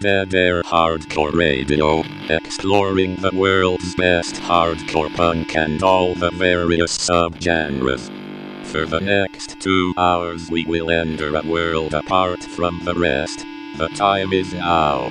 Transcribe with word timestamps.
Dead 0.00 0.32
Air 0.32 0.62
Hardcore 0.62 1.34
Radio, 1.34 2.04
exploring 2.30 3.16
the 3.16 3.32
world's 3.34 3.96
best 3.96 4.36
hardcore 4.36 5.12
punk 5.16 5.56
and 5.56 5.82
all 5.82 6.14
the 6.14 6.30
various 6.30 6.96
subgenres. 6.96 8.08
For 8.66 8.86
the 8.86 9.00
next 9.00 9.58
two 9.58 9.94
hours, 9.96 10.52
we 10.52 10.64
will 10.64 10.88
enter 10.90 11.34
a 11.34 11.42
world 11.44 11.94
apart 11.94 12.44
from 12.44 12.78
the 12.84 12.94
rest. 12.94 13.44
The 13.76 13.88
time 13.88 14.32
is 14.32 14.54
now. 14.54 15.10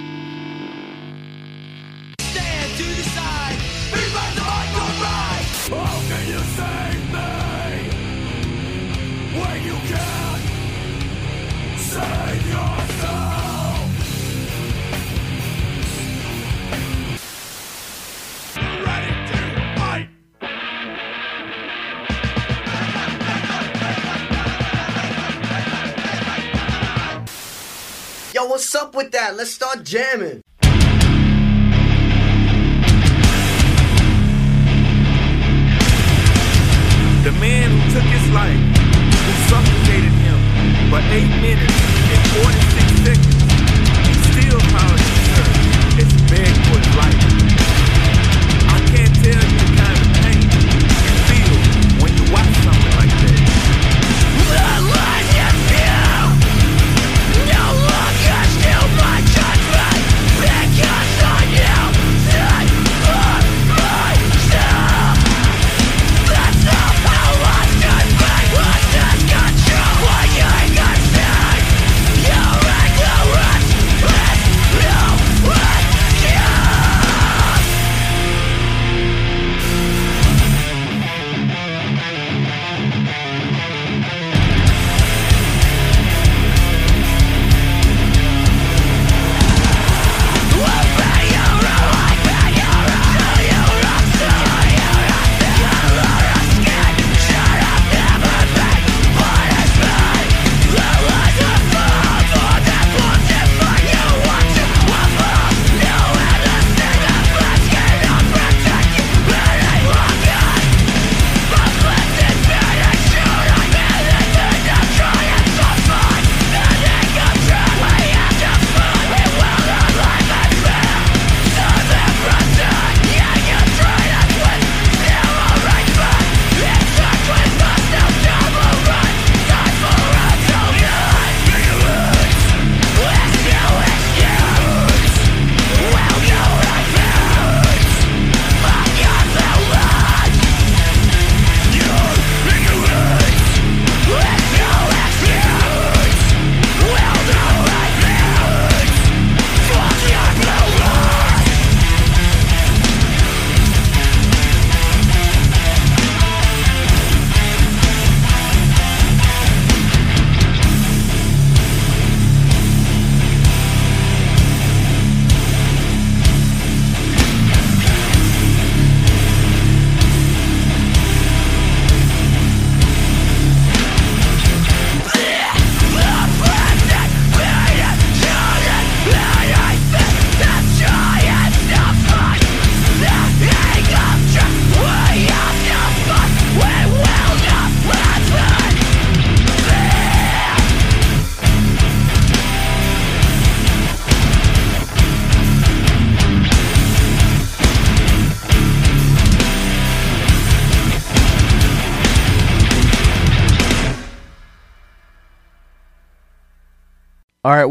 Jamming. 29.87 30.41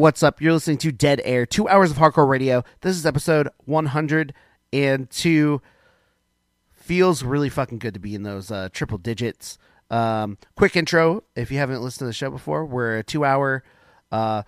What's 0.07 0.23
up? 0.23 0.41
You're 0.41 0.53
listening 0.53 0.79
to 0.79 0.93
Dead 0.93 1.21
Air, 1.25 1.45
two 1.47 1.69
hours 1.69 1.91
of 1.91 1.97
hardcore 1.97 2.29
radio. 2.29 2.63
This 2.83 2.97
is 2.97 3.05
episode 3.05 3.49
102. 3.65 5.63
Feels 6.71 7.23
really 7.25 7.49
fucking 7.49 7.79
good 7.79 7.95
to 7.95 7.99
be 7.99 8.15
in 8.15 8.23
those 8.23 8.53
uh, 8.53 8.69
triple 8.73 8.99
digits. 8.99 9.59
Um, 9.91 10.39
quick 10.55 10.77
intro 10.77 11.25
if 11.35 11.51
you 11.51 11.59
haven't 11.59 11.83
listened 11.83 11.99
to 11.99 12.05
the 12.05 12.13
show 12.13 12.31
before, 12.31 12.65
we're 12.65 12.99
a 12.99 13.03
two 13.03 13.25
hour 13.25 13.65
uh, 14.13 14.45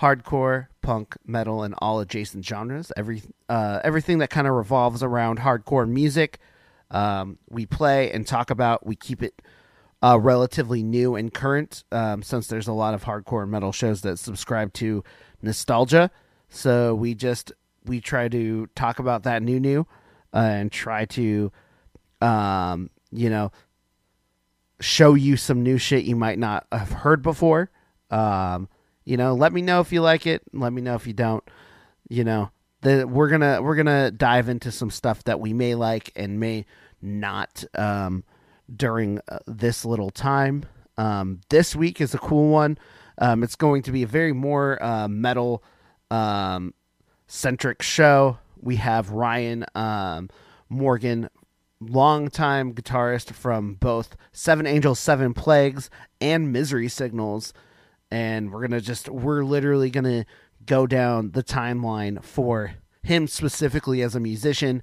hardcore, 0.00 0.66
punk, 0.82 1.14
metal, 1.24 1.62
and 1.62 1.76
all 1.78 2.00
adjacent 2.00 2.44
genres. 2.44 2.90
Every 2.96 3.22
uh, 3.48 3.78
Everything 3.84 4.18
that 4.18 4.30
kind 4.30 4.48
of 4.48 4.54
revolves 4.54 5.04
around 5.04 5.38
hardcore 5.38 5.88
music, 5.88 6.40
um, 6.90 7.38
we 7.48 7.64
play 7.64 8.10
and 8.10 8.26
talk 8.26 8.50
about. 8.50 8.84
We 8.84 8.96
keep 8.96 9.22
it 9.22 9.40
uh, 10.02 10.18
relatively 10.20 10.82
new 10.82 11.14
and 11.14 11.32
current 11.32 11.84
um, 11.92 12.22
since 12.22 12.46
there's 12.46 12.68
a 12.68 12.72
lot 12.72 12.94
of 12.94 13.04
hardcore 13.04 13.48
metal 13.48 13.72
shows 13.72 14.02
that 14.02 14.18
subscribe 14.18 14.72
to 14.74 15.02
nostalgia. 15.42 16.10
So 16.48 16.94
we 16.94 17.14
just 17.14 17.52
we 17.84 18.00
try 18.00 18.28
to 18.28 18.66
talk 18.74 18.98
about 18.98 19.22
that 19.24 19.42
new 19.42 19.60
new 19.60 19.86
uh, 20.34 20.38
and 20.38 20.72
try 20.72 21.04
to 21.06 21.50
um, 22.20 22.90
you 23.10 23.30
know 23.30 23.52
show 24.80 25.14
you 25.14 25.36
some 25.36 25.62
new 25.62 25.78
shit 25.78 26.04
you 26.04 26.16
might 26.16 26.38
not 26.38 26.66
have 26.72 26.92
heard 26.92 27.22
before. 27.22 27.70
Um, 28.10 28.68
you 29.04 29.16
know, 29.16 29.34
let 29.34 29.52
me 29.52 29.62
know 29.62 29.80
if 29.80 29.92
you 29.92 30.02
like 30.02 30.26
it. 30.26 30.42
Let 30.52 30.72
me 30.72 30.82
know 30.82 30.94
if 30.94 31.06
you 31.06 31.12
don't. 31.12 31.42
You 32.08 32.24
know, 32.24 32.50
the, 32.82 33.06
we're 33.06 33.28
gonna 33.28 33.62
we're 33.62 33.76
gonna 33.76 34.10
dive 34.10 34.48
into 34.48 34.70
some 34.70 34.90
stuff 34.90 35.24
that 35.24 35.40
we 35.40 35.52
may 35.52 35.74
like 35.74 36.12
and 36.16 36.38
may 36.38 36.66
not. 37.00 37.64
Um, 37.74 38.24
during 38.74 39.20
uh, 39.28 39.38
this 39.46 39.84
little 39.84 40.10
time. 40.10 40.64
Um, 40.98 41.40
this 41.50 41.76
week 41.76 42.00
is 42.00 42.14
a 42.14 42.18
cool 42.18 42.50
one. 42.50 42.78
Um, 43.18 43.42
it's 43.42 43.56
going 43.56 43.82
to 43.82 43.92
be 43.92 44.02
a 44.02 44.06
very 44.06 44.32
more 44.32 44.82
uh, 44.82 45.08
metal 45.08 45.62
um, 46.10 46.74
centric 47.26 47.82
show. 47.82 48.38
We 48.60 48.76
have 48.76 49.10
Ryan 49.10 49.64
um, 49.74 50.30
Morgan, 50.68 51.28
longtime 51.80 52.74
guitarist 52.74 53.32
from 53.32 53.74
both 53.74 54.16
Seven 54.32 54.66
Angels, 54.66 54.98
Seven 54.98 55.34
Plagues, 55.34 55.90
and 56.20 56.52
Misery 56.52 56.88
Signals. 56.88 57.52
And 58.10 58.52
we're 58.52 58.62
gonna 58.62 58.80
just 58.80 59.08
we're 59.08 59.44
literally 59.44 59.90
gonna 59.90 60.26
go 60.64 60.86
down 60.86 61.32
the 61.32 61.42
timeline 61.42 62.22
for 62.22 62.74
him 63.02 63.26
specifically 63.26 64.02
as 64.02 64.14
a 64.14 64.20
musician. 64.20 64.82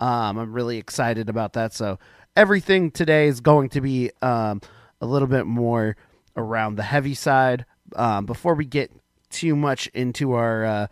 Um, 0.00 0.38
I'm 0.38 0.52
really 0.52 0.78
excited 0.78 1.28
about 1.28 1.52
that. 1.54 1.72
So 1.74 1.98
everything 2.36 2.90
today 2.90 3.26
is 3.26 3.40
going 3.40 3.68
to 3.70 3.80
be 3.80 4.10
um, 4.22 4.60
a 5.00 5.06
little 5.06 5.28
bit 5.28 5.46
more 5.46 5.96
around 6.36 6.76
the 6.76 6.82
heavy 6.82 7.14
side. 7.14 7.64
Um, 7.96 8.26
before 8.26 8.54
we 8.54 8.64
get 8.64 8.92
too 9.30 9.56
much 9.56 9.88
into 9.88 10.32
our 10.32 10.64
uh, 10.64 10.86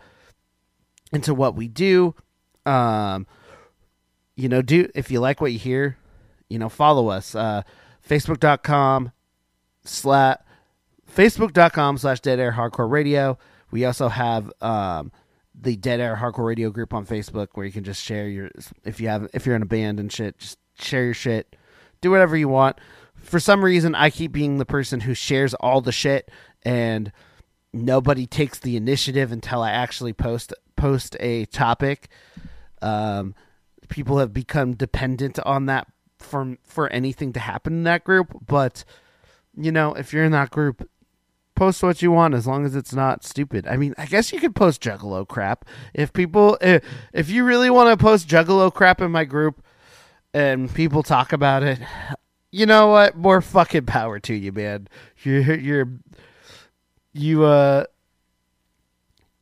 into 1.13 1.33
what 1.33 1.55
we 1.55 1.67
do, 1.67 2.13
um, 2.65 3.25
you 4.35 4.49
know, 4.49 4.61
do 4.61 4.89
if 4.95 5.11
you 5.11 5.19
like 5.19 5.41
what 5.41 5.51
you 5.51 5.59
hear, 5.59 5.97
you 6.49 6.59
know, 6.59 6.69
follow 6.69 7.09
us. 7.09 7.35
Uh, 7.35 7.63
Facebook.com 8.07 9.11
slash 9.83 10.37
Facebook.com 11.13 11.97
slash 11.97 12.19
Dead 12.19 12.39
Air 12.39 12.51
Hardcore 12.53 12.89
Radio. 12.89 13.37
We 13.71 13.85
also 13.85 14.09
have 14.09 14.51
um, 14.61 15.11
the 15.59 15.75
Dead 15.75 15.99
Air 15.99 16.15
Hardcore 16.15 16.45
Radio 16.45 16.69
group 16.69 16.93
on 16.93 17.05
Facebook 17.05 17.49
where 17.53 17.65
you 17.65 17.71
can 17.71 17.83
just 17.83 18.03
share 18.03 18.27
your 18.27 18.49
if 18.83 18.99
you 18.99 19.07
have 19.07 19.27
if 19.33 19.45
you're 19.45 19.55
in 19.55 19.61
a 19.61 19.67
band 19.67 19.99
and 19.99 20.11
shit, 20.11 20.37
just 20.37 20.57
share 20.81 21.05
your 21.05 21.13
shit. 21.13 21.55
Do 22.01 22.11
whatever 22.11 22.37
you 22.37 22.47
want. 22.47 22.79
For 23.15 23.39
some 23.39 23.63
reason 23.63 23.95
I 23.95 24.09
keep 24.09 24.31
being 24.31 24.57
the 24.57 24.65
person 24.65 25.01
who 25.01 25.13
shares 25.13 25.53
all 25.55 25.81
the 25.81 25.91
shit 25.91 26.31
and 26.63 27.11
nobody 27.73 28.25
takes 28.25 28.59
the 28.59 28.75
initiative 28.75 29.31
until 29.31 29.61
I 29.61 29.71
actually 29.71 30.13
post 30.13 30.53
post 30.75 31.15
a 31.19 31.45
topic. 31.45 32.09
Um, 32.81 33.35
people 33.89 34.19
have 34.19 34.33
become 34.33 34.75
dependent 34.75 35.39
on 35.39 35.65
that 35.65 35.87
for 36.17 36.57
for 36.63 36.89
anything 36.89 37.33
to 37.33 37.39
happen 37.39 37.73
in 37.73 37.83
that 37.83 38.03
group, 38.03 38.33
but 38.47 38.83
you 39.55 39.71
know, 39.71 39.93
if 39.93 40.13
you're 40.13 40.23
in 40.23 40.31
that 40.31 40.51
group, 40.51 40.89
post 41.55 41.83
what 41.83 42.01
you 42.01 42.11
want 42.11 42.33
as 42.33 42.47
long 42.47 42.65
as 42.65 42.75
it's 42.75 42.93
not 42.93 43.25
stupid. 43.25 43.67
I 43.67 43.75
mean, 43.75 43.93
I 43.97 44.05
guess 44.05 44.31
you 44.31 44.39
could 44.39 44.55
post 44.55 44.81
juggalo 44.81 45.27
crap. 45.27 45.65
If 45.93 46.13
people 46.13 46.57
if, 46.61 46.83
if 47.13 47.29
you 47.29 47.43
really 47.43 47.69
want 47.69 47.89
to 47.89 48.03
post 48.03 48.27
juggalo 48.27 48.73
crap 48.73 49.01
in 49.01 49.11
my 49.11 49.25
group 49.25 49.61
and 50.33 50.73
people 50.73 51.03
talk 51.03 51.33
about 51.33 51.63
it, 51.63 51.79
you 52.51 52.65
know 52.65 52.87
what? 52.87 53.15
More 53.15 53.41
fucking 53.41 53.85
power 53.85 54.19
to 54.19 54.33
you, 54.33 54.51
man. 54.51 54.87
You're 55.23 55.55
you're 55.55 55.89
you 57.13 57.43
uh 57.45 57.85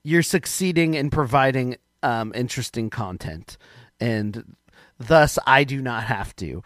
you're 0.04 0.24
succeeding 0.24 0.94
in 0.94 1.10
providing 1.10 1.78
um 2.04 2.32
interesting 2.36 2.90
content 2.90 3.58
and 4.00 4.56
thus 4.98 5.38
I 5.46 5.64
do 5.64 5.82
not 5.82 6.04
have 6.04 6.36
to. 6.38 6.64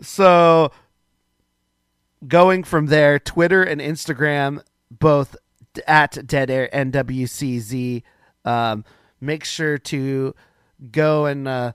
So 0.00 0.72
going 2.26 2.64
from 2.64 2.86
there, 2.86 3.18
Twitter 3.18 3.62
and 3.62 3.80
Instagram 3.80 4.62
both 4.90 5.36
at 5.86 6.26
Dead 6.26 6.50
Air 6.50 6.68
NWCZ. 6.72 8.02
Um, 8.44 8.84
make 9.20 9.44
sure 9.44 9.78
to 9.78 10.34
go 10.90 11.26
and 11.26 11.46
uh, 11.46 11.72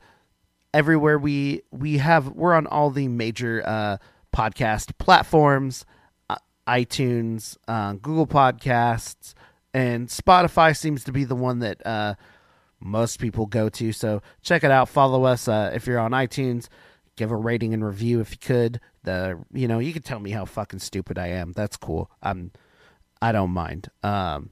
everywhere 0.74 1.18
we 1.18 1.62
we 1.72 1.98
have 2.00 2.30
we're 2.30 2.54
on 2.54 2.68
all 2.68 2.90
the 2.90 3.08
major 3.08 3.64
uh, 3.66 3.98
podcast 4.34 4.98
platforms, 4.98 5.86
uh, 6.30 6.36
iTunes, 6.68 7.58
uh, 7.68 7.94
Google 7.94 8.28
Podcasts, 8.28 9.34
and 9.74 10.08
Spotify 10.08 10.76
seems 10.76 11.04
to 11.04 11.12
be 11.12 11.24
the 11.24 11.36
one 11.36 11.60
that 11.60 11.86
uh, 11.86 12.16
most 12.80 13.20
people 13.20 13.46
go 13.46 13.70
to. 13.70 13.92
So 13.92 14.22
check 14.42 14.64
it 14.64 14.72
out. 14.72 14.90
Follow 14.90 15.24
us 15.24 15.48
uh, 15.48 15.72
if 15.74 15.88
you're 15.88 16.00
on 16.00 16.12
iTunes. 16.12 16.68
Give 17.16 17.32
a 17.32 17.36
rating 17.36 17.74
and 17.74 17.86
review 17.86 18.22
if 18.22 18.32
you 18.32 18.38
could. 18.38 18.80
The 19.04 19.40
you 19.54 19.68
know 19.68 19.80
you 19.80 19.94
can 19.94 20.02
tell 20.02 20.20
me 20.20 20.32
how 20.32 20.46
fucking 20.46 20.80
stupid 20.80 21.18
I 21.18 21.28
am. 21.28 21.52
That's 21.54 21.78
cool. 21.78 22.10
I'm 22.22 22.52
I 23.22 23.32
don't 23.32 23.52
mind. 23.52 23.90
Um, 24.02 24.50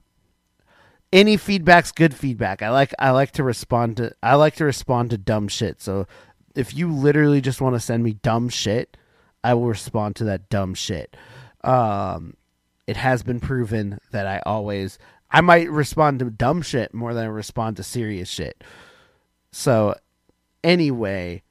any 1.12 1.36
feedback's 1.36 1.92
good 1.92 2.14
feedback. 2.14 2.62
I 2.62 2.70
like 2.70 2.94
I 2.98 3.10
like 3.10 3.32
to 3.32 3.44
respond 3.44 3.98
to 3.98 4.14
I 4.22 4.36
like 4.36 4.56
to 4.56 4.64
respond 4.64 5.10
to 5.10 5.18
dumb 5.18 5.48
shit. 5.48 5.82
So 5.82 6.06
if 6.54 6.74
you 6.74 6.92
literally 6.92 7.40
just 7.40 7.60
want 7.60 7.74
to 7.74 7.80
send 7.80 8.02
me 8.02 8.14
dumb 8.14 8.48
shit, 8.48 8.96
I 9.44 9.54
will 9.54 9.66
respond 9.66 10.16
to 10.16 10.24
that 10.24 10.48
dumb 10.48 10.74
shit. 10.74 11.16
Um, 11.62 12.36
it 12.86 12.96
has 12.96 13.22
been 13.22 13.40
proven 13.40 13.98
that 14.10 14.26
I 14.26 14.42
always 14.46 14.98
I 15.30 15.40
might 15.40 15.70
respond 15.70 16.18
to 16.20 16.30
dumb 16.30 16.62
shit 16.62 16.94
more 16.94 17.14
than 17.14 17.24
I 17.24 17.28
respond 17.28 17.76
to 17.76 17.82
serious 17.82 18.28
shit. 18.28 18.64
So 19.50 19.94
anyway, 20.64 21.42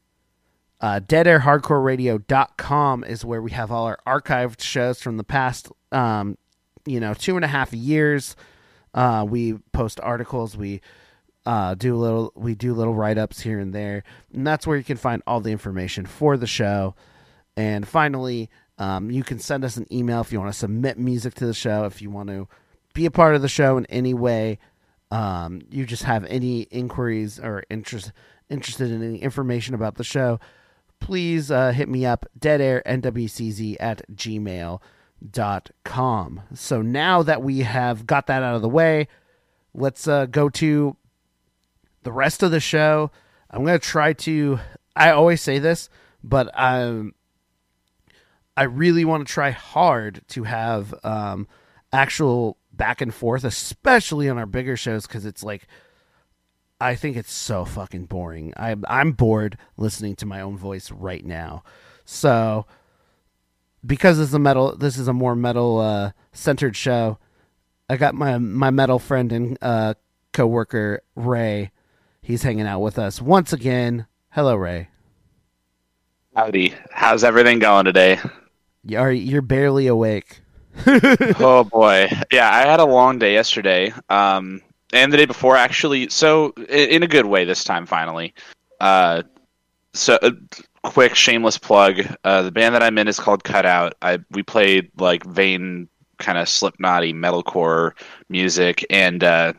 uh, 0.80 1.02
deadairhardcoreradio.com 1.02 3.04
is 3.04 3.24
where 3.24 3.42
we 3.42 3.52
have 3.52 3.72
all 3.72 3.86
our 3.86 4.00
archived 4.08 4.62
shows 4.62 5.02
from 5.02 5.18
the 5.18 5.24
past 5.24 5.70
um, 5.92 6.38
you 6.86 7.00
know 7.00 7.14
two 7.14 7.36
and 7.36 7.46
a 7.46 7.50
half 7.50 7.74
years. 7.74 8.36
Uh, 8.94 9.26
we 9.28 9.54
post 9.72 10.00
articles. 10.02 10.58
We 10.58 10.82
uh, 11.46 11.76
do 11.76 11.96
little 11.96 12.32
we 12.36 12.56
do 12.56 12.74
little 12.74 12.94
write 12.94 13.18
ups 13.18 13.42
here 13.42 13.60
and 13.60 13.74
there, 13.74 14.04
and 14.34 14.46
that's 14.46 14.68
where 14.68 14.78
you 14.78 14.84
can 14.84 14.98
find 14.98 15.24
all 15.26 15.40
the 15.40 15.52
information 15.52 16.06
for 16.06 16.38
the 16.38 16.48
show. 16.48 16.96
And 17.58 17.88
finally, 17.88 18.50
um, 18.78 19.12
you 19.12 19.24
can 19.24 19.40
send 19.40 19.64
us 19.66 19.78
an 19.78 19.92
email 19.92 20.22
if 20.22 20.32
you 20.32 20.40
want 20.40 20.52
to 20.52 20.58
submit 20.58 20.98
music 20.98 21.34
to 21.36 21.46
the 21.46 21.54
show. 21.54 21.86
If 21.86 22.02
you 22.02 22.10
want 22.10 22.30
to 22.30 22.48
be 22.94 23.06
a 23.06 23.12
part 23.12 23.36
of 23.36 23.42
the 23.42 23.48
show 23.48 23.78
in 23.78 23.86
any 23.88 24.14
way, 24.14 24.60
um, 25.12 25.62
you 25.70 25.86
just 25.86 26.04
have 26.04 26.26
any 26.26 26.62
inquiries 26.64 27.40
or 27.40 27.64
interest 27.70 28.12
interested 28.50 28.92
in 28.92 29.02
any 29.02 29.18
information 29.20 29.74
about 29.74 29.96
the 29.96 30.04
show, 30.04 30.40
please 31.00 31.50
uh, 31.50 31.72
hit 31.72 31.90
me 31.90 32.06
up 32.06 32.26
deadairnwcz 32.40 33.78
at 33.80 34.02
gmail 34.14 34.72
dot 34.72 34.82
com. 35.84 36.42
So 36.54 36.82
now 36.82 37.24
that 37.24 37.42
we 37.42 37.60
have 37.60 38.06
got 38.06 38.28
that 38.28 38.44
out 38.44 38.56
of 38.56 38.62
the 38.62 38.70
way, 38.70 39.08
let's 39.74 40.08
uh, 40.08 40.26
go 40.26 40.50
to 40.50 40.96
the 42.04 42.12
rest 42.12 42.44
of 42.44 42.52
the 42.52 42.60
show. 42.60 43.12
I'm 43.50 43.64
going 43.64 43.80
to 43.80 43.86
try 43.86 44.14
to. 44.14 44.60
I 44.96 45.12
always 45.12 45.42
say 45.42 45.60
this, 45.60 45.90
but 46.24 46.50
I'm. 46.58 47.14
I 48.58 48.64
really 48.64 49.06
want 49.06 49.26
to 49.26 49.34
try 49.34 49.52
hard 49.52 50.22
to 50.30 50.44
have 50.44 50.94
um, 51.04 51.48
actual 51.94 52.58
back 52.74 53.02
and 53.02 53.14
forth, 53.14 53.44
especially 53.44 54.30
on 54.30 54.38
our 54.38 54.46
bigger 54.46 54.76
shows, 54.76 55.08
because 55.08 55.26
it's 55.26 55.44
like 55.44 55.68
I 56.82 56.96
think 56.96 57.16
it's 57.16 57.32
so 57.32 57.64
fucking 57.64 58.06
boring. 58.06 58.54
I'm 58.58 58.84
I'm 58.88 59.12
bored 59.12 59.58
listening 59.78 60.16
to 60.18 60.26
my 60.26 60.42
own 60.42 60.58
voice 60.58 60.92
right 60.92 61.24
now. 61.24 61.64
So 62.06 62.66
because 63.86 64.18
this 64.18 64.30
is 64.30 64.34
a 64.34 64.40
metal 64.40 64.76
this 64.76 64.98
is 64.98 65.08
a 65.08 65.14
more 65.14 65.36
metal 65.36 65.80
uh, 65.80 66.12
centered 66.32 66.76
show, 66.76 67.18
I 67.90 67.98
got 67.98 68.16
my 68.16 68.38
my 68.38 68.70
metal 68.70 69.00
friend 69.00 69.32
and 69.32 69.58
uh, 69.62 69.96
coworker 70.34 71.02
Ray. 71.16 71.72
He's 72.22 72.44
hanging 72.44 72.68
out 72.68 72.80
with 72.80 73.00
us 73.00 73.22
once 73.22 73.52
again. 73.52 74.06
Hello, 74.30 74.56
Ray. 74.56 74.90
Howdy. 76.36 76.74
How's 76.92 77.24
everything 77.24 77.60
going 77.60 77.86
today? 77.86 78.20
You're 78.86 79.12
you're 79.12 79.42
barely 79.42 79.88
awake. 79.88 80.40
oh 80.88 81.68
boy. 81.70 82.10
Yeah, 82.32 82.50
I 82.50 82.62
had 82.62 82.80
a 82.80 82.86
long 82.86 83.20
day 83.20 83.34
yesterday. 83.34 83.94
Um 84.10 84.62
and 84.94 85.12
the 85.12 85.18
day 85.18 85.26
before 85.26 85.58
actually. 85.58 86.10
So 86.10 86.52
in 86.70 87.04
a 87.04 87.08
good 87.08 87.26
way 87.26 87.44
this 87.44 87.64
time 87.64 87.86
finally. 87.86 88.34
Uh 88.80 89.24
so 89.94 90.18
uh, 90.22 90.32
quick 90.84 91.16
shameless 91.16 91.58
plug. 91.58 92.02
Uh 92.24 92.42
the 92.42 92.52
band 92.52 92.76
that 92.76 92.84
I'm 92.84 92.98
in 92.98 93.08
is 93.08 93.20
called 93.20 93.44
Cutout. 93.44 93.94
I 94.02 94.20
we 94.32 94.44
played 94.44 94.92
like 94.98 95.24
vain 95.26 95.88
kind 96.18 96.38
of 96.38 96.48
slipknotty 96.48 97.14
metalcore 97.14 97.94
music 98.30 98.86
and 98.90 99.24
uh 99.24 99.54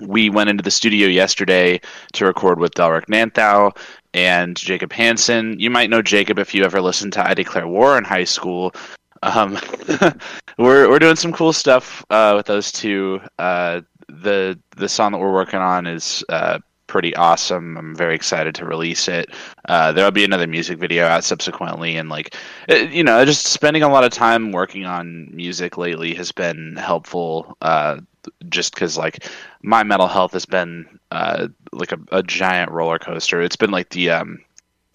we 0.00 0.30
went 0.30 0.50
into 0.50 0.62
the 0.62 0.70
studio 0.70 1.08
yesterday 1.08 1.80
to 2.12 2.24
record 2.24 2.58
with 2.58 2.72
Delric 2.72 3.06
Nanthau 3.06 3.76
and 4.14 4.56
Jacob 4.56 4.92
Hansen. 4.92 5.58
You 5.58 5.70
might 5.70 5.90
know 5.90 6.02
Jacob 6.02 6.38
if 6.38 6.54
you 6.54 6.64
ever 6.64 6.80
listened 6.80 7.12
to 7.14 7.28
I 7.28 7.34
Declare 7.34 7.68
War 7.68 7.98
in 7.98 8.04
high 8.04 8.24
school. 8.24 8.74
Um, 9.22 9.58
we're 10.58 10.88
we're 10.88 10.98
doing 10.98 11.16
some 11.16 11.32
cool 11.32 11.52
stuff 11.52 12.04
uh, 12.10 12.32
with 12.36 12.46
those 12.46 12.72
two. 12.72 13.20
Uh, 13.38 13.82
the 14.08 14.58
the 14.76 14.88
song 14.88 15.12
that 15.12 15.18
we're 15.18 15.32
working 15.32 15.60
on 15.60 15.86
is 15.86 16.24
uh, 16.28 16.58
pretty 16.90 17.14
awesome. 17.14 17.78
I'm 17.78 17.94
very 17.94 18.16
excited 18.16 18.52
to 18.56 18.64
release 18.64 19.06
it. 19.06 19.32
Uh, 19.68 19.92
there'll 19.92 20.10
be 20.10 20.24
another 20.24 20.48
music 20.48 20.76
video 20.76 21.06
out 21.06 21.22
subsequently, 21.22 21.96
and 21.96 22.08
like 22.08 22.34
it, 22.66 22.90
you 22.90 23.04
know, 23.04 23.24
just 23.24 23.46
spending 23.46 23.84
a 23.84 23.88
lot 23.88 24.02
of 24.02 24.10
time 24.10 24.50
working 24.50 24.86
on 24.86 25.30
music 25.32 25.78
lately 25.78 26.14
has 26.14 26.32
been 26.32 26.74
helpful. 26.74 27.56
Uh, 27.62 28.00
just 28.48 28.74
because 28.74 28.98
like 28.98 29.24
my 29.62 29.84
mental 29.84 30.08
health 30.08 30.32
has 30.32 30.44
been 30.44 30.98
uh, 31.12 31.46
like 31.72 31.92
a, 31.92 31.98
a 32.10 32.24
giant 32.24 32.72
roller 32.72 32.98
coaster. 32.98 33.40
It's 33.40 33.56
been 33.56 33.70
like 33.70 33.90
the 33.90 34.10
um, 34.10 34.40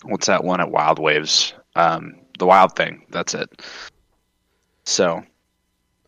what's 0.04 0.28
that 0.28 0.44
one 0.44 0.60
at 0.60 0.70
Wild 0.70 1.00
Waves? 1.00 1.54
Um, 1.78 2.16
the 2.40 2.46
Wild 2.46 2.76
Thing. 2.76 3.06
That's 3.10 3.34
it. 3.34 3.62
So 4.84 5.24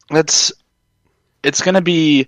that's 0.10 0.51
it's 1.44 1.62
gonna 1.62 1.82
be 1.82 2.27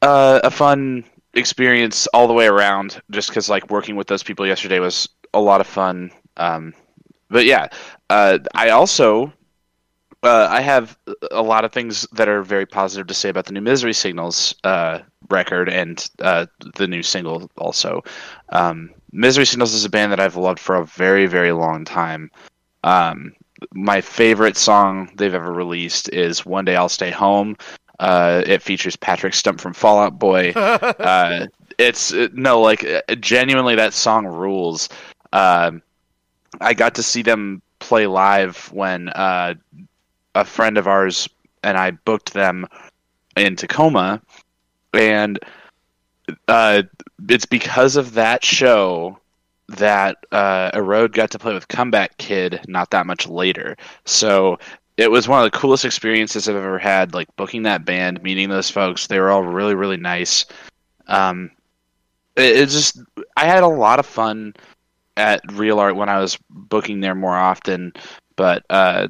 uh, 0.00 0.38
a 0.44 0.50
fun 0.50 1.04
experience 1.34 2.06
all 2.08 2.26
the 2.26 2.32
way 2.32 2.46
around. 2.46 3.00
Just 3.10 3.28
because 3.28 3.48
like 3.48 3.70
working 3.70 3.96
with 3.96 4.06
those 4.06 4.22
people 4.22 4.46
yesterday 4.46 4.78
was 4.78 5.08
a 5.34 5.40
lot 5.40 5.60
of 5.60 5.66
fun. 5.66 6.10
Um, 6.36 6.74
but 7.30 7.46
yeah, 7.46 7.68
uh, 8.10 8.38
I 8.54 8.70
also 8.70 9.32
uh, 10.22 10.46
I 10.48 10.60
have 10.60 10.96
a 11.30 11.42
lot 11.42 11.64
of 11.64 11.72
things 11.72 12.06
that 12.12 12.28
are 12.28 12.42
very 12.42 12.66
positive 12.66 13.06
to 13.08 13.14
say 13.14 13.28
about 13.28 13.46
the 13.46 13.52
new 13.52 13.60
Misery 13.60 13.92
Signals 13.92 14.54
uh, 14.62 15.00
record 15.30 15.68
and 15.68 16.08
uh, 16.20 16.46
the 16.76 16.86
new 16.86 17.02
single 17.02 17.50
also. 17.56 18.02
Um, 18.50 18.90
Misery 19.10 19.46
Signals 19.46 19.74
is 19.74 19.84
a 19.84 19.90
band 19.90 20.12
that 20.12 20.20
I've 20.20 20.36
loved 20.36 20.60
for 20.60 20.76
a 20.76 20.86
very 20.86 21.26
very 21.26 21.52
long 21.52 21.84
time. 21.84 22.30
Um, 22.84 23.32
my 23.72 24.00
favorite 24.00 24.56
song 24.56 25.10
they've 25.16 25.34
ever 25.34 25.52
released 25.52 26.08
is 26.10 26.46
"One 26.46 26.64
Day 26.64 26.76
I'll 26.76 26.88
Stay 26.88 27.10
Home." 27.10 27.56
Uh, 27.98 28.42
it 28.46 28.62
features 28.62 28.96
Patrick 28.96 29.34
Stump 29.34 29.60
from 29.60 29.74
Fall 29.74 29.98
Out 29.98 30.18
Boy. 30.18 30.50
uh, 30.56 31.46
it's 31.78 32.12
uh, 32.12 32.28
no 32.32 32.60
like 32.60 32.84
uh, 32.84 33.14
genuinely 33.16 33.74
that 33.76 33.92
song 33.92 34.26
rules. 34.26 34.88
Uh, 35.32 35.72
I 36.60 36.74
got 36.74 36.94
to 36.96 37.02
see 37.02 37.22
them 37.22 37.62
play 37.78 38.06
live 38.06 38.70
when 38.72 39.08
uh, 39.10 39.54
a 40.34 40.44
friend 40.44 40.78
of 40.78 40.86
ours 40.86 41.28
and 41.62 41.76
I 41.76 41.92
booked 41.92 42.32
them 42.32 42.66
in 43.36 43.56
Tacoma, 43.56 44.20
and 44.92 45.38
uh, 46.48 46.82
it's 47.28 47.46
because 47.46 47.96
of 47.96 48.14
that 48.14 48.44
show 48.44 49.18
that 49.68 50.18
uh, 50.32 50.70
Erode 50.74 51.12
got 51.12 51.30
to 51.30 51.38
play 51.38 51.54
with 51.54 51.68
Comeback 51.68 52.18
Kid 52.18 52.60
not 52.68 52.90
that 52.90 53.06
much 53.06 53.26
later. 53.26 53.76
So 54.04 54.58
it 55.02 55.10
was 55.10 55.28
one 55.28 55.44
of 55.44 55.50
the 55.50 55.58
coolest 55.58 55.84
experiences 55.84 56.48
I've 56.48 56.56
ever 56.56 56.78
had. 56.78 57.14
Like 57.14 57.34
booking 57.36 57.64
that 57.64 57.84
band, 57.84 58.22
meeting 58.22 58.48
those 58.48 58.70
folks, 58.70 59.06
they 59.06 59.18
were 59.18 59.30
all 59.30 59.42
really 59.42 59.74
really 59.74 59.96
nice. 59.96 60.46
Um, 61.08 61.50
it, 62.36 62.56
it 62.56 62.68
just 62.68 63.00
I 63.36 63.46
had 63.46 63.62
a 63.62 63.68
lot 63.68 63.98
of 63.98 64.06
fun 64.06 64.54
at 65.16 65.40
Real 65.52 65.78
Art 65.78 65.96
when 65.96 66.08
I 66.08 66.20
was 66.20 66.38
booking 66.48 67.00
there 67.00 67.14
more 67.14 67.36
often, 67.36 67.92
but 68.36 68.64
uh, 68.70 69.08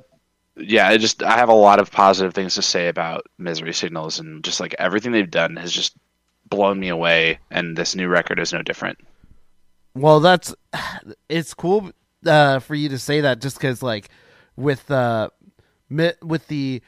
yeah, 0.56 0.88
I 0.88 0.96
just 0.96 1.22
I 1.22 1.36
have 1.36 1.48
a 1.48 1.54
lot 1.54 1.78
of 1.78 1.90
positive 1.90 2.34
things 2.34 2.54
to 2.54 2.62
say 2.62 2.88
about 2.88 3.26
Misery 3.38 3.72
Signals, 3.72 4.18
and 4.18 4.42
just 4.42 4.60
like 4.60 4.74
everything 4.78 5.12
they've 5.12 5.30
done 5.30 5.56
has 5.56 5.72
just 5.72 5.96
blown 6.48 6.80
me 6.80 6.88
away, 6.88 7.38
and 7.50 7.76
this 7.76 7.94
new 7.94 8.08
record 8.08 8.38
is 8.38 8.52
no 8.52 8.62
different. 8.62 8.98
Well, 9.94 10.20
that's 10.20 10.54
it's 11.28 11.54
cool 11.54 11.92
uh, 12.26 12.58
for 12.60 12.74
you 12.74 12.88
to 12.88 12.98
say 12.98 13.20
that, 13.22 13.40
just 13.40 13.56
because 13.56 13.82
like 13.82 14.08
with 14.56 14.90
uh, 14.90 15.30
with 16.22 16.48
the 16.48 16.82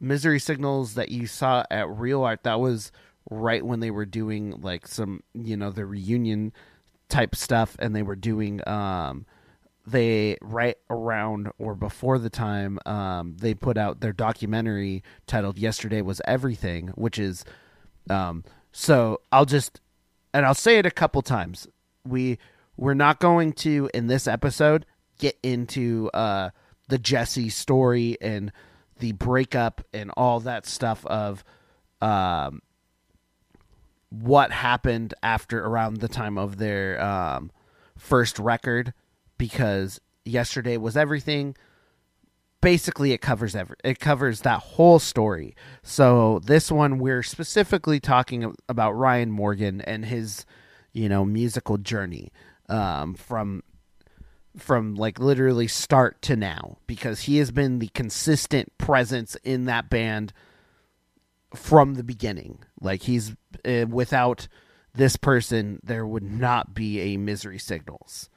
misery 0.00 0.38
signals 0.38 0.94
that 0.94 1.10
you 1.10 1.26
saw 1.26 1.64
at 1.70 1.88
Real 1.88 2.22
Art, 2.22 2.42
that 2.44 2.60
was 2.60 2.92
right 3.30 3.64
when 3.64 3.80
they 3.80 3.90
were 3.90 4.04
doing 4.04 4.60
like 4.60 4.86
some 4.86 5.22
you 5.34 5.56
know 5.56 5.70
the 5.70 5.86
reunion 5.86 6.52
type 7.08 7.34
stuff, 7.34 7.76
and 7.78 7.94
they 7.94 8.02
were 8.02 8.16
doing 8.16 8.66
um 8.68 9.26
they 9.86 10.36
right 10.40 10.76
around 10.88 11.50
or 11.58 11.74
before 11.74 12.18
the 12.18 12.30
time 12.30 12.78
um 12.86 13.36
they 13.38 13.52
put 13.52 13.76
out 13.76 14.00
their 14.00 14.12
documentary 14.12 15.02
titled 15.26 15.58
"Yesterday 15.58 16.00
Was 16.02 16.20
Everything," 16.26 16.88
which 16.88 17.18
is 17.18 17.44
um 18.08 18.44
so 18.72 19.20
I'll 19.30 19.44
just 19.44 19.80
and 20.32 20.44
I'll 20.44 20.54
say 20.54 20.78
it 20.78 20.86
a 20.86 20.90
couple 20.90 21.22
times. 21.22 21.68
We 22.06 22.38
we're 22.76 22.94
not 22.94 23.20
going 23.20 23.52
to 23.52 23.88
in 23.94 24.08
this 24.08 24.26
episode 24.26 24.84
get 25.18 25.38
into 25.42 26.10
uh 26.12 26.50
the 26.88 26.98
Jesse 26.98 27.48
story 27.48 28.16
and 28.20 28.52
the 28.98 29.12
breakup 29.12 29.82
and 29.92 30.10
all 30.16 30.40
that 30.40 30.66
stuff 30.66 31.04
of 31.06 31.44
um 32.00 32.62
what 34.10 34.52
happened 34.52 35.14
after 35.22 35.64
around 35.64 35.98
the 35.98 36.08
time 36.08 36.38
of 36.38 36.58
their 36.58 37.02
um 37.02 37.50
first 37.96 38.38
record 38.38 38.92
because 39.38 40.00
yesterday 40.24 40.76
was 40.76 40.96
everything 40.96 41.56
basically 42.64 43.12
it 43.12 43.20
covers 43.20 43.54
every 43.54 43.76
it 43.84 44.00
covers 44.00 44.40
that 44.40 44.58
whole 44.60 44.98
story. 44.98 45.54
So 45.82 46.40
this 46.44 46.72
one 46.72 46.98
we're 46.98 47.22
specifically 47.22 48.00
talking 48.00 48.54
about 48.68 48.92
Ryan 48.92 49.30
Morgan 49.30 49.82
and 49.82 50.06
his 50.06 50.46
you 50.92 51.08
know 51.08 51.24
musical 51.24 51.76
journey 51.76 52.32
um, 52.68 53.14
from 53.14 53.62
from 54.56 54.94
like 54.94 55.18
literally 55.18 55.66
start 55.66 56.22
to 56.22 56.36
now 56.36 56.78
because 56.86 57.22
he 57.22 57.38
has 57.38 57.50
been 57.50 57.78
the 57.78 57.88
consistent 57.88 58.76
presence 58.78 59.36
in 59.42 59.64
that 59.64 59.90
band 59.90 60.32
from 61.54 61.94
the 61.94 62.04
beginning. 62.04 62.58
Like 62.80 63.02
he's 63.02 63.34
uh, 63.64 63.86
without 63.88 64.48
this 64.94 65.16
person 65.16 65.80
there 65.82 66.06
would 66.06 66.22
not 66.22 66.72
be 66.74 67.00
a 67.00 67.16
misery 67.16 67.58
signals 67.58 68.28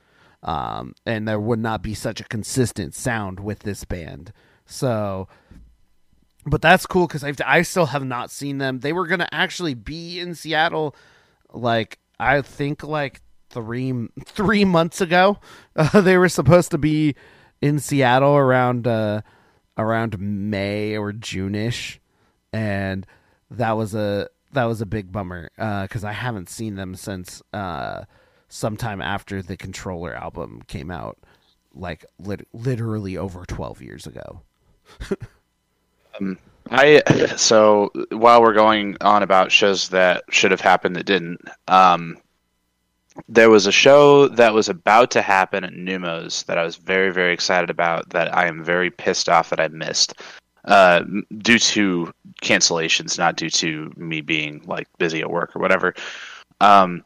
um, 0.43 0.93
and 1.05 1.27
there 1.27 1.39
would 1.39 1.59
not 1.59 1.81
be 1.81 1.93
such 1.93 2.21
a 2.21 2.25
consistent 2.25 2.93
sound 2.93 3.39
with 3.39 3.59
this 3.59 3.83
band. 3.85 4.31
So, 4.65 5.27
but 6.45 6.61
that's 6.61 6.85
cool 6.85 7.07
because 7.07 7.23
I 7.23 7.61
still 7.63 7.87
have 7.87 8.05
not 8.05 8.31
seen 8.31 8.57
them. 8.57 8.79
They 8.79 8.93
were 8.93 9.07
gonna 9.07 9.29
actually 9.31 9.73
be 9.73 10.19
in 10.19 10.35
Seattle, 10.35 10.95
like 11.51 11.99
I 12.19 12.41
think 12.41 12.83
like 12.83 13.21
three 13.49 14.07
three 14.25 14.65
months 14.65 15.01
ago. 15.01 15.39
Uh, 15.75 16.01
they 16.01 16.17
were 16.17 16.27
supposed 16.27 16.71
to 16.71 16.77
be 16.79 17.13
in 17.61 17.77
Seattle 17.77 18.35
around 18.35 18.87
uh, 18.87 19.21
around 19.77 20.17
May 20.19 20.97
or 20.97 21.13
June-ish, 21.13 22.01
and 22.51 23.05
that 23.51 23.77
was 23.77 23.93
a 23.93 24.27
that 24.53 24.63
was 24.63 24.81
a 24.81 24.87
big 24.87 25.11
bummer 25.11 25.51
because 25.55 26.03
I 26.03 26.13
haven't 26.13 26.49
seen 26.49 26.75
them 26.75 26.95
since. 26.95 27.43
Uh, 27.53 28.05
sometime 28.49 29.01
after 29.01 29.41
the 29.41 29.57
controller 29.57 30.13
album 30.13 30.61
came 30.67 30.89
out 30.89 31.17
like 31.73 32.05
lit- 32.19 32.47
literally 32.53 33.17
over 33.17 33.45
12 33.45 33.81
years 33.81 34.07
ago 34.07 34.41
um, 36.19 36.37
i 36.71 37.01
so 37.35 37.91
while 38.11 38.41
we're 38.41 38.53
going 38.53 38.95
on 39.01 39.21
about 39.21 39.51
shows 39.51 39.89
that 39.89 40.23
should 40.29 40.51
have 40.51 40.61
happened 40.61 40.95
that 40.95 41.05
didn't 41.05 41.41
um, 41.67 42.17
there 43.27 43.49
was 43.49 43.67
a 43.67 43.71
show 43.71 44.27
that 44.29 44.53
was 44.53 44.69
about 44.69 45.11
to 45.11 45.21
happen 45.21 45.63
at 45.63 45.73
Neumos 45.73 46.45
that 46.45 46.57
I 46.57 46.63
was 46.63 46.75
very, 46.75 47.11
very 47.11 47.33
excited 47.33 47.69
about 47.69 48.09
that 48.09 48.35
I 48.35 48.47
am 48.47 48.63
very 48.63 48.89
pissed 48.89 49.29
off 49.29 49.49
that 49.49 49.59
I 49.59 49.67
missed 49.69 50.13
uh, 50.65 51.03
due 51.39 51.59
to 51.59 52.13
cancellations, 52.41 53.17
not 53.17 53.37
due 53.37 53.49
to 53.49 53.91
me 53.95 54.21
being 54.21 54.61
like 54.65 54.87
busy 54.97 55.21
at 55.21 55.29
work 55.29 55.55
or 55.55 55.59
whatever. 55.59 55.93
Um, 56.61 57.03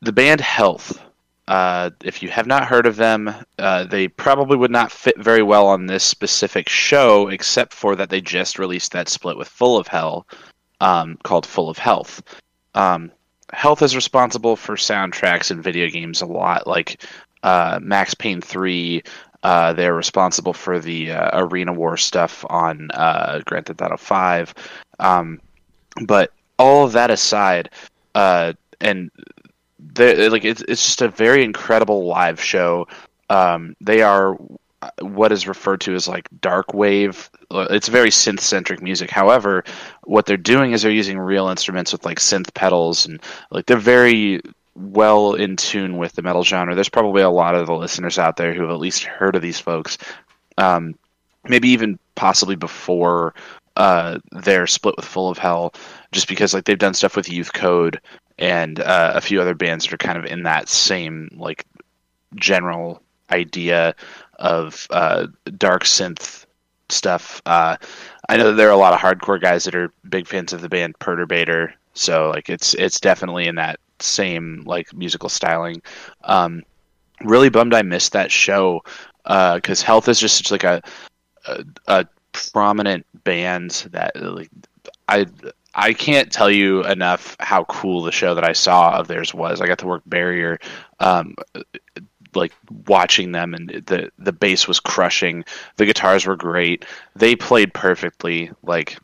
the 0.00 0.12
band 0.12 0.40
Health. 0.40 1.02
Uh, 1.48 1.90
if 2.04 2.22
you 2.22 2.28
have 2.28 2.46
not 2.46 2.64
heard 2.64 2.86
of 2.86 2.94
them, 2.94 3.34
uh, 3.58 3.82
they 3.82 4.06
probably 4.06 4.56
would 4.56 4.70
not 4.70 4.92
fit 4.92 5.18
very 5.18 5.42
well 5.42 5.66
on 5.66 5.86
this 5.86 6.04
specific 6.04 6.68
show, 6.68 7.26
except 7.26 7.74
for 7.74 7.96
that 7.96 8.08
they 8.08 8.20
just 8.20 8.56
released 8.56 8.92
that 8.92 9.08
split 9.08 9.36
with 9.36 9.48
Full 9.48 9.76
of 9.76 9.88
Hell, 9.88 10.28
um, 10.80 11.18
called 11.24 11.44
Full 11.44 11.68
of 11.68 11.76
Health. 11.76 12.22
Um, 12.76 13.10
Health 13.52 13.82
is 13.82 13.96
responsible 13.96 14.56
for 14.56 14.76
soundtracks 14.76 15.50
in 15.50 15.62
video 15.62 15.88
games 15.88 16.22
a 16.22 16.26
lot, 16.26 16.66
like 16.66 17.02
uh, 17.42 17.78
Max 17.82 18.14
Payne 18.14 18.40
3. 18.40 19.02
Uh, 19.42 19.72
they're 19.72 19.94
responsible 19.94 20.52
for 20.52 20.78
the 20.78 21.12
uh, 21.12 21.40
Arena 21.42 21.72
War 21.72 21.96
stuff 21.96 22.44
on 22.48 22.90
uh, 22.92 23.40
Grand 23.46 23.66
Theft 23.66 23.80
Auto 23.80 23.96
5. 23.96 24.54
Um, 24.98 25.40
but 26.02 26.32
all 26.58 26.84
of 26.84 26.92
that 26.92 27.10
aside, 27.10 27.70
uh, 28.14 28.52
and 28.80 29.10
like 29.96 30.44
it's 30.44 30.62
it's 30.62 30.84
just 30.84 31.02
a 31.02 31.08
very 31.08 31.42
incredible 31.42 32.06
live 32.06 32.40
show. 32.40 32.86
Um, 33.30 33.76
they 33.80 34.02
are 34.02 34.36
what 35.00 35.32
is 35.32 35.46
referred 35.46 35.80
to 35.82 35.94
as 35.94 36.08
like 36.08 36.28
dark 36.40 36.72
wave. 36.72 37.30
It's 37.50 37.88
very 37.88 38.10
synth 38.10 38.40
centric 38.40 38.82
music. 38.82 39.10
However, 39.10 39.64
what 40.04 40.26
they're 40.26 40.36
doing 40.36 40.72
is 40.72 40.82
they're 40.82 40.90
using 40.90 41.18
real 41.18 41.48
instruments 41.48 41.92
with 41.92 42.04
like 42.04 42.18
synth 42.18 42.52
pedals 42.54 43.06
and 43.06 43.20
like 43.50 43.66
they're 43.66 43.76
very 43.76 44.40
well 44.74 45.34
in 45.34 45.56
tune 45.56 45.98
with 45.98 46.12
the 46.12 46.22
metal 46.22 46.44
genre. 46.44 46.74
There's 46.74 46.88
probably 46.88 47.22
a 47.22 47.30
lot 47.30 47.54
of 47.54 47.66
the 47.66 47.74
listeners 47.74 48.18
out 48.18 48.36
there 48.36 48.54
who 48.54 48.62
have 48.62 48.70
at 48.70 48.78
least 48.78 49.04
heard 49.04 49.36
of 49.36 49.42
these 49.42 49.60
folks. 49.60 49.98
Um, 50.56 50.94
maybe 51.48 51.68
even 51.68 51.98
possibly 52.14 52.56
before 52.56 53.34
uh, 53.76 54.18
their 54.32 54.66
split 54.66 54.96
with 54.96 55.04
Full 55.04 55.28
of 55.28 55.38
Hell, 55.38 55.74
just 56.12 56.28
because 56.28 56.54
like 56.54 56.64
they've 56.64 56.78
done 56.78 56.94
stuff 56.94 57.16
with 57.16 57.30
Youth 57.30 57.52
Code 57.52 58.00
and 58.38 58.80
uh, 58.80 59.12
a 59.14 59.20
few 59.20 59.40
other 59.40 59.54
bands 59.54 59.84
that 59.84 59.92
are 59.92 59.98
kind 59.98 60.18
of 60.18 60.24
in 60.24 60.44
that 60.44 60.68
same 60.68 61.28
like 61.36 61.66
general 62.36 63.02
idea 63.30 63.94
of 64.40 64.86
uh, 64.90 65.26
dark 65.56 65.84
synth 65.84 66.46
stuff. 66.88 67.40
Uh, 67.46 67.76
I 68.28 68.36
know 68.36 68.52
there 68.52 68.68
are 68.68 68.72
a 68.72 68.76
lot 68.76 68.94
of 68.94 69.00
hardcore 69.00 69.40
guys 69.40 69.64
that 69.64 69.74
are 69.74 69.92
big 70.08 70.26
fans 70.26 70.52
of 70.52 70.60
the 70.60 70.68
band 70.68 70.98
Perturbator, 70.98 71.72
so 71.94 72.30
like 72.30 72.48
it's 72.48 72.74
it's 72.74 73.00
definitely 73.00 73.46
in 73.46 73.56
that 73.56 73.78
same 74.00 74.62
like 74.66 74.92
musical 74.92 75.28
styling. 75.28 75.82
Um, 76.24 76.62
really 77.22 77.50
bummed 77.50 77.74
I 77.74 77.82
missed 77.82 78.12
that 78.12 78.30
show 78.32 78.82
because 79.24 79.82
uh, 79.82 79.86
Health 79.86 80.08
is 80.08 80.18
just 80.18 80.36
such 80.38 80.50
like 80.50 80.64
a, 80.64 80.82
a, 81.46 81.64
a 81.86 82.06
prominent 82.32 83.06
band 83.24 83.88
that 83.92 84.16
like 84.16 84.50
I 85.08 85.26
I 85.74 85.92
can't 85.92 86.32
tell 86.32 86.50
you 86.50 86.84
enough 86.84 87.36
how 87.40 87.64
cool 87.64 88.02
the 88.02 88.12
show 88.12 88.34
that 88.34 88.44
I 88.44 88.52
saw 88.52 88.98
of 88.98 89.06
theirs 89.06 89.32
was. 89.32 89.60
I 89.60 89.66
got 89.66 89.78
to 89.80 89.86
work 89.86 90.02
Barrier, 90.06 90.58
um, 90.98 91.34
like 92.34 92.52
watching 92.86 93.32
them, 93.32 93.54
and 93.54 93.68
the 93.86 94.10
the 94.18 94.32
bass 94.32 94.68
was 94.68 94.80
crushing. 94.80 95.44
The 95.76 95.86
guitars 95.86 96.26
were 96.26 96.36
great. 96.36 96.84
They 97.16 97.36
played 97.36 97.74
perfectly. 97.74 98.50
Like 98.62 98.98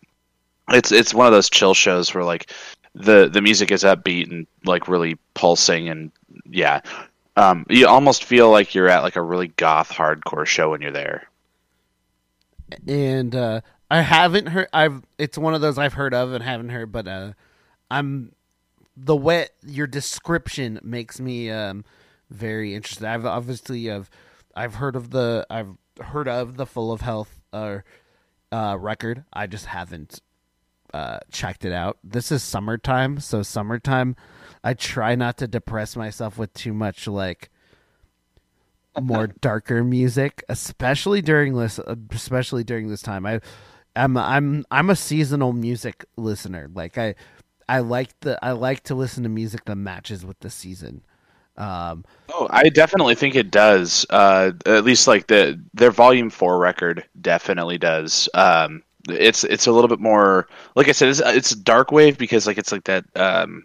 it's 0.68 0.92
it's 0.92 1.14
one 1.14 1.26
of 1.26 1.33
those 1.33 1.50
chill 1.50 1.75
shows 1.75 2.14
where 2.14 2.25
like 2.25 2.50
the 2.95 3.28
the 3.28 3.42
music 3.42 3.71
is 3.71 3.85
upbeat 3.85 4.30
and 4.30 4.47
like 4.64 4.88
really 4.88 5.18
pulsing 5.35 5.88
and 5.88 6.11
yeah 6.49 6.80
um, 7.37 7.66
you 7.68 7.87
almost 7.87 8.25
feel 8.25 8.50
like 8.50 8.75
you're 8.75 8.88
at 8.88 9.02
like 9.02 9.16
a 9.16 9.23
really 9.23 9.49
goth 9.49 9.90
hardcore 9.90 10.47
show 10.47 10.71
when 10.71 10.80
you're 10.80 10.90
there 10.90 11.28
and 12.87 13.35
uh, 13.35 13.61
I 13.90 14.00
haven't 14.02 14.47
heard. 14.47 14.68
I've 14.73 15.02
it's 15.18 15.38
one 15.38 15.54
of 15.54 15.61
those 15.61 15.78
I've 15.78 15.95
heard 15.95 16.14
of 16.14 16.33
and 16.33 16.42
haven't 16.42 16.71
heard, 16.71 16.92
but 16.92 17.06
uh, 17.06 17.33
I'm 17.90 18.33
the 18.97 19.16
way 19.16 19.49
your 19.64 19.87
description 19.87 20.80
makes 20.83 21.21
me 21.21 21.50
um, 21.50 21.85
very 22.30 22.75
interested. 22.75 23.06
I've 23.06 23.26
obviously 23.26 23.90
I've 23.90 24.11
I've 24.54 24.76
heard 24.76 24.97
of 24.97 25.11
the 25.11 25.47
I've 25.50 25.76
heard 26.00 26.28
of 26.28 26.56
the 26.56 26.66
Full 26.66 26.92
of 26.92 27.00
Health 27.00 27.40
uh, 27.52 27.78
uh, 28.52 28.76
record. 28.78 29.25
I 29.33 29.47
just 29.47 29.66
haven't 29.66 30.21
uh, 30.92 31.18
checked 31.30 31.64
it 31.64 31.73
out. 31.73 31.99
This 32.02 32.33
is 32.33 32.42
summertime, 32.42 33.21
so 33.21 33.42
summertime. 33.42 34.16
I 34.64 34.75
try 34.75 35.14
not 35.14 35.37
to 35.38 35.47
depress 35.47 35.97
myself 35.97 36.38
with 36.38 36.52
too 36.54 36.73
much 36.73 37.06
like 37.06 37.50
more 39.00 39.26
darker 39.40 39.85
music, 39.85 40.42
especially 40.49 41.23
during 41.23 41.54
this, 41.54 41.78
especially 42.11 42.64
during 42.64 42.88
this 42.88 43.02
time. 43.02 43.26
I, 43.26 43.40
I'm, 43.95 44.16
I'm, 44.16 44.64
I'm 44.71 44.90
a 44.90 44.97
seasonal 44.97 45.52
music 45.52 46.04
listener. 46.16 46.71
Like 46.73 46.99
I, 46.99 47.14
I 47.68 47.80
like 47.80 48.18
the, 48.21 48.42
I 48.45 48.52
like 48.52 48.83
to 48.85 48.95
listen 48.95 49.23
to 49.25 49.28
music 49.28 49.64
that 49.66 49.76
matches 49.76 50.25
with 50.25 50.38
the 50.40 50.50
season. 50.50 51.02
Um, 51.59 52.05
oh 52.35 52.49
i 52.51 52.69
definitely 52.69 53.15
think 53.15 53.35
it 53.35 53.51
does 53.51 54.05
uh, 54.11 54.53
at 54.67 54.85
least 54.85 55.07
like 55.07 55.27
the 55.27 55.59
their 55.73 55.91
volume 55.91 56.29
4 56.29 56.59
record 56.59 57.05
definitely 57.21 57.79
does 57.79 58.29
um, 58.35 58.83
it's 59.09 59.43
it's 59.45 59.67
a 59.67 59.73
little 59.73 59.89
bit 59.89 60.01
more 60.01 60.49
like 60.75 60.89
i 60.89 60.93
said 60.93 61.09
it's, 61.09 61.21
it's 61.21 61.51
dark 61.55 61.93
wave 61.93 62.19
because 62.19 62.47
like 62.47 62.59
it's 62.59 62.73
like 62.73 62.85
that 62.85 63.05
um, 63.17 63.65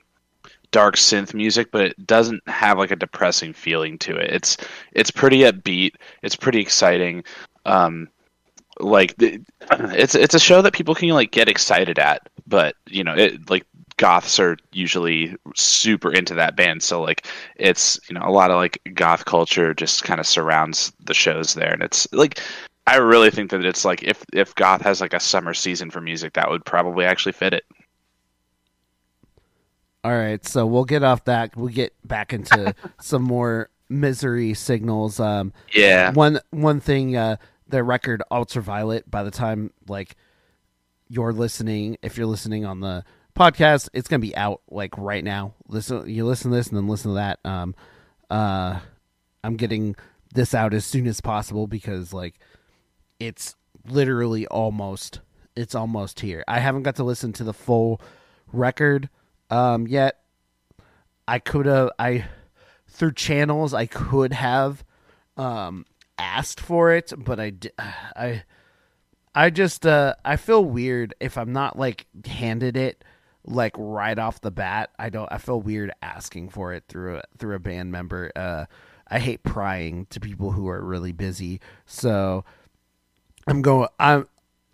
dark 0.71 0.95
synth 0.95 1.33
music, 1.33 1.69
but 1.71 1.81
it 1.81 2.07
doesn't 2.07 2.47
have 2.47 2.77
like 2.77 2.91
a 2.91 2.95
depressing 2.95 3.53
feeling 3.53 3.97
to 3.99 4.15
it. 4.15 4.33
It's 4.33 4.57
it's 4.93 5.11
pretty 5.11 5.39
upbeat. 5.39 5.95
It's 6.23 6.35
pretty 6.35 6.59
exciting. 6.59 7.23
Um, 7.65 8.09
like 8.79 9.15
the, 9.17 9.41
it's 9.71 10.15
it's 10.15 10.35
a 10.35 10.39
show 10.39 10.61
that 10.61 10.73
people 10.73 10.95
can 10.95 11.09
like 11.09 11.31
get 11.31 11.49
excited 11.49 11.99
at, 11.99 12.27
but 12.47 12.75
you 12.87 13.03
know, 13.03 13.15
it 13.15 13.49
like 13.49 13.65
goths 14.01 14.39
are 14.39 14.57
usually 14.73 15.35
super 15.55 16.11
into 16.11 16.33
that 16.35 16.55
band, 16.55 16.81
so 16.83 17.01
like 17.01 17.27
it's 17.55 17.99
you 18.09 18.15
know 18.15 18.23
a 18.25 18.31
lot 18.31 18.51
of 18.51 18.57
like 18.57 18.81
goth 18.95 19.25
culture 19.25 19.73
just 19.75 20.03
kind 20.03 20.19
of 20.19 20.25
surrounds 20.27 20.91
the 21.05 21.13
shows 21.13 21.53
there, 21.53 21.71
and 21.71 21.83
it's 21.83 22.07
like 22.11 22.39
I 22.87 22.97
really 22.97 23.29
think 23.31 23.51
that 23.51 23.63
it's 23.63 23.85
like 23.85 24.03
if 24.03 24.25
if 24.33 24.55
goth 24.55 24.81
has 24.81 25.01
like 25.01 25.13
a 25.13 25.19
summer 25.19 25.53
season 25.53 25.91
for 25.91 26.01
music, 26.01 26.33
that 26.33 26.49
would 26.49 26.65
probably 26.65 27.05
actually 27.05 27.33
fit 27.33 27.53
it. 27.53 27.63
All 30.03 30.17
right, 30.17 30.43
so 30.47 30.65
we'll 30.65 30.85
get 30.85 31.03
off 31.03 31.25
that. 31.25 31.55
We'll 31.55 31.67
get 31.73 31.93
back 32.07 32.33
into 32.33 32.73
some 33.01 33.21
more 33.21 33.69
misery 33.87 34.53
signals. 34.55 35.19
Um, 35.19 35.53
Yeah. 35.73 36.11
one 36.11 36.39
one 36.49 36.79
thing, 36.79 37.15
uh, 37.15 37.37
the 37.67 37.83
record 37.83 38.23
Ultraviolet. 38.31 39.09
By 39.09 39.23
the 39.23 39.31
time 39.31 39.71
like 39.87 40.15
you're 41.07 41.33
listening, 41.33 41.97
if 42.01 42.17
you're 42.17 42.25
listening 42.25 42.65
on 42.65 42.79
the 42.79 43.03
podcast, 43.35 43.89
it's 43.93 44.07
gonna 44.07 44.19
be 44.19 44.35
out 44.35 44.61
like 44.69 44.97
right 44.97 45.23
now. 45.23 45.53
Listen, 45.67 46.09
you 46.09 46.25
listen 46.25 46.51
to 46.51 46.57
this 46.57 46.67
and 46.67 46.77
then 46.77 46.87
listen 46.87 47.11
to 47.11 47.15
that. 47.15 47.39
Um, 47.45 47.75
uh, 48.29 48.79
I'm 49.43 49.55
getting 49.57 49.95
this 50.33 50.53
out 50.53 50.73
as 50.73 50.85
soon 50.85 51.07
as 51.07 51.21
possible 51.21 51.67
because 51.67 52.13
like 52.13 52.35
it's 53.19 53.55
literally 53.85 54.47
almost 54.47 55.19
it's 55.55 55.75
almost 55.75 56.19
here. 56.19 56.43
I 56.47 56.59
haven't 56.59 56.83
got 56.83 56.95
to 56.97 57.03
listen 57.03 57.33
to 57.33 57.43
the 57.43 57.53
full 57.53 58.01
record 58.51 59.09
um, 59.49 59.87
yet. 59.87 60.19
I 61.27 61.39
could 61.39 61.65
have 61.65 61.91
I 61.99 62.25
through 62.87 63.13
channels 63.13 63.73
I 63.73 63.85
could 63.85 64.33
have 64.33 64.83
um, 65.37 65.85
asked 66.17 66.59
for 66.59 66.91
it, 66.91 67.13
but 67.17 67.39
I 67.39 67.53
I 68.15 68.43
I 69.33 69.49
just 69.49 69.85
uh, 69.85 70.15
I 70.25 70.35
feel 70.35 70.63
weird 70.63 71.13
if 71.19 71.37
I'm 71.37 71.53
not 71.53 71.77
like 71.77 72.05
handed 72.25 72.75
it 72.75 73.03
like 73.45 73.73
right 73.77 74.17
off 74.17 74.41
the 74.41 74.51
bat. 74.51 74.91
I 74.99 75.09
don't 75.09 75.31
I 75.31 75.37
feel 75.37 75.61
weird 75.61 75.91
asking 76.01 76.49
for 76.49 76.73
it 76.73 76.83
through 76.87 77.17
a, 77.17 77.23
through 77.37 77.55
a 77.55 77.59
band 77.59 77.91
member. 77.91 78.31
Uh, 78.35 78.65
I 79.07 79.19
hate 79.19 79.43
prying 79.43 80.05
to 80.07 80.19
people 80.19 80.51
who 80.51 80.69
are 80.69 80.81
really 80.81 81.11
busy. 81.11 81.59
So 81.85 82.45
I'm 83.47 83.61
going. 83.61 83.89
I'm 83.99 84.27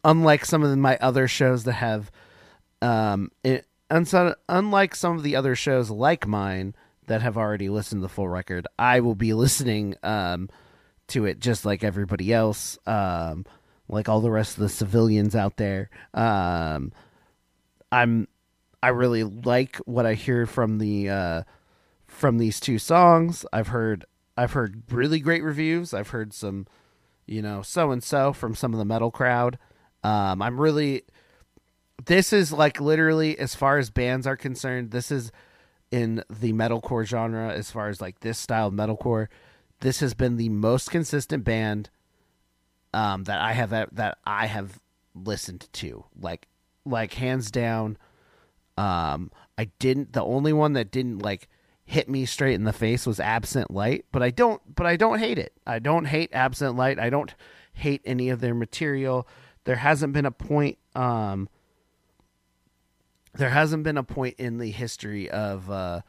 unlike 0.03 0.45
some 0.45 0.63
of 0.63 0.77
my 0.77 0.97
other 1.01 1.27
shows 1.27 1.63
that 1.63 1.73
have, 1.73 2.11
um, 2.81 3.31
it, 3.43 3.65
and 3.89 4.07
so 4.07 4.35
unlike 4.47 4.95
some 4.95 5.17
of 5.17 5.23
the 5.23 5.35
other 5.35 5.55
shows 5.55 5.89
like 5.89 6.27
mine 6.27 6.75
that 7.07 7.21
have 7.21 7.37
already 7.37 7.69
listened 7.69 7.99
to 7.99 8.03
the 8.03 8.13
full 8.13 8.27
record, 8.27 8.67
I 8.77 8.99
will 8.99 9.15
be 9.15 9.33
listening 9.33 9.95
um 10.03 10.49
to 11.07 11.25
it 11.25 11.39
just 11.39 11.65
like 11.65 11.83
everybody 11.83 12.33
else, 12.33 12.77
um, 12.85 13.45
like 13.87 14.09
all 14.09 14.19
the 14.19 14.29
rest 14.29 14.57
of 14.57 14.63
the 14.63 14.69
civilians 14.69 15.35
out 15.35 15.55
there. 15.55 15.89
Um, 16.13 16.91
I'm 17.91 18.27
I 18.81 18.89
really 18.89 19.23
like 19.23 19.77
what 19.85 20.05
I 20.05 20.13
hear 20.13 20.45
from 20.45 20.77
the 20.77 21.09
uh, 21.09 21.43
from 22.07 22.37
these 22.37 22.59
two 22.59 22.79
songs. 22.79 23.45
I've 23.51 23.69
heard 23.69 24.05
I've 24.35 24.53
heard 24.53 24.83
really 24.91 25.19
great 25.19 25.43
reviews. 25.43 25.93
I've 25.93 26.09
heard 26.09 26.33
some, 26.33 26.67
you 27.25 27.41
know, 27.41 27.61
so 27.61 27.91
and 27.91 28.03
so 28.03 28.33
from 28.33 28.55
some 28.55 28.73
of 28.73 28.79
the 28.79 28.85
metal 28.85 29.11
crowd. 29.11 29.57
Um, 30.03 30.41
I'm 30.41 30.59
really 30.59 31.03
this 32.05 32.31
is 32.31 32.51
like 32.51 32.79
literally 32.79 33.37
as 33.39 33.55
far 33.55 33.77
as 33.77 33.89
bands 33.89 34.27
are 34.27 34.37
concerned, 34.37 34.91
this 34.91 35.11
is 35.11 35.31
in 35.91 36.23
the 36.29 36.53
metalcore 36.53 37.05
genre 37.05 37.51
as 37.51 37.71
far 37.71 37.89
as 37.89 38.01
like 38.01 38.19
this 38.19 38.37
style 38.37 38.67
of 38.67 38.73
metalcore. 38.73 39.27
This 39.79 39.99
has 39.99 40.13
been 40.13 40.37
the 40.37 40.49
most 40.49 40.91
consistent 40.91 41.43
band 41.43 41.89
um, 42.93 43.23
that 43.25 43.39
I 43.39 43.53
have 43.53 43.71
that 43.71 44.17
I 44.25 44.45
have 44.45 44.79
listened 45.15 45.67
to. 45.73 46.05
Like 46.19 46.47
like 46.85 47.13
hands 47.13 47.51
down 47.51 47.97
um, 48.77 49.31
I 49.57 49.65
didn't. 49.79 50.13
The 50.13 50.23
only 50.23 50.53
one 50.53 50.73
that 50.73 50.91
didn't 50.91 51.19
like 51.19 51.47
hit 51.85 52.09
me 52.09 52.25
straight 52.25 52.55
in 52.55 52.63
the 52.63 52.73
face 52.73 53.07
was 53.07 53.19
Absent 53.19 53.71
Light, 53.71 54.05
but 54.11 54.21
I 54.21 54.29
don't. 54.29 54.61
But 54.73 54.85
I 54.85 54.95
don't 54.95 55.19
hate 55.19 55.39
it. 55.39 55.53
I 55.65 55.79
don't 55.79 56.05
hate 56.05 56.29
Absent 56.33 56.75
Light. 56.75 56.99
I 56.99 57.09
don't 57.09 57.33
hate 57.73 58.01
any 58.05 58.29
of 58.29 58.41
their 58.41 58.53
material. 58.53 59.27
There 59.63 59.75
hasn't 59.75 60.13
been 60.13 60.25
a 60.25 60.31
point. 60.31 60.77
Um, 60.95 61.49
there 63.33 63.49
hasn't 63.49 63.83
been 63.83 63.97
a 63.97 64.03
point 64.03 64.35
in 64.37 64.57
the 64.57 64.71
history 64.71 65.29
of 65.29 65.69
uh, 65.69 66.01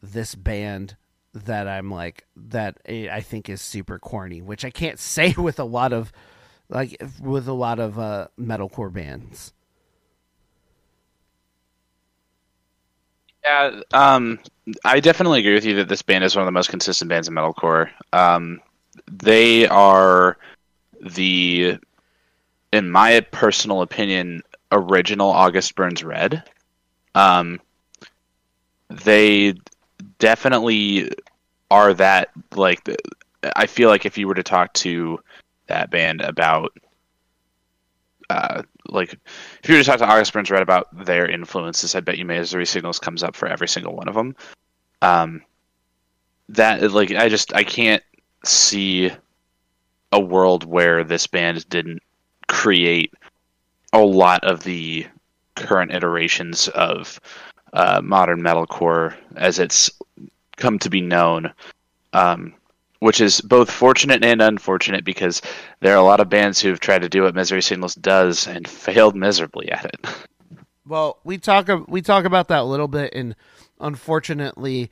this 0.00 0.34
band 0.34 0.96
that 1.32 1.68
I'm 1.68 1.90
like 1.90 2.26
that 2.36 2.78
I 2.88 3.20
think 3.20 3.48
is 3.48 3.60
super 3.60 3.98
corny, 3.98 4.42
which 4.42 4.64
I 4.64 4.70
can't 4.70 4.98
say 5.00 5.34
with 5.36 5.58
a 5.58 5.64
lot 5.64 5.92
of 5.92 6.12
like 6.68 6.96
with 7.20 7.48
a 7.48 7.52
lot 7.52 7.78
of 7.78 7.98
uh, 7.98 8.28
metalcore 8.38 8.92
bands. 8.92 9.52
Yeah, 13.44 13.80
um, 13.92 14.38
I 14.84 15.00
definitely 15.00 15.40
agree 15.40 15.54
with 15.54 15.64
you 15.64 15.76
that 15.76 15.88
this 15.88 16.02
band 16.02 16.24
is 16.24 16.36
one 16.36 16.42
of 16.42 16.46
the 16.46 16.52
most 16.52 16.68
consistent 16.68 17.08
bands 17.08 17.28
in 17.28 17.34
metalcore. 17.34 17.90
Um, 18.12 18.60
they 19.10 19.66
are 19.66 20.36
the, 21.00 21.78
in 22.72 22.90
my 22.90 23.20
personal 23.32 23.82
opinion, 23.82 24.42
original 24.72 25.30
August 25.30 25.74
Burns 25.76 26.04
Red. 26.04 26.44
Um, 27.14 27.60
they 28.88 29.54
definitely 30.18 31.10
are 31.70 31.94
that. 31.94 32.30
Like, 32.54 32.80
I 33.56 33.66
feel 33.66 33.88
like 33.88 34.06
if 34.06 34.18
you 34.18 34.28
were 34.28 34.34
to 34.34 34.42
talk 34.42 34.72
to 34.74 35.20
that 35.68 35.90
band 35.90 36.20
about 36.20 36.72
uh, 38.28 38.62
like 38.90 39.14
if 39.62 39.68
you 39.68 39.74
were 39.74 39.82
to 39.82 39.86
talk 39.86 39.98
to 39.98 40.06
August 40.06 40.32
Burns 40.32 40.50
Red 40.50 40.62
about 40.62 40.88
their 41.04 41.28
influences, 41.28 41.94
I 41.94 42.00
bet 42.00 42.18
you 42.18 42.24
Misery 42.24 42.66
Signals 42.66 42.98
comes 42.98 43.22
up 43.22 43.34
for 43.36 43.48
every 43.48 43.68
single 43.68 43.94
one 43.94 44.08
of 44.08 44.14
them. 44.14 44.36
Um, 45.02 45.42
that 46.50 46.92
like 46.92 47.12
I 47.12 47.28
just 47.28 47.54
I 47.54 47.64
can't 47.64 48.02
see 48.44 49.10
a 50.12 50.20
world 50.20 50.64
where 50.64 51.04
this 51.04 51.26
band 51.26 51.68
didn't 51.68 52.02
create 52.48 53.14
a 53.92 54.00
lot 54.00 54.42
of 54.44 54.64
the 54.64 55.06
current 55.54 55.92
iterations 55.92 56.68
of 56.68 57.20
uh, 57.72 58.00
modern 58.02 58.40
metalcore 58.40 59.14
as 59.36 59.58
it's 59.58 59.90
come 60.56 60.78
to 60.78 60.90
be 60.90 61.00
known. 61.00 61.52
Um, 62.12 62.54
which 63.00 63.20
is 63.20 63.40
both 63.40 63.70
fortunate 63.70 64.24
and 64.24 64.40
unfortunate 64.40 65.04
because 65.04 65.42
there 65.80 65.94
are 65.94 65.98
a 65.98 66.04
lot 66.04 66.20
of 66.20 66.28
bands 66.28 66.60
who 66.60 66.68
have 66.68 66.80
tried 66.80 67.02
to 67.02 67.08
do 67.08 67.22
what 67.22 67.34
Misery 67.34 67.62
Signals 67.62 67.94
does 67.94 68.46
and 68.46 68.68
failed 68.68 69.16
miserably 69.16 69.70
at 69.70 69.86
it. 69.86 70.06
Well, 70.86 71.18
we 71.24 71.38
talk 71.38 71.68
we 71.88 72.02
talk 72.02 72.24
about 72.24 72.48
that 72.48 72.60
a 72.60 72.64
little 72.64 72.88
bit, 72.88 73.12
and 73.14 73.36
unfortunately, 73.80 74.90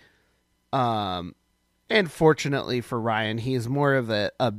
um, 0.73 1.35
and 1.91 2.11
fortunately 2.11 2.81
for 2.81 3.01
Ryan, 3.01 3.39
he 3.39 3.55
is 3.55 3.69
more 3.69 3.95
of 3.95 4.09
a 4.11 4.31
a, 4.41 4.55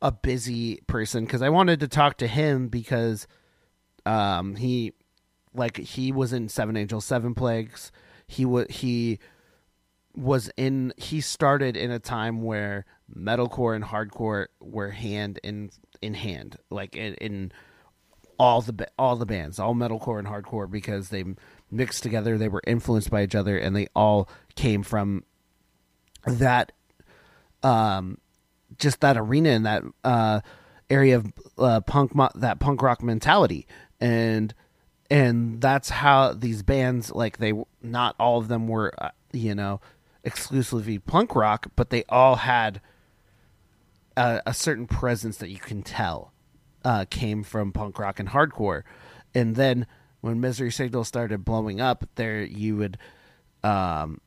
a 0.00 0.12
busy 0.12 0.82
person 0.86 1.24
because 1.24 1.42
I 1.42 1.48
wanted 1.48 1.80
to 1.80 1.88
talk 1.88 2.18
to 2.18 2.26
him 2.26 2.68
because 2.68 3.26
um 4.06 4.56
he 4.56 4.92
like 5.54 5.78
he 5.78 6.12
was 6.12 6.32
in 6.32 6.48
Seven 6.48 6.76
Angels, 6.76 7.04
Seven 7.04 7.34
Plagues. 7.34 7.90
He 8.26 8.44
was 8.44 8.66
he 8.68 9.18
was 10.14 10.50
in 10.56 10.92
he 10.96 11.20
started 11.20 11.76
in 11.76 11.90
a 11.90 11.98
time 11.98 12.42
where 12.42 12.84
metalcore 13.14 13.74
and 13.74 13.84
hardcore 13.84 14.46
were 14.60 14.90
hand 14.90 15.40
in 15.42 15.70
in 16.00 16.14
hand, 16.14 16.56
like 16.70 16.96
in, 16.96 17.14
in 17.14 17.52
all 18.38 18.60
the 18.60 18.88
all 18.98 19.16
the 19.16 19.26
bands, 19.26 19.58
all 19.58 19.74
metalcore 19.74 20.18
and 20.18 20.28
hardcore, 20.28 20.70
because 20.70 21.08
they 21.08 21.24
mixed 21.70 22.02
together. 22.02 22.38
They 22.38 22.48
were 22.48 22.62
influenced 22.66 23.10
by 23.10 23.24
each 23.24 23.34
other, 23.34 23.58
and 23.58 23.74
they 23.74 23.88
all 23.94 24.28
came 24.54 24.82
from 24.82 25.24
that 26.26 26.72
um 27.62 28.18
just 28.78 29.00
that 29.00 29.16
arena 29.16 29.50
and 29.50 29.66
that 29.66 29.82
uh 30.04 30.40
area 30.90 31.16
of 31.16 31.32
uh, 31.58 31.80
punk 31.80 32.14
mo- 32.14 32.30
that 32.34 32.60
punk 32.60 32.82
rock 32.82 33.02
mentality 33.02 33.66
and 34.00 34.54
and 35.10 35.60
that's 35.60 35.90
how 35.90 36.32
these 36.32 36.62
bands 36.62 37.10
like 37.12 37.38
they 37.38 37.52
not 37.82 38.14
all 38.18 38.38
of 38.38 38.48
them 38.48 38.68
were 38.68 38.92
uh, 38.98 39.10
you 39.32 39.54
know 39.54 39.80
exclusively 40.24 40.98
punk 40.98 41.34
rock 41.34 41.68
but 41.76 41.90
they 41.90 42.04
all 42.08 42.36
had 42.36 42.80
a, 44.16 44.40
a 44.46 44.54
certain 44.54 44.86
presence 44.86 45.36
that 45.38 45.50
you 45.50 45.58
can 45.58 45.82
tell 45.82 46.32
uh, 46.84 47.04
came 47.08 47.42
from 47.42 47.72
punk 47.72 47.98
rock 47.98 48.20
and 48.20 48.28
hardcore. 48.28 48.82
And 49.34 49.56
then 49.56 49.86
when 50.24 50.40
misery 50.40 50.72
signal 50.72 51.04
started 51.04 51.44
blowing 51.44 51.82
up 51.82 52.08
there 52.14 52.42
you 52.42 52.74
would 52.76 52.96
um 53.62 54.18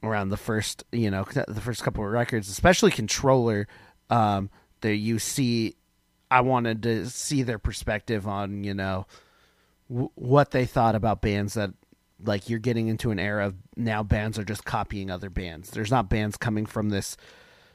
around 0.00 0.28
the 0.28 0.36
first 0.36 0.84
you 0.92 1.10
know 1.10 1.24
the 1.48 1.60
first 1.60 1.82
couple 1.82 2.04
of 2.04 2.12
records 2.12 2.48
especially 2.48 2.92
controller 2.92 3.66
um 4.08 4.48
there 4.82 4.92
you 4.92 5.18
see 5.18 5.74
i 6.30 6.40
wanted 6.40 6.80
to 6.80 7.10
see 7.10 7.42
their 7.42 7.58
perspective 7.58 8.28
on 8.28 8.62
you 8.62 8.72
know 8.72 9.04
w- 9.90 10.10
what 10.14 10.52
they 10.52 10.64
thought 10.64 10.94
about 10.94 11.20
bands 11.20 11.54
that 11.54 11.70
like 12.24 12.48
you're 12.48 12.58
getting 12.58 12.88
into 12.88 13.10
an 13.10 13.18
era 13.18 13.46
of 13.46 13.54
now 13.76 14.02
bands 14.02 14.38
are 14.38 14.44
just 14.44 14.64
copying 14.64 15.10
other 15.10 15.30
bands. 15.30 15.70
There's 15.70 15.90
not 15.90 16.08
bands 16.08 16.36
coming 16.36 16.66
from 16.66 16.90
this 16.90 17.16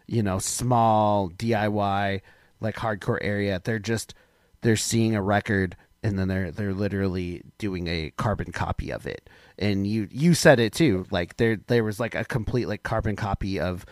you 0.07 0.23
know 0.23 0.39
small 0.39 1.29
diy 1.29 2.21
like 2.59 2.75
hardcore 2.75 3.19
area. 3.21 3.61
They're 3.63 3.79
just 3.79 4.13
they're 4.61 4.75
seeing 4.75 5.15
a 5.15 5.21
record 5.21 5.75
and 6.03 6.17
then 6.17 6.27
they're 6.27 6.51
they're 6.51 6.73
literally 6.73 7.43
doing 7.57 7.87
a 7.87 8.11
carbon 8.17 8.51
copy 8.51 8.91
of 8.91 9.05
it. 9.05 9.29
And 9.57 9.85
you 9.85 10.07
you 10.11 10.33
said 10.33 10.59
it 10.59 10.73
too. 10.73 11.05
Like 11.11 11.37
there 11.37 11.57
there 11.67 11.83
was 11.83 11.99
like 11.99 12.15
a 12.15 12.25
complete 12.25 12.67
like 12.67 12.83
carbon 12.83 13.15
copy 13.15 13.59
of 13.59 13.85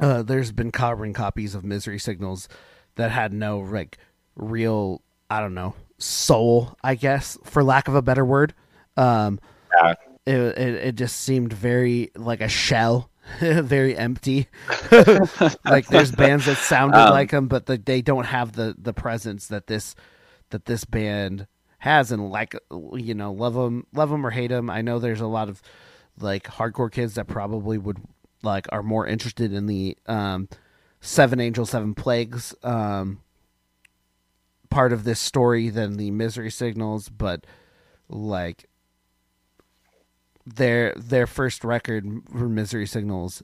uh 0.00 0.22
there's 0.22 0.52
been 0.52 0.72
carbon 0.72 1.12
copies 1.12 1.54
of 1.54 1.64
misery 1.64 1.98
signals 1.98 2.48
that 2.96 3.10
had 3.10 3.32
no 3.32 3.60
like 3.60 3.98
real 4.36 5.02
i 5.30 5.40
don't 5.40 5.54
know 5.54 5.74
soul 5.98 6.76
i 6.82 6.94
guess 6.94 7.38
for 7.44 7.62
lack 7.62 7.88
of 7.88 7.94
a 7.94 8.02
better 8.02 8.24
word 8.24 8.54
um 8.96 9.40
Yeah. 9.74 9.94
it, 10.26 10.34
it 10.36 10.74
it 10.88 10.94
just 10.96 11.20
seemed 11.20 11.52
very 11.52 12.10
like 12.16 12.40
a 12.40 12.48
shell 12.48 13.10
very 13.40 13.96
empty 13.96 14.48
like 15.64 15.88
there's 15.88 16.12
bands 16.12 16.46
that 16.46 16.58
sounded 16.58 17.08
Um, 17.08 17.08
like 17.08 17.30
them 17.30 17.48
but 17.48 17.66
the, 17.66 17.78
they 17.78 18.02
don't 18.02 18.24
have 18.26 18.52
the 18.52 18.74
the 18.78 18.92
presence 18.92 19.46
that 19.48 19.66
this 19.66 19.94
that 20.50 20.66
this 20.66 20.84
band 20.84 21.46
has 21.78 22.12
and 22.12 22.30
like 22.30 22.54
you 22.94 23.14
know 23.14 23.32
love 23.32 23.54
them 23.54 23.86
love 23.92 24.10
them 24.10 24.26
or 24.26 24.30
hate 24.30 24.48
them 24.48 24.70
i 24.70 24.82
know 24.82 24.98
there's 24.98 25.20
a 25.20 25.26
lot 25.26 25.48
of 25.48 25.62
like 26.18 26.44
hardcore 26.44 26.90
kids 26.92 27.14
that 27.14 27.26
probably 27.26 27.78
would 27.78 27.98
like 28.42 28.66
are 28.70 28.82
more 28.82 29.06
interested 29.06 29.52
in 29.52 29.66
the 29.66 29.96
um 30.06 30.48
seven 31.00 31.40
angels 31.40 31.70
seven 31.70 31.94
plagues 31.94 32.54
um 32.62 33.20
part 34.70 34.92
of 34.92 35.04
this 35.04 35.20
story 35.20 35.68
than 35.68 35.96
the 35.96 36.10
misery 36.10 36.50
signals 36.50 37.08
but 37.08 37.46
like 38.08 38.68
their 40.46 40.92
their 40.96 41.26
first 41.26 41.64
record 41.64 42.04
for 42.30 42.48
misery 42.48 42.86
signals 42.86 43.42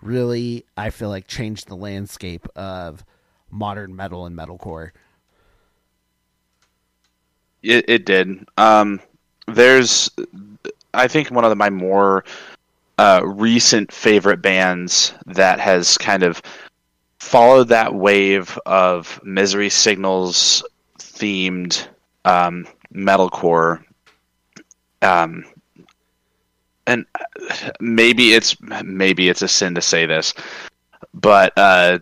really 0.00 0.64
i 0.76 0.90
feel 0.90 1.08
like 1.08 1.26
changed 1.26 1.68
the 1.68 1.76
landscape 1.76 2.46
of 2.56 3.04
modern 3.50 3.94
metal 3.94 4.26
and 4.26 4.36
metalcore 4.36 4.90
It, 7.62 7.84
it 7.88 8.04
did. 8.06 8.46
Um, 8.56 9.00
there's, 9.46 10.10
I 10.94 11.08
think, 11.08 11.30
one 11.30 11.44
of 11.44 11.56
my 11.56 11.70
more 11.70 12.24
uh, 12.98 13.22
recent 13.24 13.92
favorite 13.92 14.42
bands 14.42 15.12
that 15.26 15.60
has 15.60 15.98
kind 15.98 16.22
of 16.22 16.42
followed 17.18 17.68
that 17.68 17.94
wave 17.94 18.58
of 18.66 19.20
Misery 19.24 19.70
Signals 19.70 20.64
themed 20.98 21.86
um, 22.24 22.66
metalcore. 22.94 23.82
Um, 25.02 25.44
and 26.88 27.06
maybe 27.80 28.32
it's 28.32 28.56
maybe 28.82 29.28
it's 29.28 29.42
a 29.42 29.48
sin 29.48 29.74
to 29.74 29.82
say 29.82 30.06
this, 30.06 30.34
but 31.14 31.52
uh, 31.56 31.98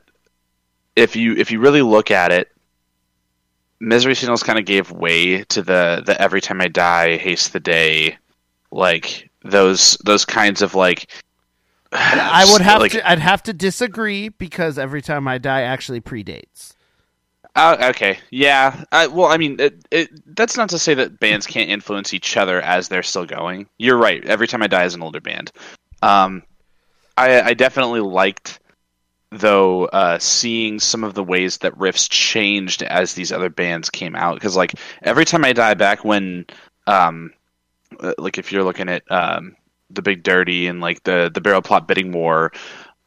if 0.94 1.16
you 1.16 1.35
if 1.35 1.51
you 1.51 1.61
really 1.61 1.83
look 1.83 2.11
at 2.11 2.33
it, 2.33 2.49
Misery 3.81 4.14
Signals 4.14 4.42
kind 4.42 4.59
of 4.59 4.64
gave 4.64 4.90
way 4.90 5.42
to 5.44 5.62
the 5.62 6.03
the 6.07 6.18
Every 6.20 6.40
Time 6.40 6.61
I 6.61 6.68
Die, 6.68 7.16
Haste 7.16 7.53
the 7.53 7.61
Day, 7.61 8.16
like 8.70 9.29
those 9.44 9.99
those 10.05 10.25
kinds 10.25 10.62
of 10.62 10.75
like. 10.75 11.11
i 11.92 12.44
would 12.51 12.61
have 12.61 12.81
like, 12.81 12.90
to 12.90 13.09
i'd 13.09 13.20
have 13.20 13.40
to 13.44 13.53
disagree 13.53 14.29
because 14.29 14.77
every 14.77 15.01
time 15.01 15.29
i 15.29 15.38
die 15.38 15.62
actually 15.62 16.01
predates 16.01 16.75
Uh, 17.57 17.88
okay, 17.88 18.19
yeah. 18.31 18.85
Uh, 18.92 19.09
well, 19.11 19.29
I 19.29 19.38
mean, 19.38 19.59
it, 19.59 19.83
it, 19.90 20.37
that's 20.37 20.59
not 20.59 20.69
to 20.69 20.79
say 20.79 20.92
that 20.92 21.19
bands 21.19 21.47
can't 21.47 21.71
influence 21.71 22.12
each 22.12 22.37
other 22.37 22.61
as 22.61 22.88
they're 22.88 23.03
still 23.03 23.25
going. 23.25 23.66
You're 23.79 23.97
right. 23.97 24.23
Every 24.27 24.47
time 24.47 24.62
I 24.62 24.66
die 24.66 24.85
is 24.85 24.95
an 24.95 25.03
older 25.03 25.23
band. 25.23 25.51
Um, 26.03 26.42
I, 27.16 27.40
I 27.40 27.55
definitely 27.55 28.01
liked 28.01 28.61
though 29.31 29.87
uh, 29.87 30.19
seeing 30.19 30.79
some 30.79 31.03
of 31.03 31.14
the 31.14 31.25
ways 31.25 31.59
that 31.59 31.75
riffs 31.79 32.09
changed 32.11 32.83
as 32.83 33.14
these 33.14 33.33
other 33.33 33.49
bands 33.49 33.88
came 33.88 34.14
out. 34.14 34.35
Because 34.35 34.55
like 34.55 34.75
every 35.03 35.25
time 35.25 35.45
I 35.45 35.55
die, 35.55 35.75
back 35.75 36.05
when, 36.05 36.45
um, 36.87 37.33
uh, 37.99 38.12
like 38.19 38.37
if 38.37 38.53
you're 38.53 38.64
looking 38.64 38.90
at 38.90 39.11
um, 39.11 39.57
the 39.88 40.03
Big 40.03 40.23
Dirty 40.23 40.66
and 40.66 40.83
like 40.83 41.03
the 41.05 41.31
the 41.33 41.40
Burial 41.40 41.62
Plot 41.62 41.88
Bidding 41.88 42.12
War, 42.12 42.53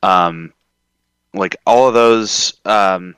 um, 0.02 0.54
like 1.36 1.56
all 1.68 1.88
of 1.88 1.94
those. 1.94 2.60
Um, 2.66 3.16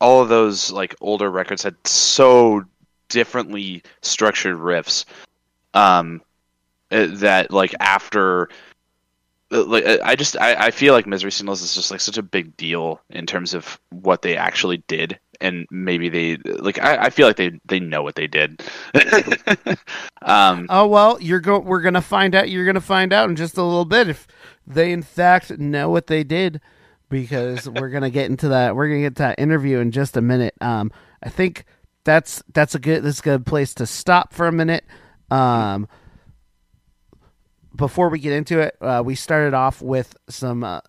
all 0.00 0.22
of 0.22 0.28
those 0.28 0.70
like 0.70 0.94
older 1.00 1.30
records 1.30 1.62
had 1.62 1.76
so 1.86 2.64
differently 3.08 3.82
structured 4.02 4.56
riffs 4.56 5.04
um 5.74 6.20
uh, 6.90 7.06
that 7.10 7.50
like 7.50 7.74
after 7.80 8.48
uh, 9.52 9.64
like 9.64 9.84
uh, 9.86 9.98
i 10.02 10.16
just 10.16 10.36
I, 10.38 10.66
I 10.66 10.70
feel 10.70 10.94
like 10.94 11.06
misery 11.06 11.32
signals 11.32 11.62
is 11.62 11.74
just 11.74 11.90
like 11.90 12.00
such 12.00 12.18
a 12.18 12.22
big 12.22 12.56
deal 12.56 13.00
in 13.10 13.26
terms 13.26 13.54
of 13.54 13.78
what 13.90 14.22
they 14.22 14.36
actually 14.36 14.78
did 14.88 15.18
and 15.40 15.66
maybe 15.70 16.08
they 16.08 16.36
like 16.58 16.80
i, 16.82 16.96
I 16.96 17.10
feel 17.10 17.26
like 17.26 17.36
they 17.36 17.58
they 17.66 17.80
know 17.80 18.02
what 18.02 18.14
they 18.14 18.26
did. 18.26 18.62
Um 20.22 20.68
oh 20.70 20.86
well 20.86 21.20
you're 21.20 21.38
go 21.38 21.58
we're 21.58 21.82
gonna 21.82 22.00
find 22.00 22.34
out 22.34 22.48
you're 22.48 22.64
gonna 22.64 22.80
find 22.80 23.12
out 23.12 23.28
in 23.28 23.36
just 23.36 23.58
a 23.58 23.62
little 23.62 23.84
bit 23.84 24.08
if 24.08 24.26
they 24.66 24.90
in 24.90 25.02
fact 25.02 25.58
know 25.58 25.90
what 25.90 26.06
they 26.06 26.24
did 26.24 26.62
because 27.08 27.68
we're 27.68 27.90
gonna 27.90 28.10
get 28.10 28.30
into 28.30 28.48
that 28.48 28.74
we're 28.74 28.88
gonna 28.88 29.00
get 29.00 29.16
to 29.16 29.22
that 29.22 29.38
interview 29.38 29.78
in 29.78 29.90
just 29.90 30.16
a 30.16 30.20
minute. 30.20 30.54
Um 30.60 30.90
i 31.22 31.28
think 31.28 31.64
that's 32.04 32.42
that's 32.52 32.74
a 32.74 32.78
good 32.78 33.02
that's 33.02 33.20
a 33.20 33.22
good 33.22 33.46
place 33.46 33.74
to 33.74 33.86
stop 33.86 34.32
for 34.32 34.46
a 34.46 34.52
minute. 34.52 34.84
Um 35.30 35.88
before 37.74 38.08
we 38.08 38.18
get 38.18 38.32
into 38.32 38.60
it 38.60 38.76
uh, 38.80 39.02
we 39.04 39.16
started 39.16 39.52
off 39.52 39.82
with 39.82 40.16
some 40.28 40.62
uh, 40.62 40.80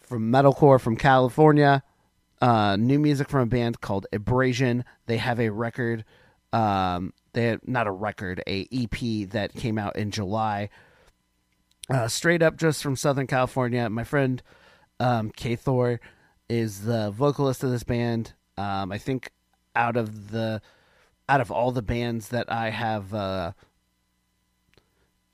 from 0.00 0.32
metalcore 0.32 0.80
from 0.80 0.96
california 0.96 1.82
uh, 2.42 2.74
new 2.76 2.98
music 2.98 3.28
from 3.28 3.42
a 3.42 3.46
band 3.46 3.80
called 3.80 4.08
abrasion. 4.12 4.84
They 5.06 5.16
have 5.18 5.38
a 5.38 5.50
record 5.50 6.04
um, 6.52 7.14
they 7.32 7.44
had 7.44 7.66
not 7.66 7.86
a 7.86 7.92
record 7.92 8.42
a 8.46 8.68
ep 8.70 9.30
that 9.30 9.54
came 9.54 9.78
out 9.78 9.96
in 9.96 10.10
july. 10.10 10.68
Uh, 11.88 12.08
straight 12.08 12.42
up 12.42 12.56
just 12.56 12.82
from 12.82 12.96
southern 12.96 13.28
california. 13.28 13.88
My 13.88 14.04
friend 14.04 14.42
um, 15.02 15.30
K 15.30 15.56
Thor 15.56 16.00
is 16.48 16.82
the 16.82 17.10
vocalist 17.10 17.64
of 17.64 17.70
this 17.70 17.82
band. 17.82 18.34
Um, 18.56 18.92
I 18.92 18.98
think 18.98 19.30
out 19.74 19.96
of 19.96 20.30
the 20.30 20.62
out 21.28 21.40
of 21.40 21.50
all 21.50 21.72
the 21.72 21.82
bands 21.82 22.28
that 22.28 22.50
I 22.50 22.70
have, 22.70 23.12
uh, 23.12 23.52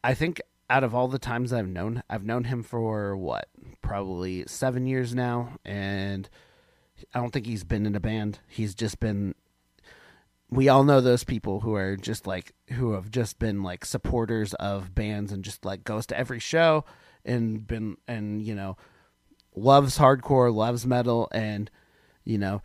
I 0.03 0.15
think 0.15 0.41
out 0.71 0.85
of 0.85 0.95
all 0.95 1.09
the 1.09 1.19
times 1.19 1.53
I've 1.53 1.69
known, 1.69 2.03
I've 2.09 2.25
known 2.25 2.45
him 2.45 2.63
for 2.63 3.17
what 3.17 3.49
probably 3.83 4.45
seven 4.47 4.87
years 4.87 5.15
now, 5.15 5.59
and 5.65 6.29
I 7.15 7.21
don't 7.21 7.31
think 7.33 7.47
he's 7.47 7.65
been 7.65 7.87
in 7.87 7.95
a 7.95 8.01
band. 8.01 8.41
He's 8.49 8.75
just 8.75 9.01
been. 9.01 9.35
We 10.51 10.71
all 10.71 10.83
know 10.83 11.03
those 11.03 11.25
people 11.25 11.61
who 11.61 11.75
are 11.75 11.95
just 11.95 12.27
like 12.27 12.55
who 12.71 12.93
have 12.93 13.11
just 13.11 13.39
been 13.39 13.63
like 13.63 13.85
supporters 13.85 14.55
of 14.55 14.95
bands 14.95 15.31
and 15.31 15.45
just 15.45 15.67
like 15.67 15.85
goes 15.85 16.07
to 16.07 16.17
every 16.19 16.39
show 16.39 16.87
and 17.23 17.67
been 17.67 17.99
and 18.07 18.41
you 18.43 18.55
know 18.55 18.79
loves 19.59 19.99
hardcore, 19.99 20.55
loves 20.55 20.87
metal, 20.87 21.29
and 21.33 21.71
you 22.25 22.39
know 22.39 22.63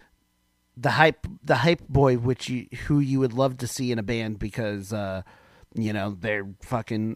the 0.76 0.92
hype 0.92 1.28
the 1.44 1.56
hype 1.58 1.88
boy 1.88 2.18
which 2.18 2.50
you 2.50 2.68
who 2.88 3.00
you 3.00 3.20
would 3.20 3.34
love 3.34 3.58
to 3.58 3.68
see 3.68 3.92
in 3.92 4.00
a 4.00 4.04
band 4.04 4.40
because 4.40 4.92
uh 4.92 5.22
you 5.76 5.94
know 5.94 6.18
they're 6.20 6.48
fucking 6.62 7.16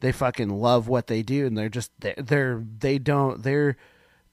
they 0.00 0.12
fucking 0.12 0.48
love 0.48 0.88
what 0.88 1.06
they 1.06 1.22
do 1.22 1.46
and 1.46 1.56
they're 1.56 1.68
just 1.68 1.90
they're, 1.98 2.14
they're 2.16 2.64
they 2.78 2.98
don't 2.98 3.42
they're 3.42 3.76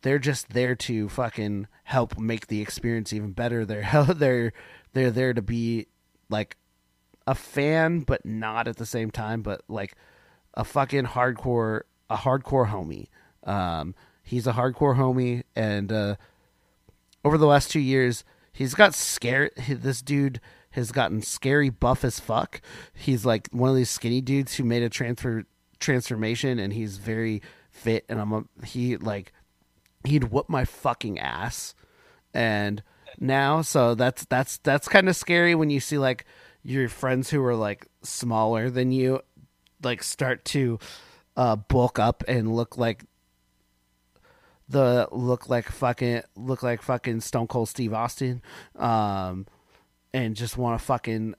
they're 0.01 0.19
just 0.19 0.49
there 0.49 0.75
to 0.75 1.09
fucking 1.09 1.67
help 1.85 2.19
make 2.19 2.47
the 2.47 2.61
experience 2.61 3.13
even 3.13 3.31
better. 3.31 3.65
They're 3.65 4.05
they're 4.13 4.53
they're 4.91 5.11
there 5.11 5.33
to 5.33 5.41
be 5.41 5.87
like 6.29 6.57
a 7.25 7.33
fan 7.33 8.01
but 8.01 8.25
not 8.25 8.67
at 8.67 8.75
the 8.75 8.85
same 8.85 9.09
time 9.09 9.41
but 9.41 9.61
like 9.69 9.95
a 10.53 10.65
fucking 10.65 11.05
hardcore 11.05 11.81
a 12.09 12.17
hardcore 12.17 12.69
homie. 12.69 13.07
Um 13.49 13.95
he's 14.23 14.47
a 14.47 14.53
hardcore 14.53 14.97
homie 14.97 15.43
and 15.55 15.91
uh 15.91 16.15
over 17.25 17.37
the 17.37 17.47
last 17.47 17.71
two 17.71 17.79
years, 17.79 18.23
he's 18.51 18.73
got 18.73 18.93
scared. 18.93 19.51
This 19.67 20.01
dude 20.01 20.39
has 20.71 20.91
gotten 20.91 21.21
scary 21.21 21.69
buff 21.69 22.03
as 22.03 22.19
fuck. 22.19 22.61
He's 22.93 23.25
like 23.25 23.47
one 23.51 23.69
of 23.69 23.75
these 23.75 23.89
skinny 23.89 24.21
dudes 24.21 24.55
who 24.55 24.63
made 24.63 24.83
a 24.83 24.89
transfer 24.89 25.43
transformation, 25.79 26.59
and 26.59 26.73
he's 26.73 26.97
very 26.97 27.41
fit. 27.69 28.05
And 28.09 28.19
I'm 28.19 28.33
a 28.33 28.43
he 28.65 28.97
like 28.97 29.31
he'd 30.05 30.25
whoop 30.25 30.49
my 30.49 30.65
fucking 30.65 31.19
ass. 31.19 31.75
And 32.33 32.83
now, 33.19 33.61
so 33.61 33.95
that's 33.95 34.25
that's 34.25 34.57
that's 34.57 34.87
kind 34.87 35.07
of 35.07 35.15
scary 35.15 35.55
when 35.55 35.69
you 35.69 35.79
see 35.79 35.97
like 35.97 36.25
your 36.63 36.89
friends 36.89 37.29
who 37.29 37.43
are 37.43 37.55
like 37.55 37.87
smaller 38.01 38.69
than 38.69 38.91
you, 38.91 39.21
like 39.83 40.01
start 40.01 40.43
to 40.45 40.79
uh, 41.37 41.55
bulk 41.55 41.99
up 41.99 42.23
and 42.27 42.55
look 42.55 42.77
like 42.77 43.05
the 44.73 45.07
look 45.11 45.47
like 45.47 45.69
fucking 45.69 46.23
look 46.35 46.63
like 46.63 46.81
fucking 46.81 47.21
Stone 47.21 47.47
Cold 47.47 47.69
Steve 47.69 47.93
Austin, 47.93 48.41
um, 48.75 49.47
and 50.13 50.35
just 50.35 50.57
want 50.57 50.77
to 50.79 50.85
fucking 50.85 51.35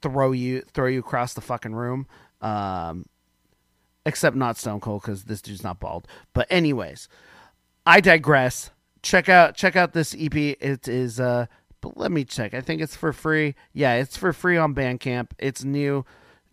throw 0.00 0.32
you 0.32 0.62
throw 0.72 0.86
you 0.86 1.00
across 1.00 1.34
the 1.34 1.40
fucking 1.40 1.74
room. 1.74 2.06
Um, 2.40 3.06
except 4.06 4.36
not 4.36 4.56
Stone 4.56 4.80
Cold 4.80 5.02
because 5.02 5.24
this 5.24 5.42
dude's 5.42 5.64
not 5.64 5.80
bald. 5.80 6.06
But 6.32 6.46
anyways, 6.50 7.08
I 7.84 8.00
digress. 8.00 8.70
Check 9.02 9.28
out 9.28 9.54
check 9.56 9.74
out 9.74 9.92
this 9.92 10.14
EP. 10.18 10.34
It 10.34 10.86
is 10.86 11.18
uh, 11.18 11.46
but 11.80 11.96
let 11.96 12.10
me 12.10 12.24
check. 12.24 12.54
I 12.54 12.60
think 12.60 12.80
it's 12.80 12.96
for 12.96 13.12
free. 13.12 13.54
Yeah, 13.72 13.94
it's 13.94 14.16
for 14.16 14.32
free 14.32 14.56
on 14.56 14.74
Bandcamp. 14.74 15.30
It's 15.38 15.64
new. 15.64 16.04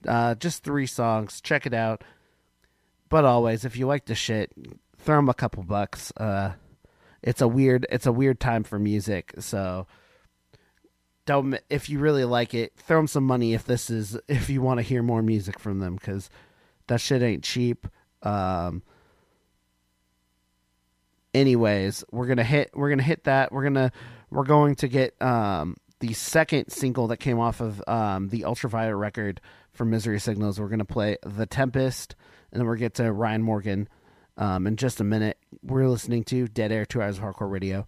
Uh, 0.08 0.36
just 0.36 0.63
three 0.63 0.86
songs. 0.86 1.41
Check 1.41 1.65
it 1.65 1.73
out. 1.73 2.04
But 3.10 3.25
always, 3.25 3.65
if 3.65 3.78
you 3.78 3.88
like 3.88 4.06
the 4.06 4.15
shit, 4.15 4.51
throw 5.05 5.17
them 5.17 5.29
a 5.29 5.33
couple 5.33 5.63
bucks. 5.63 6.11
Uh, 6.17 6.53
it's 7.21 7.41
a 7.41 7.47
weird 7.47 7.85
it's 7.89 8.05
a 8.05 8.11
weird 8.11 8.39
time 8.39 8.63
for 8.63 8.77
music, 8.79 9.33
so 9.39 9.87
don't 11.25 11.57
if 11.69 11.89
you 11.89 11.99
really 11.99 12.25
like 12.25 12.53
it, 12.53 12.73
throw 12.75 12.97
them 12.97 13.07
some 13.07 13.23
money 13.23 13.53
if 13.53 13.65
this 13.65 13.89
is 13.89 14.17
if 14.27 14.49
you 14.49 14.61
want 14.61 14.79
to 14.79 14.83
hear 14.83 15.01
more 15.01 15.21
music 15.21 15.59
from 15.59 15.79
them 15.79 15.95
because 15.95 16.29
that 16.87 16.99
shit 17.01 17.21
ain't 17.21 17.43
cheap. 17.43 17.87
Um, 18.23 18.83
anyways, 21.33 22.03
we're 22.11 22.27
gonna 22.27 22.43
hit 22.43 22.71
we're 22.73 22.89
gonna 22.89 23.03
hit 23.03 23.23
that. 23.25 23.51
We're 23.51 23.63
gonna 23.63 23.91
we're 24.29 24.43
going 24.43 24.75
to 24.75 24.87
get 24.87 25.19
um 25.21 25.77
the 25.99 26.13
second 26.13 26.71
single 26.71 27.07
that 27.07 27.17
came 27.17 27.39
off 27.39 27.61
of 27.61 27.81
um 27.87 28.29
the 28.29 28.45
Ultraviolet 28.45 28.95
record 28.95 29.41
for 29.71 29.85
Misery 29.85 30.19
Signals. 30.19 30.59
We're 30.59 30.69
gonna 30.69 30.85
play 30.85 31.17
The 31.23 31.45
Tempest, 31.45 32.15
and 32.51 32.59
then 32.59 32.67
we'll 32.67 32.77
get 32.77 32.95
to 32.95 33.11
Ryan 33.11 33.43
Morgan 33.43 33.87
um, 34.37 34.67
in 34.67 34.75
just 34.75 34.99
a 34.99 35.03
minute. 35.03 35.37
We're 35.63 35.87
listening 35.87 36.23
to 36.25 36.47
Dead 36.47 36.71
Air, 36.71 36.85
two 36.85 37.01
hours 37.01 37.17
of 37.17 37.23
hardcore 37.23 37.49
radio. 37.49 37.87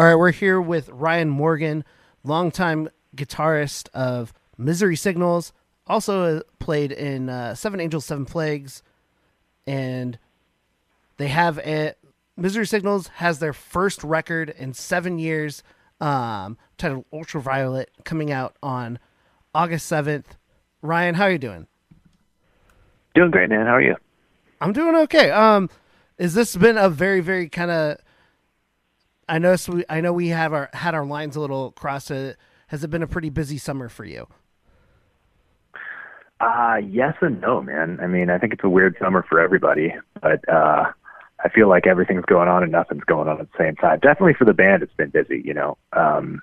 All 0.00 0.06
right, 0.06 0.14
we're 0.14 0.30
here 0.30 0.58
with 0.58 0.88
Ryan 0.88 1.28
Morgan, 1.28 1.84
longtime 2.24 2.88
guitarist 3.14 3.90
of 3.92 4.32
Misery 4.56 4.96
Signals, 4.96 5.52
also 5.86 6.38
uh, 6.38 6.40
played 6.58 6.90
in 6.90 7.28
uh, 7.28 7.54
Seven 7.54 7.80
Angels, 7.80 8.06
Seven 8.06 8.24
Plagues, 8.24 8.82
and 9.66 10.18
they 11.18 11.28
have 11.28 11.58
a 11.58 11.92
Misery 12.34 12.66
Signals 12.66 13.08
has 13.08 13.40
their 13.40 13.52
first 13.52 14.02
record 14.02 14.48
in 14.48 14.72
seven 14.72 15.18
years, 15.18 15.62
um, 16.00 16.56
titled 16.78 17.04
Ultraviolet, 17.12 17.90
coming 18.02 18.32
out 18.32 18.56
on 18.62 18.98
August 19.54 19.84
seventh. 19.84 20.38
Ryan, 20.80 21.16
how 21.16 21.24
are 21.24 21.32
you 21.32 21.38
doing? 21.38 21.66
Doing 23.14 23.30
great, 23.30 23.50
man. 23.50 23.66
How 23.66 23.74
are 23.74 23.82
you? 23.82 23.96
I'm 24.62 24.72
doing 24.72 24.96
okay. 24.96 25.30
Um, 25.30 25.68
is 26.16 26.32
this 26.32 26.56
been 26.56 26.78
a 26.78 26.88
very, 26.88 27.20
very 27.20 27.50
kind 27.50 27.70
of? 27.70 27.98
I 29.30 29.38
know 29.38 29.56
we, 29.68 29.84
I 29.88 30.00
know 30.00 30.12
we 30.12 30.28
have 30.28 30.52
our 30.52 30.68
had 30.72 30.92
our 30.94 31.06
lines 31.06 31.36
a 31.36 31.40
little 31.40 31.70
crossed. 31.70 32.10
Uh, 32.10 32.32
has 32.66 32.82
it 32.82 32.90
been 32.90 33.02
a 33.02 33.06
pretty 33.06 33.30
busy 33.30 33.58
summer 33.58 33.88
for 33.88 34.04
you? 34.04 34.26
Uh, 36.40 36.78
yes 36.84 37.14
and 37.20 37.40
no, 37.40 37.62
man. 37.62 38.00
I 38.02 38.08
mean, 38.08 38.28
I 38.28 38.38
think 38.38 38.52
it's 38.52 38.64
a 38.64 38.68
weird 38.68 38.96
summer 39.00 39.24
for 39.28 39.38
everybody, 39.38 39.94
but 40.20 40.46
uh, 40.48 40.90
I 41.44 41.48
feel 41.54 41.68
like 41.68 41.86
everything's 41.86 42.24
going 42.24 42.48
on 42.48 42.64
and 42.64 42.72
nothing's 42.72 43.04
going 43.04 43.28
on 43.28 43.40
at 43.40 43.46
the 43.52 43.58
same 43.58 43.76
time. 43.76 44.00
Definitely 44.00 44.34
for 44.34 44.46
the 44.46 44.54
band, 44.54 44.82
it's 44.82 44.94
been 44.94 45.10
busy, 45.10 45.42
you 45.44 45.54
know, 45.54 45.76
um, 45.92 46.40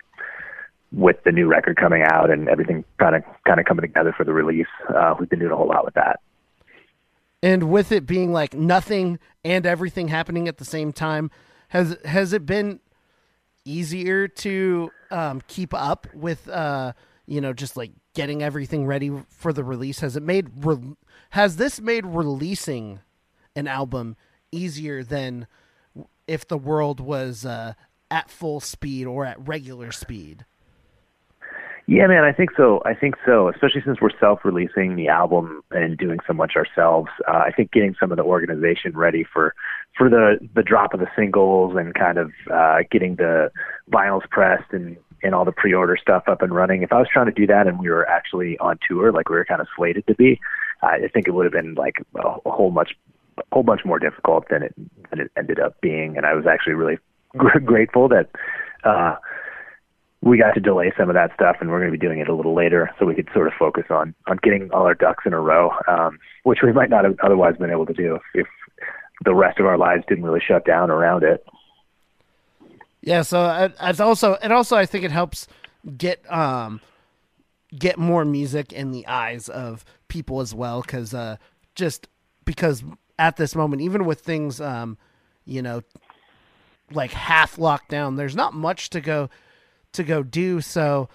with 0.93 1.17
the 1.26 1.32
new 1.34 1.47
record 1.47 1.76
coming 1.76 2.04
out 2.04 2.30
and 2.30 2.47
everything 2.47 2.86
kind 3.00 3.15
of 3.15 3.23
kind 3.45 3.60
of 3.60 3.65
coming 3.65 3.82
together 3.82 4.13
for 4.15 4.23
the 4.23 4.34
release. 4.34 4.67
Uh, 4.88 5.13
we've 5.19 5.30
been 5.30 5.39
doing 5.39 5.52
a 5.52 5.58
whole 5.58 5.67
lot 5.67 5.84
with 5.84 5.95
that. 5.95 6.21
And 7.43 7.69
with 7.69 7.91
it 7.91 8.06
being 8.06 8.32
like 8.32 8.54
nothing 8.54 9.19
and 9.43 9.65
everything 9.65 10.08
happening 10.08 10.47
at 10.47 10.58
the 10.58 10.65
same 10.65 10.93
time, 10.93 11.32
has 11.69 11.97
has 12.06 12.34
it 12.34 12.45
been 12.45 12.80
easier 13.65 14.27
to 14.27 14.91
um, 15.12 15.41
keep 15.47 15.73
up 15.73 16.08
with 16.13 16.47
uh, 16.49 16.93
you 17.25 17.41
know 17.41 17.53
just 17.53 17.77
like 17.77 17.91
getting 18.13 18.41
everything 18.41 18.86
ready 18.86 19.12
for 19.30 19.53
the 19.53 19.63
release? 19.63 19.99
Has 19.99 20.15
it 20.15 20.23
made 20.23 20.65
re- 20.65 20.95
has 21.32 21.58
this 21.58 21.80
made 21.80 22.06
releasing 22.06 22.99
an 23.56 23.67
album 23.67 24.15
easier 24.51 25.03
than 25.03 25.47
if 26.27 26.47
the 26.47 26.58
world 26.58 26.99
was 26.99 27.45
uh, 27.45 27.73
at 28.10 28.30
full 28.30 28.60
speed 28.60 29.06
or 29.06 29.25
at 29.25 29.45
regular 29.47 29.91
speed? 29.91 30.45
Yeah, 31.89 32.06
man, 32.08 32.25
I 32.25 32.34
think 32.34 32.49
so. 32.58 32.82
I 32.86 32.93
think 32.93 33.15
so, 33.25 33.47
especially 33.47 33.82
since 33.86 34.01
we're 34.01 34.17
self-releasing 34.19 34.97
the 34.97 35.08
album 35.08 35.63
and 35.71 35.97
doing 35.97 36.19
so 36.27 36.34
much 36.34 36.58
ourselves. 36.58 37.10
Uh, 37.25 37.38
I 37.38 37.51
think 37.51 37.71
getting 37.71 37.95
some 37.97 38.12
of 38.12 38.17
the 38.17 38.23
organization 38.23 38.91
ready 38.93 39.23
for 39.23 39.56
for 39.97 40.10
the 40.10 40.38
the 40.53 40.63
drop 40.63 40.93
of 40.93 40.99
the 40.99 41.07
singles 41.15 41.75
and 41.77 41.93
kind 41.93 42.17
of 42.17 42.31
uh, 42.53 42.79
getting 42.91 43.15
the 43.15 43.51
vinyls 43.91 44.27
pressed 44.29 44.71
and 44.71 44.97
and 45.23 45.33
all 45.33 45.45
the 45.45 45.51
pre-order 45.51 45.97
stuff 45.99 46.23
up 46.27 46.41
and 46.41 46.53
running. 46.53 46.83
If 46.83 46.93
I 46.93 46.99
was 46.99 47.07
trying 47.12 47.25
to 47.25 47.31
do 47.31 47.47
that 47.47 47.65
and 47.67 47.79
we 47.79 47.89
were 47.89 48.07
actually 48.07 48.57
on 48.60 48.77
tour, 48.88 49.12
like 49.12 49.29
we 49.29 49.36
were 49.36 49.45
kind 49.45 49.62
of 49.62 49.67
slated 49.75 50.05
to 50.07 50.15
be, 50.15 50.39
I 50.83 51.07
think 51.12 51.27
it 51.27 51.31
would 51.31 51.45
have 51.45 51.53
been 51.53 51.73
like 51.73 51.95
a, 52.15 52.49
whole 52.49 52.69
much 52.69 52.91
a 53.39 53.43
whole 53.51 53.63
bunch 53.63 53.81
more 53.83 53.99
difficult 53.99 54.45
than 54.49 54.63
it 54.63 54.75
than 55.10 55.19
it 55.21 55.31
ended 55.38 55.60
up 55.60 55.79
being. 55.81 56.17
And 56.17 56.25
I 56.25 56.33
was 56.33 56.45
actually 56.45 56.73
really 56.73 56.97
gr- 57.38 57.60
grateful 57.60 58.07
that. 58.10 58.29
uh 58.83 59.15
we 60.23 60.38
got 60.38 60.53
to 60.53 60.60
delay 60.60 60.91
some 60.97 61.10
of 61.10 61.13
that 61.13 61.31
stuff 61.36 61.57
and 61.62 61.69
we're 61.69 61.79
going 61.79 61.91
to 61.91 61.97
be 61.97 62.05
doing 62.05 62.17
it 62.19 62.27
a 62.27 62.33
little 62.33 62.55
later 62.55 62.89
so 62.97 63.05
we 63.05 63.13
could 63.13 63.29
sort 63.33 63.45
of 63.47 63.53
focus 63.57 63.86
on 63.91 64.15
on 64.25 64.39
getting 64.41 64.69
all 64.71 64.83
our 64.83 64.95
ducks 64.95 65.23
in 65.27 65.31
a 65.31 65.39
row 65.39 65.69
um 65.88 66.17
which 66.43 66.60
we 66.63 66.73
might 66.73 66.89
not 66.89 67.05
have 67.05 67.15
otherwise 67.23 67.55
been 67.57 67.69
able 67.69 67.86
to 67.86 67.93
do 67.93 68.15
if, 68.15 68.21
if 68.33 68.47
the 69.23 69.34
rest 69.34 69.60
of 69.60 69.65
our 69.65 69.77
lives 69.77 70.03
didn't 70.08 70.23
really 70.23 70.41
shut 70.45 70.65
down 70.65 70.91
around 70.91 71.23
it. 71.23 71.45
Yeah, 73.01 73.21
so 73.21 73.71
it's 73.82 73.99
also 73.99 74.34
it 74.34 74.51
also 74.51 74.75
I 74.75 74.86
think 74.86 75.06
it 75.06 75.12
helps 75.12 75.47
get 75.97 76.30
um 76.32 76.82
get 77.77 77.97
more 77.97 78.25
music 78.25 78.73
in 78.73 78.91
the 78.91 79.08
eyes 79.08 79.49
of 79.49 79.86
people 80.08 80.41
as 80.41 80.53
well 80.53 80.82
cuz 80.82 81.13
uh 81.13 81.38
just 81.75 82.08
because 82.45 82.84
at 83.19 83.38
this 83.38 83.56
moment 83.56 83.82
even 83.82 84.06
with 84.06 84.21
things 84.21 84.60
um 84.60 84.97
you 85.45 85.62
know 85.62 85.82
like 86.91 87.12
half 87.12 87.58
locked 87.58 87.89
down 87.89 88.15
there's 88.15 88.36
not 88.36 88.53
much 88.53 88.89
to 88.89 89.01
go 89.01 89.30
to 89.93 90.03
go 90.03 90.23
do. 90.23 90.62
So 90.62 91.10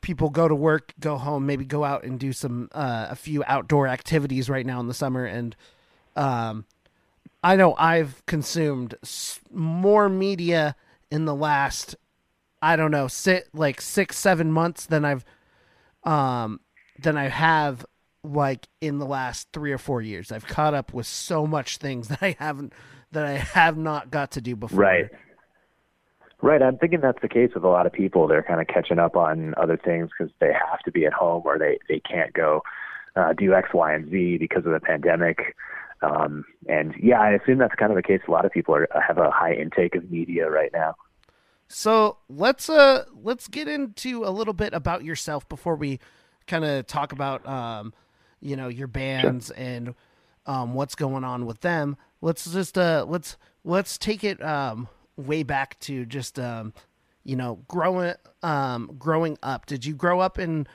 people 0.00 0.30
go 0.30 0.46
to 0.46 0.54
work 0.54 0.94
go 1.00 1.16
home 1.16 1.46
maybe 1.46 1.64
go 1.64 1.84
out 1.84 2.04
and 2.04 2.20
do 2.20 2.32
some 2.32 2.68
uh, 2.72 3.08
a 3.10 3.16
few 3.16 3.42
outdoor 3.46 3.88
activities 3.88 4.48
right 4.48 4.64
now 4.64 4.78
in 4.78 4.86
the 4.86 4.94
summer 4.94 5.24
and 5.24 5.56
um 6.14 6.64
I 7.48 7.56
know 7.56 7.74
I've 7.78 8.22
consumed 8.26 8.94
more 9.50 10.10
media 10.10 10.76
in 11.10 11.24
the 11.24 11.34
last 11.34 11.96
I 12.60 12.76
don't 12.76 12.90
know, 12.90 13.08
sit 13.08 13.48
like 13.54 13.80
6 13.80 14.18
7 14.18 14.52
months 14.52 14.84
than 14.84 15.06
I've 15.06 15.24
um 16.04 16.60
than 16.98 17.16
I 17.16 17.28
have 17.28 17.86
like 18.22 18.68
in 18.82 18.98
the 18.98 19.06
last 19.06 19.48
3 19.54 19.72
or 19.72 19.78
4 19.78 20.02
years. 20.02 20.30
I've 20.30 20.46
caught 20.46 20.74
up 20.74 20.92
with 20.92 21.06
so 21.06 21.46
much 21.46 21.78
things 21.78 22.08
that 22.08 22.22
I 22.22 22.36
haven't 22.38 22.74
that 23.12 23.24
I 23.24 23.38
have 23.38 23.78
not 23.78 24.10
got 24.10 24.32
to 24.32 24.42
do 24.42 24.54
before. 24.54 24.78
Right. 24.78 25.08
Right. 26.42 26.60
I'm 26.60 26.76
thinking 26.76 27.00
that's 27.00 27.22
the 27.22 27.30
case 27.30 27.52
with 27.54 27.64
a 27.64 27.68
lot 27.68 27.86
of 27.86 27.94
people. 27.94 28.28
They're 28.28 28.42
kind 28.42 28.60
of 28.60 28.66
catching 28.66 28.98
up 28.98 29.16
on 29.16 29.54
other 29.56 29.78
things 29.78 30.10
because 30.10 30.30
they 30.38 30.52
have 30.52 30.80
to 30.80 30.92
be 30.92 31.06
at 31.06 31.14
home 31.14 31.44
or 31.46 31.58
they, 31.58 31.78
they 31.88 32.00
can't 32.00 32.34
go 32.34 32.62
uh, 33.16 33.32
do 33.32 33.54
X, 33.54 33.70
Y, 33.72 33.94
and 33.94 34.10
Z 34.10 34.36
because 34.36 34.66
of 34.66 34.72
the 34.72 34.80
pandemic. 34.80 35.56
Um, 36.02 36.44
and 36.68 36.94
yeah, 37.00 37.20
I 37.20 37.30
assume 37.30 37.58
that's 37.58 37.74
kind 37.74 37.90
of 37.90 37.96
the 37.96 38.02
case. 38.02 38.20
A 38.28 38.30
lot 38.30 38.44
of 38.44 38.52
people 38.52 38.74
are, 38.74 38.88
have 39.06 39.18
a 39.18 39.30
high 39.30 39.54
intake 39.54 39.94
of 39.94 40.10
media 40.10 40.48
right 40.48 40.70
now. 40.72 40.94
So 41.68 42.16
let's 42.30 42.70
uh 42.70 43.04
let's 43.22 43.46
get 43.46 43.68
into 43.68 44.24
a 44.24 44.30
little 44.30 44.54
bit 44.54 44.72
about 44.72 45.04
yourself 45.04 45.48
before 45.48 45.76
we 45.76 46.00
kind 46.46 46.64
of 46.64 46.86
talk 46.86 47.12
about 47.12 47.46
um 47.46 47.92
you 48.40 48.56
know 48.56 48.68
your 48.68 48.86
bands 48.86 49.50
and 49.50 49.94
um 50.46 50.72
what's 50.72 50.94
going 50.94 51.24
on 51.24 51.44
with 51.44 51.60
them. 51.60 51.96
Let's 52.22 52.50
just 52.50 52.78
uh 52.78 53.04
let's 53.06 53.36
let's 53.64 53.98
take 53.98 54.24
it 54.24 54.42
um 54.42 54.88
way 55.16 55.42
back 55.42 55.78
to 55.80 56.06
just 56.06 56.38
um 56.38 56.72
you 57.22 57.36
know 57.36 57.60
growing 57.68 58.14
um 58.42 58.94
growing 58.98 59.36
up. 59.42 59.66
Did 59.66 59.84
you 59.84 59.94
grow 59.94 60.20
up 60.20 60.38
in 60.38 60.66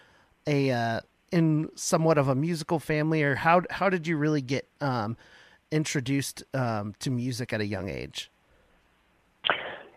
a 0.45 0.69
uh 0.69 0.99
in 1.33 1.69
somewhat 1.75 2.17
of 2.17 2.27
a 2.27 2.35
musical 2.35 2.79
family 2.79 3.23
or 3.23 3.35
how 3.35 3.63
how 3.71 3.89
did 3.89 4.05
you 4.07 4.15
really 4.17 4.41
get 4.41 4.69
um 4.79 5.17
introduced 5.71 6.43
um 6.53 6.93
to 6.99 7.09
music 7.09 7.51
at 7.51 7.59
a 7.59 7.65
young 7.65 7.89
age? 7.89 8.29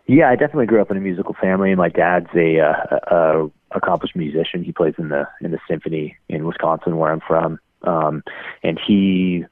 Yeah, 0.07 0.29
I 0.29 0.35
definitely 0.35 0.65
grew 0.65 0.81
up 0.81 0.89
in 0.89 0.97
a 0.97 1.01
musical 1.01 1.35
family. 1.39 1.75
My 1.75 1.89
dad's 1.89 2.29
a, 2.33 2.61
uh, 2.61 2.99
a, 3.11 3.51
accomplished 3.71 4.15
musician. 4.15 4.63
He 4.63 4.71
plays 4.71 4.93
in 4.97 5.09
the 5.09 5.27
in 5.41 5.51
the 5.51 5.59
symphony 5.69 6.17
in 6.29 6.45
Wisconsin, 6.45 6.97
where 6.97 7.11
I'm 7.11 7.19
from. 7.19 7.59
Um, 7.83 8.23
and 8.63 8.79
he, 8.79 9.43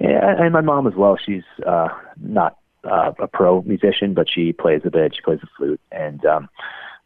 and 0.00 0.52
my 0.54 0.62
mom 0.62 0.86
as 0.86 0.94
well. 0.94 1.18
She's 1.22 1.44
uh, 1.66 1.88
not 2.18 2.56
uh, 2.82 3.12
a 3.18 3.28
pro 3.28 3.60
musician, 3.62 4.14
but 4.14 4.26
she 4.28 4.54
plays 4.54 4.80
a 4.84 4.90
bit. 4.90 5.14
She 5.14 5.20
plays 5.20 5.40
the 5.40 5.48
flute, 5.54 5.80
and 5.92 6.24
um, 6.24 6.48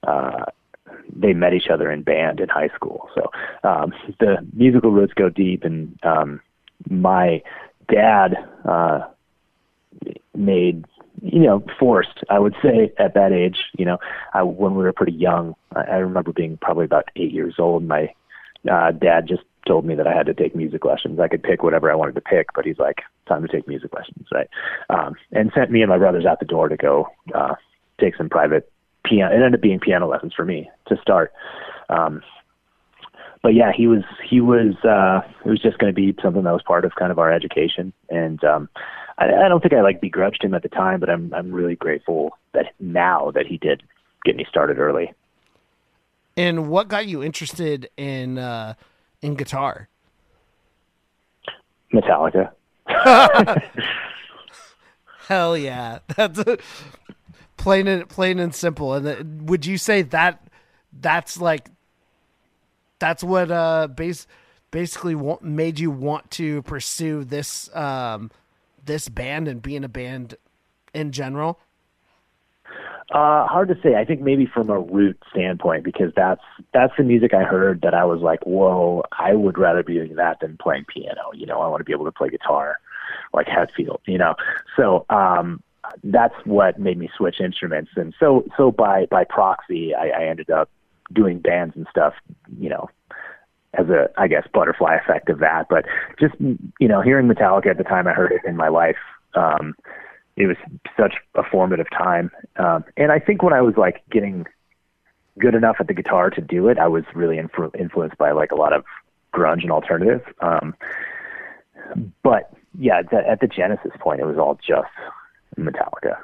uh, 0.07 0.45
they 1.15 1.33
met 1.33 1.55
each 1.55 1.69
other 1.73 1.91
in 1.91 2.03
band 2.03 2.41
in 2.41 2.49
high 2.49 2.69
school. 2.75 3.09
So 3.15 3.31
um, 3.69 3.93
the 4.21 4.37
musical 4.53 4.91
roots 4.91 5.15
go 5.15 5.29
deep, 5.29 5.65
and 5.65 5.99
um, 6.03 6.41
my 6.89 7.43
dad 7.89 8.37
uh, 8.65 9.01
made 10.35 10.85
you 11.23 11.41
know 11.41 11.65
forced 11.79 12.23
i 12.31 12.39
would 12.39 12.55
say 12.63 12.93
at 12.99 13.15
that 13.15 13.33
age 13.33 13.59
you 13.77 13.85
know 13.85 13.99
I, 14.35 14.43
when 14.43 14.75
we 14.75 14.85
were 14.85 14.93
pretty 14.93 15.13
young 15.13 15.55
I, 15.75 15.81
I 15.81 15.97
remember 15.97 16.33
being 16.33 16.59
probably 16.61 16.85
about 16.85 17.09
eight 17.17 17.33
years 17.33 17.57
old. 17.59 17.83
My 17.85 18.13
uh 18.71 18.93
dad 18.93 19.27
just 19.29 19.43
told 19.67 19.85
me 19.85 19.95
that 19.97 20.07
i 20.07 20.15
had 20.15 20.27
to 20.27 20.35
take 20.35 20.55
music 20.55 20.85
lessons. 20.85 21.19
I 21.19 21.29
could 21.29 21.43
pick 21.43 21.63
whatever 21.63 21.91
i 21.91 21.95
wanted 21.95 22.15
to 22.15 22.21
pick 22.21 22.53
but 22.55 22.65
he's 22.65 22.79
like 22.79 23.03
time 23.27 23.43
to 23.43 23.49
take 23.49 23.67
music 23.67 23.93
lessons 23.95 24.27
right? 24.33 24.49
Um 24.91 25.15
and 25.33 25.51
sent 25.55 25.71
me 25.71 25.83
and 25.83 25.91
my 25.91 25.99
brothers 25.99 26.25
out 26.25 26.39
the 26.41 26.47
door 26.47 26.69
to 26.69 26.77
go 26.77 27.09
uh 27.35 27.55
take 28.01 28.17
some 28.17 28.29
private 28.29 28.71
piano 29.05 29.33
it 29.33 29.37
ended 29.37 29.55
up 29.55 29.61
being 29.61 29.81
piano 29.81 30.07
lessons 30.07 30.33
for 30.35 30.45
me 30.45 30.71
to 30.87 30.97
start 31.01 31.33
um 31.89 32.23
but 33.43 33.55
yeah, 33.55 33.73
he 33.75 33.87
was 33.87 34.03
he 34.29 34.41
was 34.41 34.75
uh 34.85 35.21
it 35.45 35.49
was 35.49 35.61
just 35.61 35.79
going 35.79 35.93
to 35.93 35.95
be 35.95 36.15
something 36.23 36.43
that 36.43 36.53
was 36.53 36.63
part 36.63 36.85
of 36.85 36.95
kind 36.97 37.13
of 37.13 37.19
our 37.19 37.33
education, 37.33 37.93
and 38.09 38.43
um 38.45 38.69
I, 39.19 39.27
I 39.27 39.49
don't 39.49 39.61
think 39.61 39.75
I 39.75 39.83
like 39.83 40.01
begrudged 40.01 40.43
him 40.43 40.55
at 40.55 40.63
the 40.63 40.69
time, 40.69 41.01
but 41.01 41.09
I'm 41.09 41.33
I'm 41.33 41.53
really 41.53 41.77
grateful 41.77 42.37
that 42.53 42.75
now 42.81 43.31
that 43.33 43.47
he 43.47 43.59
did 43.59 43.83
get 44.25 44.37
me 44.37 44.45
started 44.49 44.79
early. 44.79 45.13
And 46.37 46.69
what 46.69 46.89
got 46.89 47.07
you 47.07 47.23
interested 47.23 47.89
in 47.97 48.39
uh 48.39 48.75
in 49.23 49.35
guitar? 49.35 49.89
Metallica. 51.93 52.51
Hell 55.29 55.57
yeah. 55.57 56.01
That's 56.17 56.43
plain 57.69 57.87
and 57.87 58.09
plain 58.09 58.39
and 58.39 58.55
simple. 58.55 58.95
And 58.95 59.07
the, 59.07 59.27
would 59.45 59.67
you 59.67 59.77
say 59.77 60.01
that 60.01 60.49
that's 60.91 61.39
like 61.39 61.69
that's 62.99 63.23
what 63.23 63.51
uh 63.51 63.89
base 63.89 64.27
basically 64.71 65.15
wa- 65.15 65.39
made 65.43 65.79
you 65.79 65.91
want 65.91 66.31
to 66.33 66.63
pursue 66.63 67.25
this 67.25 67.75
um 67.77 68.31
this 68.83 69.11
band 69.11 69.49
and 69.49 69.61
being 69.61 69.85
a 69.85 69.89
band 69.89 70.35
in 70.95 71.13
general? 71.13 71.61
Uh, 73.11 73.47
hard 73.47 73.69
to 73.69 73.79
say. 73.83 73.97
I 73.97 74.05
think 74.07 74.23
maybe 74.23 74.47
from 74.47 74.71
a 74.71 74.81
root 74.81 75.23
standpoint 75.31 75.85
because 75.85 76.13
that's 76.17 76.43
that's 76.73 76.95
the 76.97 77.05
music 77.05 77.35
I 77.35 77.43
heard 77.43 77.83
that 77.83 77.93
I 77.93 78.07
was 78.07 78.23
like, 78.23 78.47
whoa, 78.47 79.03
I 79.13 79.35
would 79.35 79.59
rather 79.59 79.83
be 79.83 79.95
doing 79.95 80.15
that 80.17 80.41
than 80.41 80.57
playing 80.57 80.87
piano. 80.87 81.31
You 81.35 81.45
know, 81.45 81.61
I 81.61 81.69
want 81.69 81.81
to 81.81 81.85
be 81.85 81.93
able 81.93 82.07
to 82.07 82.13
play 82.13 82.31
guitar 82.31 82.79
like 83.35 83.47
Hetfield. 83.47 84.01
You 84.07 84.17
know, 84.17 84.37
so 84.75 85.05
um, 85.11 85.63
that's 86.05 86.35
what 86.45 86.79
made 86.79 86.99
me 86.99 87.09
switch 87.17 87.41
instruments. 87.41 87.91
And 87.97 88.15
so 88.19 88.45
so 88.57 88.71
by 88.71 89.07
by 89.07 89.25
proxy, 89.25 89.95
I, 89.95 90.09
I 90.09 90.25
ended 90.27 90.51
up 90.51 90.71
doing 91.13 91.39
bands 91.39 91.75
and 91.77 91.87
stuff. 91.91 92.15
You 92.59 92.71
know, 92.71 92.91
as 93.75 93.89
a 93.89 94.11
I 94.17 94.29
guess 94.29 94.47
butterfly 94.53 94.97
effect 94.97 95.29
of 95.29 95.39
that. 95.41 95.67
But 95.69 95.85
just 96.19 96.35
you 96.41 96.89
know, 96.89 97.01
hearing 97.01 97.29
Metallica 97.29 97.67
at 97.67 97.79
the 97.79 97.85
time 97.85 98.07
I 98.07 98.13
heard 98.13 98.33
it 98.33 98.43
in 98.47 98.57
my 98.57 98.69
life. 98.69 98.97
Um, 99.35 99.75
it 100.37 100.47
was 100.47 100.57
such 100.97 101.15
a 101.35 101.43
formative 101.43 101.91
time. 101.91 102.31
Um, 102.57 102.85
and 102.97 103.11
I 103.11 103.19
think 103.19 103.43
when 103.43 103.53
I 103.53 103.61
was 103.61 103.75
like 103.77 104.03
getting 104.11 104.47
good 105.39 105.55
enough 105.55 105.77
at 105.81 105.89
the 105.89 105.95
guitar 105.95 106.31
to 106.31 106.41
do 106.41 106.69
it, 106.69 106.79
I 106.79 106.87
was 106.87 107.03
really 107.15 107.37
influ- 107.37 107.75
influenced 107.79 108.19
by 108.19 108.31
like 108.31 108.53
a 108.53 108.55
lot 108.55 108.73
of 108.73 108.85
grunge 109.35 109.63
and 109.63 109.73
alternative. 109.73 110.23
Um, 110.41 110.75
but 112.23 112.53
yeah, 112.79 113.03
th- 113.03 113.25
at 113.29 113.41
the 113.41 113.49
Genesis 113.49 113.93
point, 113.99 114.21
it 114.21 114.27
was 114.27 114.39
all 114.39 114.55
just 114.55 114.89
Metallica. 115.57 116.19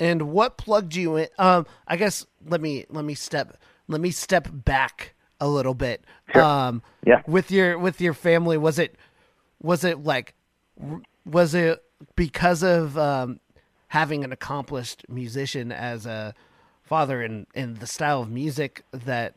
And 0.00 0.22
what 0.22 0.56
plugged 0.56 0.94
you 0.96 1.16
in? 1.16 1.28
Um, 1.38 1.66
I 1.86 1.96
guess 1.96 2.26
let 2.46 2.60
me 2.60 2.84
let 2.90 3.04
me 3.04 3.14
step 3.14 3.56
let 3.88 4.00
me 4.00 4.10
step 4.10 4.48
back 4.50 5.14
a 5.40 5.48
little 5.48 5.74
bit. 5.74 6.04
Sure. 6.32 6.42
Um, 6.42 6.82
Yeah. 7.06 7.22
with 7.26 7.50
your 7.50 7.78
with 7.78 8.00
your 8.00 8.14
family, 8.14 8.58
was 8.58 8.78
it 8.78 8.96
was 9.62 9.84
it 9.84 10.02
like 10.02 10.34
was 11.24 11.54
it 11.54 11.82
because 12.16 12.62
of 12.62 12.98
um, 12.98 13.40
having 13.88 14.24
an 14.24 14.32
accomplished 14.32 15.06
musician 15.08 15.70
as 15.72 16.06
a 16.06 16.34
father 16.82 17.22
and 17.22 17.46
and 17.54 17.78
the 17.78 17.86
style 17.86 18.22
of 18.22 18.30
music 18.30 18.82
that 18.92 19.34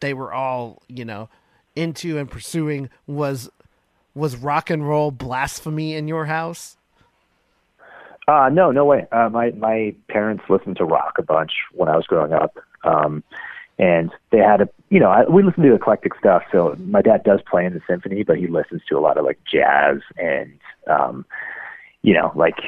they 0.00 0.14
were 0.14 0.32
all 0.32 0.82
you 0.88 1.04
know 1.04 1.28
into 1.74 2.18
and 2.18 2.30
pursuing 2.30 2.88
was 3.06 3.50
was 4.14 4.36
rock 4.36 4.68
and 4.70 4.86
roll 4.88 5.10
blasphemy 5.10 5.94
in 5.94 6.08
your 6.08 6.26
house? 6.26 6.76
Uh, 8.28 8.50
no, 8.52 8.70
no 8.70 8.84
way. 8.84 9.06
Uh, 9.10 9.30
my 9.30 9.50
my 9.52 9.94
parents 10.08 10.44
listened 10.50 10.76
to 10.76 10.84
rock 10.84 11.14
a 11.18 11.22
bunch 11.22 11.52
when 11.72 11.88
I 11.88 11.96
was 11.96 12.06
growing 12.06 12.34
up, 12.34 12.58
um, 12.84 13.24
and 13.78 14.10
they 14.30 14.38
had 14.38 14.60
a 14.60 14.68
you 14.90 15.00
know 15.00 15.08
I, 15.08 15.24
we 15.24 15.42
listened 15.42 15.64
to 15.64 15.74
eclectic 15.74 16.12
stuff. 16.18 16.42
So 16.52 16.76
my 16.78 17.00
dad 17.00 17.24
does 17.24 17.40
play 17.50 17.64
in 17.64 17.72
the 17.72 17.80
symphony, 17.88 18.24
but 18.24 18.36
he 18.36 18.46
listens 18.46 18.82
to 18.90 18.98
a 18.98 19.00
lot 19.00 19.16
of 19.16 19.24
like 19.24 19.38
jazz 19.50 20.00
and 20.18 20.52
um, 20.88 21.24
you 22.02 22.12
know 22.12 22.30
like 22.34 22.58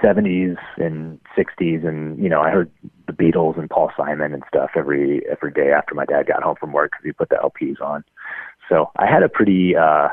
70s 0.00 0.58
and 0.76 1.18
60s, 1.36 1.84
and 1.84 2.16
you 2.22 2.28
know 2.28 2.40
I 2.40 2.50
heard 2.50 2.70
the 3.08 3.12
Beatles 3.12 3.58
and 3.58 3.68
Paul 3.68 3.90
Simon 3.96 4.32
and 4.32 4.44
stuff 4.46 4.70
every 4.76 5.26
every 5.28 5.50
day 5.50 5.72
after 5.72 5.92
my 5.96 6.04
dad 6.04 6.28
got 6.28 6.44
home 6.44 6.54
from 6.54 6.72
work 6.72 6.92
because 6.92 7.04
he 7.04 7.10
put 7.10 7.30
the 7.30 7.36
LPs 7.42 7.80
on. 7.80 8.04
So 8.68 8.92
I 8.94 9.06
had 9.06 9.24
a 9.24 9.28
pretty 9.28 9.74
uh, 9.74 10.10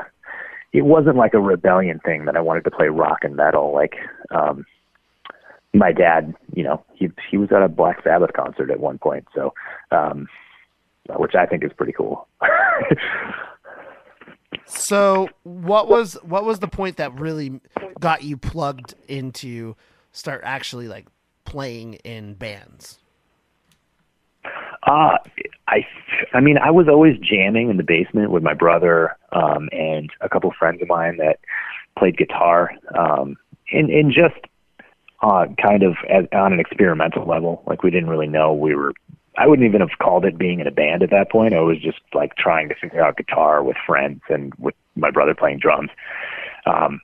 it 0.72 0.82
wasn't 0.82 1.16
like 1.16 1.34
a 1.34 1.40
rebellion 1.40 2.00
thing 2.00 2.24
that 2.24 2.36
I 2.36 2.40
wanted 2.40 2.64
to 2.64 2.70
play 2.70 2.88
rock 2.88 3.18
and 3.22 3.36
metal. 3.36 3.72
Like, 3.72 3.96
um, 4.30 4.64
my 5.74 5.92
dad, 5.92 6.34
you 6.54 6.64
know, 6.64 6.84
he 6.94 7.10
he 7.30 7.36
was 7.36 7.50
at 7.52 7.62
a 7.62 7.68
Black 7.68 8.02
Sabbath 8.04 8.32
concert 8.34 8.70
at 8.70 8.80
one 8.80 8.98
point, 8.98 9.26
so 9.34 9.54
um, 9.90 10.28
which 11.16 11.34
I 11.34 11.46
think 11.46 11.64
is 11.64 11.72
pretty 11.76 11.92
cool. 11.92 12.26
So 14.66 15.28
what 15.42 15.88
was 15.88 16.14
what 16.22 16.44
was 16.44 16.58
the 16.60 16.68
point 16.68 16.96
that 16.96 17.18
really 17.18 17.60
got 18.00 18.22
you 18.22 18.36
plugged 18.36 18.94
into 19.08 19.76
start 20.12 20.40
actually 20.44 20.88
like 20.88 21.06
playing 21.44 21.94
in 21.94 22.34
bands? 22.34 22.98
Uh, 24.82 25.16
I, 25.68 25.86
I 26.32 26.40
mean, 26.40 26.58
I 26.58 26.70
was 26.70 26.88
always 26.88 27.16
jamming 27.18 27.70
in 27.70 27.76
the 27.76 27.84
basement 27.84 28.30
with 28.30 28.42
my 28.42 28.54
brother 28.54 29.16
um, 29.32 29.68
and 29.72 30.10
a 30.20 30.28
couple 30.28 30.50
of 30.50 30.56
friends 30.56 30.82
of 30.82 30.88
mine 30.88 31.18
that 31.18 31.38
played 31.96 32.16
guitar, 32.16 32.72
um, 32.98 33.36
and 33.72 33.90
and 33.90 34.12
just 34.12 34.44
uh, 35.22 35.46
kind 35.62 35.82
of 35.82 35.94
as, 36.10 36.24
on 36.32 36.52
an 36.52 36.60
experimental 36.60 37.26
level. 37.26 37.62
Like 37.66 37.82
we 37.82 37.90
didn't 37.90 38.10
really 38.10 38.28
know 38.28 38.52
we 38.52 38.74
were. 38.74 38.92
I 39.38 39.46
wouldn't 39.46 39.66
even 39.66 39.80
have 39.80 39.98
called 39.98 40.26
it 40.26 40.36
being 40.36 40.60
in 40.60 40.66
a 40.66 40.70
band 40.70 41.02
at 41.02 41.10
that 41.10 41.30
point. 41.30 41.54
I 41.54 41.60
was 41.60 41.78
just 41.78 42.00
like 42.12 42.36
trying 42.36 42.68
to 42.68 42.74
figure 42.74 43.02
out 43.02 43.16
guitar 43.16 43.62
with 43.62 43.76
friends 43.86 44.20
and 44.28 44.52
with 44.58 44.74
my 44.94 45.10
brother 45.10 45.34
playing 45.34 45.58
drums. 45.58 45.88
Um, 46.66 47.00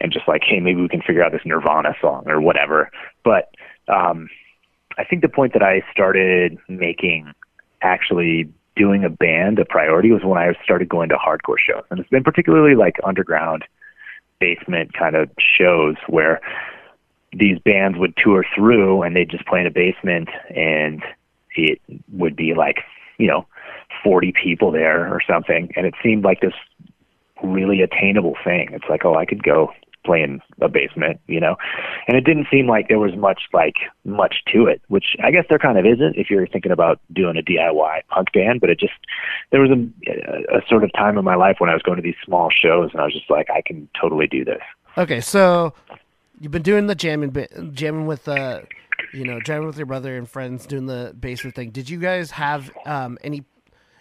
and 0.00 0.12
just 0.12 0.26
like, 0.28 0.42
hey, 0.44 0.60
maybe 0.60 0.80
we 0.80 0.88
can 0.88 1.02
figure 1.02 1.22
out 1.22 1.32
this 1.32 1.42
Nirvana 1.44 1.94
song 2.00 2.24
or 2.26 2.40
whatever. 2.40 2.90
But 3.22 3.50
um, 3.88 4.30
I 4.98 5.04
think 5.04 5.22
the 5.22 5.28
point 5.28 5.52
that 5.52 5.62
I 5.62 5.82
started 5.92 6.58
making 6.68 7.32
actually 7.80 8.52
doing 8.76 9.04
a 9.04 9.08
band 9.08 9.58
a 9.58 9.64
priority 9.64 10.10
was 10.12 10.22
when 10.24 10.38
I 10.38 10.52
started 10.62 10.88
going 10.88 11.08
to 11.08 11.16
hardcore 11.16 11.58
shows. 11.58 11.84
And 11.90 12.00
it's 12.00 12.08
been 12.10 12.24
particularly 12.24 12.74
like 12.74 12.96
underground 13.04 13.64
basement 14.40 14.92
kind 14.92 15.16
of 15.16 15.30
shows 15.38 15.96
where 16.08 16.40
these 17.32 17.58
bands 17.60 17.98
would 17.98 18.16
tour 18.16 18.44
through 18.54 19.02
and 19.02 19.14
they'd 19.14 19.30
just 19.30 19.46
play 19.46 19.60
in 19.60 19.66
a 19.66 19.70
basement 19.70 20.28
and 20.54 21.02
it 21.56 21.80
would 22.12 22.36
be 22.36 22.54
like, 22.54 22.78
you 23.18 23.26
know, 23.26 23.46
40 24.02 24.32
people 24.32 24.70
there 24.70 25.12
or 25.12 25.20
something. 25.26 25.72
And 25.76 25.86
it 25.86 25.94
seemed 26.02 26.24
like 26.24 26.40
this 26.40 26.54
really 27.42 27.82
attainable 27.82 28.36
thing. 28.44 28.70
It's 28.72 28.88
like, 28.88 29.04
oh, 29.04 29.14
I 29.14 29.26
could 29.26 29.42
go 29.42 29.72
play 30.08 30.22
in 30.22 30.40
a 30.62 30.68
basement, 30.68 31.20
you 31.26 31.38
know? 31.38 31.56
And 32.06 32.16
it 32.16 32.24
didn't 32.24 32.46
seem 32.50 32.66
like 32.66 32.88
there 32.88 32.98
was 32.98 33.14
much 33.14 33.42
like 33.52 33.74
much 34.04 34.36
to 34.52 34.66
it, 34.66 34.80
which 34.88 35.16
I 35.22 35.30
guess 35.30 35.44
there 35.48 35.58
kind 35.58 35.78
of 35.78 35.84
isn't 35.84 36.16
if 36.16 36.30
you're 36.30 36.46
thinking 36.46 36.72
about 36.72 37.00
doing 37.12 37.36
a 37.36 37.42
DIY 37.42 38.00
punk 38.08 38.32
band, 38.32 38.60
but 38.60 38.70
it 38.70 38.80
just 38.80 38.94
there 39.50 39.60
was 39.60 39.70
a, 39.70 40.56
a 40.56 40.60
sort 40.68 40.84
of 40.84 40.92
time 40.94 41.18
in 41.18 41.24
my 41.24 41.34
life 41.34 41.56
when 41.58 41.68
I 41.68 41.74
was 41.74 41.82
going 41.82 41.96
to 41.96 42.02
these 42.02 42.16
small 42.24 42.50
shows 42.50 42.90
and 42.92 43.00
I 43.00 43.04
was 43.04 43.12
just 43.12 43.30
like 43.30 43.48
I 43.50 43.60
can 43.60 43.88
totally 44.00 44.26
do 44.26 44.44
this. 44.44 44.62
Okay, 44.96 45.20
so 45.20 45.74
you've 46.40 46.52
been 46.52 46.62
doing 46.62 46.86
the 46.86 46.94
jamming 46.94 47.34
jamming 47.72 48.06
with 48.06 48.26
uh 48.28 48.60
you 49.12 49.24
know, 49.24 49.40
jamming 49.40 49.66
with 49.66 49.76
your 49.76 49.86
brother 49.86 50.16
and 50.16 50.28
friends 50.28 50.66
doing 50.66 50.86
the 50.86 51.14
basement 51.18 51.54
thing. 51.54 51.70
Did 51.70 51.88
you 51.88 51.98
guys 51.98 52.30
have 52.32 52.70
um 52.86 53.18
any 53.22 53.44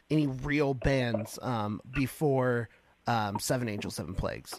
any 0.10 0.28
real 0.28 0.74
bands 0.74 1.38
um 1.41 1.82
before 1.91 2.70
um 3.05 3.39
Seven 3.39 3.68
Angels 3.68 3.95
Seven 3.95 4.14
Plagues? 4.14 4.58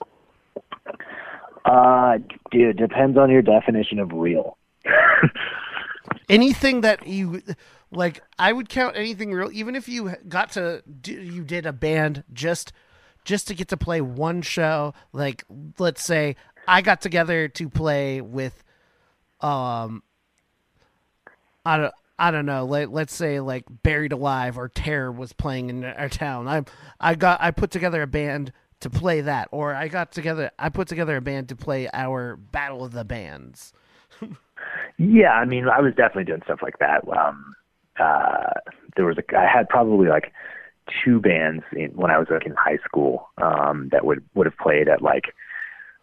Uh 1.65 2.19
dude, 2.51 2.77
depends 2.77 3.19
on 3.19 3.31
your 3.31 3.43
definition 3.43 3.99
of 3.99 4.13
real. 4.13 4.57
anything 6.29 6.83
that 6.83 7.07
you 7.07 7.43
like 7.91 8.23
i 8.39 8.53
would 8.53 8.69
count 8.69 8.97
anything 8.97 9.33
real 9.33 9.51
even 9.53 9.75
if 9.75 9.89
you 9.89 10.15
got 10.29 10.51
to 10.51 10.83
you 11.07 11.43
did 11.43 11.67
a 11.67 11.73
band 11.73 12.23
just 12.33 12.73
just 13.25 13.47
to 13.49 13.55
get 13.55 13.69
to 13.69 13.77
play 13.77 14.01
one 14.01 14.43
show 14.43 14.93
like 15.13 15.45
let's 15.79 16.03
say 16.03 16.37
i 16.67 16.81
got 16.81 17.01
together 17.01 17.49
to 17.49 17.69
play 17.69 18.21
with 18.21 18.63
um 19.41 20.03
i 21.65 21.77
don't 21.77 21.95
I 22.21 22.33
don't 22.33 22.47
know. 22.47 22.65
Like, 22.65 22.89
let's 22.91 23.15
say 23.15 23.39
like 23.39 23.65
Buried 23.85 24.13
Alive 24.13 24.59
or 24.59 24.69
Terror 24.69 25.13
was 25.13 25.33
playing 25.33 25.71
in 25.71 25.85
our 25.85 26.09
town. 26.09 26.49
I 26.49 26.65
I 26.99 27.15
got 27.15 27.41
I 27.41 27.53
put 27.53 27.71
together 27.71 28.03
a 28.03 28.09
band 28.09 28.53
to 28.81 28.91
play 28.91 29.21
that, 29.23 29.49
or 29.51 29.75
I 29.75 29.89
got 29.89 30.13
together 30.13 30.51
I 30.59 30.69
put 30.69 30.89
together 30.89 31.17
a 31.17 31.21
band 31.21 31.49
to 31.49 31.57
play 31.57 31.89
our 31.93 32.37
Battle 32.37 32.85
of 32.85 32.93
the 32.93 33.05
Bands. 33.05 33.73
Yeah, 34.99 35.33
I 35.33 35.45
mean, 35.45 35.69
I 35.69 35.81
was 35.81 35.95
definitely 35.95 36.25
doing 36.25 36.43
stuff 36.45 36.61
like 36.61 36.79
that. 36.81 37.07
Um, 37.09 37.55
uh, 38.01 38.55
there 38.97 39.07
was 39.07 39.17
a, 39.19 39.37
I 39.37 39.47
had 39.47 39.69
probably 39.69 40.09
like 40.09 40.33
two 41.05 41.21
bands 41.21 41.65
in, 41.73 41.91
when 41.91 42.11
I 42.11 42.19
was 42.19 42.29
like 42.31 42.47
in 42.47 42.55
high 42.55 42.79
school 42.85 43.29
um, 43.39 43.89
that 43.93 44.05
would 44.05 44.25
would 44.35 44.47
have 44.47 44.57
played 44.57 44.89
at 44.89 45.03
like 45.03 45.35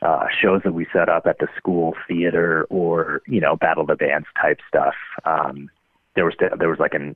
uh, 0.01 0.27
shows 0.41 0.61
that 0.63 0.73
we 0.73 0.87
set 0.93 1.09
up 1.09 1.25
at 1.25 1.39
the 1.39 1.47
school 1.57 1.93
theater 2.07 2.65
or 2.69 3.21
you 3.27 3.41
know 3.41 3.55
Battle 3.55 3.81
of 3.81 3.87
the 3.87 3.95
Bands 3.95 4.27
type 4.41 4.59
stuff. 4.67 4.95
Um, 5.25 5.69
there 6.15 6.25
was 6.25 6.35
there 6.39 6.69
was 6.69 6.79
like 6.79 6.93
an 6.93 7.15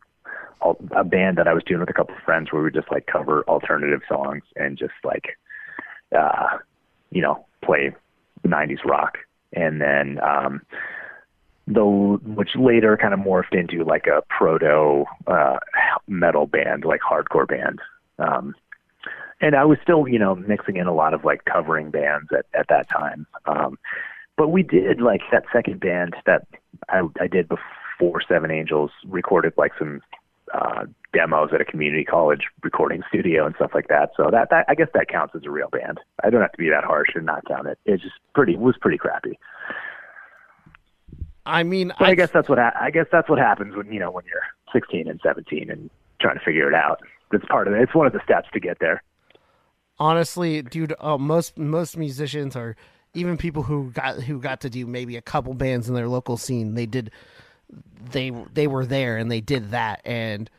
a 0.91 1.05
band 1.05 1.38
that 1.38 1.47
I 1.47 1.53
was 1.53 1.64
doing 1.64 1.80
with 1.80 1.89
a 1.89 1.93
couple 1.93 2.16
of 2.16 2.22
friends 2.24 2.51
where 2.51 2.62
we 2.62 2.66
would 2.66 2.74
just 2.74 2.91
like 2.91 3.07
cover 3.07 3.43
alternative 3.47 4.01
songs 4.10 4.43
and 4.57 4.78
just 4.78 4.93
like 5.05 5.38
uh, 6.18 6.57
you 7.12 7.22
know 7.22 7.45
play 7.64 7.93
90s 8.45 8.84
rock. 8.86 9.18
And 9.53 9.82
then 9.82 10.20
um 10.24 10.62
though 11.68 12.18
which 12.24 12.55
later 12.55 12.97
kind 12.97 13.14
of 13.14 13.20
morphed 13.20 13.53
into 13.53 13.84
like 13.84 14.07
a 14.07 14.24
proto 14.30 15.05
uh 15.28 15.57
metal 16.07 16.47
band 16.47 16.86
like 16.86 17.01
hardcore 17.01 17.47
band. 17.47 17.80
Um 18.18 18.55
and 19.41 19.55
I 19.55 19.66
was 19.66 19.78
still 19.82 20.07
you 20.07 20.20
know 20.20 20.36
mixing 20.36 20.78
in 20.78 20.88
a 20.88 20.93
lot 20.93 21.14
of 21.14 21.24
like 21.24 21.45
covering 21.45 21.91
bands 21.91 22.30
at 22.32 22.45
at 22.53 22.68
that 22.70 22.89
time. 22.89 23.26
Um 23.45 23.78
but 24.38 24.49
we 24.49 24.64
did 24.64 25.01
like 25.01 25.22
that 25.32 25.45
second 25.51 25.80
band 25.80 26.16
that 26.26 26.47
I 26.89 27.01
I 27.20 27.28
did 27.28 27.49
before 27.49 28.22
Seven 28.28 28.51
Angels 28.51 28.91
recorded 29.07 29.53
like 29.57 29.74
some 29.78 30.01
uh 30.53 30.86
demos 31.14 31.49
at 31.53 31.62
a 31.62 31.66
community 31.66 32.03
college 32.03 32.43
recording 32.64 33.01
studio 33.10 33.45
and 33.45 33.55
stuff 33.55 33.72
like 33.74 33.88
that 33.88 34.12
so 34.16 34.30
that 34.32 34.49
that 34.49 34.66
I 34.68 34.76
guess 34.76 34.89
that 34.93 35.07
counts 35.07 35.34
as 35.36 35.41
a 35.45 35.49
real 35.49 35.70
band 35.70 35.99
I 36.24 36.30
don't 36.30 36.41
have 36.41 36.51
to 36.51 36.57
be 36.57 36.70
that 36.70 36.84
harsh 36.84 37.10
and 37.16 37.26
not 37.26 37.45
count 37.45 37.68
it 37.68 37.80
it's 37.86 38.03
just 38.03 38.16
pretty 38.36 38.53
it 38.53 38.60
was 38.60 38.76
pretty 38.80 38.97
crappy 38.97 39.38
I 41.45 41.64
mean, 41.64 41.91
I, 41.99 42.12
I 42.12 42.16
guess 42.16 42.30
that's 42.32 42.47
what 42.47 42.60
ha- 42.60 42.78
I 42.80 42.91
guess 42.91 43.07
that's 43.12 43.28
what 43.28 43.39
happens 43.39 43.76
when 43.76 43.91
you 43.91 43.99
know 43.99 44.12
when 44.12 44.24
you're 44.26 44.43
16 44.72 45.10
and 45.10 45.20
17 45.24 45.72
and 45.72 45.89
trying 46.22 46.38
to 46.38 46.45
figure 46.45 46.68
it 46.68 46.76
out. 46.76 47.01
That's 47.32 47.45
part 47.45 47.68
of 47.68 47.74
it. 47.74 47.82
It's 47.82 47.95
one 47.95 48.05
of 48.05 48.14
the 48.14 48.22
steps 48.24 48.47
to 48.53 48.60
get 48.60 48.78
there. 48.80 49.01
honestly, 49.99 50.62
dude, 50.62 50.93
uh, 50.99 51.18
most 51.18 51.57
most 51.57 51.97
musicians 51.97 52.55
or 52.55 52.76
even 53.14 53.38
people 53.38 53.64
who 53.64 53.91
got 53.91 54.22
who 54.22 54.39
got 54.39 54.62
to 54.62 54.70
do 54.70 54.86
maybe 54.86 55.18
a 55.18 55.22
couple 55.22 55.53
bands 55.53 55.89
in 55.89 55.95
their 55.95 56.07
local 56.07 56.38
scene, 56.38 56.76
they 56.76 56.86
did 56.86 57.12
they 58.12 58.32
they 58.53 58.68
were 58.68 58.86
there 58.86 59.18
and 59.18 59.32
they 59.32 59.41
did 59.41 59.72
that 59.72 60.01
and 60.05 60.49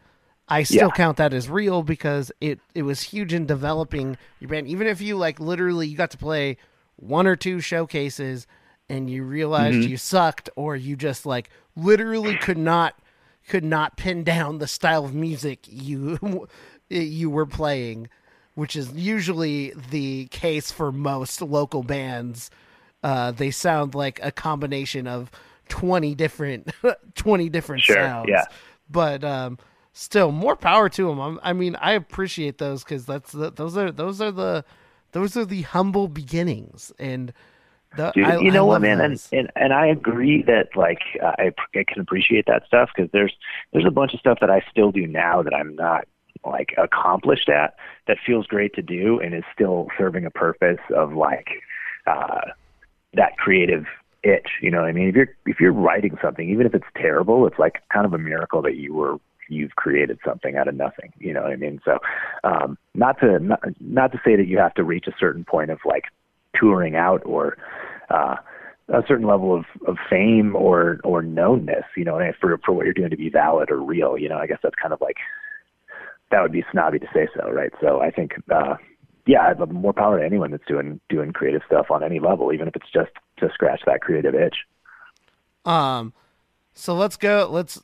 I 0.50 0.64
still 0.64 0.88
Yeah. 0.88 0.94
count 0.96 1.16
that 1.18 1.32
as 1.32 1.48
real 1.48 1.82
because 1.82 2.32
it 2.40 2.58
it 2.74 2.82
was 2.82 3.00
huge 3.02 3.32
in 3.32 3.46
developing 3.46 4.16
your 4.40 4.48
band. 4.50 4.66
Even 4.68 4.86
if 4.86 5.00
you 5.00 5.16
like 5.16 5.38
literally 5.40 5.86
you 5.86 5.96
got 5.96 6.10
to 6.10 6.18
play 6.18 6.56
one 6.96 7.26
or 7.26 7.36
two 7.36 7.60
showcases 7.60 8.46
and 8.88 9.08
you 9.08 9.22
realized 9.22 9.78
Mm-hmm. 9.78 9.90
you 9.90 9.96
sucked 9.96 10.50
or 10.56 10.74
you 10.76 10.96
just 10.96 11.24
like 11.24 11.50
literally 11.76 12.36
could 12.36 12.58
not 12.58 12.98
could 13.48 13.64
not 13.64 13.96
pin 13.96 14.22
down 14.24 14.58
the 14.58 14.66
style 14.66 15.04
of 15.04 15.14
music 15.14 15.60
you 15.68 16.48
you 16.88 17.30
were 17.30 17.46
playing, 17.46 18.08
which 18.54 18.74
is 18.74 18.92
usually 18.92 19.72
the 19.90 20.26
case 20.26 20.70
for 20.72 20.90
most 20.90 21.40
local 21.40 21.82
bands. 21.84 22.50
Uh, 23.02 23.30
they 23.30 23.50
sound 23.50 23.94
like 23.94 24.18
a 24.22 24.30
combination 24.32 25.06
of 25.06 25.30
twenty 25.68 26.14
different 26.16 26.70
twenty 27.14 27.48
different 27.48 27.82
Sure, 27.84 27.94
sounds. 27.96 28.28
yeah. 28.28 28.44
But 28.90 29.22
um, 29.24 29.58
still, 30.00 30.32
more 30.32 30.56
power 30.56 30.88
to 30.88 31.06
them. 31.08 31.20
I'm, 31.20 31.40
I 31.42 31.52
mean, 31.52 31.76
I 31.76 31.92
appreciate 31.92 32.58
those 32.58 32.82
because 32.82 33.04
that's 33.06 33.32
the, 33.32 33.50
those 33.50 33.76
are 33.76 33.92
those 33.92 34.20
are 34.20 34.30
the 34.32 34.64
those 35.12 35.36
are 35.36 35.44
the 35.44 35.62
humble 35.62 36.08
beginnings 36.08 36.92
and. 36.98 37.32
The, 37.96 38.12
Dude, 38.12 38.24
I- 38.24 38.38
you 38.38 38.52
know 38.52 38.66
what, 38.66 38.82
man, 38.82 39.00
and, 39.00 39.14
those. 39.14 39.28
and 39.32 39.50
and 39.56 39.72
I 39.72 39.86
agree 39.88 40.42
that 40.42 40.76
like 40.76 41.00
I, 41.20 41.50
I 41.74 41.84
can 41.88 42.00
appreciate 42.00 42.46
that 42.46 42.64
stuff 42.64 42.88
because 42.94 43.10
there's 43.10 43.32
there's 43.72 43.84
a 43.84 43.90
bunch 43.90 44.14
of 44.14 44.20
stuff 44.20 44.38
that 44.40 44.48
I 44.48 44.62
still 44.70 44.92
do 44.92 45.08
now 45.08 45.42
that 45.42 45.52
I'm 45.52 45.74
not 45.74 46.06
like 46.44 46.72
accomplished 46.78 47.48
at 47.48 47.74
that 48.06 48.18
feels 48.24 48.46
great 48.46 48.74
to 48.74 48.82
do 48.82 49.18
and 49.18 49.34
is 49.34 49.42
still 49.52 49.88
serving 49.98 50.24
a 50.24 50.30
purpose 50.30 50.78
of 50.94 51.14
like 51.14 51.48
uh, 52.06 52.42
that 53.14 53.36
creative 53.38 53.86
itch. 54.22 54.48
You 54.62 54.70
know 54.70 54.82
what 54.82 54.88
I 54.88 54.92
mean? 54.92 55.08
If 55.08 55.16
you're 55.16 55.34
if 55.46 55.58
you're 55.58 55.72
writing 55.72 56.16
something, 56.22 56.48
even 56.48 56.66
if 56.66 56.74
it's 56.76 56.86
terrible, 56.96 57.44
it's 57.48 57.58
like 57.58 57.82
kind 57.92 58.06
of 58.06 58.14
a 58.14 58.18
miracle 58.18 58.62
that 58.62 58.76
you 58.76 58.94
were 58.94 59.16
you've 59.50 59.76
created 59.76 60.18
something 60.24 60.56
out 60.56 60.68
of 60.68 60.74
nothing. 60.74 61.12
You 61.18 61.34
know 61.34 61.42
what 61.42 61.52
I 61.52 61.56
mean? 61.56 61.80
So 61.84 61.98
um, 62.44 62.78
not 62.94 63.20
to 63.20 63.38
not, 63.38 63.60
not 63.80 64.12
to 64.12 64.20
say 64.24 64.36
that 64.36 64.46
you 64.46 64.58
have 64.58 64.74
to 64.74 64.84
reach 64.84 65.06
a 65.06 65.14
certain 65.18 65.44
point 65.44 65.70
of 65.70 65.78
like 65.84 66.04
touring 66.54 66.96
out 66.96 67.22
or 67.24 67.56
uh, 68.10 68.36
a 68.88 69.02
certain 69.06 69.26
level 69.26 69.54
of, 69.54 69.64
of 69.86 69.96
fame 70.08 70.56
or 70.56 70.98
or 71.04 71.22
knownness, 71.22 71.84
you 71.96 72.04
know, 72.04 72.18
for 72.40 72.58
for 72.64 72.72
what 72.72 72.84
you're 72.84 72.94
doing 72.94 73.10
to 73.10 73.16
be 73.16 73.30
valid 73.30 73.70
or 73.70 73.80
real, 73.82 74.18
you 74.18 74.28
know, 74.28 74.38
I 74.38 74.46
guess 74.46 74.58
that's 74.62 74.74
kind 74.74 74.92
of 74.92 75.00
like 75.00 75.16
that 76.30 76.42
would 76.42 76.52
be 76.52 76.64
snobby 76.70 76.98
to 76.98 77.06
say 77.12 77.28
so, 77.36 77.50
right? 77.50 77.72
So 77.80 78.00
I 78.00 78.10
think, 78.10 78.32
uh, 78.54 78.76
yeah, 79.26 79.42
I'd 79.42 79.58
love 79.58 79.70
more 79.70 79.92
power 79.92 80.18
to 80.18 80.24
anyone 80.24 80.50
that's 80.50 80.66
doing 80.66 81.00
doing 81.08 81.32
creative 81.32 81.62
stuff 81.66 81.90
on 81.90 82.02
any 82.02 82.20
level, 82.20 82.52
even 82.52 82.68
if 82.68 82.76
it's 82.76 82.90
just 82.92 83.10
to 83.38 83.50
scratch 83.52 83.82
that 83.86 84.00
creative 84.00 84.34
itch. 84.34 84.56
Um, 85.64 86.12
so 86.74 86.94
let's 86.94 87.16
go. 87.16 87.48
Let's. 87.50 87.82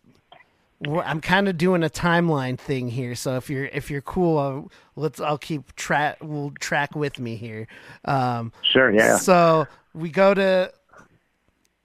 I'm 0.85 1.21
kind 1.21 1.49
of 1.49 1.57
doing 1.57 1.83
a 1.83 1.89
timeline 1.89 2.59
thing 2.59 2.89
here. 2.89 3.15
So 3.15 3.37
if 3.37 3.49
you're 3.49 3.65
if 3.67 3.91
you're 3.91 4.03
cool, 4.03 4.39
I'll, 4.39 4.71
let's. 4.95 5.21
I'll 5.21 5.39
keep 5.39 5.75
track. 5.75 6.19
We'll 6.21 6.53
track 6.61 6.95
with 6.95 7.19
me 7.19 7.37
here. 7.37 7.67
Um, 8.05 8.53
Sure, 8.63 8.91
yeah. 8.91 9.17
So 9.17 9.67
we 9.95 10.11
go 10.11 10.35
to 10.35 10.73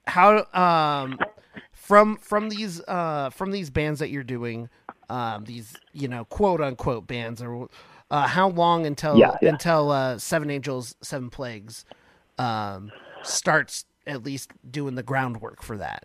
how 0.06 0.44
um 0.52 1.18
from 1.72 2.16
from 2.18 2.48
these 2.48 2.80
uh 2.82 3.30
from 3.30 3.50
these 3.50 3.70
bands 3.70 4.00
that 4.00 4.10
you're 4.10 4.24
doing 4.24 4.68
um 5.08 5.44
these 5.44 5.74
you 5.92 6.08
know 6.08 6.24
quote 6.26 6.60
unquote 6.60 7.06
bands 7.06 7.40
or 7.40 7.68
uh 8.10 8.26
how 8.26 8.48
long 8.48 8.84
until 8.84 9.16
Yeah, 9.18 9.36
yeah. 9.40 9.50
until 9.50 9.90
uh 9.90 10.18
Seven 10.18 10.50
Angels 10.50 10.96
Seven 11.00 11.30
Plagues 11.30 11.84
um 12.38 12.92
starts 13.22 13.86
at 14.06 14.24
least 14.24 14.50
doing 14.68 14.96
the 14.96 15.02
groundwork 15.02 15.62
for 15.62 15.78
that. 15.78 16.04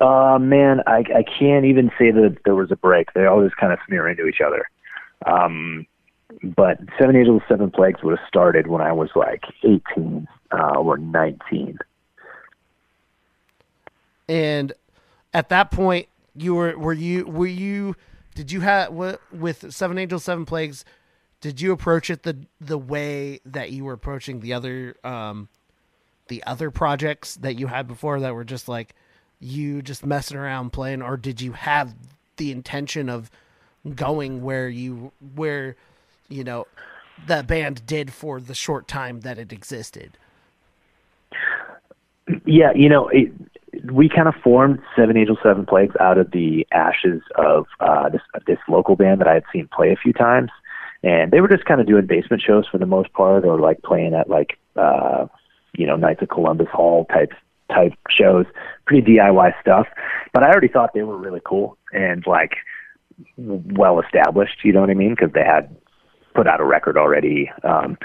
Uh, 0.00 0.38
man, 0.40 0.80
I, 0.86 0.98
I 0.98 1.24
can't 1.38 1.64
even 1.64 1.90
say 1.98 2.10
that 2.10 2.38
there 2.44 2.54
was 2.54 2.70
a 2.70 2.76
break. 2.76 3.12
They 3.14 3.26
always 3.26 3.52
kind 3.58 3.72
of 3.72 3.78
smear 3.86 4.08
into 4.08 4.26
each 4.26 4.40
other. 4.40 4.68
Um, 5.26 5.86
but 6.42 6.78
Seven 6.98 7.16
Angels, 7.16 7.42
Seven 7.48 7.70
Plagues 7.70 8.02
would 8.02 8.16
have 8.16 8.28
started 8.28 8.68
when 8.68 8.80
I 8.80 8.92
was 8.92 9.10
like 9.16 9.42
18 9.64 10.28
uh, 10.52 10.78
or 10.78 10.98
19. 10.98 11.78
And 14.28 14.72
at 15.34 15.48
that 15.48 15.70
point, 15.70 16.08
you 16.34 16.54
were 16.54 16.78
were 16.78 16.92
you 16.92 17.26
were 17.26 17.46
you 17.46 17.96
did 18.34 18.52
you 18.52 18.60
have 18.60 18.92
what 18.92 19.20
with 19.32 19.72
Seven 19.72 19.98
Angels 19.98 20.24
Seven 20.24 20.44
Plagues? 20.44 20.84
Did 21.40 21.60
you 21.60 21.72
approach 21.72 22.10
it 22.10 22.22
the 22.22 22.46
the 22.60 22.78
way 22.78 23.40
that 23.44 23.72
you 23.72 23.84
were 23.84 23.94
approaching 23.94 24.40
the 24.40 24.52
other 24.52 24.96
um 25.02 25.48
the 26.28 26.44
other 26.44 26.70
projects 26.70 27.36
that 27.36 27.58
you 27.58 27.66
had 27.66 27.88
before 27.88 28.20
that 28.20 28.34
were 28.34 28.44
just 28.44 28.68
like 28.68 28.94
you 29.40 29.82
just 29.82 30.04
messing 30.04 30.36
around 30.36 30.72
playing, 30.72 31.02
or 31.02 31.16
did 31.16 31.40
you 31.40 31.52
have 31.52 31.94
the 32.36 32.52
intention 32.52 33.08
of 33.08 33.30
going 33.94 34.42
where 34.42 34.68
you 34.68 35.12
where 35.34 35.76
you 36.28 36.44
know 36.44 36.66
the 37.26 37.42
band 37.42 37.86
did 37.86 38.12
for 38.12 38.40
the 38.40 38.54
short 38.54 38.88
time 38.88 39.20
that 39.20 39.38
it 39.38 39.52
existed? 39.52 40.16
Yeah, 42.44 42.72
you 42.74 42.88
know, 42.88 43.08
it, 43.08 43.32
we 43.90 44.08
kind 44.08 44.28
of 44.28 44.34
formed 44.42 44.80
Seven 44.96 45.16
Angels, 45.16 45.38
Seven 45.42 45.64
Plagues 45.66 45.94
out 46.00 46.18
of 46.18 46.30
the 46.30 46.66
ashes 46.72 47.22
of 47.36 47.66
uh, 47.80 48.08
this 48.08 48.20
this 48.46 48.58
local 48.68 48.96
band 48.96 49.20
that 49.20 49.28
I 49.28 49.34
had 49.34 49.44
seen 49.52 49.68
play 49.72 49.92
a 49.92 49.96
few 49.96 50.12
times, 50.12 50.50
and 51.02 51.30
they 51.30 51.40
were 51.40 51.48
just 51.48 51.64
kind 51.64 51.80
of 51.80 51.86
doing 51.86 52.06
basement 52.06 52.42
shows 52.42 52.66
for 52.70 52.78
the 52.78 52.86
most 52.86 53.12
part, 53.12 53.44
or 53.44 53.58
like 53.58 53.82
playing 53.82 54.14
at 54.14 54.28
like 54.28 54.58
uh, 54.76 55.26
you 55.76 55.86
know 55.86 55.96
Knights 55.96 56.22
of 56.22 56.28
Columbus 56.28 56.68
Hall 56.68 57.06
type 57.06 57.32
type 57.68 57.92
shows, 58.10 58.46
pretty 58.86 59.14
DIY 59.14 59.60
stuff. 59.60 59.86
But 60.32 60.42
I 60.42 60.50
already 60.50 60.68
thought 60.68 60.94
they 60.94 61.02
were 61.02 61.16
really 61.16 61.40
cool 61.44 61.76
and 61.92 62.24
like 62.26 62.52
well 63.36 64.00
established. 64.00 64.64
You 64.64 64.72
know 64.72 64.80
what 64.80 64.90
I 64.90 64.94
mean? 64.94 65.10
Because 65.10 65.32
they 65.32 65.44
had 65.44 65.74
put 66.34 66.46
out 66.46 66.60
a 66.60 66.64
record 66.64 66.96
already. 66.96 67.50
Um, 67.64 67.98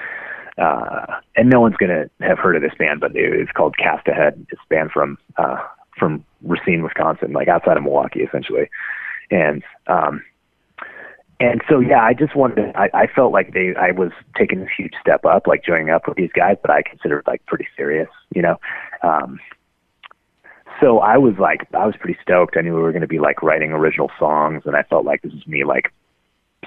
uh, 0.58 1.06
and 1.36 1.50
no 1.50 1.60
one's 1.60 1.78
gonna 1.78 2.06
have 2.22 2.38
heard 2.38 2.56
of 2.56 2.62
this 2.62 2.78
band, 2.78 3.00
but 3.00 3.12
it's 3.16 3.52
called 3.52 3.78
Cast 3.78 4.08
Ahead. 4.08 4.46
It's 4.50 4.62
a 4.64 4.70
band 4.70 4.92
from 4.92 5.18
uh, 5.38 5.58
from 5.98 6.24
Racine, 6.44 6.84
Wisconsin, 6.84 7.34
like 7.34 7.48
outside 7.48 7.78
of 7.78 7.84
Milwaukee, 7.84 8.22
essentially. 8.22 8.70
And 9.32 9.64
um, 9.88 10.24
and 11.40 11.62
so 11.70 11.80
yeah, 11.80 12.04
I 12.04 12.14
just 12.14 12.36
wanted. 12.36 12.56
To, 12.56 12.78
I, 12.78 12.90
I 12.94 13.08
felt 13.08 13.34
like 13.34 13.54
they, 13.54 13.74
I 13.76 13.92
was 13.92 14.12
taking 14.38 14.60
this 14.60 14.70
huge 14.78 14.94
step 15.02 15.26
up, 15.26 15.48
like 15.48 15.66
joining 15.66 15.90
up 15.90 16.08
with 16.08 16.18
these 16.18 16.32
guys, 16.34 16.58
but 16.62 16.72
I 16.72 16.84
considered 16.84 17.24
like 17.28 17.46
pretty 17.48 17.68
serious, 17.76 18.10
you 18.34 18.42
know. 18.42 18.58
Um, 19.04 19.40
so 20.82 21.00
I 21.00 21.18
was 21.18 21.36
like, 21.38 21.68
I 21.74 21.86
was 21.86 21.96
pretty 22.00 22.18
stoked. 22.22 22.58
I 22.58 22.62
knew 22.62 22.74
we 22.74 22.82
were 22.82 22.92
going 22.92 23.02
to 23.02 23.08
be 23.08 23.20
like 23.20 23.44
writing 23.44 23.72
original 23.72 24.10
songs, 24.18 24.64
and 24.66 24.76
I 24.76 24.84
felt 24.84 25.06
like 25.06 25.22
this 25.22 25.34
is 25.34 25.46
me 25.46 25.64
like 25.64 25.94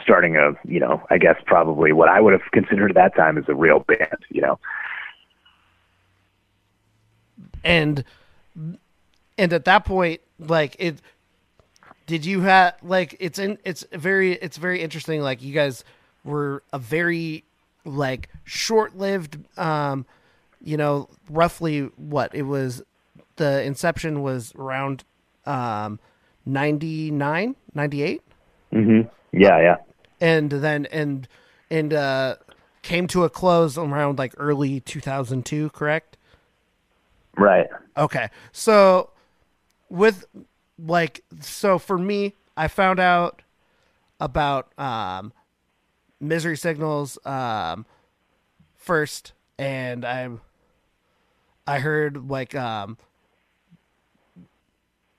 starting 0.03 0.37
a, 0.37 0.53
you 0.64 0.78
know, 0.78 1.03
I 1.11 1.18
guess 1.18 1.37
probably 1.47 1.93
what 1.93 2.09
I 2.09 2.20
would 2.20 2.32
have 2.32 2.51
considered 2.53 2.91
at 2.91 2.95
that 2.95 3.16
time 3.16 3.37
as 3.39 3.45
a 3.49 3.55
real 3.55 3.80
band, 3.80 4.18
you 4.30 4.43
know. 4.43 4.59
and 7.66 8.05
and 9.37 9.53
at 9.53 9.64
that 9.64 9.84
point 9.84 10.20
like 10.39 10.76
it 10.78 11.01
did 12.07 12.24
you 12.24 12.41
have 12.43 12.74
like 12.82 13.16
it's 13.18 13.39
in 13.39 13.59
it's 13.64 13.84
very 13.93 14.34
it's 14.34 14.57
very 14.57 14.80
interesting 14.80 15.20
like 15.20 15.43
you 15.43 15.53
guys 15.53 15.84
were 16.24 16.62
a 16.72 16.78
very 16.78 17.45
like 17.84 18.28
short-lived 18.45 19.39
um 19.59 20.07
you 20.62 20.76
know 20.76 21.09
roughly 21.30 21.82
what 21.96 22.34
it 22.34 22.42
was 22.42 22.82
the 23.36 23.62
inception 23.62 24.22
was 24.22 24.54
around 24.57 25.04
um 25.44 25.98
99 26.44 27.57
98 27.74 28.22
Mm-hmm. 28.72 29.09
Yeah, 29.32 29.61
yeah. 29.61 29.76
and 30.20 30.50
then 30.50 30.86
and 30.86 31.28
and 31.70 31.94
uh 31.94 32.36
came 32.82 33.07
to 33.09 33.24
a 33.24 33.30
close 33.30 33.78
around 33.78 34.18
like 34.18 34.34
early 34.36 34.80
2002 34.80 35.70
correct 35.70 36.16
Right. 37.36 37.66
Okay. 37.96 38.28
So 38.52 39.11
with 39.88 40.24
like 40.78 41.22
so 41.40 41.78
for 41.78 41.98
me, 41.98 42.34
I 42.57 42.68
found 42.68 42.98
out 42.98 43.42
about 44.18 44.72
um 44.78 45.32
misery 46.18 46.57
signals 46.57 47.18
um 47.26 47.84
first 48.74 49.32
and 49.59 50.04
I 50.04 50.30
I 51.66 51.78
heard 51.80 52.28
like 52.28 52.54
um 52.54 52.98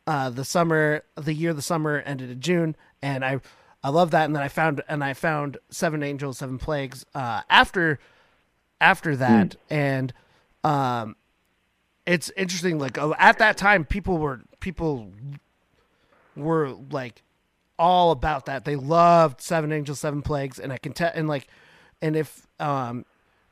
uh 0.06 0.30
the 0.30 0.46
summer 0.46 1.04
the 1.16 1.34
year 1.34 1.54
the 1.54 1.62
summer 1.62 2.00
ended 2.06 2.30
in 2.30 2.42
June 2.42 2.76
and 3.02 3.24
I 3.26 3.40
I 3.84 3.90
love 3.90 4.12
that 4.12 4.26
and 4.26 4.36
then 4.36 4.44
I 4.44 4.48
found 4.48 4.82
and 4.88 5.04
I 5.04 5.14
found 5.14 5.58
Seven 5.70 6.04
Angels, 6.04 6.38
Seven 6.38 6.58
Plagues 6.58 7.06
uh 7.14 7.42
after 7.50 8.00
after 8.80 9.16
that 9.16 9.56
and 9.70 10.14
um 10.64 11.16
it's 12.08 12.32
interesting. 12.38 12.80
Like 12.80 12.98
uh, 12.98 13.14
at 13.20 13.38
that 13.38 13.58
time, 13.58 13.86
people 13.86 14.18
were 14.18 14.42
people 14.60 15.12
were 16.36 16.70
like 16.90 17.22
all 17.78 18.12
about 18.12 18.46
that. 18.46 18.66
They 18.66 18.78
loved 18.78 19.42
Seven 19.42 19.72
Angels, 19.72 20.00
Seven 20.00 20.22
Plagues, 20.24 20.58
and 20.58 20.72
I 20.74 20.78
can 20.78 20.94
tell. 20.94 21.12
And 21.14 21.28
like, 21.28 21.48
and 22.02 22.16
if 22.16 22.48
um, 22.60 23.06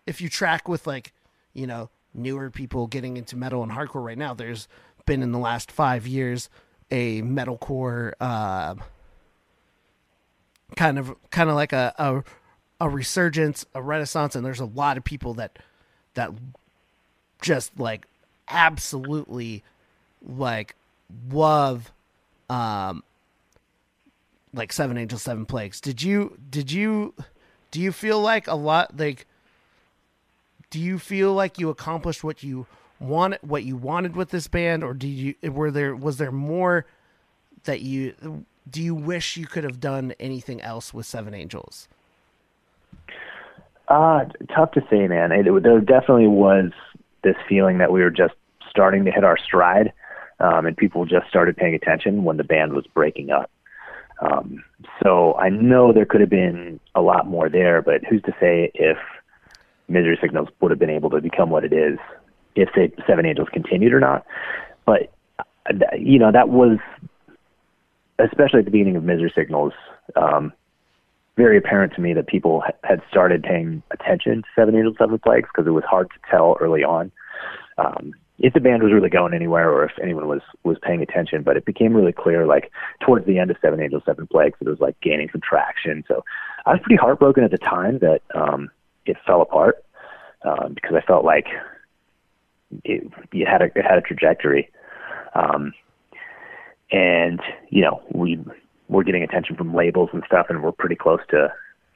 if 0.06 0.22
you 0.22 0.30
track 0.30 0.68
with 0.68 0.86
like, 0.88 1.14
you 1.54 1.68
know, 1.68 1.90
newer 2.14 2.50
people 2.50 2.88
getting 2.88 3.18
into 3.18 3.36
metal 3.36 3.64
and 3.64 3.72
hardcore 3.72 4.04
right 4.04 4.18
now, 4.18 4.34
there's 4.34 4.68
been 5.06 5.22
in 5.22 5.32
the 5.32 5.40
last 5.40 5.72
five 5.72 6.08
years 6.08 6.50
a 6.92 7.22
metalcore 7.22 8.14
uh, 8.20 8.76
kind 10.76 11.00
of 11.00 11.16
kind 11.32 11.50
of 11.50 11.56
like 11.56 11.74
a, 11.74 11.94
a 11.98 12.24
a 12.80 12.90
resurgence, 12.90 13.66
a 13.74 13.82
renaissance, 13.82 14.36
and 14.36 14.46
there's 14.46 14.60
a 14.60 14.66
lot 14.66 14.98
of 14.98 15.04
people 15.04 15.34
that 15.36 15.58
that 16.14 16.32
just 17.42 17.80
like 17.80 18.06
absolutely 18.48 19.64
like 20.26 20.76
love 21.32 21.92
um 22.50 23.04
like 24.54 24.72
seven 24.72 24.98
angels 24.98 25.22
seven 25.22 25.46
plagues. 25.46 25.80
Did 25.82 26.02
you 26.02 26.38
did 26.50 26.72
you 26.72 27.14
do 27.72 27.82
you 27.82 27.92
feel 27.92 28.22
like 28.22 28.48
a 28.48 28.56
lot 28.56 28.98
like 28.98 29.26
do 30.76 30.82
you 30.82 31.00
feel 31.00 31.34
like 31.34 31.58
you 31.58 31.70
accomplished 31.70 32.22
what 32.22 32.44
you 32.44 32.68
wanted 33.00 33.40
what 33.42 33.64
you 33.64 33.78
wanted 33.78 34.14
with 34.14 34.30
this 34.30 34.50
band 34.50 34.84
or 34.84 34.94
do 34.94 35.08
you 35.08 35.34
were 35.42 35.72
there 35.72 35.96
was 35.96 36.18
there 36.18 36.34
more 36.34 36.86
that 37.64 37.80
you 37.80 38.44
do 38.70 38.84
you 38.84 38.94
wish 38.94 39.38
you 39.38 39.48
could 39.48 39.64
have 39.64 39.80
done 39.80 40.14
anything 40.20 40.62
else 40.62 40.94
with 40.94 41.06
seven 41.06 41.34
angels 41.34 41.88
Uh, 43.88 44.26
tough 44.54 44.72
to 44.72 44.82
say, 44.90 45.08
man. 45.08 45.32
It, 45.32 45.48
it, 45.48 45.64
there 45.64 45.80
definitely 45.80 46.28
was 46.28 46.72
this 47.24 47.38
feeling 47.48 47.78
that 47.78 47.90
we 47.94 48.02
were 48.02 48.12
just 48.12 48.34
starting 48.70 49.06
to 49.06 49.12
hit 49.12 49.24
our 49.24 49.38
stride, 49.38 49.94
um, 50.42 50.66
and 50.66 50.76
people 50.76 51.06
just 51.06 51.30
started 51.30 51.56
paying 51.56 51.76
attention 51.76 52.26
when 52.26 52.36
the 52.36 52.44
band 52.44 52.74
was 52.74 52.86
breaking 52.94 53.30
up. 53.30 53.50
Um, 54.20 54.62
so 55.02 55.36
I 55.36 55.48
know 55.50 55.94
there 55.94 56.06
could 56.06 56.20
have 56.20 56.30
been 56.30 56.82
a 56.96 57.02
lot 57.02 57.28
more 57.28 57.48
there, 57.48 57.82
but 57.82 58.04
who's 58.04 58.24
to 58.24 58.34
say 58.42 58.72
if 58.74 58.98
Misery 59.88 60.18
Signals 60.22 60.50
would 60.62 60.72
have 60.72 60.80
been 60.80 60.90
able 60.90 61.10
to 61.12 61.22
become 61.22 61.50
what 61.50 61.64
it 61.64 61.74
is 61.74 61.98
if 62.56 62.70
say 62.76 62.92
Seven 63.08 63.26
Angels 63.26 63.50
continued 63.52 63.94
or 63.94 64.00
not? 64.00 64.26
But 64.86 65.12
you 65.98 66.20
know 66.20 66.32
that 66.32 66.50
was 66.50 66.78
especially 68.20 68.60
at 68.60 68.66
the 68.66 68.72
beginning 68.72 68.96
of 68.96 69.04
Misery 69.04 69.32
Signals. 69.36 69.74
Um, 70.16 70.54
very 71.38 71.58
apparent 71.58 71.94
to 71.96 72.02
me 72.02 72.14
that 72.14 72.28
people 72.28 72.62
ha- 72.62 72.72
had 72.84 73.02
started 73.10 73.44
paying 73.44 73.84
attention 73.92 74.44
to 74.44 74.48
Seven 74.56 74.76
Angels, 74.76 74.96
Seven 74.98 75.20
Plagues 75.20 75.50
because 75.54 75.68
it 75.68 75.72
was 75.72 75.84
hard 75.84 76.10
to 76.12 76.32
tell 76.32 76.56
early 76.62 76.84
on 76.84 77.12
um, 77.78 78.14
if 78.40 78.54
the 78.54 78.60
band 78.60 78.84
was 78.84 78.94
really 78.94 79.10
going 79.10 79.34
anywhere 79.34 79.70
or 79.70 79.84
if 79.84 79.92
anyone 80.02 80.28
was 80.28 80.42
was 80.64 80.78
paying 80.82 81.02
attention. 81.02 81.44
But 81.44 81.58
it 81.58 81.66
became 81.66 81.94
really 81.94 82.14
clear, 82.14 82.46
like 82.46 82.72
towards 83.02 83.26
the 83.26 83.40
end 83.40 83.52
of 83.52 83.58
Seven 83.62 83.82
Angels, 83.82 84.04
Seven 84.06 84.28
Plagues, 84.28 84.58
it 84.62 84.68
was 84.68 84.80
like 84.80 85.00
gaining 85.02 85.30
some 85.32 85.42
traction. 85.42 86.04
So 86.08 86.24
I 86.66 86.72
was 86.72 86.80
pretty 86.82 86.98
heartbroken 86.98 87.44
at 87.44 87.52
the 87.52 87.58
time 87.58 88.00
that 88.00 88.22
um, 88.34 88.72
it 89.06 89.18
fell 89.26 89.42
apart 89.42 89.84
um, 90.44 90.74
because 90.74 90.96
I 90.96 91.06
felt 91.06 91.26
like 91.26 91.48
it, 92.84 93.04
it 93.32 93.48
had 93.48 93.62
a 93.62 93.66
it 93.66 93.86
had 93.86 93.98
a 93.98 94.02
trajectory. 94.02 94.70
Um, 95.34 95.74
and 96.92 97.42
you 97.70 97.82
know 97.82 98.02
we 98.12 98.40
we're 98.88 99.04
getting 99.04 99.24
attention 99.24 99.56
from 99.56 99.74
labels 99.74 100.10
and 100.14 100.24
stuff, 100.26 100.48
and 100.50 100.64
we're 100.64 100.72
pretty 100.72 100.96
close 100.96 101.22
to 101.30 101.52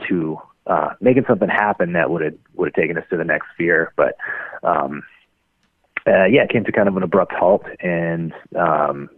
to 0.07 0.37
uh, 0.67 0.93
making 1.01 1.25
something 1.27 1.49
happen 1.49 1.93
that 1.93 2.09
would 2.09 2.21
have 2.21 2.33
would 2.55 2.67
have 2.67 2.75
taken 2.81 2.97
us 2.97 3.03
to 3.09 3.17
the 3.17 3.23
next 3.23 3.47
sphere. 3.53 3.93
But 3.95 4.17
um, 4.63 5.03
uh, 6.07 6.25
yeah, 6.25 6.43
it 6.43 6.49
came 6.49 6.63
to 6.63 6.71
kind 6.71 6.87
of 6.87 6.97
an 6.97 7.03
abrupt 7.03 7.33
halt, 7.33 7.65
and 7.79 8.33
um, 8.57 9.09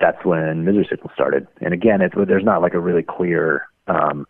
that's 0.00 0.24
when 0.24 0.64
Misery 0.64 0.86
Signal 0.88 1.10
started. 1.14 1.46
And 1.60 1.74
again, 1.74 2.00
it's 2.00 2.14
there's 2.26 2.44
not 2.44 2.62
like 2.62 2.74
a 2.74 2.80
really 2.80 3.02
clear 3.02 3.66
um, 3.86 4.26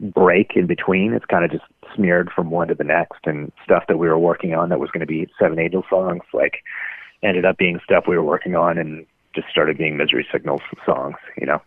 break 0.00 0.52
in 0.54 0.66
between. 0.66 1.12
It's 1.12 1.24
kind 1.24 1.44
of 1.44 1.50
just 1.50 1.64
smeared 1.94 2.30
from 2.30 2.50
one 2.50 2.68
to 2.68 2.74
the 2.74 2.84
next, 2.84 3.20
and 3.24 3.52
stuff 3.64 3.84
that 3.88 3.98
we 3.98 4.08
were 4.08 4.18
working 4.18 4.54
on 4.54 4.68
that 4.68 4.80
was 4.80 4.90
going 4.90 5.00
to 5.00 5.06
be 5.06 5.28
Seven 5.38 5.58
Angel 5.58 5.84
songs, 5.88 6.22
like 6.32 6.62
ended 7.22 7.44
up 7.44 7.56
being 7.56 7.80
stuff 7.84 8.04
we 8.06 8.16
were 8.16 8.24
working 8.24 8.54
on 8.54 8.78
and 8.78 9.06
just 9.34 9.48
started 9.48 9.78
being 9.78 9.96
misery 9.96 10.26
signals 10.32 10.60
songs, 10.84 11.16
you 11.38 11.46
know. 11.46 11.60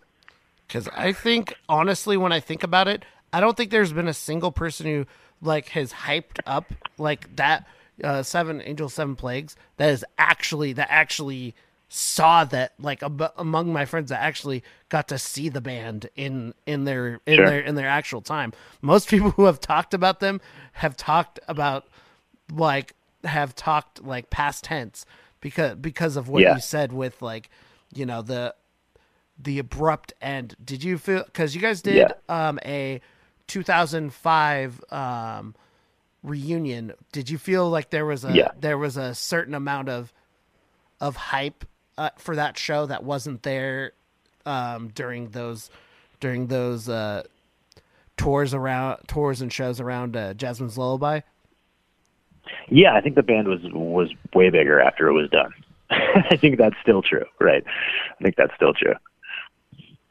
Because 0.68 0.88
I 0.90 1.14
think, 1.14 1.56
honestly, 1.68 2.18
when 2.18 2.32
I 2.32 2.40
think 2.40 2.64
about 2.64 2.88
it, 2.88 3.04
I 3.34 3.40
don't 3.40 3.58
think 3.58 3.72
there's 3.72 3.94
been 3.94 4.08
a 4.08 4.14
single 4.14 4.52
person 4.52 4.86
who 4.86 5.06
like 5.42 5.70
has 5.70 5.94
hyped 5.94 6.40
up 6.46 6.72
like 6.98 7.36
that 7.38 7.68
uh, 8.04 8.24
seven 8.24 8.62
angels, 8.62 8.94
seven 8.94 9.16
plagues 9.16 9.56
that 9.78 9.90
is 9.90 10.06
actually 10.18 10.74
that 10.74 10.88
actually 10.90 11.56
saw 11.92 12.44
that 12.46 12.74
like 12.80 13.02
ab- 13.02 13.34
among 13.36 13.74
my 13.74 13.84
friends 13.86 14.10
that 14.10 14.22
actually 14.22 14.64
got 14.90 15.08
to 15.08 15.18
see 15.18 15.50
the 15.50 15.60
band 15.62 16.08
in 16.16 16.54
in 16.68 16.84
their 16.86 17.20
in 17.26 17.38
Sure. 17.38 17.46
their 17.50 17.60
in 17.62 17.76
their 17.76 17.88
actual 17.90 18.22
time. 18.22 18.54
Most 18.82 19.10
people 19.10 19.32
who 19.32 19.46
have 19.46 19.60
talked 19.60 19.94
about 19.96 20.20
them 20.20 20.40
have 20.74 20.96
talked 20.96 21.40
about 21.48 21.88
like 22.52 22.94
have 23.24 23.56
talked 23.56 24.04
like 24.04 24.30
past 24.30 24.64
tense 24.66 25.06
because 25.42 25.76
because 25.76 26.16
of 26.16 26.30
what 26.30 26.44
Yeah. 26.44 26.54
you 26.56 26.62
said 26.62 26.94
with 26.94 27.22
like 27.22 27.50
you 27.94 28.06
know 28.06 28.22
the 28.22 28.54
the 29.42 29.58
abrupt 29.58 30.14
end. 30.22 30.56
Did 30.64 30.84
you 30.84 30.98
feel 31.00 31.24
because 31.24 31.56
you 31.56 31.62
guys 31.62 31.82
did 31.82 31.96
Yeah. 31.96 32.12
um 32.30 32.60
a 32.64 33.02
2005 33.48 34.84
um 34.92 35.56
reunion? 36.24 36.94
Did 37.12 37.30
you 37.30 37.38
feel 37.38 37.70
like 37.70 37.90
there 37.90 38.06
was 38.06 38.24
a 38.26 38.32
Yeah. 38.34 38.50
there 38.60 38.78
was 38.78 38.96
a 38.98 39.16
certain 39.16 39.54
amount 39.56 39.90
of 39.90 40.14
of 41.02 41.16
hype 41.16 41.66
uh, 42.00 42.10
for 42.18 42.36
that 42.36 42.58
show 42.58 42.86
that 42.88 43.04
wasn't 43.04 43.44
there 43.44 43.92
um 44.46 44.88
during 44.96 45.30
those 45.30 45.70
during 46.20 46.48
those 46.48 46.88
uh 46.90 47.22
tours 48.18 48.54
around 48.54 48.98
tours 49.08 49.42
and 49.42 49.52
shows 49.54 49.80
around 49.80 50.16
uh, 50.18 50.34
Jhazmyne's 50.34 50.78
Lullaby? 50.78 51.22
Yeah, 52.70 52.94
I 52.96 53.02
think 53.02 53.16
the 53.16 53.24
band 53.24 53.48
was 53.48 53.60
was 53.74 54.10
way 54.34 54.50
bigger 54.50 54.80
after 54.82 55.08
it 55.08 55.14
was 55.14 55.30
done. 55.30 55.54
I 55.92 56.36
think 56.38 56.58
that's 56.58 56.76
still 56.82 57.02
true, 57.02 57.26
right? 57.40 57.64
I 58.20 58.24
think 58.24 58.36
that's 58.36 58.54
still 58.56 58.74
true. 58.74 58.96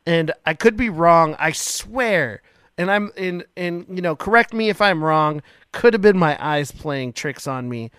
and 0.07 0.33
I 0.47 0.55
could 0.55 0.77
be 0.77 0.89
wrong. 0.91 1.37
I 1.39 1.53
swear. 1.53 2.43
And 2.79 2.91
I'm 2.91 3.11
in 3.17 3.45
in 3.57 3.87
you 3.91 4.03
know, 4.03 4.15
correct 4.17 4.53
me 4.55 4.69
if 4.71 4.81
I'm 4.81 5.03
wrong. 5.03 5.43
Could 5.73 5.93
have 5.95 6.03
been 6.03 6.19
my 6.19 6.37
eyes 6.45 6.71
playing 6.71 7.13
tricks 7.13 7.47
on 7.47 7.69
me. 7.69 7.91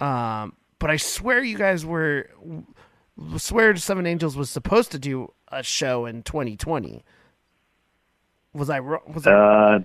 Um, 0.00 0.54
but 0.78 0.90
I 0.90 0.96
swear 0.96 1.42
you 1.42 1.58
guys 1.58 1.84
were 1.84 2.30
swear 3.36 3.72
to 3.72 3.80
Seven 3.80 4.06
Angels 4.06 4.36
was 4.36 4.50
supposed 4.50 4.92
to 4.92 4.98
do 4.98 5.32
a 5.48 5.62
show 5.62 6.06
in 6.06 6.22
2020. 6.22 7.04
Was 8.54 8.70
I 8.70 8.78
wrong? 8.78 9.00
Was 9.14 9.26
I, 9.26 9.32
Uh, 9.32 9.78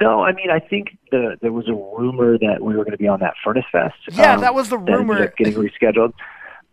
no, 0.00 0.22
I 0.22 0.32
mean, 0.32 0.50
I 0.50 0.58
think 0.58 0.98
the 1.10 1.38
there 1.40 1.52
was 1.52 1.66
a 1.68 1.72
rumor 1.72 2.36
that 2.38 2.60
we 2.60 2.76
were 2.76 2.84
going 2.84 2.92
to 2.92 2.98
be 2.98 3.08
on 3.08 3.20
that 3.20 3.34
Furnace 3.42 3.64
Fest. 3.72 3.94
Yeah, 4.12 4.34
um, 4.34 4.40
that 4.42 4.54
was 4.54 4.68
the 4.68 4.78
rumor. 4.78 5.22
up 5.24 5.36
getting 5.36 5.54
rescheduled, 5.54 6.12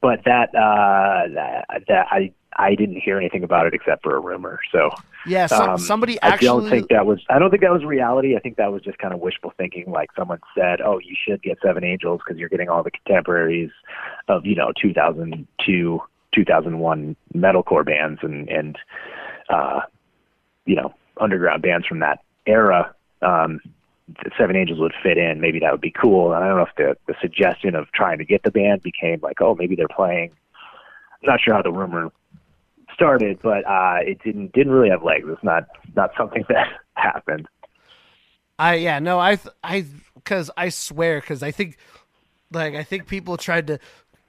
but 0.06 0.24
that 0.26 0.54
uh, 0.54 1.28
that, 1.34 1.66
that 1.88 2.06
I 2.12 2.32
I 2.56 2.76
didn't 2.76 2.98
hear 2.98 3.18
anything 3.18 3.44
about 3.44 3.66
it 3.66 3.74
except 3.74 4.04
for 4.04 4.16
a 4.16 4.20
rumor. 4.20 4.60
So 4.72 4.92
yeah, 5.26 5.48
some, 5.48 5.70
um, 5.72 5.78
somebody 5.80 6.22
I 6.22 6.28
actually 6.28 6.46
don't 6.46 6.70
think 6.70 6.90
that 6.90 7.08
was. 7.08 7.26
I 7.28 7.40
don't 7.40 7.50
think 7.50 7.64
that 7.64 7.72
was 7.72 7.84
reality. 7.84 8.36
I 8.36 8.40
think 8.40 8.58
that 8.58 8.72
was 8.72 8.84
just 8.84 9.00
kind 9.00 9.16
of 9.16 9.20
wishful 9.20 9.52
thinking. 9.58 9.90
Like 9.90 10.12
someone 10.16 10.42
said, 10.56 10.80
"Oh, 10.80 11.00
you 11.00 11.16
should 11.20 11.42
get 11.42 11.58
Seven 11.66 11.84
Angels 11.84 12.22
because 12.24 12.40
you're 12.40 12.50
getting 12.50 12.70
all 12.70 12.84
the 12.84 12.92
contemporaries 12.92 13.72
of 14.28 14.46
you 14.46 14.54
know 14.54 14.72
2002, 14.80 16.00
2001 16.36 17.16
metalcore 17.34 17.84
bands 17.84 18.20
and 18.22 18.48
and 18.48 18.78
uh, 19.50 19.80
you 20.68 20.76
know 20.76 20.94
underground 21.20 21.64
bands 21.64 21.88
from 21.88 21.98
that 22.02 22.20
era." 22.46 22.94
Um, 23.24 23.60
Seven 24.38 24.56
Angels 24.56 24.80
would 24.80 24.94
fit 25.02 25.18
in. 25.18 25.42
Maybe 25.42 25.60
that 25.60 25.72
would 25.72 25.82
be 25.82 25.92
cool. 25.92 26.34
And 26.34 26.44
I 26.44 26.48
don't 26.48 26.58
know 26.58 26.64
if 26.64 26.76
the 26.78 26.98
the 27.08 27.16
suggestion 27.22 27.76
of 27.76 27.92
trying 27.92 28.20
to 28.20 28.26
get 28.26 28.44
the 28.44 28.52
band 28.52 28.84
became 28.84 29.20
like, 29.22 29.42
"Oh, 29.42 29.56
maybe 29.56 29.76
they're 29.76 29.88
playing." 29.88 30.32
I'm 31.24 31.30
not 31.30 31.42
sure 31.42 31.56
how 31.56 31.62
the 31.62 31.72
rumor 31.72 32.12
started, 32.94 33.40
but 33.42 33.66
uh, 33.66 33.98
it 34.02 34.22
didn't 34.24 34.54
didn't 34.54 34.72
really 34.72 34.90
have 34.90 35.04
legs. 35.04 35.26
It's 35.28 35.44
not 35.44 35.68
not 35.96 36.12
something 36.18 36.44
that 36.50 36.68
happened. 36.94 37.48
I 38.58 38.76
yeah 38.76 39.00
no 39.00 39.20
I 39.20 39.38
I 39.64 39.86
because 40.16 40.50
I 40.56 40.70
swear 40.70 41.20
because 41.20 41.44
I 41.44 41.52
think 41.52 41.78
like 42.52 42.74
I 42.76 42.84
think 42.84 43.08
people 43.08 43.38
tried 43.38 43.68
to 43.68 43.80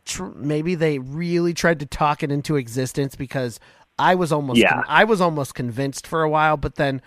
tr- 0.04 0.32
maybe 0.34 0.74
they 0.74 0.98
really 0.98 1.54
tried 1.54 1.80
to 1.80 1.86
talk 1.86 2.22
it 2.22 2.32
into 2.32 2.56
existence 2.56 3.14
because 3.14 3.60
I 3.98 4.14
was 4.14 4.32
almost 4.32 4.58
Yeah. 4.58 4.82
I 4.88 5.04
was 5.04 5.20
almost 5.20 5.54
convinced 5.54 6.06
for 6.06 6.22
a 6.22 6.28
while 6.28 6.56
but 6.56 6.74
then 6.74 7.02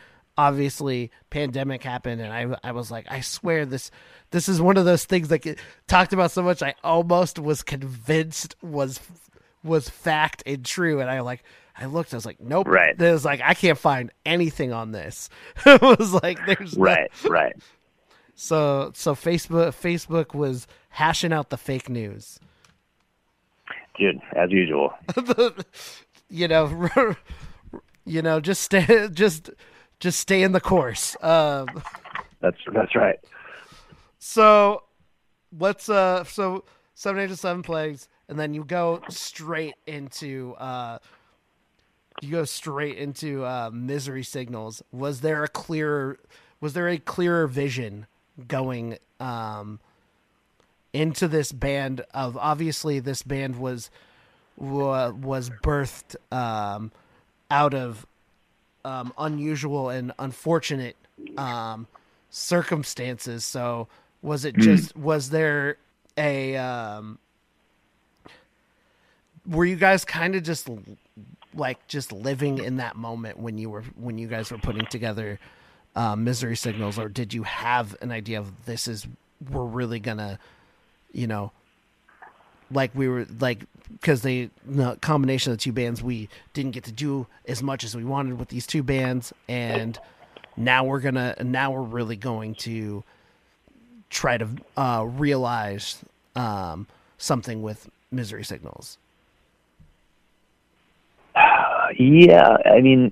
obviously 0.48 1.12
pandemic 1.30 1.84
happened 1.84 2.22
and 2.22 2.32
I 2.32 2.58
I 2.70 2.72
was 2.72 2.90
like 2.90 3.06
I 3.12 3.20
swear 3.22 3.66
this 3.66 3.92
this 4.32 4.48
is 4.48 4.62
one 4.62 4.78
of 4.78 4.86
those 4.86 5.04
things 5.06 5.28
that 5.30 5.40
get 5.40 5.60
talked 5.88 6.14
about 6.14 6.32
so 6.32 6.42
much 6.42 6.62
I 6.64 6.76
almost 6.84 7.40
was 7.40 7.62
convinced 7.62 8.56
was 8.62 9.00
was 9.64 9.90
fact 9.90 10.44
and 10.46 10.64
true 10.66 11.02
and 11.02 11.10
I 11.10 11.20
like 11.20 11.44
I 11.78 11.86
looked 11.86 12.14
I 12.14 12.18
was 12.18 12.26
like 12.26 12.40
nope 12.40 12.68
Right. 12.68 12.96
it 13.00 13.12
was 13.12 13.26
like 13.26 13.42
I 13.44 13.54
can't 13.54 13.78
find 13.78 14.12
anything 14.26 14.72
on 14.72 14.92
this 14.94 15.30
it 15.66 15.82
was 15.82 16.14
like 16.14 16.40
there's 16.46 16.78
no- 16.78 16.84
Right, 16.86 17.12
right. 17.26 17.56
So 18.36 18.92
so 18.96 19.16
Facebook 19.16 19.72
Facebook 19.74 20.34
was 20.34 20.68
hashing 20.90 21.34
out 21.34 21.50
the 21.50 21.58
fake 21.58 21.90
news. 21.90 22.40
Dude, 23.98 24.22
as 24.34 24.50
usual. 24.50 24.94
you 26.30 26.48
know, 26.48 27.16
you 28.06 28.22
know, 28.22 28.40
just 28.40 28.64
stay, 28.64 29.10
just, 29.12 29.50
just 30.00 30.20
stay 30.20 30.44
in 30.44 30.52
the 30.52 30.62
course. 30.62 31.16
Um, 31.22 31.68
That's 32.42 32.58
that's 32.74 32.96
right. 32.96 33.20
so 34.18 34.84
let's, 35.58 35.90
uh, 35.90 36.24
so 36.24 36.64
seven 36.96 37.22
angels, 37.22 37.42
seven 37.42 37.64
plagues, 37.64 38.08
and 38.30 38.40
then 38.40 38.54
you 38.54 38.64
go 38.64 39.02
straight 39.10 39.76
into, 39.88 40.56
uh, 40.58 41.00
you 42.22 42.32
go 42.32 42.46
straight 42.46 42.98
into 42.98 43.44
uh, 43.44 43.70
misery 43.74 44.24
signals. 44.24 44.82
Was 44.92 45.22
there 45.22 45.44
a 45.44 45.48
clearer, 45.48 46.18
was 46.62 46.74
there 46.74 46.88
a 46.88 46.98
clearer 46.98 47.48
vision 47.48 48.08
going 48.48 48.98
um, 49.20 49.80
into 50.94 51.28
this 51.28 51.52
band? 51.52 52.06
Of 52.14 52.38
obviously, 52.38 53.00
this 53.00 53.24
band 53.24 53.58
was 53.58 53.90
was 54.58 55.50
birthed 55.64 56.16
um, 56.32 56.92
out 57.50 57.74
of 57.74 58.06
um, 58.86 59.14
unusual 59.18 59.90
and 59.90 60.12
unfortunate 60.20 60.96
um, 61.38 61.88
circumstances. 62.30 63.46
So, 63.46 63.88
was 64.22 64.46
it 64.46 64.56
just 64.56 64.96
was 64.96 65.30
there 65.30 65.78
a 66.18 66.56
um, 66.58 67.20
were 69.48 69.66
you 69.66 69.76
guys 69.76 70.06
kind 70.06 70.36
of 70.36 70.44
just 70.44 70.70
like 71.54 71.88
just 71.88 72.12
living 72.12 72.60
in 72.60 72.78
that 72.78 72.96
moment 72.96 73.40
when 73.40 73.58
you 73.58 73.70
were 73.70 73.84
when 73.96 74.18
you 74.18 74.28
guys 74.28 74.52
were 74.52 74.58
putting 74.58 74.86
together 74.88 75.40
uh, 75.96 76.16
misery 76.16 76.56
signals, 76.56 77.00
or 77.00 77.10
did 77.10 77.34
you 77.34 77.44
have 77.44 77.96
an 78.02 78.12
idea 78.12 78.40
of 78.40 78.66
this 78.66 78.88
is 78.88 79.08
we're 79.50 79.66
really 79.66 80.00
gonna, 80.00 80.38
you 81.12 81.28
know, 81.28 81.52
like 82.72 82.92
we 82.94 83.08
were 83.08 83.26
like 83.40 83.64
because 83.92 84.22
they 84.22 84.50
the 84.66 84.96
combination 84.98 85.52
of 85.52 85.58
the 85.58 85.62
two 85.62 85.72
bands 85.72 86.02
we 86.04 86.30
didn't 86.54 86.72
get 86.72 86.84
to 86.86 86.92
do 86.92 87.28
as 87.48 87.64
much 87.64 87.84
as 87.84 87.96
we 87.96 88.04
wanted 88.04 88.40
with 88.40 88.50
these 88.50 88.68
two 88.68 88.84
bands, 88.84 89.34
and 89.48 90.00
now 90.58 90.84
we're 90.84 91.00
gonna 91.00 91.36
now 91.44 91.72
we're 91.72 91.82
really 91.82 92.16
going 92.16 92.56
to 92.56 93.04
try 94.10 94.38
to 94.38 94.48
uh, 94.76 95.06
realize 95.08 96.04
um, 96.36 96.88
something 97.18 97.62
with 97.62 97.90
misery 98.12 98.44
signals. 98.44 98.98
Yeah, 101.98 102.58
I 102.66 102.82
mean, 102.82 103.12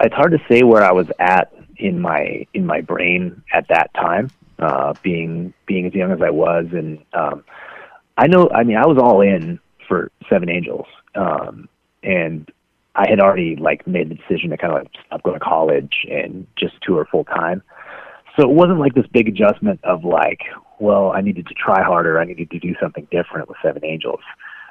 it's 0.00 0.14
hard 0.14 0.32
to 0.32 0.38
say 0.50 0.62
where 0.62 0.82
I 0.82 0.92
was 0.92 1.06
at 1.18 1.52
in 1.76 2.00
my 2.00 2.46
in 2.52 2.66
my 2.66 2.80
brain 2.80 3.42
at 3.52 3.68
that 3.68 3.92
time, 3.94 4.30
uh, 4.58 4.94
being 5.02 5.54
being 5.66 5.86
as 5.86 5.94
young 5.94 6.10
as 6.10 6.20
I 6.22 6.30
was, 6.30 6.66
and 6.72 6.98
um, 7.12 7.44
I 8.20 8.26
know. 8.26 8.50
I 8.54 8.64
mean, 8.64 8.76
I 8.76 8.86
was 8.86 8.98
all 9.02 9.22
in 9.22 9.58
for 9.88 10.12
Seven 10.28 10.50
Angels, 10.50 10.86
um, 11.14 11.70
and 12.02 12.50
I 12.94 13.08
had 13.08 13.18
already 13.18 13.56
like 13.56 13.86
made 13.86 14.10
the 14.10 14.14
decision 14.14 14.50
to 14.50 14.58
kind 14.58 14.74
of 14.74 14.80
like 14.80 14.92
stop 15.06 15.22
going 15.22 15.38
to 15.38 15.44
college 15.44 16.06
and 16.10 16.46
just 16.54 16.74
tour 16.82 17.08
full 17.10 17.24
time. 17.24 17.62
So 18.36 18.42
it 18.42 18.54
wasn't 18.54 18.78
like 18.78 18.94
this 18.94 19.06
big 19.06 19.26
adjustment 19.26 19.80
of 19.84 20.04
like, 20.04 20.40
well, 20.78 21.12
I 21.12 21.22
needed 21.22 21.46
to 21.46 21.54
try 21.54 21.82
harder. 21.82 22.20
I 22.20 22.26
needed 22.26 22.50
to 22.50 22.58
do 22.58 22.74
something 22.78 23.08
different 23.10 23.48
with 23.48 23.56
Seven 23.62 23.82
Angels. 23.86 24.20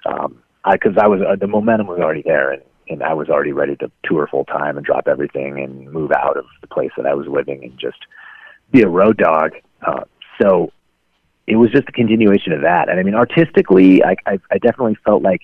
Um, 0.06 0.44
I, 0.64 0.78
cause 0.78 0.94
I 1.02 1.08
was, 1.08 1.20
uh, 1.28 1.36
the 1.36 1.48
momentum 1.48 1.88
was 1.88 2.00
already 2.00 2.22
there 2.22 2.52
and, 2.52 2.62
and 2.88 3.02
I 3.02 3.14
was 3.14 3.30
already 3.30 3.52
ready 3.52 3.76
to 3.78 3.92
tour 4.04 4.28
full 4.30 4.46
time 4.46 4.78
and 4.78 4.86
drop 4.86 5.08
everything 5.08 5.60
and 5.60 5.92
move 5.92 6.12
out 6.12 6.38
of 6.38 6.46
the 6.62 6.68
place 6.68 6.92
that 6.98 7.08
I 7.08 7.16
was 7.16 7.26
living 7.28 7.64
and 7.64 7.80
just 7.80 7.98
be 8.72 8.84
a 8.84 8.88
road 8.88 9.18
dog. 9.18 9.54
Uh, 9.86 10.04
so 10.40 10.72
it 11.50 11.56
was 11.56 11.72
just 11.72 11.90
a 11.90 11.92
continuation 11.92 12.54
of 12.54 12.62
that. 12.62 12.90
And 12.90 13.00
I 13.00 13.04
mean, 13.04 13.16
artistically, 13.16 14.04
I, 14.04 14.16
I, 14.26 14.40
I 14.52 14.58
definitely 14.60 14.98
felt 15.04 15.24
like, 15.24 15.42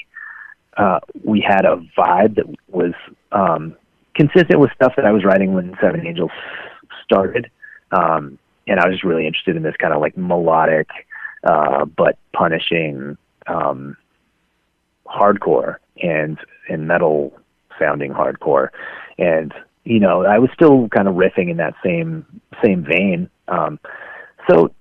uh, 0.78 1.00
we 1.24 1.40
had 1.42 1.66
a 1.66 1.78
vibe 1.98 2.36
that 2.36 2.46
was, 2.68 2.94
um, 3.32 3.76
consistent 4.14 4.60
with 4.60 4.72
stuff 4.74 4.94
that 4.98 5.06
I 5.06 5.12
was 5.12 5.24
writing 5.24 5.54
when 5.54 5.76
Seven 5.82 6.06
Angels 6.06 6.32
started. 7.04 7.50
Um, 7.92 8.38
and 8.68 8.80
I 8.80 8.88
was 8.88 8.96
just 8.96 9.04
really 9.04 9.26
interested 9.26 9.56
in 9.56 9.64
this 9.64 9.76
kind 9.78 9.94
of 9.94 10.02
like 10.02 10.16
melodic, 10.18 10.90
uh, 11.44 11.86
but 11.86 12.18
punishing, 12.34 13.18
um, 13.48 13.98
hardcore 15.06 15.78
and, 16.02 16.38
and 16.70 16.88
metal 16.88 17.34
sounding 17.80 18.12
hardcore. 18.12 18.70
And, 19.18 19.54
you 19.86 20.00
know, 20.00 20.24
I 20.24 20.40
was 20.40 20.50
still 20.54 20.88
kind 20.90 21.08
of 21.08 21.16
riffing 21.16 21.50
in 21.50 21.58
that 21.58 21.76
same, 21.84 22.26
same 22.64 22.84
vein. 22.84 23.30
Um, 23.48 23.80
so 24.50 24.72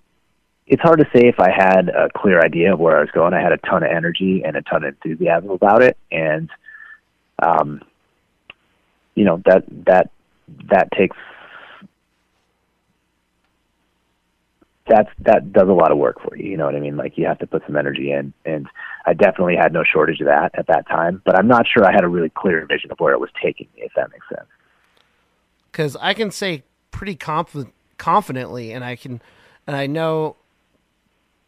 it's 0.66 0.82
hard 0.82 0.98
to 1.00 1.06
say 1.14 1.28
if 1.28 1.38
I 1.38 1.50
had 1.50 1.88
a 1.88 2.08
clear 2.16 2.40
idea 2.40 2.72
of 2.72 2.78
where 2.80 2.96
I 2.96 3.00
was 3.00 3.10
going. 3.10 3.34
I 3.34 3.40
had 3.42 3.52
a 3.52 3.58
ton 3.58 3.82
of 3.82 3.90
energy 3.90 4.42
and 4.44 4.56
a 4.56 4.62
ton 4.62 4.84
of 4.84 4.94
enthusiasm 4.94 5.50
about 5.50 5.82
it. 5.82 5.96
And, 6.10 6.48
um, 7.42 7.82
you 9.14 9.24
know, 9.24 9.42
that, 9.44 9.64
that, 9.86 10.10
that 10.70 10.88
takes 10.92 11.16
that's 14.86 15.08
that 15.20 15.50
does 15.50 15.68
a 15.68 15.72
lot 15.72 15.90
of 15.90 15.96
work 15.96 16.20
for 16.20 16.36
you. 16.36 16.50
You 16.50 16.58
know 16.58 16.66
what 16.66 16.74
I 16.76 16.80
mean? 16.80 16.96
Like 16.96 17.16
you 17.16 17.24
have 17.24 17.38
to 17.38 17.46
put 17.46 17.62
some 17.66 17.74
energy 17.76 18.12
in, 18.12 18.34
and 18.44 18.66
I 19.06 19.14
definitely 19.14 19.56
had 19.56 19.72
no 19.72 19.82
shortage 19.82 20.20
of 20.20 20.26
that 20.26 20.50
at 20.58 20.66
that 20.66 20.86
time. 20.86 21.22
But 21.24 21.38
I'm 21.38 21.48
not 21.48 21.66
sure 21.66 21.86
I 21.86 21.92
had 21.92 22.04
a 22.04 22.08
really 22.08 22.28
clear 22.28 22.66
vision 22.66 22.90
of 22.90 23.00
where 23.00 23.14
it 23.14 23.20
was 23.20 23.30
taking 23.42 23.66
me, 23.74 23.82
if 23.82 23.92
that 23.96 24.10
makes 24.12 24.28
sense. 24.28 24.48
because 25.74 25.96
I 26.00 26.14
can 26.14 26.30
say 26.30 26.62
pretty 26.92 27.16
confident, 27.16 27.74
confidently, 27.98 28.72
and 28.72 28.84
I 28.84 28.94
can, 28.94 29.20
and 29.66 29.74
I 29.74 29.88
know 29.88 30.36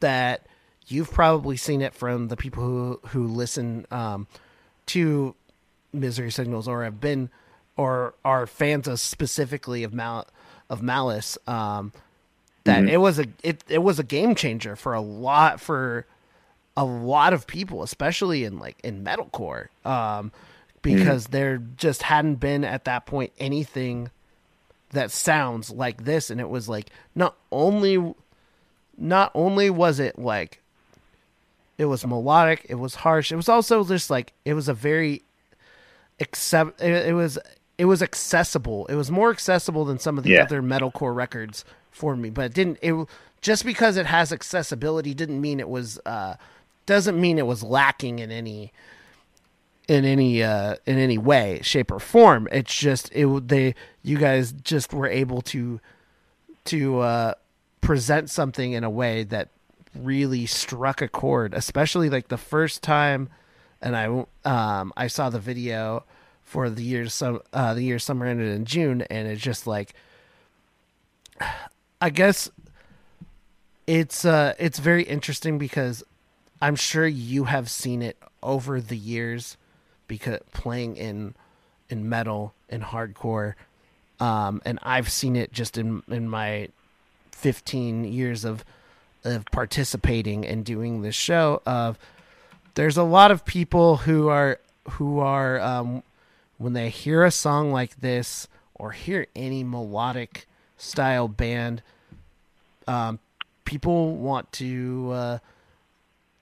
that 0.01 0.47
you've 0.87 1.11
probably 1.11 1.57
seen 1.57 1.83
it 1.83 1.95
from 1.95 2.29
the 2.29 2.37
people 2.37 2.63
who 2.65 3.01
who 3.09 3.27
listen 3.27 3.87
um, 3.91 4.27
to 4.87 5.35
Misery 5.93 6.31
Signals 6.31 6.69
or 6.69 6.85
have 6.85 7.01
been 7.01 7.31
or 7.77 8.15
are 8.25 8.47
fans 8.47 8.89
of 8.89 9.01
specifically 9.01 9.83
of 9.83 9.93
Mal 9.93 10.27
of 10.71 10.83
Malice. 10.83 11.39
Um, 11.47 11.93
that 12.65 12.89
it 12.89 12.99
was 12.99 13.19
a 13.19 13.27
it, 13.43 13.65
it 13.69 13.83
was 13.83 13.99
a 13.99 14.05
game 14.05 14.35
changer 14.35 14.77
for 14.77 14.93
a 14.93 15.01
lot 15.01 15.61
for 15.61 16.07
a 16.77 16.85
lot 16.85 17.33
of 17.33 17.47
people, 17.47 17.83
especially 17.83 18.45
in 18.45 18.59
like 18.59 18.79
in 18.83 19.05
metalcore, 19.05 19.69
um, 19.85 20.33
because 20.83 21.29
there 21.29 21.59
just 21.77 22.03
hadn't 22.03 22.37
been 22.37 22.65
at 22.65 22.85
that 22.85 23.07
point 23.07 23.33
anything 23.39 24.11
that 24.91 25.11
sounds 25.11 25.71
like 25.71 26.05
this, 26.05 26.31
and 26.31 26.41
it 26.41 26.49
was 26.49 26.69
like 26.69 26.91
not 27.15 27.37
only 27.51 28.15
not 28.99 29.31
only 29.35 29.71
was 29.71 30.01
it 30.01 30.19
like 30.19 30.61
it 31.79 31.85
was 31.87 32.07
melodic, 32.07 32.65
it 32.69 32.77
was 32.77 32.97
harsh, 32.97 33.31
it 33.33 33.37
was 33.37 33.49
also 33.49 33.85
just 33.85 34.11
like 34.11 34.33
it 34.45 34.55
was 34.55 34.69
a 34.69 34.75
very 34.75 35.23
accept 36.21 36.81
it, 36.81 37.09
it 37.09 37.13
was 37.15 37.39
it 37.79 37.85
was 37.85 38.03
accessible. 38.03 38.87
It 38.87 38.95
was 38.95 39.11
more 39.11 39.31
accessible 39.31 39.85
than 39.85 39.99
some 39.99 40.17
of 40.19 40.25
the 40.25 40.31
Yeah. 40.31 40.43
other 40.43 40.63
metalcore 40.63 41.15
records 41.15 41.65
for 41.91 42.17
me, 42.17 42.31
but 42.31 42.47
it 42.47 42.55
didn't 42.55 42.79
it 42.83 42.95
just 43.43 43.65
because 43.65 43.97
it 43.97 44.07
has 44.07 44.33
accessibility 44.33 45.13
didn't 45.15 45.41
mean 45.41 45.61
it 45.61 45.69
was 45.69 45.99
uh 46.07 46.37
doesn't 46.87 47.21
mean 47.21 47.39
it 47.39 47.47
was 47.47 47.63
lacking 47.63 48.19
in 48.19 48.31
any 48.31 48.73
in 49.89 50.05
any 50.05 50.43
uh 50.43 50.77
in 50.87 50.99
any 50.99 51.19
way 51.19 51.61
shape 51.63 51.91
or 51.93 52.01
form 52.01 52.49
it's 52.51 52.75
just 52.75 53.11
it 53.13 53.27
they 53.49 53.75
you 54.03 54.17
guys 54.19 54.53
just 54.53 54.93
were 54.93 55.07
able 55.07 55.43
to 55.43 55.81
to 56.65 56.99
uh 57.01 57.35
present 57.81 58.31
something 58.31 58.73
in 58.73 58.85
a 58.85 58.91
way 58.91 59.23
that 59.25 59.49
really 59.95 60.45
struck 60.45 61.01
a 61.01 61.09
chord 61.09 61.55
especially 61.55 62.11
like 62.11 62.29
the 62.29 62.37
first 62.37 62.83
time 62.83 63.29
and 63.81 63.97
i 63.97 64.07
um 64.45 64.93
i 64.97 65.07
saw 65.07 65.31
the 65.31 65.39
video 65.39 66.05
for 66.43 66.69
the 66.69 66.83
year 66.83 67.09
some 67.09 67.41
uh 67.53 67.73
the 67.73 67.83
year 67.83 67.99
summer 67.99 68.27
ended 68.27 68.55
in 68.55 68.65
june 68.65 69.01
and 69.03 69.27
it's 69.27 69.41
just 69.41 69.67
like 69.67 69.95
i 72.03 72.11
guess 72.11 72.51
it's 73.87 74.25
uh 74.25 74.55
it's 74.59 74.79
very 74.79 75.05
interesting 75.05 75.59
because 75.59 76.03
I'm 76.61 76.77
sure 76.77 77.07
you 77.07 77.45
have 77.45 77.71
seen 77.71 78.03
it 78.03 78.17
over 78.43 78.81
the 78.81 78.97
years 78.97 79.57
because 80.09 80.41
playing 80.53 80.97
in 80.97 81.35
in 81.89 82.09
metal 82.09 82.55
and 82.69 82.83
hardcore 82.83 83.55
um 84.21 84.61
and 84.65 84.79
I've 84.83 85.11
seen 85.11 85.37
it 85.37 85.53
just 85.53 85.79
in 85.79 86.03
in 86.09 86.29
my 86.29 86.69
15 87.37 88.05
years 88.05 88.45
of 88.45 88.65
of 89.25 89.45
participating 89.47 90.47
and 90.47 90.65
doing 90.65 91.03
this 91.03 91.15
show 91.15 91.61
of 91.67 91.99
there's 92.75 92.97
a 92.97 93.03
lot 93.03 93.31
of 93.31 93.45
people 93.45 93.99
who 93.99 94.29
are 94.29 94.59
who 94.93 95.19
are 95.19 95.61
um 95.61 96.03
when 96.59 96.73
they 96.73 96.89
hear 96.89 97.25
a 97.25 97.31
song 97.31 97.71
like 97.73 98.01
this 98.01 98.49
or 98.75 98.93
hear 98.93 99.27
any 99.35 99.63
melodic 99.63 100.47
style 100.79 101.29
band 101.29 101.83
um 102.89 103.19
people 103.65 104.17
want 104.17 104.51
to 104.53 105.11
uh 105.13 105.39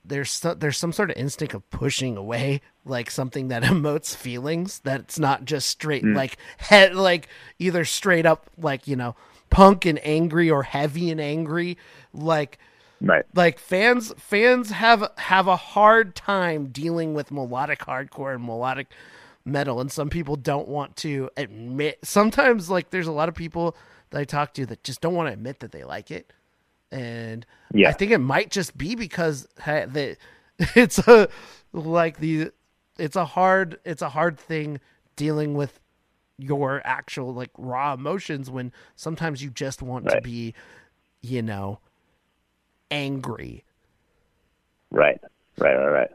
there's 0.04 0.40
there's 0.58 0.76
some 0.76 0.92
sort 0.92 1.10
of 1.10 1.16
instinct 1.16 1.54
of 1.54 1.68
pushing 1.70 2.16
away 2.16 2.60
like 2.84 3.10
something 3.10 3.48
that 3.48 3.62
emotes 3.64 4.14
feelings 4.14 4.80
that's 4.84 5.18
not 5.18 5.44
just 5.44 5.68
straight 5.68 6.04
like 6.04 6.36
head 6.58 6.94
like 6.94 7.28
either 7.58 7.84
straight 7.84 8.26
up 8.26 8.50
like 8.58 8.86
you 8.86 8.94
know 8.94 9.16
punk 9.54 9.86
and 9.86 10.00
angry 10.04 10.50
or 10.50 10.62
heavy 10.64 11.10
and 11.10 11.20
angry. 11.20 11.78
Like 12.12 12.58
Right. 13.00 13.24
like 13.34 13.58
fans 13.58 14.12
fans 14.16 14.70
have 14.70 15.10
have 15.18 15.46
a 15.46 15.56
hard 15.56 16.14
time 16.14 16.66
dealing 16.68 17.12
with 17.12 17.30
melodic 17.30 17.80
hardcore 17.80 18.34
and 18.34 18.44
melodic 18.44 18.86
metal 19.44 19.80
and 19.80 19.92
some 19.92 20.08
people 20.08 20.36
don't 20.36 20.68
want 20.68 20.96
to 20.96 21.28
admit 21.36 21.98
sometimes 22.02 22.70
like 22.70 22.90
there's 22.90 23.08
a 23.08 23.12
lot 23.12 23.28
of 23.28 23.34
people 23.34 23.76
that 24.10 24.20
I 24.20 24.24
talk 24.24 24.54
to 24.54 24.64
that 24.66 24.84
just 24.84 25.02
don't 25.02 25.12
want 25.12 25.28
to 25.28 25.32
admit 25.34 25.60
that 25.60 25.72
they 25.72 25.84
like 25.84 26.10
it 26.10 26.32
and 26.90 27.44
Yeah. 27.74 27.90
I 27.90 27.92
think 27.92 28.10
it 28.12 28.18
might 28.18 28.50
just 28.50 28.78
be 28.78 28.94
because 28.94 29.46
that 29.66 30.16
it's 30.58 30.98
a 31.06 31.28
like 31.72 32.18
the 32.20 32.52
it's 32.96 33.16
a 33.16 33.24
hard 33.26 33.80
it's 33.84 34.02
a 34.02 34.08
hard 34.10 34.38
thing 34.38 34.80
dealing 35.16 35.54
with 35.54 35.78
your 36.38 36.82
actual 36.84 37.32
like 37.32 37.50
raw 37.56 37.94
emotions 37.94 38.50
when 38.50 38.72
sometimes 38.96 39.42
you 39.42 39.50
just 39.50 39.82
want 39.82 40.08
to 40.08 40.20
be 40.20 40.54
you 41.22 41.40
know 41.40 41.78
angry 42.90 43.64
Right. 44.94 45.20
Right. 45.58 45.74
Right. 45.74 45.88
Right. 45.88 46.10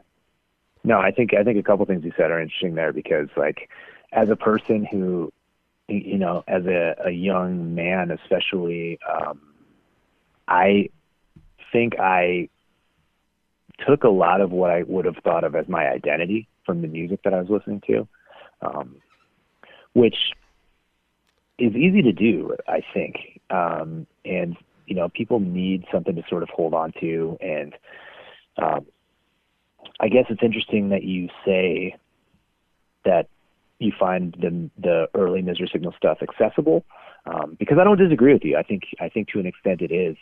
No, 0.82 0.98
I 0.98 1.10
think 1.10 1.34
I 1.34 1.44
think 1.44 1.58
a 1.58 1.62
couple 1.62 1.84
things 1.84 2.04
you 2.04 2.12
said 2.16 2.30
are 2.30 2.40
interesting 2.40 2.74
there 2.74 2.92
because 2.92 3.28
like 3.36 3.68
as 4.12 4.30
a 4.30 4.36
person 4.36 4.86
who 4.90 5.30
you 5.88 6.16
know 6.16 6.42
as 6.48 6.64
a, 6.64 6.94
a 7.04 7.10
young 7.10 7.74
man 7.74 8.10
especially 8.10 8.98
um, 9.08 9.40
I 10.48 10.88
think 11.72 12.00
I 12.00 12.48
took 13.86 14.04
a 14.04 14.08
lot 14.08 14.40
of 14.40 14.50
what 14.50 14.70
I 14.70 14.82
would 14.84 15.04
have 15.04 15.16
thought 15.22 15.44
of 15.44 15.54
as 15.54 15.68
my 15.68 15.86
identity 15.88 16.48
from 16.64 16.80
the 16.80 16.88
music 16.88 17.22
that 17.24 17.34
I 17.34 17.40
was 17.40 17.50
listening 17.50 17.82
to, 17.86 18.08
um, 18.62 18.96
which 19.92 20.16
is 21.58 21.74
easy 21.74 22.02
to 22.02 22.12
do, 22.12 22.56
I 22.68 22.80
think. 22.94 23.40
Um, 23.50 24.06
and 24.24 24.56
you 24.86 24.96
know, 24.96 25.08
people 25.08 25.38
need 25.38 25.84
something 25.92 26.16
to 26.16 26.22
sort 26.28 26.42
of 26.42 26.48
hold 26.48 26.74
on 26.74 26.92
to, 27.00 27.38
and 27.40 27.74
um, 28.60 28.86
I 30.00 30.08
guess 30.08 30.24
it's 30.28 30.42
interesting 30.42 30.88
that 30.88 31.04
you 31.04 31.28
say 31.44 31.96
that 33.04 33.28
you 33.78 33.92
find 33.98 34.36
the 34.40 34.70
the 34.80 35.08
early 35.14 35.42
Misery 35.42 35.68
Signal 35.72 35.94
stuff 35.96 36.18
accessible, 36.22 36.84
um, 37.26 37.56
because 37.58 37.78
I 37.80 37.84
don't 37.84 37.98
disagree 37.98 38.32
with 38.32 38.44
you. 38.44 38.56
I 38.56 38.62
think 38.62 38.82
I 39.00 39.08
think 39.08 39.28
to 39.28 39.38
an 39.38 39.46
extent 39.46 39.80
it 39.80 39.92
is, 39.92 40.16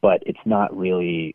but 0.00 0.22
it's 0.26 0.44
not 0.44 0.76
really 0.76 1.34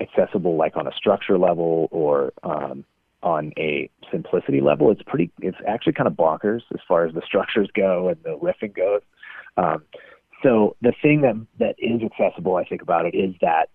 accessible 0.00 0.56
like 0.56 0.76
on 0.76 0.86
a 0.86 0.92
structure 0.92 1.38
level 1.38 1.88
or 1.90 2.32
um, 2.42 2.84
on 3.22 3.52
a 3.56 3.90
simplicity 4.10 4.60
level. 4.60 4.90
It's 4.90 5.02
pretty. 5.02 5.30
It's 5.40 5.56
actually 5.66 5.94
kind 5.94 6.06
of 6.06 6.14
bonkers 6.14 6.62
as 6.72 6.80
far 6.86 7.06
as 7.06 7.14
the 7.14 7.22
structures 7.24 7.68
go 7.74 8.08
and 8.08 8.16
the 8.24 8.38
riffing 8.38 8.74
goes. 8.74 9.02
Um, 9.56 9.82
so 10.42 10.76
the 10.82 10.92
thing 11.00 11.20
that 11.22 11.34
that 11.58 11.76
is 11.78 12.02
accessible, 12.02 12.56
I 12.56 12.64
think, 12.64 12.82
about 12.82 13.06
it 13.06 13.14
is 13.14 13.34
that 13.40 13.68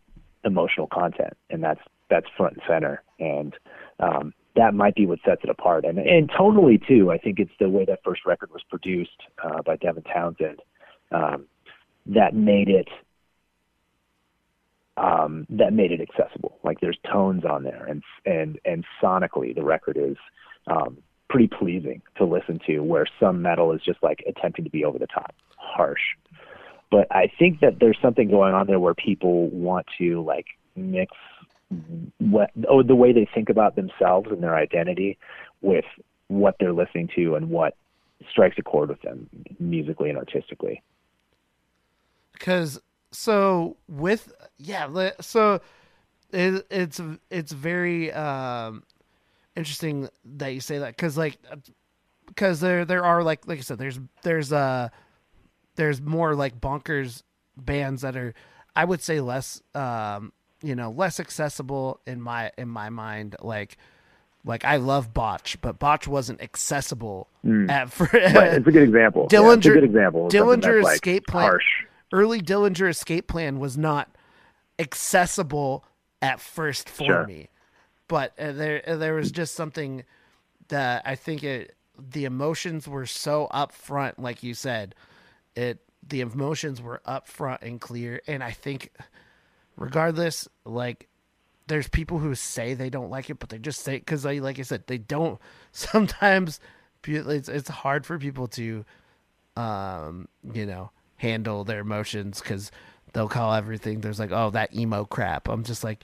emotional 0.43 0.87
content, 0.87 1.33
and 1.49 1.63
that's 1.63 1.81
that's 2.09 2.27
front 2.35 2.53
and 2.53 2.63
center, 2.67 3.03
and 3.19 3.53
um, 3.99 4.33
that 4.55 4.73
might 4.73 4.95
be 4.95 5.05
what 5.05 5.19
sets 5.25 5.41
it 5.43 5.49
apart. 5.49 5.85
And 5.85 5.97
and 5.97 6.29
tonally 6.29 6.85
too, 6.85 7.11
I 7.11 7.17
think 7.17 7.39
it's 7.39 7.51
the 7.59 7.69
way 7.69 7.85
that 7.85 7.99
first 8.03 8.25
record 8.25 8.51
was 8.51 8.63
produced 8.69 9.21
uh, 9.43 9.61
by 9.61 9.77
Devin 9.77 10.03
Townsend 10.03 10.59
um, 11.11 11.45
that 12.05 12.33
made 12.33 12.69
it 12.69 12.87
um, 14.97 15.45
that 15.49 15.73
made 15.73 15.91
it 15.91 16.01
accessible. 16.01 16.57
Like 16.63 16.79
there's 16.81 16.97
tones 17.09 17.45
on 17.45 17.63
there, 17.63 17.85
and 17.85 18.03
and 18.25 18.59
and 18.65 18.85
sonically, 19.01 19.55
the 19.55 19.63
record 19.63 19.97
is 19.97 20.17
um, 20.67 20.97
pretty 21.29 21.47
pleasing 21.47 22.01
to 22.17 22.25
listen 22.25 22.59
to. 22.67 22.79
Where 22.79 23.05
some 23.19 23.41
metal 23.41 23.71
is 23.71 23.81
just 23.81 24.01
like 24.01 24.23
attempting 24.27 24.65
to 24.65 24.71
be 24.71 24.83
over 24.83 24.97
the 24.97 25.07
top, 25.07 25.35
harsh. 25.57 26.01
But 26.89 27.07
I 27.11 27.29
think 27.37 27.59
that 27.59 27.79
there's 27.79 27.97
something 28.01 28.29
going 28.29 28.53
on 28.53 28.67
there 28.67 28.79
where 28.79 28.95
people 28.95 29.49
want 29.49 29.85
to 29.99 30.23
like 30.23 30.45
mix 30.75 31.13
what 32.19 32.51
oh 32.69 32.81
the 32.81 32.95
way 32.95 33.11
they 33.11 33.27
think 33.33 33.49
about 33.49 33.75
themselves 33.75 34.29
and 34.31 34.41
their 34.41 34.55
identity 34.55 35.17
with 35.61 35.85
what 36.27 36.55
they're 36.59 36.73
listening 36.73 37.09
to 37.15 37.35
and 37.35 37.49
what 37.49 37.75
strikes 38.31 38.55
a 38.57 38.61
chord 38.63 38.89
with 38.89 39.01
them 39.01 39.29
musically 39.59 40.09
and 40.09 40.17
artistically. 40.17 40.81
because 42.33 42.79
so 43.11 43.77
with 43.87 44.33
yeah 44.57 45.11
so 45.21 45.61
it, 46.31 46.65
it's 46.69 46.99
it's 47.29 47.51
very 47.51 48.11
um 48.11 48.83
interesting 49.55 50.09
that 50.25 50.49
you 50.53 50.59
say 50.59 50.79
that 50.79 50.95
because 50.95 51.17
like 51.17 51.37
because 52.27 52.59
there 52.59 52.85
there 52.85 53.03
are 53.03 53.23
like 53.23 53.47
like 53.47 53.59
I 53.59 53.61
said 53.61 53.77
there's 53.77 53.99
there's 54.23 54.51
uh 54.51 54.89
there's 55.75 56.01
more 56.01 56.35
like 56.35 56.59
bonkers 56.59 57.23
bands 57.55 58.01
that 58.01 58.15
are 58.17 58.33
I 58.75 58.85
would 58.85 59.01
say 59.01 59.21
less 59.21 59.61
um 59.73 60.33
you 60.61 60.75
know 60.75 60.91
less 60.91 61.19
accessible 61.19 61.99
in 62.05 62.21
my 62.21 62.51
in 62.57 62.67
my 62.67 62.89
mind 62.89 63.35
like 63.41 63.77
like 64.45 64.65
I 64.65 64.77
love 64.77 65.13
Botch 65.13 65.59
but 65.61 65.79
Botch 65.79 66.07
wasn't 66.07 66.41
accessible 66.41 67.29
at 67.69 67.91
for 67.91 68.05
Right, 68.13 68.53
it's 68.53 68.67
a 68.67 68.71
good 68.71 68.83
example. 68.83 69.27
Yeah, 69.31 69.39
it's 69.53 69.65
a 69.65 69.69
Dillinger- 69.69 69.73
good 69.73 69.83
example. 69.83 70.29
Dillinger 70.29 70.61
that's, 70.61 70.83
like, 70.83 70.93
Escape 70.95 71.27
Plan. 71.27 71.45
Harsh. 71.45 71.76
Early 72.11 72.41
Dillinger 72.41 72.89
Escape 72.89 73.27
Plan 73.27 73.59
was 73.59 73.77
not 73.77 74.09
accessible 74.79 75.85
at 76.21 76.39
first 76.39 76.89
for 76.89 77.05
Sure. 77.05 77.27
me, 77.27 77.49
but 78.07 78.33
uh, 78.39 78.51
there 78.51 78.81
uh, 78.87 78.95
there 78.95 79.13
was 79.13 79.31
just 79.31 79.55
something 79.55 80.03
that 80.69 81.03
I 81.05 81.15
think 81.15 81.43
it 81.43 81.75
the 81.97 82.25
emotions 82.25 82.87
were 82.87 83.05
so 83.05 83.47
upfront, 83.51 84.13
like 84.19 84.43
you 84.43 84.53
said, 84.53 84.95
it 85.55 85.79
the 86.07 86.21
emotions 86.21 86.81
were 86.81 87.01
upfront 87.07 87.61
and 87.61 87.81
clear, 87.81 88.21
and 88.27 88.43
I 88.43 88.51
think 88.51 88.91
regardless, 89.75 90.47
like 90.65 91.07
there's 91.67 91.89
people 91.89 92.19
who 92.19 92.33
say 92.33 92.73
they 92.73 92.89
don't 92.89 93.09
like 93.09 93.29
it, 93.29 93.39
but 93.39 93.49
they 93.49 93.57
just 93.57 93.81
say 93.81 93.97
because 93.99 94.25
I 94.25 94.35
like 94.35 94.59
I 94.59 94.63
said 94.63 94.87
they 94.87 94.97
don't. 94.97 95.39
Sometimes 95.71 96.59
it's 97.03 97.49
it's 97.49 97.69
hard 97.69 98.05
for 98.05 98.17
people 98.17 98.47
to 98.49 98.85
um, 99.55 100.27
you 100.53 100.65
know, 100.65 100.91
handle 101.17 101.63
their 101.63 101.79
emotions 101.79 102.39
because 102.39 102.71
they'll 103.13 103.27
call 103.27 103.53
everything. 103.53 104.01
There's 104.01 104.19
like, 104.19 104.31
oh, 104.31 104.49
that 104.51 104.75
emo 104.75 105.05
crap. 105.05 105.47
I'm 105.47 105.63
just 105.63 105.83
like, 105.83 106.03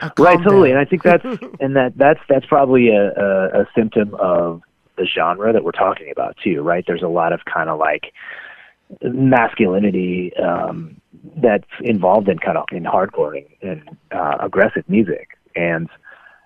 uh, 0.00 0.10
Right, 0.18 0.38
totally. 0.38 0.70
down. 0.70 0.78
And 0.78 0.86
I 0.86 0.88
think 0.88 1.02
that's 1.02 1.24
and 1.60 1.76
that 1.76 1.92
that's 1.96 2.20
that's 2.28 2.46
probably 2.46 2.88
a, 2.88 3.12
a, 3.12 3.62
a 3.62 3.68
symptom 3.76 4.14
of 4.14 4.62
the 4.96 5.06
genre 5.06 5.52
that 5.52 5.64
we're 5.64 5.72
talking 5.72 6.10
about 6.10 6.36
too, 6.42 6.62
right? 6.62 6.84
There's 6.86 7.02
a 7.02 7.08
lot 7.08 7.32
of 7.32 7.40
kind 7.44 7.68
of 7.68 7.78
like 7.78 8.12
masculinity 9.02 10.32
um, 10.36 11.00
that's 11.36 11.68
involved 11.80 12.28
in 12.28 12.38
kind 12.38 12.56
of 12.58 12.64
in 12.72 12.84
hardcore 12.84 13.44
and, 13.62 13.70
and 13.70 13.96
uh, 14.12 14.36
aggressive 14.40 14.84
music, 14.88 15.30
and 15.56 15.88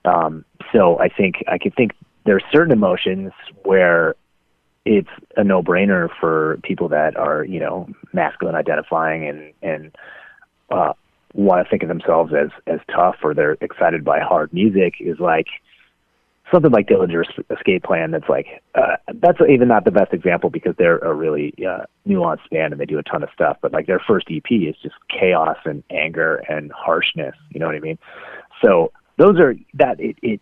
um, 0.05 0.45
so 0.73 0.99
I 0.99 1.09
think 1.09 1.45
I 1.49 1.59
could 1.59 1.75
think 1.75 1.93
there's 2.25 2.43
certain 2.53 2.73
emotions 2.73 3.33
where 3.65 4.15
it's 4.85 5.09
a 5.37 5.45
no-brainer 5.45 6.09
for 6.21 6.59
people 6.63 6.89
that 6.89 7.17
are 7.17 7.45
you 7.45 7.61
know 7.61 7.89
masculine 8.13 8.55
identifying 8.55 9.29
and 9.29 9.53
and 9.63 9.97
uh, 10.71 10.93
want 11.35 11.65
to 11.65 11.71
think 11.71 11.83
of 11.83 11.89
themselves 11.89 12.33
as 12.33 12.51
as 12.67 12.81
tough 12.95 13.17
or 13.23 13.35
they're 13.35 13.57
excited 13.61 14.05
by 14.05 14.21
hard 14.21 14.53
music 14.53 14.95
is 15.01 15.19
like 15.19 15.47
something 16.53 16.71
like 16.71 16.87
Dillinger's 16.87 17.29
Escape 17.51 17.83
Plan. 17.85 18.11
That's 18.11 18.29
like 18.29 18.63
uh, 18.75 18.97
that's 19.15 19.39
even 19.49 19.69
not 19.69 19.85
the 19.85 19.91
best 19.91 20.13
example 20.13 20.51
because 20.51 20.75
they're 20.77 20.99
a 20.99 21.15
really 21.15 21.55
uh, 21.67 21.85
nuanced 22.07 22.49
band 22.51 22.73
and 22.73 22.81
they 22.81 22.87
do 22.87 22.99
a 22.99 23.03
ton 23.03 23.23
of 23.23 23.31
stuff. 23.35 23.57
But 23.63 23.73
like 23.73 23.87
their 23.87 24.01
first 24.01 24.27
EP 24.31 24.51
is 24.51 24.77
just 24.83 24.95
chaos 25.09 25.59
and 25.65 25.83
anger 25.91 26.37
and 26.49 26.71
harshness. 26.73 27.35
You 27.51 27.61
know 27.61 27.67
what 27.67 27.77
I 27.77 27.81
mean? 27.81 27.99
So 28.61 28.93
those 29.17 29.39
are 29.39 29.55
that 29.75 30.01
it 30.01 30.17
it 30.23 30.41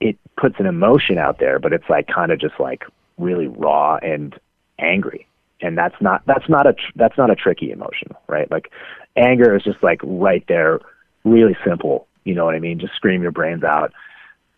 it 0.00 0.18
puts 0.36 0.56
an 0.58 0.66
emotion 0.66 1.18
out 1.18 1.38
there, 1.38 1.58
but 1.58 1.72
it's 1.72 1.88
like 1.88 2.06
kind 2.06 2.32
of 2.32 2.40
just 2.40 2.58
like 2.58 2.84
really 3.18 3.48
raw 3.48 3.96
and 3.96 4.38
angry. 4.78 5.26
And 5.60 5.76
that's 5.76 5.94
not 6.00 6.22
that's 6.26 6.48
not 6.48 6.66
a 6.66 6.72
tr- 6.72 6.92
that's 6.96 7.18
not 7.18 7.30
a 7.30 7.34
tricky 7.34 7.70
emotion, 7.70 8.14
right? 8.28 8.50
Like 8.50 8.70
anger 9.16 9.56
is 9.56 9.64
just 9.64 9.82
like 9.82 10.00
right 10.04 10.44
there, 10.46 10.80
really 11.24 11.56
simple. 11.66 12.06
You 12.24 12.34
know 12.34 12.44
what 12.44 12.54
I 12.54 12.60
mean? 12.60 12.78
Just 12.78 12.94
scream 12.94 13.22
your 13.22 13.32
brains 13.32 13.64
out, 13.64 13.92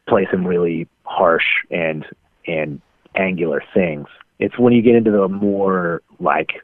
play 0.08 0.28
some 0.30 0.46
really 0.46 0.88
harsh 1.04 1.46
and 1.70 2.04
and 2.46 2.80
angular 3.14 3.62
things. 3.72 4.08
It's 4.38 4.58
when 4.58 4.72
you 4.72 4.82
get 4.82 4.94
into 4.94 5.10
the 5.10 5.28
more 5.28 6.02
like 6.18 6.62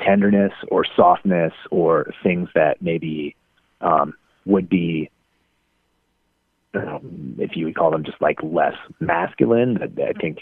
tenderness 0.00 0.52
or 0.68 0.84
softness 0.96 1.52
or 1.70 2.10
things 2.22 2.48
that 2.54 2.80
maybe 2.80 3.36
um, 3.80 4.14
would 4.46 4.68
be 4.68 5.10
um, 6.74 7.36
if 7.38 7.56
you 7.56 7.66
would 7.66 7.76
call 7.76 7.90
them 7.90 8.04
just 8.04 8.20
like 8.20 8.38
less 8.42 8.76
masculine, 9.00 9.78
I 9.82 10.12
think 10.12 10.38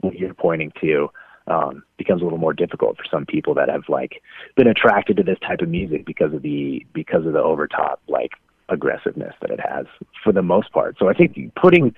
what 0.00 0.14
you're 0.14 0.34
pointing 0.34 0.72
to 0.80 1.08
um, 1.46 1.82
becomes 1.96 2.22
a 2.22 2.24
little 2.24 2.38
more 2.38 2.52
difficult 2.52 2.96
for 2.96 3.04
some 3.10 3.24
people 3.24 3.54
that 3.54 3.68
have 3.68 3.84
like 3.88 4.22
been 4.56 4.66
attracted 4.66 5.16
to 5.18 5.22
this 5.22 5.38
type 5.40 5.60
of 5.60 5.68
music 5.68 6.04
because 6.04 6.32
of 6.34 6.42
the 6.42 6.84
because 6.92 7.24
of 7.24 7.32
the 7.32 7.42
overtop 7.42 8.00
like 8.08 8.32
aggressiveness 8.68 9.34
that 9.40 9.50
it 9.50 9.60
has 9.60 9.86
for 10.24 10.32
the 10.32 10.42
most 10.42 10.72
part. 10.72 10.96
So 10.98 11.08
I 11.08 11.14
think 11.14 11.36
putting 11.54 11.94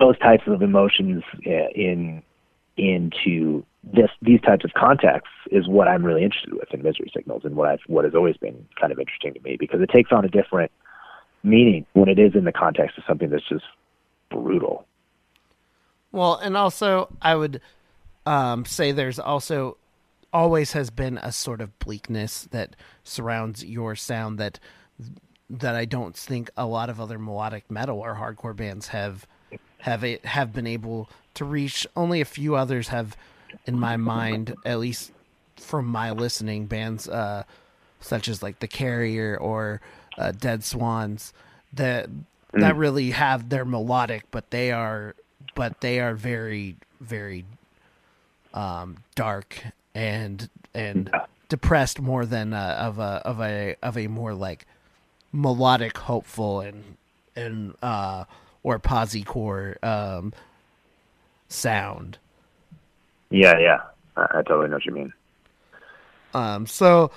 those 0.00 0.18
types 0.18 0.44
of 0.46 0.62
emotions 0.62 1.22
uh, 1.46 1.68
in 1.74 2.22
into 2.76 3.64
this 3.84 4.10
these 4.22 4.40
types 4.40 4.64
of 4.64 4.72
contexts 4.72 5.30
is 5.50 5.68
what 5.68 5.86
I'm 5.86 6.04
really 6.04 6.24
interested 6.24 6.54
with 6.54 6.72
in 6.72 6.82
misery 6.82 7.10
signals 7.14 7.42
and 7.44 7.54
what 7.54 7.68
I've 7.68 7.80
what 7.86 8.04
has 8.04 8.14
always 8.14 8.36
been 8.36 8.66
kind 8.80 8.92
of 8.92 8.98
interesting 8.98 9.34
to 9.34 9.40
me 9.40 9.56
because 9.58 9.80
it 9.80 9.90
takes 9.90 10.10
on 10.10 10.24
a 10.24 10.28
different 10.28 10.72
meaning 11.44 11.86
when 11.92 12.08
it 12.08 12.18
is 12.18 12.34
in 12.34 12.44
the 12.44 12.52
context 12.52 12.98
of 12.98 13.04
something 13.06 13.30
that's 13.30 13.48
just 13.48 13.64
brutal. 14.30 14.86
Well, 16.10 16.36
and 16.36 16.56
also 16.56 17.14
I 17.22 17.36
would 17.36 17.60
um, 18.26 18.64
say 18.64 18.90
there's 18.90 19.18
also 19.18 19.76
always 20.32 20.72
has 20.72 20.90
been 20.90 21.18
a 21.18 21.30
sort 21.30 21.60
of 21.60 21.78
bleakness 21.78 22.48
that 22.50 22.74
surrounds 23.04 23.64
your 23.64 23.94
sound 23.94 24.38
that 24.38 24.58
that 25.50 25.74
I 25.76 25.84
don't 25.84 26.16
think 26.16 26.50
a 26.56 26.66
lot 26.66 26.90
of 26.90 27.00
other 27.00 27.18
melodic 27.18 27.70
metal 27.70 28.00
or 28.00 28.16
hardcore 28.16 28.56
bands 28.56 28.88
have 28.88 29.26
have 29.78 30.02
it 30.02 30.24
have 30.24 30.52
been 30.52 30.66
able 30.66 31.08
to 31.34 31.44
reach. 31.44 31.86
Only 31.94 32.20
a 32.20 32.24
few 32.24 32.56
others 32.56 32.88
have, 32.88 33.16
in 33.66 33.78
my 33.78 33.96
mind, 33.96 34.54
at 34.64 34.78
least 34.78 35.12
from 35.56 35.86
my 35.86 36.10
listening, 36.10 36.66
bands 36.66 37.08
uh, 37.08 37.44
such 38.00 38.28
as 38.28 38.42
like 38.42 38.60
the 38.60 38.66
Chariot 38.66 39.36
or 39.36 39.80
uh, 40.18 40.32
Dead 40.32 40.64
Swans 40.64 41.32
that 41.72 42.08
that 42.52 42.76
really 42.76 43.10
have 43.10 43.48
their 43.48 43.64
melodic, 43.64 44.24
but 44.30 44.50
they 44.50 44.70
are 44.70 45.14
but 45.54 45.80
they 45.80 46.00
are 46.00 46.14
very 46.14 46.76
very 47.00 47.44
um, 48.52 48.98
dark 49.14 49.64
and 49.94 50.48
and 50.74 51.10
depressed 51.48 52.00
more 52.00 52.26
than 52.26 52.52
uh, 52.52 52.76
of 52.78 52.98
a 52.98 53.22
of 53.24 53.40
a 53.40 53.76
of 53.82 53.98
a 53.98 54.06
more 54.06 54.34
like 54.34 54.66
melodic, 55.32 55.98
hopeful 55.98 56.60
and 56.60 56.96
and 57.36 57.74
uh, 57.82 58.24
or 58.62 58.78
posicore 58.78 59.82
um, 59.84 60.32
sound. 61.48 62.18
Yeah, 63.30 63.58
yeah, 63.58 63.80
I, 64.16 64.38
I 64.38 64.42
totally 64.42 64.68
know 64.68 64.76
what 64.76 64.86
you 64.86 64.92
mean. 64.92 65.12
Um, 66.32 66.66
so 66.66 67.10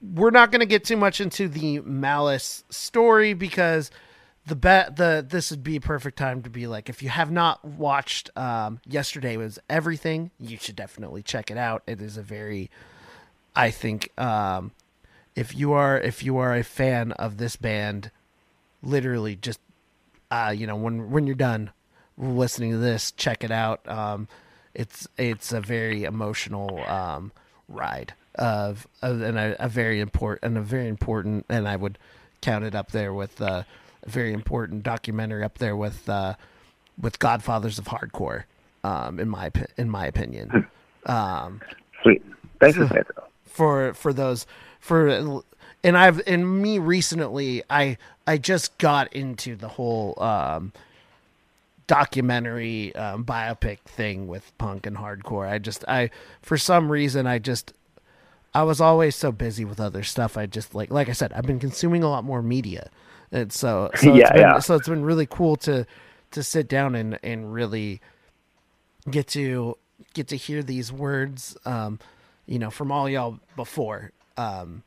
we're 0.00 0.30
not 0.30 0.50
going 0.50 0.60
to 0.60 0.66
get 0.66 0.84
too 0.84 0.96
much 0.96 1.20
into 1.20 1.48
the 1.48 1.80
malice 1.80 2.64
story 2.70 3.34
because 3.34 3.90
the 4.46 4.56
bet 4.56 4.96
the 4.96 5.24
this 5.28 5.50
would 5.50 5.62
be 5.62 5.76
a 5.76 5.80
perfect 5.80 6.16
time 6.16 6.42
to 6.42 6.50
be 6.50 6.66
like 6.66 6.88
if 6.88 7.02
you 7.02 7.08
have 7.08 7.30
not 7.30 7.62
watched 7.64 8.30
um 8.36 8.80
yesterday 8.86 9.36
was 9.36 9.58
everything 9.68 10.30
you 10.38 10.56
should 10.56 10.76
definitely 10.76 11.22
check 11.22 11.50
it 11.50 11.58
out. 11.58 11.82
It 11.86 12.00
is 12.00 12.16
a 12.16 12.22
very 12.22 12.70
i 13.56 13.70
think 13.70 14.10
um 14.18 14.72
if 15.34 15.54
you 15.54 15.72
are 15.72 15.98
if 15.98 16.22
you 16.22 16.38
are 16.38 16.54
a 16.54 16.64
fan 16.64 17.12
of 17.12 17.36
this 17.36 17.56
band 17.56 18.10
literally 18.82 19.36
just 19.36 19.60
uh 20.30 20.54
you 20.56 20.66
know 20.66 20.76
when 20.76 21.10
when 21.10 21.26
you're 21.26 21.36
done 21.36 21.70
listening 22.16 22.72
to 22.72 22.78
this 22.78 23.12
check 23.12 23.44
it 23.44 23.50
out. 23.50 23.86
Um 23.88 24.28
it's 24.74 25.08
it's 25.18 25.52
a 25.52 25.60
very 25.60 26.04
emotional 26.04 26.80
um 26.86 27.32
ride 27.68 28.14
of, 28.38 28.86
of 29.02 29.20
and 29.20 29.38
a, 29.38 29.64
a 29.64 29.68
very 29.68 30.00
important 30.00 30.44
and 30.44 30.58
a 30.58 30.62
very 30.62 30.88
important 30.88 31.44
and 31.48 31.68
i 31.68 31.76
would 31.76 31.98
count 32.40 32.64
it 32.64 32.74
up 32.74 32.92
there 32.92 33.12
with 33.12 33.40
uh 33.42 33.62
a 34.02 34.10
very 34.10 34.32
important 34.32 34.82
documentary 34.82 35.44
up 35.44 35.58
there 35.58 35.76
with 35.76 36.08
uh, 36.08 36.34
with 37.00 37.18
Godfathers 37.18 37.78
of 37.78 37.86
Hardcore, 37.86 38.44
um, 38.84 39.20
in 39.20 39.28
my 39.28 39.50
in 39.76 39.90
my 39.90 40.06
opinion. 40.06 40.66
Um, 41.06 41.60
Sweet. 42.02 42.22
Thanks 42.60 42.76
for 42.76 42.86
saying 42.88 43.04
that. 43.14 43.24
for 43.44 43.94
for 43.94 44.12
those 44.12 44.46
for 44.80 45.42
and 45.84 45.96
I've 45.96 46.20
and 46.26 46.60
me 46.60 46.78
recently 46.78 47.62
I 47.70 47.98
I 48.26 48.38
just 48.38 48.76
got 48.78 49.12
into 49.12 49.56
the 49.56 49.68
whole 49.68 50.20
um, 50.22 50.72
documentary 51.86 52.94
um, 52.94 53.24
biopic 53.24 53.78
thing 53.80 54.26
with 54.26 54.52
punk 54.58 54.86
and 54.86 54.96
hardcore. 54.96 55.48
I 55.48 55.58
just 55.58 55.84
I 55.88 56.10
for 56.42 56.56
some 56.58 56.90
reason 56.90 57.26
I 57.26 57.38
just 57.38 57.72
I 58.54 58.62
was 58.62 58.80
always 58.80 59.14
so 59.14 59.30
busy 59.32 59.64
with 59.64 59.80
other 59.80 60.02
stuff. 60.02 60.36
I 60.36 60.46
just 60.46 60.74
like 60.74 60.90
like 60.90 61.08
I 61.08 61.12
said 61.12 61.32
I've 61.32 61.46
been 61.46 61.60
consuming 61.60 62.02
a 62.02 62.08
lot 62.08 62.24
more 62.24 62.42
media. 62.42 62.90
And 63.30 63.52
so 63.52 63.90
so 63.96 64.14
Yeah, 64.14 64.22
it's 64.22 64.30
been, 64.30 64.40
yeah. 64.40 64.58
so 64.58 64.74
it's 64.74 64.88
been 64.88 65.04
really 65.04 65.26
cool 65.26 65.56
to 65.58 65.86
to 66.32 66.42
sit 66.42 66.68
down 66.68 66.94
and 66.94 67.18
and 67.22 67.52
really 67.52 68.00
get 69.10 69.26
to 69.28 69.76
get 70.14 70.28
to 70.28 70.36
hear 70.36 70.62
these 70.62 70.92
words 70.92 71.56
um 71.64 71.98
you 72.46 72.58
know 72.58 72.70
from 72.70 72.92
all 72.92 73.08
y'all 73.08 73.38
before 73.56 74.12
um 74.36 74.82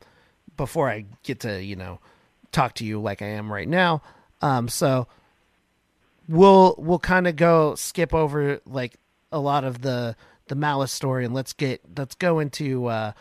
before 0.56 0.88
I 0.88 1.04
get 1.22 1.40
to 1.40 1.62
you 1.62 1.76
know 1.76 1.98
talk 2.52 2.74
to 2.74 2.84
you 2.84 3.00
like 3.00 3.22
I 3.22 3.26
am 3.26 3.52
right 3.52 3.68
now 3.68 4.02
um 4.40 4.68
so 4.68 5.06
we'll 6.28 6.74
we'll 6.78 6.98
kind 6.98 7.26
of 7.26 7.36
go 7.36 7.74
skip 7.74 8.14
over 8.14 8.60
like 8.66 8.96
a 9.30 9.38
lot 9.38 9.64
of 9.64 9.82
the 9.82 10.16
the 10.48 10.54
malice 10.54 10.92
story 10.92 11.24
and 11.24 11.34
let's 11.34 11.52
get 11.52 11.80
let's 11.96 12.14
go 12.14 12.38
into 12.38 12.86
uh 12.86 13.12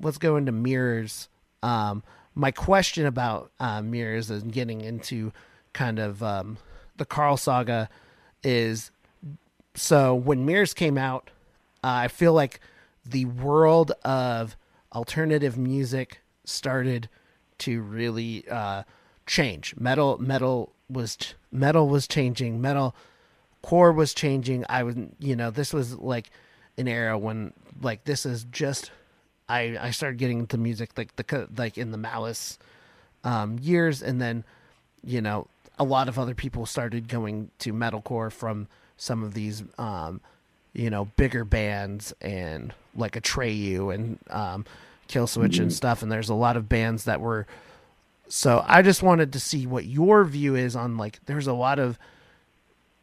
let's 0.00 0.18
go 0.18 0.36
into 0.36 0.52
mirrors. 0.52 1.28
Um 1.62 2.02
my 2.34 2.50
question 2.50 3.06
about 3.06 3.50
uh, 3.58 3.80
mirrors 3.80 4.30
and 4.30 4.52
getting 4.52 4.82
into 4.82 5.32
kind 5.72 5.98
of 5.98 6.22
um 6.22 6.58
the 6.96 7.04
Karl 7.04 7.36
saga 7.36 7.88
is 8.42 8.90
so 9.74 10.14
when 10.14 10.46
mirrors 10.46 10.72
came 10.72 10.96
out 10.96 11.30
uh, 11.84 12.04
i 12.04 12.08
feel 12.08 12.32
like 12.32 12.60
the 13.04 13.24
world 13.24 13.92
of 14.04 14.56
alternative 14.94 15.56
music 15.56 16.20
started 16.44 17.08
to 17.58 17.80
really 17.80 18.48
uh, 18.48 18.82
change. 19.26 19.74
Metal 19.76 20.18
metal 20.18 20.72
was 20.88 21.18
metal 21.50 21.88
was 21.88 22.06
changing 22.06 22.60
metal 22.60 22.94
core 23.62 23.92
was 23.92 24.14
changing. 24.14 24.64
I 24.68 24.82
was 24.82 24.96
you 25.18 25.36
know 25.36 25.50
this 25.50 25.72
was 25.72 25.96
like 25.98 26.30
an 26.78 26.88
era 26.88 27.18
when 27.18 27.52
like 27.80 28.04
this 28.04 28.24
is 28.26 28.44
just 28.44 28.90
i 29.48 29.76
i 29.80 29.90
started 29.90 30.18
getting 30.18 30.40
into 30.40 30.58
music 30.58 30.90
like 30.96 31.14
the 31.16 31.48
like 31.56 31.78
in 31.78 31.90
the 31.90 31.98
malice 31.98 32.58
um 33.24 33.58
years 33.60 34.02
and 34.02 34.20
then 34.20 34.44
you 35.04 35.20
know 35.20 35.46
a 35.78 35.84
lot 35.84 36.08
of 36.08 36.18
other 36.18 36.34
people 36.34 36.64
started 36.66 37.08
going 37.08 37.50
to 37.58 37.72
metalcore 37.72 38.32
from 38.32 38.66
some 38.96 39.22
of 39.22 39.34
these 39.34 39.62
um 39.78 40.20
you 40.72 40.90
know 40.90 41.06
bigger 41.16 41.44
bands 41.44 42.14
and 42.20 42.72
like 42.94 43.12
Atreyu 43.12 43.94
and 43.94 44.18
um 44.30 44.64
Killswitch 45.08 45.58
and 45.60 45.72
stuff 45.72 46.02
and 46.02 46.10
there's 46.10 46.28
a 46.28 46.34
lot 46.34 46.56
of 46.56 46.68
bands 46.68 47.04
that 47.04 47.20
were 47.20 47.46
so 48.28 48.64
I 48.66 48.82
just 48.82 49.02
wanted 49.02 49.32
to 49.34 49.40
see 49.40 49.66
what 49.66 49.84
your 49.84 50.24
view 50.24 50.56
is 50.56 50.74
on 50.74 50.96
like 50.96 51.20
there's 51.26 51.46
a 51.46 51.52
lot 51.52 51.78
of 51.78 51.98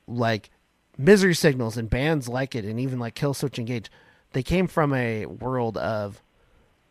like 0.08 0.50
misery 0.98 1.34
signals 1.36 1.78
and 1.78 1.90
bands 1.90 2.28
like 2.28 2.56
it 2.56 2.66
and 2.66 2.80
even 2.80 3.00
like 3.00 3.16
Killswitch 3.16 3.58
Engage. 3.58 3.90
They 4.34 4.44
came 4.44 4.68
from 4.68 4.94
a 4.94 5.26
world 5.26 5.78
of 5.78 6.22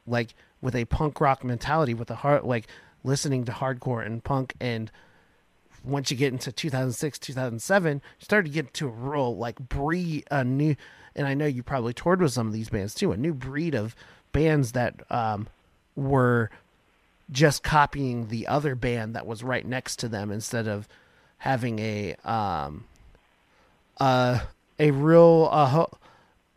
like 0.06 0.34
with 0.60 0.74
a 0.74 0.84
punk 0.86 1.20
rock 1.20 1.44
mentality 1.44 1.94
with 1.94 2.10
a 2.10 2.16
heart 2.16 2.44
like 2.44 2.66
listening 3.04 3.44
to 3.44 3.52
hardcore 3.52 4.04
and 4.04 4.22
punk 4.22 4.54
and 4.60 4.90
once 5.84 6.10
you 6.10 6.16
get 6.16 6.32
into 6.32 6.52
2006 6.52 7.18
2007 7.18 7.96
you 7.96 8.24
started 8.24 8.48
to 8.48 8.54
get 8.54 8.72
to 8.74 8.86
a 8.86 8.90
real 8.90 9.36
like 9.36 9.58
breed 9.58 10.24
a 10.30 10.44
new 10.44 10.76
and 11.14 11.26
i 11.26 11.34
know 11.34 11.46
you 11.46 11.62
probably 11.62 11.92
toured 11.92 12.20
with 12.20 12.32
some 12.32 12.46
of 12.46 12.52
these 12.52 12.68
bands 12.68 12.94
too 12.94 13.12
a 13.12 13.16
new 13.16 13.34
breed 13.34 13.74
of 13.74 13.94
bands 14.32 14.72
that 14.72 14.94
um, 15.10 15.46
were 15.94 16.50
just 17.30 17.62
copying 17.62 18.28
the 18.28 18.46
other 18.46 18.74
band 18.74 19.14
that 19.14 19.26
was 19.26 19.42
right 19.42 19.66
next 19.66 19.96
to 19.96 20.08
them 20.08 20.30
instead 20.30 20.66
of 20.66 20.88
having 21.38 21.78
a 21.78 22.14
um 22.24 22.84
uh 23.98 24.38
a 24.78 24.90
real 24.90 25.48
uh 25.50 25.86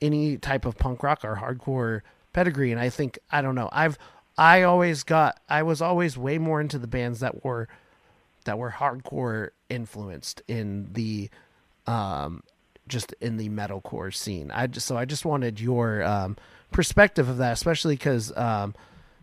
any 0.02 0.38
type 0.38 0.66
of 0.66 0.78
punk 0.78 1.02
rock 1.02 1.24
or 1.24 1.36
hardcore 1.36 2.02
pedigree 2.36 2.72
and 2.74 2.82
i 2.82 2.90
think 2.90 3.18
i 3.32 3.42
don't 3.42 3.56
know 3.56 3.70
i've 3.72 3.98
i 4.38 4.62
always 4.64 5.04
got 5.04 5.40
i 5.48 5.64
was 5.64 5.82
always 5.82 6.18
way 6.18 6.38
more 6.38 6.60
into 6.60 6.78
the 6.78 6.86
bands 6.86 7.22
that 7.22 7.46
were 7.46 7.66
that 8.44 8.58
were 8.58 8.72
hardcore 8.72 9.52
influenced 9.70 10.42
in 10.46 10.90
the 10.92 11.30
um 11.88 12.44
just 12.88 13.14
in 13.14 13.38
the 13.38 13.50
metalcore 13.50 14.14
scene. 14.14 14.52
I 14.52 14.68
just 14.68 14.86
so 14.86 14.98
i 14.98 15.06
just 15.06 15.26
wanted 15.26 15.60
your 15.60 16.04
um 16.04 16.36
perspective 16.72 17.30
of 17.30 17.38
that 17.38 17.54
especially 17.54 17.96
because 17.96 18.36
um 18.38 18.76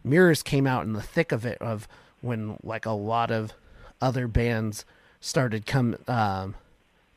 mirrors 0.02 0.42
came 0.42 0.66
out 0.66 0.84
in 0.84 0.94
the 0.94 1.02
thick 1.02 1.32
of 1.32 1.44
it 1.44 1.58
of 1.60 1.86
when 2.22 2.56
like 2.62 2.86
a 2.86 2.92
lot 2.92 3.30
of 3.30 3.52
other 4.00 4.26
bands 4.26 4.86
started 5.20 5.66
come 5.66 5.96
um 6.08 6.54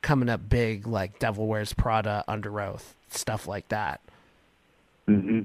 coming 0.01 0.27
up 0.27 0.49
big 0.49 0.85
like 0.85 1.19
devil 1.19 1.47
wears 1.47 1.71
prada 1.71 2.25
under 2.27 2.59
oath 2.59 2.95
stuff 3.09 3.47
like 3.47 3.69
that. 3.69 4.01
Hmm 5.07 5.43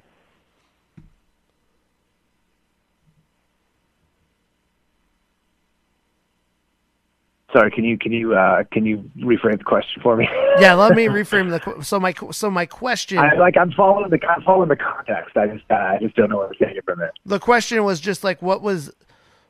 Sorry, 7.53 7.71
can 7.71 7.85
you 7.85 7.99
can 7.99 8.13
you 8.13 8.35
uh, 8.35 8.65
can 8.73 8.87
you 8.87 9.11
rephrase 9.19 9.59
the 9.59 9.65
question 9.65 10.01
for 10.03 10.17
me? 10.17 10.29
yeah 10.61 10.75
let 10.75 10.95
me 10.95 11.07
reframe 11.09 11.51
the 11.51 11.83
so 11.83 11.99
my 11.99 12.15
so 12.31 12.51
my 12.51 12.67
question 12.67 13.19
I 13.19 13.35
like 13.35 13.57
I'm 13.57 13.73
following 13.73 14.11
the 14.11 14.19
I'm 14.29 14.43
following 14.43 14.69
the 14.69 14.77
context. 14.77 15.37
I 15.37 15.49
just 15.49 15.65
uh, 15.71 15.75
I 15.75 15.99
just 16.01 16.15
don't 16.17 16.31
know 16.31 16.39
where 16.39 16.49
to 16.49 16.65
take 16.65 16.77
it 16.77 16.85
from 16.85 17.03
it. 17.03 17.11
the 17.27 17.39
question 17.39 17.83
was 17.85 18.01
just 18.01 18.23
like 18.25 18.41
what 18.41 18.63
was 18.63 18.93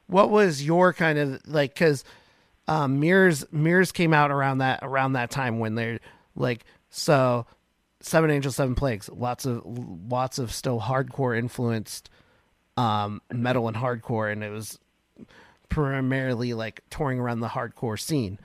what 0.06 0.30
was 0.30 0.64
your 0.64 0.92
kind 0.92 1.18
of 1.18 1.40
like 1.46 1.74
because 1.74 2.04
um 2.68 3.00
mirrors 3.00 3.44
mirrors 3.52 3.92
came 3.92 4.14
out 4.14 4.30
around 4.30 4.58
that 4.58 4.80
around 4.82 5.12
that 5.12 5.30
time 5.30 5.58
when 5.58 5.74
they're 5.74 6.00
like 6.34 6.64
so 6.88 7.46
Seven 8.02 8.30
Angels, 8.30 8.56
Seven 8.56 8.74
Plagues, 8.74 9.10
lots 9.10 9.44
of 9.44 9.62
lots 9.64 10.38
of 10.38 10.52
still 10.52 10.80
hardcore 10.80 11.38
influenced 11.38 12.08
um, 12.78 13.20
metal 13.30 13.68
and 13.68 13.76
hardcore, 13.76 14.32
and 14.32 14.42
it 14.42 14.48
was 14.48 14.78
primarily 15.70 16.52
like 16.52 16.82
touring 16.90 17.18
around 17.18 17.40
the 17.40 17.48
hardcore 17.48 17.98
scene. 17.98 18.38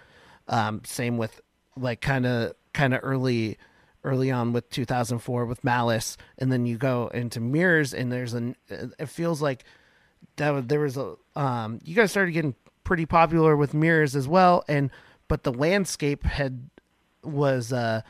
Um, 0.47 0.81
same 0.85 1.17
with 1.17 1.41
like 1.75 1.99
kind 1.99 2.25
of 2.25 2.53
kind 2.73 2.93
of 2.93 3.01
early 3.03 3.57
early 4.05 4.31
on 4.31 4.53
with 4.53 4.69
2004 4.69 5.45
with 5.45 5.63
Malice, 5.63 6.15
and 6.37 6.51
then 6.51 6.65
you 6.65 6.77
go 6.77 7.07
into 7.13 7.41
Mirrors, 7.41 7.93
and 7.93 8.11
there's 8.11 8.33
an 8.33 8.55
it 8.69 9.09
feels 9.09 9.41
like 9.41 9.65
that 10.37 10.69
there 10.69 10.79
was 10.79 10.95
a 10.95 11.15
um, 11.35 11.81
you 11.83 11.95
guys 11.95 12.11
started 12.11 12.31
getting 12.31 12.55
pretty 12.83 13.05
popular 13.05 13.57
with 13.57 13.73
Mirrors 13.73 14.15
as 14.15 14.27
well, 14.27 14.63
and 14.69 14.89
but 15.27 15.43
the 15.43 15.51
landscape 15.51 16.23
had 16.23 16.69
was 17.23 17.73
uh 17.73 18.01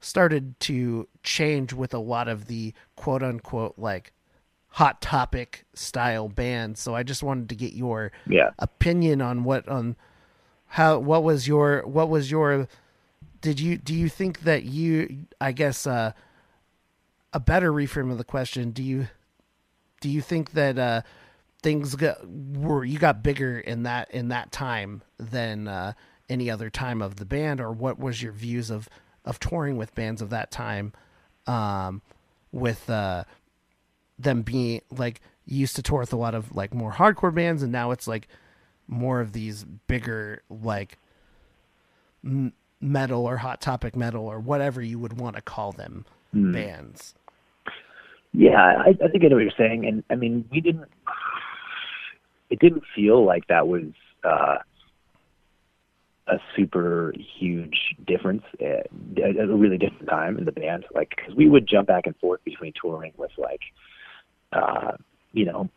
started 0.00 0.58
to 0.58 1.06
change 1.22 1.72
with 1.72 1.94
a 1.94 1.98
lot 1.98 2.26
of 2.26 2.46
the 2.46 2.74
quote 2.96 3.22
unquote 3.22 3.74
like 3.78 4.12
hot 4.70 5.00
topic 5.02 5.64
style 5.74 6.28
band. 6.28 6.78
So 6.78 6.94
I 6.94 7.02
just 7.02 7.22
wanted 7.22 7.48
to 7.48 7.54
get 7.54 7.72
your 7.72 8.12
Yeah. 8.26 8.50
opinion 8.58 9.20
on 9.20 9.44
what 9.44 9.68
on 9.68 9.96
how 10.68 10.98
what 10.98 11.22
was 11.24 11.48
your 11.48 11.82
what 11.86 12.08
was 12.08 12.30
your 12.30 12.68
did 13.40 13.58
you 13.58 13.76
do 13.76 13.94
you 13.94 14.08
think 14.08 14.42
that 14.42 14.64
you 14.64 15.26
I 15.40 15.52
guess 15.52 15.86
uh 15.86 16.12
a 17.32 17.40
better 17.40 17.72
reframe 17.72 18.10
of 18.10 18.18
the 18.18 18.24
question 18.24 18.70
do 18.70 18.82
you 18.82 19.08
do 20.00 20.08
you 20.08 20.20
think 20.20 20.52
that 20.52 20.78
uh 20.78 21.02
things 21.62 21.94
got 21.96 22.18
were 22.28 22.84
you 22.84 22.98
got 22.98 23.22
bigger 23.22 23.58
in 23.58 23.82
that 23.82 24.10
in 24.12 24.28
that 24.28 24.52
time 24.52 25.02
than 25.18 25.66
uh 25.68 25.92
any 26.28 26.48
other 26.48 26.70
time 26.70 27.02
of 27.02 27.16
the 27.16 27.24
band 27.24 27.60
or 27.60 27.72
what 27.72 27.98
was 27.98 28.22
your 28.22 28.32
views 28.32 28.70
of 28.70 28.88
of 29.24 29.40
touring 29.40 29.76
with 29.76 29.94
bands 29.94 30.22
of 30.22 30.30
that 30.30 30.50
time 30.50 30.92
um 31.46 32.00
with 32.52 32.88
uh 32.88 33.24
them 34.22 34.42
being 34.42 34.80
like 34.90 35.20
used 35.46 35.76
to 35.76 35.82
tour 35.82 36.00
with 36.00 36.12
a 36.12 36.16
lot 36.16 36.34
of 36.34 36.54
like 36.54 36.74
more 36.74 36.92
hardcore 36.92 37.34
bands 37.34 37.62
and 37.62 37.72
now 37.72 37.90
it's 37.90 38.06
like 38.06 38.28
more 38.86 39.20
of 39.20 39.32
these 39.32 39.64
bigger 39.86 40.42
like 40.48 40.98
m- 42.24 42.52
metal 42.80 43.26
or 43.26 43.38
hot 43.38 43.60
topic 43.60 43.96
metal 43.96 44.26
or 44.26 44.38
whatever 44.38 44.82
you 44.82 44.98
would 44.98 45.18
want 45.18 45.36
to 45.36 45.42
call 45.42 45.72
them 45.72 46.04
bands 46.32 47.14
Yeah, 48.32 48.60
I, 48.78 48.90
I 48.90 49.08
think 49.08 49.24
I 49.24 49.28
know 49.28 49.36
what 49.36 49.42
you're 49.42 49.50
saying, 49.58 49.86
and 49.86 50.04
I 50.10 50.14
mean, 50.14 50.44
we 50.50 50.60
didn't. 50.60 50.88
It 52.48 52.58
didn't 52.58 52.84
feel 52.94 53.24
like 53.24 53.46
that 53.48 53.66
was 53.66 53.92
uh, 54.24 54.58
a 56.26 56.36
super 56.56 57.12
huge 57.38 57.96
difference 58.06 58.42
at 58.60 58.86
at 59.18 59.36
a 59.36 59.56
really 59.56 59.78
different 59.78 60.08
time 60.08 60.38
in 60.38 60.44
the 60.44 60.52
band. 60.52 60.84
Like, 60.94 61.10
because 61.16 61.34
we 61.34 61.48
would 61.48 61.66
jump 61.66 61.88
back 61.88 62.06
and 62.06 62.16
forth 62.18 62.42
between 62.44 62.72
touring 62.80 63.12
with 63.16 63.32
like, 63.36 63.60
uh, 64.52 64.92
you 65.32 65.44
know, 65.44 65.68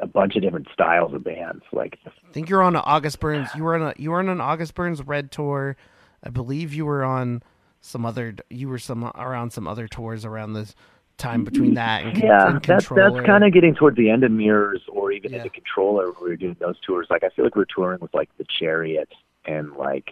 a 0.00 0.06
bunch 0.06 0.36
of 0.36 0.42
different 0.42 0.68
styles 0.72 1.12
of 1.14 1.24
bands. 1.24 1.62
Like, 1.72 1.98
I 2.06 2.32
think 2.32 2.48
you're 2.48 2.62
on 2.62 2.76
August 2.76 3.20
Burns. 3.20 3.48
You 3.54 3.64
were 3.64 3.74
on 3.74 3.82
a 3.82 3.94
you 3.96 4.10
were 4.10 4.18
on 4.18 4.28
an 4.28 4.40
August 4.40 4.74
Burns 4.74 5.02
Red 5.02 5.30
tour. 5.30 5.76
I 6.22 6.30
believe 6.30 6.74
you 6.74 6.86
were 6.86 7.04
on 7.04 7.42
some 7.80 8.04
other. 8.04 8.34
You 8.50 8.68
were 8.68 8.78
some 8.78 9.04
around 9.04 9.52
some 9.52 9.66
other 9.66 9.88
tours 9.88 10.24
around 10.24 10.52
this 10.52 10.74
time 11.16 11.42
between 11.42 11.74
that 11.74 12.04
and, 12.04 12.16
yeah, 12.16 12.46
and 12.48 12.62
that's 12.62 12.88
that's 12.88 13.26
kind 13.26 13.42
of 13.42 13.52
getting 13.52 13.74
towards 13.74 13.96
the 13.96 14.08
end 14.08 14.22
of 14.22 14.30
Mirrors 14.30 14.82
or 14.88 15.10
even 15.10 15.32
Yeah. 15.32 15.38
into 15.38 15.50
Controller. 15.50 16.12
Where 16.12 16.22
we 16.22 16.28
were 16.30 16.36
doing 16.36 16.56
those 16.60 16.78
tours. 16.86 17.08
Like 17.10 17.24
I 17.24 17.28
feel 17.30 17.44
like 17.44 17.56
we 17.56 17.62
are 17.62 17.66
touring 17.74 17.98
with 18.00 18.14
like 18.14 18.30
the 18.38 18.44
Chariot 18.58 19.08
and 19.44 19.72
like 19.72 20.10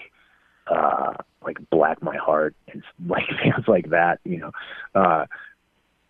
uh 0.66 1.12
like 1.44 1.58
Black 1.70 2.02
My 2.02 2.16
Heart 2.16 2.56
and 2.72 2.82
like 3.06 3.24
bands 3.42 3.68
like 3.68 3.90
that. 3.90 4.18
You 4.24 4.38
know, 4.38 4.52
uh 4.96 5.26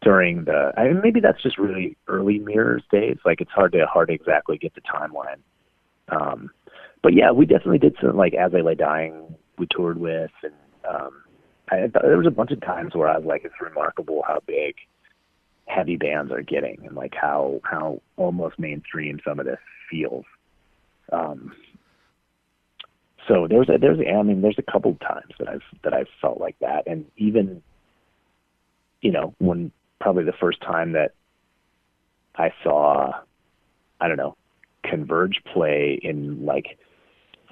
during 0.07 0.44
the 0.44 0.72
I 0.76 0.84
mean, 0.84 1.00
maybe 1.02 1.20
that's 1.20 1.42
just 1.42 1.59
really 1.59 1.96
early 2.07 2.38
Mirrors 2.38 2.84
days. 2.92 3.18
Like 3.24 3.40
it's 3.40 3.50
hard 3.50 3.72
to 3.72 3.84
hard 3.86 4.09
to 4.09 4.14
exactly 4.14 4.57
get 4.57 4.72
the 4.74 4.80
timeline. 4.82 5.40
Um, 6.09 6.50
but 7.02 7.12
yeah, 7.12 7.32
we 7.32 7.44
definitely 7.44 7.78
did 7.78 7.96
some 8.00 8.16
like 8.16 8.34
As 8.34 8.52
I 8.54 8.61
Lay 8.61 8.76
Dying. 8.76 9.34
We 9.59 9.66
toured 9.70 9.98
with 9.98 10.30
and. 10.42 10.54
um 10.88 11.22
I, 11.68 11.88
there 12.00 12.16
was 12.16 12.28
a 12.28 12.30
bunch 12.30 12.52
of 12.52 12.61
times 12.61 12.94
where 12.94 13.09
I 13.09 13.18
was 13.18 13.26
like, 13.26 13.44
it's 13.44 13.61
remarkable 13.61 14.22
how 14.24 14.38
big 14.46 14.76
heavy 15.66 15.96
bands 15.96 16.30
are 16.30 16.42
getting 16.42 16.78
and 16.86 16.94
like 16.94 17.12
how 17.20 17.61
how 17.64 18.00
almost 18.16 18.59
mainstream 18.59 19.18
some 19.26 19.40
of 19.40 19.46
this 19.46 19.59
feels. 19.90 20.24
Um, 21.12 21.52
so 23.28 23.46
there's 23.48 23.68
a, 23.68 23.78
there's 23.78 23.98
a, 23.98 24.09
I 24.09 24.22
mean 24.22 24.42
there's 24.42 24.59
a 24.59 24.72
couple 24.72 24.94
times 24.96 25.32
that 25.38 25.48
I've 25.48 25.62
that 25.82 25.92
I've 25.92 26.07
felt 26.20 26.40
like 26.40 26.57
that, 26.61 26.86
and 26.86 27.04
even 27.16 27.62
you 29.00 29.11
know 29.11 29.34
when 29.38 29.72
probably 30.00 30.24
the 30.24 30.32
first 30.40 30.60
time 30.60 30.92
that 30.92 31.12
I 32.36 32.50
saw 32.62 33.12
I 34.00 34.08
don't 34.08 34.16
know 34.16 34.36
Converge 34.84 35.42
play 35.52 35.98
in 36.02 36.44
like 36.44 36.78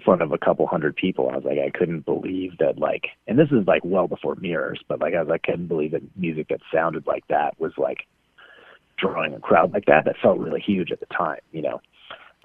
front 0.05 0.23
of 0.23 0.33
a 0.33 0.39
couple 0.39 0.67
hundred 0.67 0.97
people, 0.97 1.31
I 1.31 1.37
was 1.37 1.45
like 1.45 1.59
I 1.59 1.77
couldn't 1.77 2.05
believe 2.05 2.59
that 2.59 2.79
like, 2.79 3.07
and 3.27 3.39
this 3.39 3.49
is 3.51 3.67
like 3.67 3.83
well 3.85 4.07
before 4.07 4.37
mirrors, 4.37 4.81
but 4.89 5.01
like 5.01 5.15
I 5.15 5.21
was 5.21 5.29
like 5.29 5.43
I 5.45 5.51
couldn't 5.51 5.69
believe 5.69 5.93
that 5.93 6.03
music 6.17 6.49
that 6.49 6.61
sounded 6.73 7.07
like 7.07 7.27
that 7.29 7.59
was 7.59 7.73
like 7.77 8.07
drawing 8.99 9.35
a 9.35 9.41
crowd 9.41 9.73
like 9.73 9.87
that. 9.87 10.05
That 10.05 10.17
felt 10.23 10.39
really 10.39 10.61
huge 10.61 10.93
at 10.93 11.01
the 11.01 11.07
time, 11.07 11.41
you 11.53 11.63
know. 11.63 11.81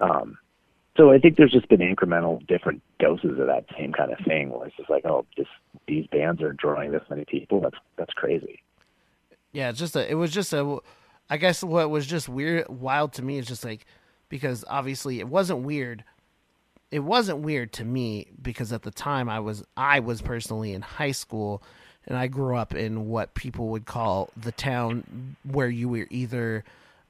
Um, 0.00 0.38
so 0.96 1.12
I 1.12 1.18
think 1.18 1.36
there's 1.36 1.52
just 1.52 1.68
been 1.68 1.80
incremental 1.80 2.44
different 2.46 2.82
doses 2.98 3.38
of 3.38 3.46
that 3.46 3.64
same 3.78 3.92
kind 3.92 4.12
of 4.12 4.18
thing 4.26 4.50
where 4.50 4.66
it's 4.66 4.76
just 4.76 4.90
like, 4.90 5.04
oh, 5.04 5.24
this 5.36 5.46
these 5.86 6.06
bands 6.08 6.42
are 6.42 6.52
drawing 6.52 6.90
this 6.90 7.02
many 7.08 7.24
people. 7.24 7.60
That's 7.60 7.78
that's 7.96 8.12
crazy. 8.14 8.62
Yeah, 9.52 9.70
it's 9.70 9.78
just 9.78 9.96
a. 9.96 10.10
It 10.10 10.14
was 10.14 10.30
just 10.32 10.52
a. 10.52 10.78
I 11.28 11.36
guess 11.36 11.62
what 11.62 11.90
was 11.90 12.06
just 12.06 12.28
weird, 12.28 12.68
wild 12.68 13.12
to 13.14 13.22
me 13.22 13.38
is 13.38 13.46
just 13.46 13.64
like 13.64 13.86
because 14.28 14.64
obviously 14.68 15.20
it 15.20 15.28
wasn't 15.28 15.60
weird. 15.60 16.04
It 16.90 17.00
wasn't 17.00 17.38
weird 17.38 17.72
to 17.74 17.84
me 17.84 18.28
because 18.40 18.72
at 18.72 18.82
the 18.82 18.90
time 18.90 19.28
I 19.28 19.40
was 19.40 19.62
I 19.76 20.00
was 20.00 20.22
personally 20.22 20.72
in 20.72 20.82
high 20.82 21.12
school 21.12 21.62
and 22.06 22.16
I 22.16 22.26
grew 22.26 22.56
up 22.56 22.74
in 22.74 23.08
what 23.08 23.34
people 23.34 23.68
would 23.68 23.84
call 23.84 24.30
the 24.36 24.52
town 24.52 25.36
where 25.44 25.68
you 25.68 25.88
were 25.88 26.06
either 26.10 26.64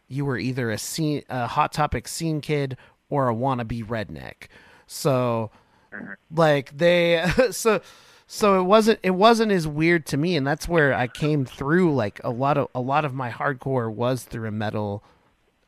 you 0.08 0.24
were 0.24 0.38
either 0.38 0.70
a 0.70 0.78
scene 0.78 1.22
a 1.30 1.46
hot 1.46 1.72
topic 1.72 2.08
scene 2.08 2.40
kid 2.40 2.76
or 3.08 3.28
a 3.28 3.34
wannabe 3.34 3.84
redneck. 3.84 4.48
So 4.86 5.50
mm-hmm. 5.92 6.12
like 6.34 6.76
they 6.76 7.24
so 7.52 7.80
so 8.32 8.60
it 8.60 8.62
wasn't 8.62 8.96
it 9.02 9.10
wasn't 9.10 9.50
as 9.50 9.66
weird 9.66 10.06
to 10.06 10.16
me 10.16 10.36
and 10.36 10.46
that's 10.46 10.68
where 10.68 10.94
I 10.94 11.08
came 11.08 11.44
through 11.44 11.92
like 11.92 12.20
a 12.22 12.30
lot 12.30 12.56
of 12.56 12.68
a 12.76 12.80
lot 12.80 13.04
of 13.04 13.12
my 13.12 13.28
hardcore 13.28 13.92
was 13.92 14.22
through 14.22 14.46
a 14.46 14.52
metal 14.52 15.02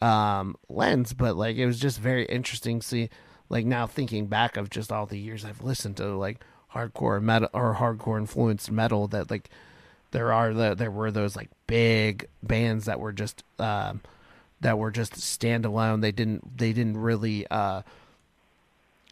um 0.00 0.54
lens 0.68 1.12
but 1.12 1.34
like 1.34 1.56
it 1.56 1.66
was 1.66 1.80
just 1.80 1.98
very 1.98 2.24
interesting 2.26 2.80
see 2.80 3.10
like 3.48 3.66
now 3.66 3.88
thinking 3.88 4.26
back 4.26 4.56
of 4.56 4.70
just 4.70 4.92
all 4.92 5.06
the 5.06 5.18
years 5.18 5.44
I've 5.44 5.64
listened 5.64 5.96
to 5.96 6.16
like 6.16 6.38
hardcore 6.72 7.20
metal 7.20 7.48
or 7.52 7.74
hardcore 7.74 8.18
influenced 8.18 8.70
metal 8.70 9.08
that 9.08 9.28
like 9.28 9.50
there 10.12 10.32
are 10.32 10.54
the 10.54 10.76
there 10.76 10.90
were 10.92 11.10
those 11.10 11.34
like 11.34 11.50
big 11.66 12.28
bands 12.44 12.84
that 12.84 13.00
were 13.00 13.12
just 13.12 13.42
um 13.58 14.02
that 14.60 14.78
were 14.78 14.92
just 14.92 15.14
standalone. 15.14 16.00
They 16.00 16.12
didn't 16.12 16.56
they 16.56 16.72
didn't 16.72 16.96
really 16.96 17.44
uh 17.50 17.82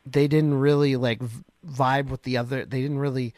they 0.07 0.27
didn't 0.29 0.55
really 0.55 0.97
like 0.97 1.21
vibe 1.67 2.09
with 2.09 2.23
the 2.23 2.37
other 2.37 2.65
they 2.65 2.81
didn't 2.81 2.99
really 2.99 3.35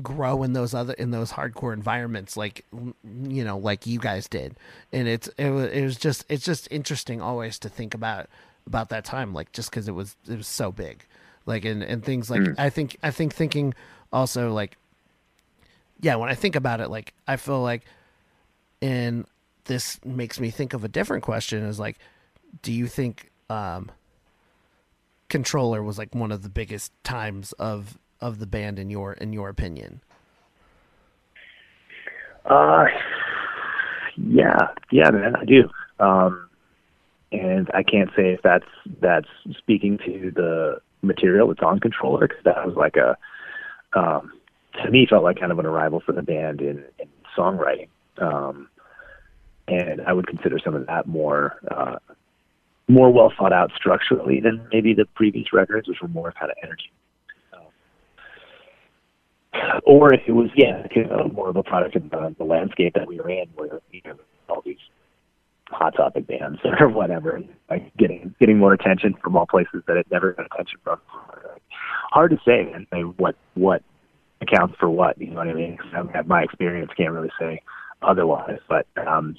grow 0.00 0.42
in 0.42 0.54
those 0.54 0.72
other 0.72 0.94
in 0.94 1.10
those 1.10 1.32
hardcore 1.32 1.74
environments 1.74 2.34
like 2.36 2.64
you 3.28 3.44
know 3.44 3.58
like 3.58 3.86
you 3.86 3.98
guys 3.98 4.28
did. 4.28 4.56
And 4.92 5.08
it's 5.08 5.28
it 5.38 5.50
was, 5.50 5.70
it 5.70 5.82
was 5.82 5.96
just 5.96 6.24
it's 6.28 6.44
just 6.44 6.68
interesting 6.70 7.20
always 7.20 7.58
to 7.60 7.68
think 7.68 7.94
about 7.94 8.28
about 8.66 8.88
that 8.90 9.04
time 9.04 9.34
like 9.34 9.52
just 9.52 9.70
because 9.70 9.88
it 9.88 9.92
was 9.92 10.16
it 10.28 10.36
was 10.36 10.46
so 10.46 10.72
big. 10.72 11.04
Like 11.44 11.64
and 11.64 11.82
and 11.82 12.04
things 12.04 12.30
like 12.30 12.40
i 12.56 12.70
think 12.70 12.96
i 13.02 13.10
think 13.10 13.34
thinking 13.34 13.74
also 14.12 14.52
like 14.52 14.76
yeah 16.00 16.14
when 16.14 16.28
i 16.28 16.36
think 16.36 16.54
about 16.54 16.80
it 16.80 16.88
like 16.88 17.14
i 17.26 17.34
feel 17.34 17.60
like 17.60 17.82
and 18.80 19.26
this 19.64 19.98
makes 20.04 20.38
me 20.38 20.50
think 20.50 20.72
of 20.72 20.84
a 20.84 20.88
different 20.88 21.24
question 21.24 21.64
is 21.64 21.80
like 21.80 21.98
do 22.62 22.72
you 22.72 22.86
think 22.86 23.32
um 23.50 23.90
controller 25.32 25.82
was 25.82 25.98
like 25.98 26.14
one 26.14 26.30
of 26.30 26.42
the 26.42 26.48
biggest 26.48 26.92
times 27.02 27.52
of 27.54 27.98
of 28.20 28.38
the 28.38 28.46
band 28.46 28.78
in 28.78 28.90
your 28.90 29.14
in 29.14 29.32
your 29.32 29.48
opinion 29.48 30.00
Uh, 32.44 32.86
yeah, 34.16 34.68
yeah, 34.90 35.10
man, 35.10 35.36
I 35.36 35.44
do. 35.44 35.68
Um, 35.98 36.48
and 37.30 37.70
I 37.72 37.82
can't 37.82 38.10
say 38.16 38.32
if 38.32 38.42
that's 38.42 38.66
that's 39.00 39.28
speaking 39.56 39.98
to 40.04 40.32
the 40.34 40.80
material 41.02 41.48
that's 41.48 41.62
on 41.62 41.80
controller 41.80 42.28
because 42.28 42.44
that 42.44 42.66
was 42.66 42.76
like 42.76 42.96
a 42.96 43.16
um, 43.98 44.32
to 44.82 44.90
me 44.90 45.06
felt 45.08 45.22
like 45.22 45.38
kind 45.38 45.52
of 45.52 45.58
an 45.58 45.66
arrival 45.66 46.02
for 46.04 46.12
the 46.12 46.22
band 46.22 46.60
in, 46.60 46.84
in 46.98 47.08
songwriting. 47.36 47.88
Um, 48.18 48.68
and 49.68 50.02
I 50.02 50.12
would 50.12 50.26
consider 50.26 50.58
some 50.58 50.74
of 50.74 50.86
that 50.86 51.06
more 51.06 51.56
uh, 51.70 51.96
more 52.88 53.12
well 53.12 53.32
thought 53.38 53.52
out 53.52 53.70
structurally 53.76 54.40
than 54.40 54.66
maybe 54.72 54.94
the 54.94 55.06
previous 55.14 55.52
records, 55.52 55.88
which 55.88 56.00
were 56.00 56.08
more 56.08 56.32
kind 56.32 56.50
of 56.50 56.56
energy. 56.62 56.90
or 59.84 60.12
if 60.12 60.20
it 60.26 60.32
was 60.32 60.50
yeah 60.56 60.86
know, 60.96 61.30
more 61.32 61.48
of 61.48 61.56
a 61.56 61.62
product 61.62 61.96
of 61.96 62.08
the, 62.10 62.34
the 62.38 62.44
landscape 62.44 62.94
that 62.94 63.06
we 63.06 63.18
were 63.18 63.30
in, 63.30 63.46
where 63.54 63.80
you 63.90 64.00
know 64.04 64.16
all 64.48 64.62
these 64.64 64.78
hot 65.68 65.94
topic 65.96 66.26
bands 66.26 66.58
or 66.80 66.88
whatever, 66.88 67.40
like 67.70 67.94
getting 67.96 68.34
getting 68.40 68.58
more 68.58 68.72
attention 68.72 69.14
from 69.22 69.36
all 69.36 69.46
places 69.46 69.82
that 69.86 69.96
it 69.96 70.06
never 70.10 70.32
got 70.32 70.46
attention 70.46 70.78
from. 70.84 70.98
Hard 72.10 72.30
to 72.30 72.38
say, 72.44 72.70
man. 72.70 72.86
Like, 72.92 73.14
what 73.16 73.36
what 73.54 73.82
accounts 74.40 74.74
for 74.78 74.90
what? 74.90 75.20
You 75.20 75.28
know 75.28 75.36
what 75.36 75.48
I 75.48 75.54
mean? 75.54 75.78
I 75.94 76.16
have 76.16 76.26
my 76.26 76.42
experience, 76.42 76.90
can't 76.96 77.12
really 77.12 77.32
say 77.38 77.62
otherwise. 78.02 78.58
But 78.68 78.86
um, 78.96 79.36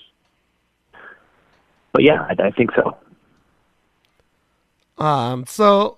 but 1.91 2.03
yeah, 2.03 2.22
I, 2.22 2.48
I 2.48 2.52
think 2.52 2.72
so. 2.76 2.98
Um, 4.98 5.45
so 5.48 5.98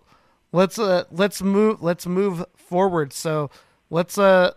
let's 0.51 0.79
uh 0.79 1.03
let's 1.11 1.41
move 1.41 1.81
let's 1.81 2.05
move 2.07 2.45
forward. 2.55 3.13
So 3.13 3.49
let's 3.89 4.17
uh 4.17 4.53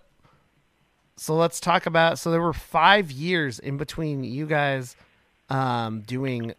so 1.17 1.35
let's 1.35 1.61
talk 1.61 1.87
about 1.87 2.19
so 2.19 2.31
there 2.31 2.41
were 2.41 2.53
five 2.53 3.11
years 3.11 3.59
in 3.59 3.77
between 3.77 4.25
you 4.25 4.47
guys 4.47 4.97
um 5.51 6.03
doing 6.03 6.55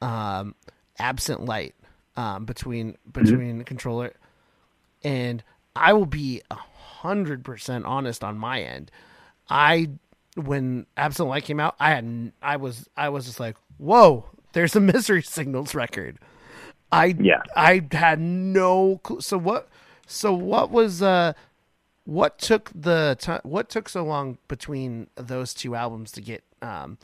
um 0.00 0.54
absent 0.98 1.44
light 1.44 1.74
um 2.16 2.44
between 2.44 2.96
between 3.12 3.64
controller 3.64 4.14
and 5.02 5.42
I 5.74 5.92
will 5.92 6.06
be 6.06 6.42
a 6.50 6.54
hundred 6.54 7.44
percent 7.44 7.84
honest 7.84 8.24
on 8.24 8.38
my 8.38 8.62
end. 8.62 8.90
I 9.48 9.90
when 10.36 10.86
absent 10.96 11.28
light 11.28 11.44
came 11.44 11.60
out, 11.60 11.76
I 11.78 11.90
had 11.90 12.32
I 12.42 12.56
was 12.56 12.88
I 12.96 13.08
was 13.08 13.26
just 13.26 13.40
like, 13.40 13.56
whoa, 13.78 14.26
there's 14.52 14.76
a 14.76 14.80
misery 14.94 15.22
signals 15.22 15.74
record. 15.74 16.18
I 16.90 17.14
Yeah. 17.18 17.42
I 17.56 17.86
had 17.92 18.20
no 18.20 19.00
clue. 19.02 19.20
So 19.20 19.38
what? 19.38 19.68
So 20.06 20.32
what 20.32 20.70
was 20.70 21.02
uh, 21.02 21.34
what 22.04 22.38
took 22.38 22.70
the 22.74 23.16
time? 23.20 23.40
What 23.42 23.68
took 23.68 23.88
so 23.88 24.04
long 24.04 24.38
between 24.48 25.08
those 25.16 25.52
two 25.52 25.74
albums 25.74 26.12
to 26.12 26.22
get 26.22 26.42
um, 26.62 26.98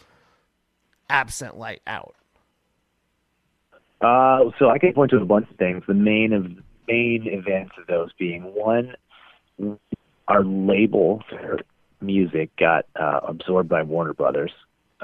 absent 1.10 1.58
light 1.58 1.82
out? 1.86 2.14
Uh, 4.00 4.50
so 4.58 4.70
I 4.70 4.78
can 4.78 4.92
point 4.92 5.10
to 5.10 5.18
a 5.18 5.24
bunch 5.24 5.50
of 5.50 5.56
things. 5.56 5.82
The 5.86 5.94
main 5.94 6.32
of 6.32 6.46
main 6.88 7.26
events 7.26 7.72
of 7.78 7.86
those 7.86 8.10
being 8.18 8.42
one, 8.54 8.94
our 10.28 10.44
label 10.44 11.22
Ferret 11.28 11.66
Music 12.00 12.50
got 12.56 12.86
uh, 12.96 13.20
absorbed 13.26 13.68
by 13.68 13.82
Warner 13.82 14.14
Brothers. 14.14 14.52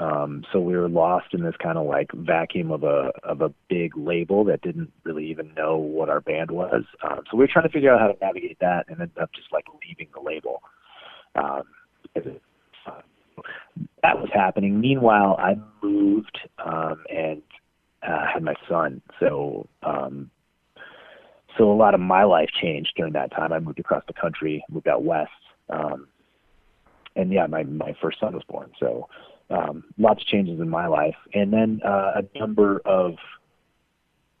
Um, 0.01 0.43
so 0.51 0.59
we 0.59 0.75
were 0.75 0.89
lost 0.89 1.27
in 1.33 1.43
this 1.43 1.53
kind 1.61 1.77
of 1.77 1.85
like 1.85 2.11
vacuum 2.11 2.71
of 2.71 2.83
a 2.83 3.11
of 3.23 3.41
a 3.41 3.53
big 3.69 3.95
label 3.95 4.43
that 4.45 4.61
didn't 4.61 4.91
really 5.03 5.29
even 5.29 5.53
know 5.53 5.77
what 5.77 6.09
our 6.09 6.21
band 6.21 6.49
was. 6.49 6.83
Um, 7.03 7.19
so 7.29 7.37
we 7.37 7.43
were 7.43 7.49
trying 7.51 7.67
to 7.67 7.71
figure 7.71 7.93
out 7.93 7.99
how 7.99 8.07
to 8.07 8.17
navigate 8.19 8.57
that, 8.61 8.85
and 8.87 8.99
ended 8.99 9.17
up 9.21 9.31
just 9.33 9.49
like 9.51 9.65
leaving 9.87 10.07
the 10.11 10.19
label. 10.19 10.63
Um, 11.35 11.63
because 12.15 12.31
that 14.01 14.17
was 14.17 14.29
happening. 14.33 14.81
Meanwhile, 14.81 15.37
I 15.39 15.55
moved 15.83 16.39
um, 16.65 17.03
and 17.07 17.43
uh, 18.01 18.25
had 18.33 18.41
my 18.41 18.55
son. 18.67 19.03
So 19.19 19.67
um, 19.83 20.31
so 21.59 21.71
a 21.71 21.75
lot 21.75 21.93
of 21.93 21.99
my 21.99 22.23
life 22.23 22.49
changed 22.59 22.93
during 22.97 23.13
that 23.13 23.31
time. 23.31 23.53
I 23.53 23.59
moved 23.59 23.79
across 23.79 24.03
the 24.07 24.13
country, 24.13 24.63
moved 24.67 24.87
out 24.87 25.03
west, 25.03 25.29
um, 25.69 26.07
and 27.15 27.31
yeah, 27.31 27.45
my 27.45 27.61
my 27.61 27.95
first 28.01 28.19
son 28.19 28.33
was 28.33 28.43
born. 28.49 28.71
So 28.79 29.07
um, 29.51 29.83
lots 29.97 30.21
of 30.21 30.27
changes 30.27 30.59
in 30.59 30.69
my 30.69 30.87
life, 30.87 31.15
and 31.33 31.51
then 31.51 31.81
uh, 31.85 32.21
a 32.21 32.39
number 32.39 32.79
of 32.85 33.15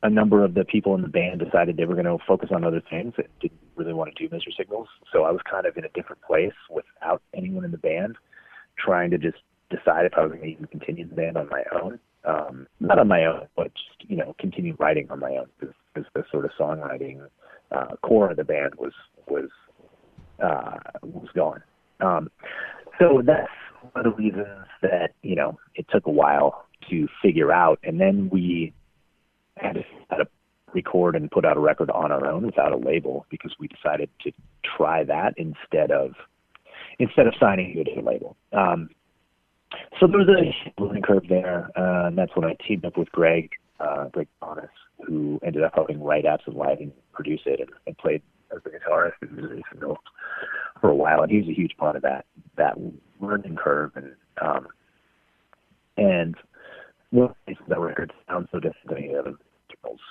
a 0.03 0.09
number 0.09 0.43
of 0.43 0.55
the 0.55 0.65
people 0.65 0.95
in 0.95 1.01
the 1.01 1.07
band 1.07 1.39
decided 1.39 1.77
they 1.77 1.85
were 1.85 1.93
going 1.93 2.05
to 2.05 2.17
focus 2.27 2.49
on 2.51 2.63
other 2.63 2.81
things 2.89 3.13
and 3.17 3.27
didn't 3.39 3.59
really 3.75 3.93
want 3.93 4.13
to 4.13 4.27
do 4.27 4.33
Misery 4.33 4.53
Signals. 4.57 4.87
So 5.13 5.23
I 5.25 5.31
was 5.31 5.41
kind 5.49 5.67
of 5.67 5.77
in 5.77 5.85
a 5.85 5.89
different 5.89 6.21
place 6.23 6.53
without 6.71 7.21
anyone 7.35 7.65
in 7.65 7.71
the 7.71 7.77
band, 7.77 8.15
trying 8.79 9.11
to 9.11 9.19
just 9.19 9.37
decide 9.69 10.05
if 10.05 10.13
I 10.17 10.21
was 10.21 10.31
going 10.31 10.41
to 10.41 10.47
even 10.47 10.65
continue 10.65 11.07
the 11.07 11.15
band 11.15 11.37
on 11.37 11.49
my 11.49 11.63
own. 11.71 11.99
Um, 12.23 12.67
not 12.79 12.99
on 12.99 13.07
my 13.07 13.25
own, 13.25 13.47
but 13.55 13.73
just, 13.73 14.09
you 14.09 14.15
know, 14.15 14.35
continue 14.39 14.75
writing 14.79 15.07
on 15.09 15.19
my 15.19 15.31
own 15.31 15.47
because 15.59 15.75
the 16.13 16.23
sort 16.31 16.45
of 16.45 16.51
songwriting 16.59 17.27
uh, 17.71 17.95
core 18.03 18.29
of 18.29 18.37
the 18.37 18.43
band 18.43 18.75
was 18.75 18.93
was 19.27 19.49
uh, 20.39 20.77
was 21.03 21.29
gone. 21.35 21.63
Um, 21.99 22.29
so 22.99 23.23
that's 23.25 23.49
one 23.91 24.05
of 24.05 24.15
the 24.15 24.23
reasons 24.23 24.67
that 24.81 25.11
you 25.21 25.35
know 25.35 25.57
it 25.75 25.85
took 25.91 26.05
a 26.05 26.11
while 26.11 26.65
to 26.89 27.07
figure 27.21 27.51
out, 27.51 27.79
and 27.83 27.99
then 27.99 28.29
we 28.31 28.73
had 29.57 29.73
to, 29.73 29.83
record 30.73 31.15
and 31.17 31.29
put 31.29 31.45
out 31.45 31.57
a 31.57 31.59
record 31.59 31.89
on 31.89 32.13
our 32.13 32.25
own 32.25 32.45
without 32.45 32.71
a 32.71 32.77
label 32.77 33.25
because 33.29 33.53
we 33.59 33.67
decided 33.67 34.09
to 34.23 34.31
try 34.77 35.03
that 35.03 35.33
instead 35.35 35.91
of 35.91 36.11
instead 36.97 37.27
of 37.27 37.33
signing 37.39 37.73
to 37.73 37.99
a 37.99 38.01
label. 38.01 38.37
Um, 38.53 38.89
so 39.99 40.07
there 40.07 40.19
was 40.19 40.29
a 40.29 40.81
learning 40.81 41.03
curve 41.03 41.23
there, 41.29 41.69
uh, 41.75 42.07
and 42.07 42.17
that's 42.17 42.35
when 42.35 42.45
I 42.45 42.55
teamed 42.65 42.85
up 42.85 42.97
with 42.97 43.11
Greg, 43.11 43.49
uh, 43.79 44.05
Greg 44.09 44.27
Thomas, 44.39 44.69
who 45.05 45.39
ended 45.45 45.63
up 45.63 45.73
helping 45.73 46.01
write 46.01 46.25
Absent 46.25 46.55
Light 46.55 46.79
and 46.79 46.91
produce 47.13 47.41
it, 47.45 47.59
and, 47.59 47.69
and 47.87 47.97
played 47.97 48.21
as 48.55 48.61
the 48.63 48.69
guitarist 48.69 49.13
for 50.79 50.89
a 50.89 50.95
while, 50.95 51.21
and 51.21 51.31
he 51.31 51.37
was 51.37 51.47
a 51.47 51.53
huge 51.53 51.75
part 51.77 51.95
of 51.95 52.01
that 52.01 52.25
that 52.57 52.75
learning 53.21 53.55
curve, 53.55 53.91
and 53.95 54.13
um, 54.41 54.67
and 55.97 56.35
one 57.11 57.29
of 57.29 57.35
the 57.47 57.55
that 57.69 57.79
record 57.79 58.13
sounds 58.27 58.49
so 58.51 58.59
different 58.59 58.87
than 58.87 58.97
any 58.97 59.15
other 59.15 59.33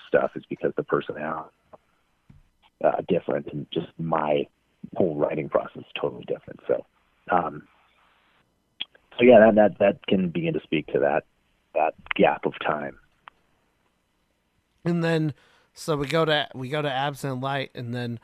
stuff 0.09 0.33
is 0.35 0.43
because 0.49 0.73
the 0.77 0.83
personality 0.83 1.51
uh, 2.85 3.03
different, 3.09 3.47
and 3.53 3.67
just 3.73 3.89
my 3.99 4.47
whole 4.97 5.17
writing 5.17 5.49
process 5.49 5.79
is 5.79 5.93
totally 6.01 6.25
different. 6.25 6.61
So. 6.67 6.85
Um, 7.31 7.69
so 9.21 9.25
yeah, 9.25 9.39
that 9.39 9.55
that 9.55 9.79
that 9.79 10.07
can 10.07 10.31
begin 10.31 10.55
to 10.55 10.61
speak 10.61 10.87
to 10.89 10.99
that 11.01 11.25
that 11.75 11.95
gap 12.15 12.47
of 12.47 12.55
time. 12.65 12.99
And 14.85 15.05
then 15.05 15.35
so 15.75 15.97
we 15.97 16.07
go 16.07 16.25
to 16.25 16.49
we 16.55 16.71
go 16.71 16.81
to 16.81 16.91
absent 16.91 17.41
light, 17.41 17.71
and 17.75 17.95
then 17.95 18.19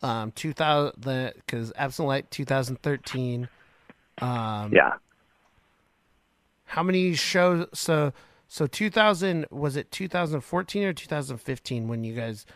um, 0.00 0.32
two 0.32 0.52
thousand 0.54 1.02
the 1.02 1.34
because 1.36 1.72
absent 1.76 2.08
light 2.08 2.30
two 2.30 2.46
thousand 2.46 2.80
thirteen. 2.82 3.48
Um, 4.18 4.72
Yeah, 4.72 4.94
How 6.66 6.82
many 6.82 7.14
shows? 7.14 7.66
So 7.72 8.12
so 8.48 8.66
two 8.66 8.90
thousand 8.90 9.46
was 9.50 9.76
it 9.76 9.90
two 9.90 10.08
thousand 10.08 10.42
fourteen 10.42 10.84
or 10.84 10.92
two 10.92 11.06
thousand 11.06 11.38
fifteen 11.38 11.88
when 11.88 12.04
you 12.04 12.14
guys? 12.14 12.46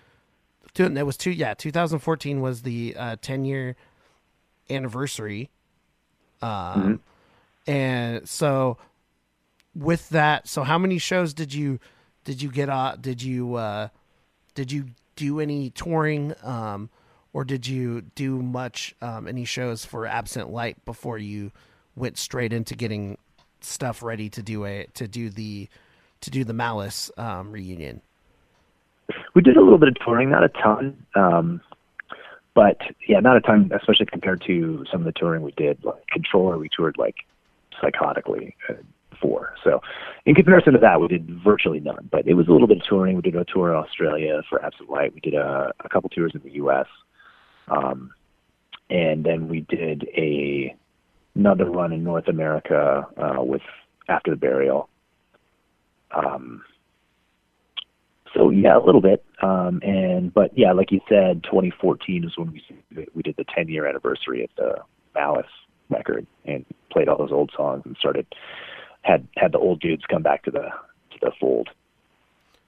It 0.78 1.06
was 1.06 1.16
two. 1.16 1.30
Yeah, 1.30 1.54
two 1.54 1.72
thousand 1.72 2.00
fourteen 2.00 2.40
was 2.40 2.62
the 2.62 2.94
uh, 2.98 3.16
ten 3.22 3.44
year 3.44 3.76
anniversary. 4.68 5.50
Um, 6.42 7.00
and 7.66 8.28
so 8.28 8.76
with 9.74 10.08
that, 10.10 10.46
so 10.46 10.62
how 10.64 10.78
many 10.78 10.98
shows 10.98 11.32
did 11.32 11.54
you 11.54 11.80
did 12.24 12.42
you 12.42 12.50
get? 12.50 12.68
Uh, 12.68 12.96
did 13.00 13.22
you 13.22 13.54
uh, 13.54 13.88
did 14.54 14.70
you 14.70 14.88
do 15.16 15.40
any 15.40 15.70
touring? 15.70 16.34
Um, 16.42 16.90
or 17.36 17.44
did 17.44 17.66
you 17.66 18.00
do 18.14 18.40
much 18.40 18.94
um, 19.02 19.28
any 19.28 19.44
shows 19.44 19.84
for 19.84 20.06
Absent 20.06 20.48
Light 20.48 20.82
before 20.86 21.18
you 21.18 21.52
went 21.94 22.16
straight 22.16 22.50
into 22.50 22.74
getting 22.74 23.18
stuff 23.60 24.02
ready 24.02 24.30
to 24.30 24.42
do 24.42 24.64
a 24.64 24.86
to 24.94 25.06
do 25.06 25.28
the 25.28 25.68
to 26.22 26.30
do 26.30 26.44
the 26.44 26.54
Malice 26.54 27.10
um, 27.18 27.52
reunion? 27.52 28.00
we 29.34 29.42
did 29.42 29.58
a 29.58 29.60
little 29.60 29.76
bit 29.76 29.90
of 29.90 29.96
touring, 30.02 30.30
not 30.30 30.44
a 30.44 30.48
ton, 30.48 30.96
um, 31.14 31.60
but 32.54 32.78
yeah, 33.06 33.20
not 33.20 33.36
a 33.36 33.42
ton, 33.42 33.70
especially 33.78 34.06
compared 34.06 34.40
to 34.46 34.86
some 34.90 35.02
of 35.02 35.04
the 35.04 35.12
touring 35.12 35.42
we 35.42 35.52
did. 35.52 35.84
Like 35.84 36.06
Controller, 36.10 36.56
we 36.56 36.70
toured 36.74 36.96
like 36.96 37.16
psychotically 37.82 38.54
uh, 38.70 38.76
for. 39.20 39.52
So, 39.62 39.82
in 40.24 40.34
comparison 40.34 40.72
to 40.72 40.78
that, 40.78 41.02
we 41.02 41.08
did 41.08 41.28
virtually 41.44 41.80
none. 41.80 42.08
But 42.10 42.26
it 42.26 42.32
was 42.32 42.48
a 42.48 42.52
little 42.52 42.66
bit 42.66 42.78
of 42.78 42.84
touring. 42.84 43.14
We 43.14 43.20
did 43.20 43.36
a 43.36 43.44
tour 43.44 43.68
in 43.68 43.76
Australia 43.76 44.42
for 44.48 44.64
Absent 44.64 44.88
Light. 44.88 45.12
We 45.12 45.20
did 45.20 45.34
a, 45.34 45.74
a 45.84 45.88
couple 45.90 46.08
tours 46.08 46.32
in 46.34 46.40
the 46.40 46.52
U.S. 46.52 46.86
Um, 47.68 48.12
and 48.90 49.24
then 49.24 49.48
we 49.48 49.60
did 49.60 50.08
a 50.16 50.74
another 51.34 51.70
run 51.70 51.92
in 51.92 52.02
North 52.02 52.28
America 52.28 53.06
uh, 53.16 53.42
with 53.42 53.62
After 54.08 54.30
the 54.30 54.36
Burial. 54.36 54.88
Um, 56.12 56.62
so 58.34 58.50
yeah, 58.50 58.76
a 58.76 58.84
little 58.84 59.00
bit. 59.00 59.24
Um, 59.42 59.80
and 59.82 60.32
but 60.32 60.56
yeah, 60.56 60.72
like 60.72 60.92
you 60.92 61.00
said, 61.08 61.42
2014 61.44 62.24
is 62.24 62.36
when 62.36 62.52
we 62.52 63.06
we 63.14 63.22
did 63.22 63.36
the 63.36 63.44
10 63.54 63.68
year 63.68 63.86
anniversary 63.86 64.44
of 64.44 64.50
the 64.56 64.76
Malice 65.14 65.46
record 65.88 66.26
and 66.44 66.64
played 66.90 67.08
all 67.08 67.18
those 67.18 67.32
old 67.32 67.50
songs 67.56 67.82
and 67.84 67.96
started 67.98 68.26
had 69.02 69.26
had 69.36 69.52
the 69.52 69.58
old 69.58 69.80
dudes 69.80 70.02
come 70.10 70.22
back 70.22 70.44
to 70.44 70.50
the 70.50 70.62
to 71.10 71.18
the 71.20 71.32
fold. 71.40 71.68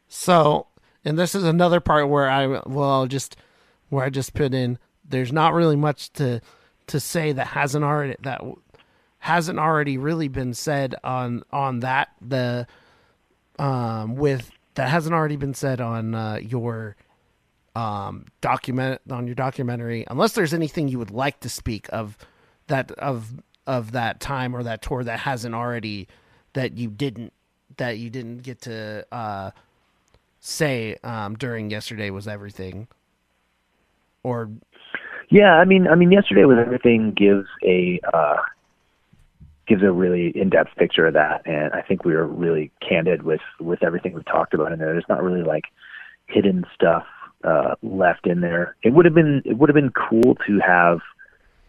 So, 0.09 0.67
and 1.05 1.19
this 1.19 1.35
is 1.35 1.45
another 1.45 1.81
part 1.81 2.09
where 2.09 2.31
I 2.31 2.61
well 2.67 3.07
just 3.07 3.37
where 3.89 4.05
I 4.05 4.11
just 4.11 4.35
put 4.35 4.55
in. 4.55 4.79
There's 5.09 5.33
not 5.33 5.55
really 5.55 5.77
much 5.77 6.13
to 6.15 6.41
to 6.89 7.01
say 7.01 7.33
that 7.33 7.47
hasn't 7.49 7.85
already 7.85 8.17
that 8.23 8.43
hasn't 9.19 9.59
already 9.59 9.99
really 9.99 10.29
been 10.29 10.55
said 10.55 10.95
on 11.03 11.43
on 11.51 11.81
that 11.81 12.09
the 12.21 12.67
um 13.59 14.17
with 14.17 14.51
that 14.75 14.89
hasn't 14.89 15.15
already 15.15 15.37
been 15.37 15.55
said 15.55 15.81
on 15.81 16.15
uh, 16.15 16.39
your 16.41 16.95
um, 17.75 18.27
document 18.41 19.01
on 19.11 19.27
your 19.27 19.35
documentary, 19.35 20.05
unless 20.09 20.33
there's 20.33 20.55
anything 20.55 20.89
you 20.89 20.99
would 20.99 21.11
like 21.11 21.41
to 21.41 21.49
speak 21.49 21.89
of 21.91 22.17
that 22.69 22.91
of 22.93 23.43
of 23.67 23.93
that 23.93 24.21
time 24.21 24.55
or 24.55 24.63
that 24.63 24.81
tour 24.83 25.05
that 25.05 25.21
hasn't 25.21 25.55
already 25.55 26.09
that 26.55 26.79
you 26.79 26.91
didn't 26.91 27.33
that 27.77 27.99
you 27.99 28.09
didn't 28.09 28.39
get 28.39 28.63
to 28.63 29.07
uh, 29.13 29.51
say 30.41 30.97
um, 31.05 31.35
during 31.37 31.71
yesterday 31.71 32.11
was 32.11 32.27
everything, 32.27 32.89
or 34.23 34.51
Yeah, 35.31 35.55
I 35.55 35.65
mean, 35.65 35.87
I 35.87 35.95
mean, 35.95 36.11
yesterday 36.11 36.45
was 36.45 36.59
everything 36.59 37.13
gives 37.13 37.47
a 37.63 38.01
uh, 38.13 38.37
gives 39.67 39.83
a 39.83 39.93
really 39.93 40.33
in-depth 40.35 40.75
picture 40.77 41.07
of 41.07 41.15
that, 41.15 41.43
and 41.47 41.73
I 41.75 41.83
think 41.83 42.05
we 42.05 42.15
were 42.15 42.27
really 42.27 42.71
candid 42.87 43.23
with 43.23 43.43
with 43.61 43.83
everything 43.83 44.15
we 44.15 44.23
talked 44.23 44.55
about 44.55 44.73
in 44.73 44.79
there. 44.79 44.93
There's 44.93 45.05
not 45.09 45.23
really 45.23 45.43
like 45.43 45.65
hidden 46.27 46.65
stuff 46.75 47.05
uh, 47.45 47.75
left 47.83 48.27
in 48.27 48.41
there. 48.41 48.77
It 48.83 48.95
would 48.95 49.05
have 49.05 49.15
been 49.15 49.43
it 49.45 49.59
would 49.59 49.69
have 49.69 49.75
been 49.75 49.93
cool 49.93 50.37
to 50.47 50.59
have 50.67 51.01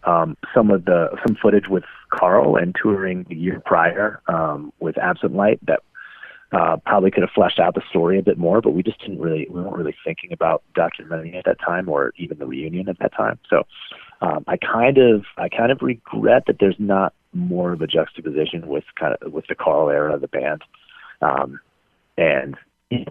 um, 0.06 0.38
some 0.54 0.72
of 0.72 0.86
the 0.86 1.10
some 1.28 1.36
footage 1.36 1.68
with 1.68 1.84
Karl 2.10 2.56
and 2.56 2.74
touring 2.82 3.26
the 3.28 3.36
year 3.36 3.62
prior 3.66 4.22
um, 4.28 4.72
with 4.80 4.98
Absent 4.98 5.36
Light 5.36 5.60
that 5.66 5.82
uh, 6.52 6.78
probably 6.86 7.12
could 7.12 7.22
have 7.22 7.32
fleshed 7.32 7.60
out 7.60 7.76
the 7.76 7.82
story 7.90 8.18
a 8.18 8.24
bit 8.24 8.38
more, 8.38 8.62
but 8.62 8.72
we 8.72 8.82
just 8.82 9.00
didn't 9.00 9.20
really 9.20 9.48
we 9.50 9.62
weren't 9.62 9.76
really 9.76 9.96
thinking 10.04 10.32
about 10.32 10.64
documenting 10.76 11.36
at 11.36 11.46
that 11.46 11.60
time 11.60 11.88
or 11.88 12.12
even 12.18 12.40
the 12.40 12.46
reunion 12.46 12.90
at 12.90 12.98
that 13.00 13.14
time. 13.14 13.40
So 13.50 13.64
um, 14.22 14.44
I 14.48 14.58
kind 14.58 14.98
of 14.98 15.26
I 15.38 15.48
kind 15.50 15.72
of 15.72 15.82
regret 15.82 16.44
that 16.48 16.58
there's 16.60 16.76
not 16.80 17.14
more 17.34 17.72
of 17.72 17.82
a 17.82 17.88
juxtaposition 17.88 18.68
with 18.68 18.84
kind 19.00 19.16
of 19.22 19.32
with 19.32 19.46
the 19.48 19.56
Karl 19.56 19.90
era 19.90 20.16
of 20.16 20.22
the 20.22 20.28
band, 20.28 20.64
um, 21.22 21.60
and 22.18 22.58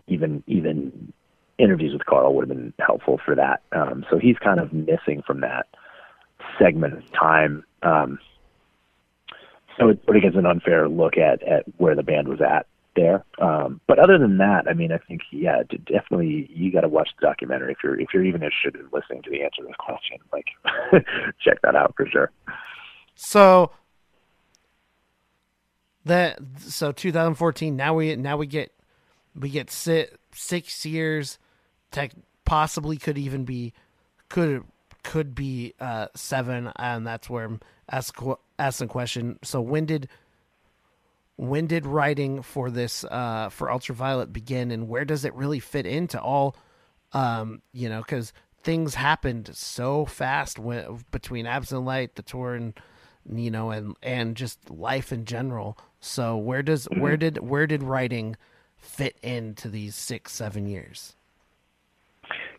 even 0.08 0.42
even 0.48 1.12
interviews 1.58 1.92
with 1.92 2.06
Karl 2.06 2.34
would 2.34 2.48
have 2.48 2.56
been 2.56 2.72
helpful 2.80 3.20
for 3.24 3.36
that. 3.36 3.62
Um, 3.70 4.04
so 4.10 4.18
he's 4.18 4.36
kind 4.38 4.58
of 4.58 4.72
missing 4.72 5.22
from 5.24 5.42
that 5.42 5.66
segment 6.58 6.94
of 6.94 7.12
time. 7.12 7.64
Um, 7.84 8.18
so 9.78 9.90
it 9.90 10.00
sort 10.04 10.16
of 10.16 10.22
gives 10.24 10.36
an 10.36 10.46
unfair 10.46 10.88
look 10.88 11.16
at 11.16 11.40
at 11.44 11.64
where 11.76 11.94
the 11.94 12.02
band 12.02 12.26
was 12.26 12.40
at 12.40 12.66
there. 12.98 13.24
Um, 13.40 13.80
but 13.86 13.98
other 13.98 14.18
than 14.18 14.38
that, 14.38 14.66
I 14.68 14.74
mean, 14.74 14.92
I 14.92 14.98
think 14.98 15.22
yeah, 15.30 15.62
definitely 15.86 16.50
you 16.52 16.72
got 16.72 16.80
to 16.82 16.88
watch 16.88 17.08
the 17.18 17.26
documentary 17.26 17.72
if 17.72 17.78
you're 17.82 17.98
if 17.98 18.08
you're 18.12 18.24
even 18.24 18.42
interested 18.42 18.74
in 18.74 18.88
listening 18.92 19.22
to 19.22 19.30
the 19.30 19.42
answer 19.42 19.62
to 19.62 19.66
this 19.66 19.76
question. 19.78 20.18
Like, 20.32 20.46
check 21.44 21.60
that 21.62 21.76
out 21.76 21.94
for 21.96 22.06
sure. 22.06 22.30
So 23.14 23.70
that 26.04 26.38
so 26.58 26.92
2014 26.92 27.76
now 27.76 27.94
we 27.94 28.16
now 28.16 28.36
we 28.36 28.46
get 28.46 28.72
we 29.34 29.50
get 29.50 29.70
six, 29.70 30.16
six 30.32 30.84
years 30.84 31.38
tech 31.90 32.12
possibly 32.44 32.96
could 32.96 33.18
even 33.18 33.44
be 33.44 33.72
could 34.28 34.64
could 35.02 35.34
be 35.34 35.74
uh 35.80 36.06
seven 36.14 36.72
and 36.76 37.06
that's 37.06 37.30
where 37.30 37.44
I'm 37.44 37.60
ask, 37.90 38.16
asking 38.58 38.88
question 38.88 39.38
so 39.42 39.60
when 39.60 39.84
did 39.84 40.08
when 41.38 41.68
did 41.68 41.86
writing 41.86 42.42
for 42.42 42.68
this 42.68 43.04
uh 43.04 43.48
for 43.48 43.70
ultraviolet 43.70 44.32
begin 44.32 44.72
and 44.72 44.88
where 44.88 45.04
does 45.04 45.24
it 45.24 45.32
really 45.34 45.60
fit 45.60 45.86
into 45.86 46.20
all 46.20 46.56
um 47.12 47.62
you 47.72 47.88
know 47.88 48.00
because 48.00 48.32
things 48.64 48.96
happened 48.96 49.48
so 49.54 50.04
fast 50.04 50.58
when, 50.58 51.04
between 51.12 51.46
absent 51.46 51.84
light 51.84 52.16
the 52.16 52.22
tour 52.22 52.54
and 52.54 52.74
you 53.32 53.52
know 53.52 53.70
and 53.70 53.94
and 54.02 54.36
just 54.36 54.68
life 54.68 55.12
in 55.12 55.24
general 55.24 55.78
so 56.00 56.36
where 56.36 56.62
does 56.62 56.86
where 56.98 57.16
did 57.16 57.38
where 57.38 57.68
did 57.68 57.84
writing 57.84 58.36
fit 58.76 59.16
into 59.22 59.68
these 59.68 59.94
six 59.94 60.32
seven 60.32 60.66
years 60.66 61.14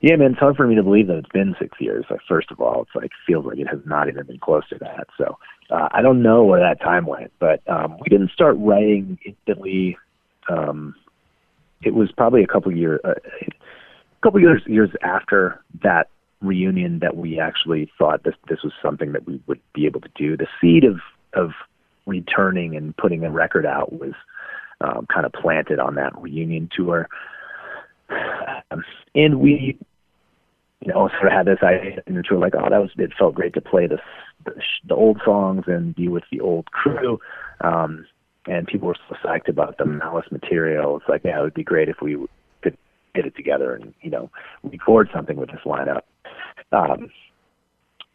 Yeah, 0.01 0.15
man, 0.15 0.31
it's 0.31 0.39
hard 0.39 0.55
for 0.55 0.65
me 0.65 0.75
to 0.75 0.81
believe 0.83 1.07
that 1.07 1.17
it's 1.17 1.29
been 1.29 1.55
six 1.59 1.79
years. 1.79 2.05
Like, 2.09 2.21
first 2.27 2.49
of 2.51 2.59
all, 2.59 2.83
it's 2.83 2.95
like 2.95 3.11
feels 3.27 3.45
like 3.45 3.59
it 3.59 3.67
has 3.67 3.81
not 3.85 4.07
even 4.07 4.25
been 4.25 4.39
close 4.39 4.67
to 4.69 4.79
that. 4.79 5.07
So 5.17 5.37
uh, 5.69 5.89
I 5.91 6.01
don't 6.01 6.21
know 6.21 6.43
where 6.43 6.59
that 6.59 6.81
time 6.81 7.05
went, 7.05 7.31
but 7.39 7.61
um, 7.69 7.97
we 7.99 8.09
didn't 8.09 8.31
start 8.31 8.55
writing 8.59 9.19
instantly. 9.25 9.97
Um, 10.49 10.95
it 11.83 11.93
was 11.93 12.11
probably 12.11 12.43
a 12.43 12.47
couple 12.47 12.71
years, 12.75 12.99
uh, 13.03 13.13
a 13.41 14.21
couple 14.23 14.39
years 14.39 14.61
years 14.65 14.89
after 15.01 15.61
that 15.83 16.09
reunion 16.41 16.99
that 16.99 17.17
we 17.17 17.39
actually 17.39 17.91
thought 17.97 18.23
this 18.23 18.35
this 18.47 18.63
was 18.63 18.73
something 18.81 19.11
that 19.11 19.27
we 19.27 19.41
would 19.47 19.59
be 19.73 19.85
able 19.85 20.01
to 20.01 20.09
do. 20.15 20.35
The 20.35 20.47
seed 20.59 20.83
of 20.83 20.99
of 21.33 21.51
returning 22.05 22.75
and 22.75 22.95
putting 22.97 23.23
a 23.23 23.29
record 23.29 23.65
out 23.65 23.93
was 23.93 24.13
um, 24.81 25.05
kind 25.13 25.25
of 25.25 25.33
planted 25.33 25.79
on 25.79 25.95
that 25.95 26.17
reunion 26.19 26.69
tour. 26.75 27.07
Um, 28.71 28.83
and 29.15 29.39
we, 29.39 29.77
you 30.81 30.91
know, 30.91 31.09
sort 31.19 31.27
of 31.27 31.31
had 31.31 31.47
this 31.47 31.63
idea 31.63 32.01
in 32.07 32.15
the 32.15 32.23
tour, 32.23 32.39
like, 32.39 32.53
oh, 32.55 32.69
that 32.69 32.81
was 32.81 32.91
it 32.97 33.11
felt 33.17 33.35
great 33.35 33.53
to 33.53 33.61
play 33.61 33.87
the 33.87 33.99
the, 34.45 34.53
the 34.87 34.95
old 34.95 35.19
songs 35.25 35.65
and 35.67 35.95
be 35.95 36.07
with 36.07 36.23
the 36.31 36.39
old 36.39 36.71
crew. 36.71 37.19
Um, 37.61 38.05
and 38.45 38.65
people 38.67 38.87
were 38.87 38.95
so 39.09 39.15
psyched 39.23 39.49
about 39.49 39.77
the 39.77 39.85
Malice 39.85 40.31
material. 40.31 40.97
It's 40.97 41.09
like, 41.09 41.21
yeah, 41.25 41.39
it 41.39 41.43
would 41.43 41.53
be 41.53 41.63
great 41.63 41.89
if 41.89 41.97
we 42.01 42.15
could 42.61 42.77
get 43.13 43.25
it 43.25 43.35
together 43.35 43.75
and 43.75 43.93
you 44.01 44.09
know 44.09 44.29
record 44.63 45.09
something 45.13 45.37
with 45.37 45.51
this 45.51 45.61
lineup. 45.65 46.01
Um, 46.71 47.09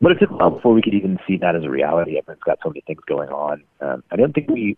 but 0.01 0.13
it 0.13 0.19
took 0.19 0.31
a 0.31 0.35
while 0.35 0.51
before 0.51 0.75
we 0.75 0.83
could 0.83 0.95
even 0.95 1.19
see 1.27 1.37
that 1.39 1.57
as 1.57 1.65
a 1.65 1.71
reality. 1.71 2.19
Everyone's 2.19 2.43
got 2.43 2.59
so 2.63 2.71
many 2.71 2.83
things 2.87 3.01
going 3.07 3.29
on. 3.29 3.63
Um, 3.81 4.03
I 4.11 4.17
don't 4.17 4.35
think 4.35 4.49
we 4.49 4.77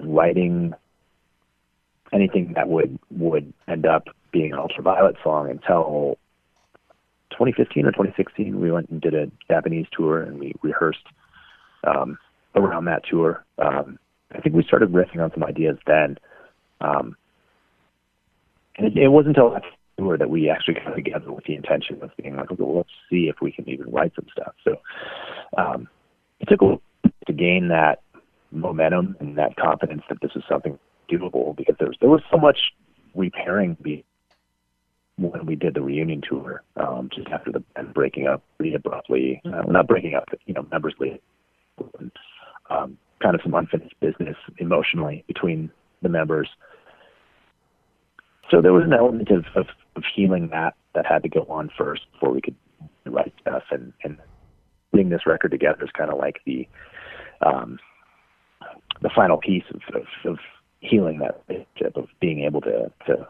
writing 0.00 0.74
anything 2.12 2.52
that 2.54 2.68
would 2.68 2.98
would 3.10 3.52
end 3.68 3.86
up 3.86 4.08
being 4.32 4.52
an 4.52 4.58
ultraviolet 4.58 5.16
song 5.22 5.50
until 5.50 6.18
2015 7.30 7.86
or 7.86 7.92
2016. 7.92 8.60
We 8.60 8.70
went 8.70 8.88
and 8.88 9.00
did 9.00 9.14
a 9.14 9.30
Japanese 9.48 9.86
tour 9.92 10.22
and 10.22 10.38
we 10.38 10.52
rehearsed 10.62 11.06
um, 11.84 12.18
around 12.54 12.86
that 12.86 13.02
tour. 13.08 13.44
Um, 13.58 13.98
I 14.32 14.40
think 14.40 14.54
we 14.54 14.64
started 14.64 14.90
riffing 14.90 15.22
on 15.22 15.30
some 15.32 15.44
ideas 15.44 15.78
then. 15.86 16.18
Um, 16.80 17.16
and 18.76 18.86
it, 18.86 18.96
it 18.96 19.08
wasn't 19.08 19.36
until 19.36 19.50
that 19.50 19.62
tour 19.98 20.18
that 20.18 20.30
we 20.30 20.50
actually 20.50 20.74
got 20.74 20.94
together 20.94 21.32
with 21.32 21.44
the 21.44 21.54
intention 21.54 22.02
of 22.02 22.10
being 22.20 22.36
like, 22.36 22.50
okay, 22.50 22.62
well, 22.62 22.78
let's 22.78 22.90
see 23.10 23.28
if 23.28 23.36
we 23.40 23.52
can 23.52 23.68
even 23.68 23.90
write 23.90 24.12
some 24.14 24.26
stuff. 24.32 24.54
So 24.64 24.76
um, 25.56 25.88
it 26.40 26.48
took 26.48 26.62
a 26.62 26.64
while 26.64 26.82
to 27.26 27.32
gain 27.32 27.68
that 27.68 28.02
momentum 28.50 29.16
and 29.20 29.36
that 29.38 29.56
confidence 29.56 30.02
that 30.08 30.18
this 30.20 30.30
is 30.36 30.42
something 30.48 30.78
doable 31.10 31.56
because 31.56 31.76
there 31.78 31.88
was 31.88 31.96
there 32.00 32.10
was 32.10 32.22
so 32.30 32.36
much 32.36 32.58
repairing 33.14 33.76
to 33.76 33.82
be 33.82 34.04
when 35.18 35.46
we 35.46 35.56
did 35.56 35.74
the 35.74 35.82
reunion 35.82 36.20
tour 36.26 36.62
um, 36.76 37.08
just 37.14 37.28
after 37.28 37.50
the 37.50 37.60
band 37.60 37.94
breaking 37.94 38.26
up 38.26 38.42
pretty 38.58 38.74
abruptly, 38.74 39.40
uh, 39.46 39.62
not 39.66 39.86
breaking 39.86 40.14
up, 40.14 40.28
you 40.46 40.54
know, 40.54 40.66
members 40.70 40.94
leaving. 40.98 41.20
Um, 42.68 42.98
kind 43.22 43.34
of 43.34 43.40
some 43.42 43.54
unfinished 43.54 43.98
business 44.00 44.36
emotionally 44.58 45.24
between 45.26 45.70
the 46.02 46.08
members. 46.08 46.48
So 48.50 48.60
there 48.60 48.72
was 48.72 48.84
an 48.84 48.92
element 48.92 49.30
of, 49.30 49.44
of, 49.54 49.66
of 49.96 50.02
healing 50.14 50.48
that 50.52 50.74
that 50.94 51.06
had 51.06 51.22
to 51.22 51.28
go 51.28 51.46
on 51.48 51.70
first 51.76 52.02
before 52.12 52.32
we 52.32 52.40
could 52.40 52.54
write 53.04 53.32
stuff, 53.40 53.62
and 53.70 53.92
and 54.04 54.18
putting 54.90 55.08
this 55.08 55.26
record 55.26 55.50
together 55.50 55.84
is 55.84 55.90
kind 55.96 56.10
of 56.10 56.18
like 56.18 56.40
the 56.46 56.68
um, 57.44 57.78
the 59.02 59.10
final 59.14 59.36
piece 59.36 59.64
of, 59.70 59.80
of, 59.94 60.06
of 60.24 60.38
healing 60.80 61.18
that 61.18 61.42
of 61.94 62.08
being 62.20 62.40
able 62.40 62.60
to 62.60 62.90
to 63.06 63.26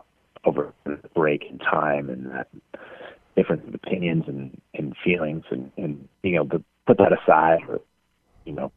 over 0.46 0.72
the 0.84 0.98
break 1.14 1.44
in 1.50 1.58
time 1.58 2.08
and 2.08 2.26
that 2.30 2.48
difference 3.36 3.62
of 3.68 3.74
opinions 3.74 4.24
and, 4.26 4.60
and 4.74 4.94
feelings 5.04 5.44
and, 5.50 5.70
and 5.76 6.08
being 6.22 6.36
able 6.36 6.48
to 6.48 6.64
put 6.86 6.96
that 6.98 7.12
aside 7.12 7.58
or 7.68 7.80
you 8.44 8.52
know 8.52 8.72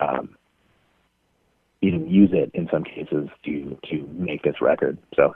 um, 0.00 0.36
even 1.82 2.08
use 2.08 2.30
it 2.32 2.50
in 2.54 2.68
some 2.70 2.84
cases 2.84 3.28
to 3.44 3.78
to 3.90 4.06
make 4.12 4.42
this 4.42 4.60
record. 4.60 4.98
So 5.14 5.34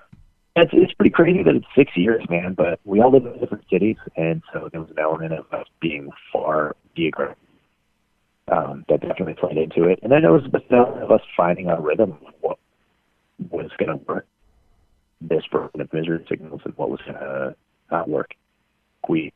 it's 0.56 0.70
it's 0.72 0.92
pretty 0.92 1.10
crazy 1.10 1.42
that 1.42 1.54
it's 1.54 1.66
six 1.76 1.96
years, 1.96 2.24
man. 2.28 2.54
But 2.54 2.80
we 2.84 3.00
all 3.00 3.12
live 3.12 3.26
in 3.26 3.38
different 3.38 3.64
cities, 3.70 3.96
and 4.16 4.42
so 4.52 4.68
there 4.70 4.80
was 4.80 4.90
an 4.90 4.98
element 4.98 5.32
of 5.32 5.46
us 5.52 5.66
being 5.80 6.10
far 6.32 6.76
geographic 6.96 7.38
um, 8.50 8.84
that 8.88 9.00
definitely 9.00 9.34
played 9.34 9.58
into 9.58 9.84
it. 9.84 10.00
And 10.02 10.10
then 10.10 10.22
there 10.22 10.32
was 10.32 10.44
the 10.50 10.76
of 10.76 11.10
us 11.10 11.20
finding 11.36 11.68
our 11.68 11.80
rhythm, 11.80 12.18
what 12.40 12.58
was 13.50 13.70
going 13.78 13.98
to 13.98 14.04
work, 14.06 14.26
this 15.20 15.42
version 15.50 15.80
of 15.80 15.92
Misery 15.92 16.24
Signals, 16.28 16.60
and 16.64 16.76
what 16.76 16.90
was 16.90 17.00
going 17.04 17.18
to 17.18 17.54
not 17.90 18.08
work. 18.08 18.34
We 19.08 19.32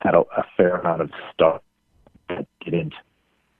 had 0.00 0.14
a, 0.14 0.20
a 0.20 0.44
fair 0.56 0.76
amount 0.76 1.02
of 1.02 1.10
stuff 1.32 1.62
that 2.28 2.46
didn't 2.64 2.94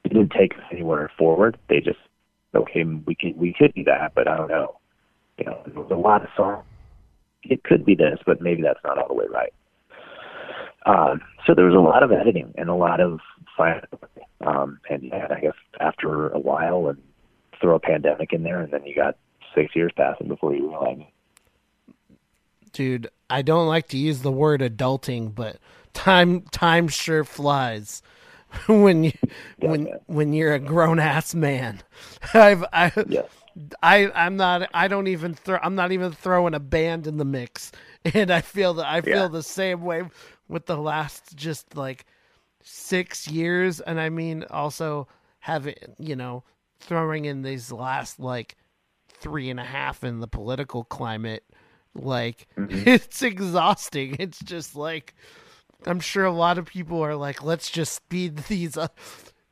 didn't 0.04 0.32
take 0.38 0.52
us 0.54 0.64
anywhere 0.70 1.10
forward. 1.18 1.58
They 1.68 1.80
just 1.80 1.98
okay, 2.54 2.84
we 2.84 3.14
could 3.14 3.36
we 3.36 3.54
could 3.58 3.74
do 3.74 3.84
that, 3.84 4.12
but 4.14 4.28
I 4.28 4.36
don't 4.36 4.48
know. 4.48 4.78
You 5.38 5.46
know, 5.46 5.62
there 5.66 5.82
was 5.82 5.90
a 5.90 5.96
lot 5.96 6.22
of 6.22 6.28
songs. 6.36 6.64
It 7.42 7.64
could 7.64 7.84
be 7.84 7.94
this, 7.94 8.18
but 8.24 8.40
maybe 8.40 8.62
that's 8.62 8.80
not 8.84 8.98
all 8.98 9.08
the 9.08 9.14
way 9.14 9.26
right. 9.30 9.52
Um, 10.86 11.20
so 11.46 11.54
there 11.54 11.64
was 11.64 11.74
a 11.74 11.78
lot 11.78 12.02
of 12.02 12.12
editing 12.12 12.52
and 12.56 12.68
a 12.68 12.74
lot 12.74 13.00
of 13.00 13.20
fine. 13.56 13.80
Um, 14.46 14.78
and 14.90 15.02
yeah, 15.02 15.26
I 15.34 15.40
guess 15.40 15.54
after 15.80 16.28
a 16.28 16.38
while, 16.38 16.88
and 16.88 16.98
throw 17.60 17.76
a 17.76 17.80
pandemic 17.80 18.32
in 18.32 18.42
there, 18.42 18.60
and 18.60 18.72
then 18.72 18.84
you 18.84 18.94
got 18.94 19.16
six 19.54 19.74
years 19.74 19.92
passing 19.96 20.28
before 20.28 20.54
you 20.54 20.68
realize. 20.68 21.06
Dude, 22.74 23.08
I 23.30 23.42
don't 23.42 23.68
like 23.68 23.88
to 23.88 23.98
use 23.98 24.20
the 24.22 24.32
word 24.32 24.60
adulting, 24.60 25.34
but 25.34 25.58
time 25.94 26.42
time 26.52 26.88
sure 26.88 27.24
flies 27.24 28.02
when 28.68 29.04
you 29.04 29.12
when 29.60 29.88
when 30.06 30.34
you're 30.34 30.54
a 30.54 30.60
grown 30.60 30.98
ass 31.00 31.34
man. 31.34 31.82
I've 32.34 32.64
I 32.72 32.92
Yes. 33.04 33.44
I 33.82 34.10
I'm 34.14 34.36
not 34.36 34.68
I 34.74 34.88
don't 34.88 35.08
even 35.08 35.34
throw 35.34 35.58
I'm 35.62 35.74
not 35.76 35.92
even 35.92 36.12
throwing 36.12 36.54
a 36.54 36.60
band 36.60 37.06
in 37.06 37.16
the 37.18 37.24
mix, 37.24 37.72
and 38.14 38.30
I 38.30 38.40
feel 38.42 38.74
that 38.74 38.86
I 38.86 39.00
feel 39.00 39.28
Yeah. 39.28 39.28
the 39.28 39.42
same 39.42 39.82
way 39.82 40.02
with 40.48 40.66
the 40.66 40.76
last 40.76 41.36
just 41.36 41.76
like 41.76 42.06
six 42.62 43.28
years, 43.28 43.80
and 43.80 44.00
I 44.00 44.08
mean 44.10 44.44
also 44.50 45.08
having 45.40 45.76
you 45.98 46.16
know 46.16 46.44
throwing 46.80 47.24
in 47.26 47.42
these 47.42 47.72
last 47.72 48.20
like 48.20 48.56
three 49.08 49.50
and 49.50 49.60
a 49.60 49.64
half 49.64 50.04
in 50.04 50.20
the 50.20 50.28
political 50.28 50.84
climate, 50.84 51.44
like 51.94 52.46
it's 52.56 53.22
exhausting. 53.22 54.16
It's 54.18 54.38
just 54.38 54.76
like 54.76 55.14
I'm 55.86 56.00
sure 56.00 56.24
a 56.24 56.32
lot 56.32 56.58
of 56.58 56.66
people 56.66 57.02
are 57.02 57.16
like, 57.16 57.42
let's 57.42 57.70
just 57.70 57.92
speed 57.92 58.36
these 58.48 58.76
up. 58.76 58.98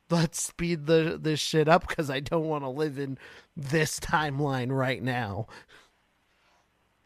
Let's 0.09 0.41
speed 0.41 0.85
the 0.85 1.17
this 1.19 1.39
shit 1.39 1.67
up 1.67 1.87
because 1.87 2.09
I 2.09 2.19
don't 2.19 2.47
want 2.47 2.63
to 2.63 2.69
live 2.69 2.99
in 2.99 3.17
this 3.55 3.99
timeline 3.99 4.71
right 4.71 5.01
now. 5.01 5.47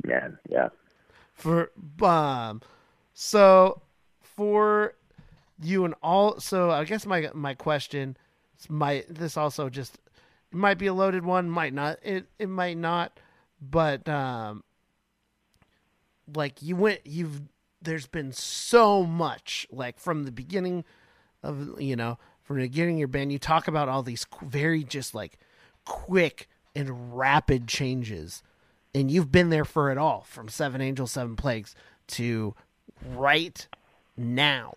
Yeah, 0.05 0.29
yeah. 0.49 0.69
For 1.33 1.71
um, 2.01 2.61
so 3.13 3.81
for 4.21 4.95
you 5.61 5.85
and 5.85 5.93
all, 6.03 6.39
so 6.39 6.71
I 6.71 6.83
guess 6.83 7.05
my 7.05 7.29
my 7.33 7.53
question, 7.53 8.17
might 8.67 9.13
this 9.13 9.37
also 9.37 9.69
just 9.69 9.99
it 10.51 10.57
might 10.57 10.77
be 10.77 10.87
a 10.87 10.93
loaded 10.93 11.23
one, 11.23 11.49
might 11.49 11.73
not. 11.73 11.99
It 12.01 12.25
it 12.39 12.49
might 12.49 12.77
not, 12.77 13.19
but 13.61 14.07
um, 14.09 14.63
like 16.35 16.61
you 16.61 16.75
went, 16.75 17.01
you've 17.05 17.41
there's 17.81 18.07
been 18.07 18.31
so 18.31 19.03
much 19.03 19.67
like 19.71 19.99
from 19.99 20.23
the 20.23 20.31
beginning 20.31 20.83
of 21.43 21.79
you 21.79 21.95
know 21.95 22.17
from 22.41 22.57
the 22.57 22.63
beginning 22.63 22.95
of 22.95 22.99
your 22.99 23.07
band 23.07 23.31
you 23.31 23.37
talk 23.37 23.67
about 23.67 23.87
all 23.87 24.01
these 24.01 24.25
very 24.41 24.83
just 24.83 25.13
like 25.13 25.37
quick 25.85 26.49
and 26.75 27.17
rapid 27.17 27.67
changes. 27.67 28.43
And 28.93 29.11
you've 29.11 29.31
been 29.31 29.49
there 29.49 29.65
for 29.65 29.91
it 29.91 29.97
all 29.97 30.21
from 30.21 30.47
seven 30.47 30.81
angels 30.81 31.11
seven 31.11 31.35
plagues 31.35 31.75
to 32.09 32.55
right 33.15 33.67
now. 34.15 34.73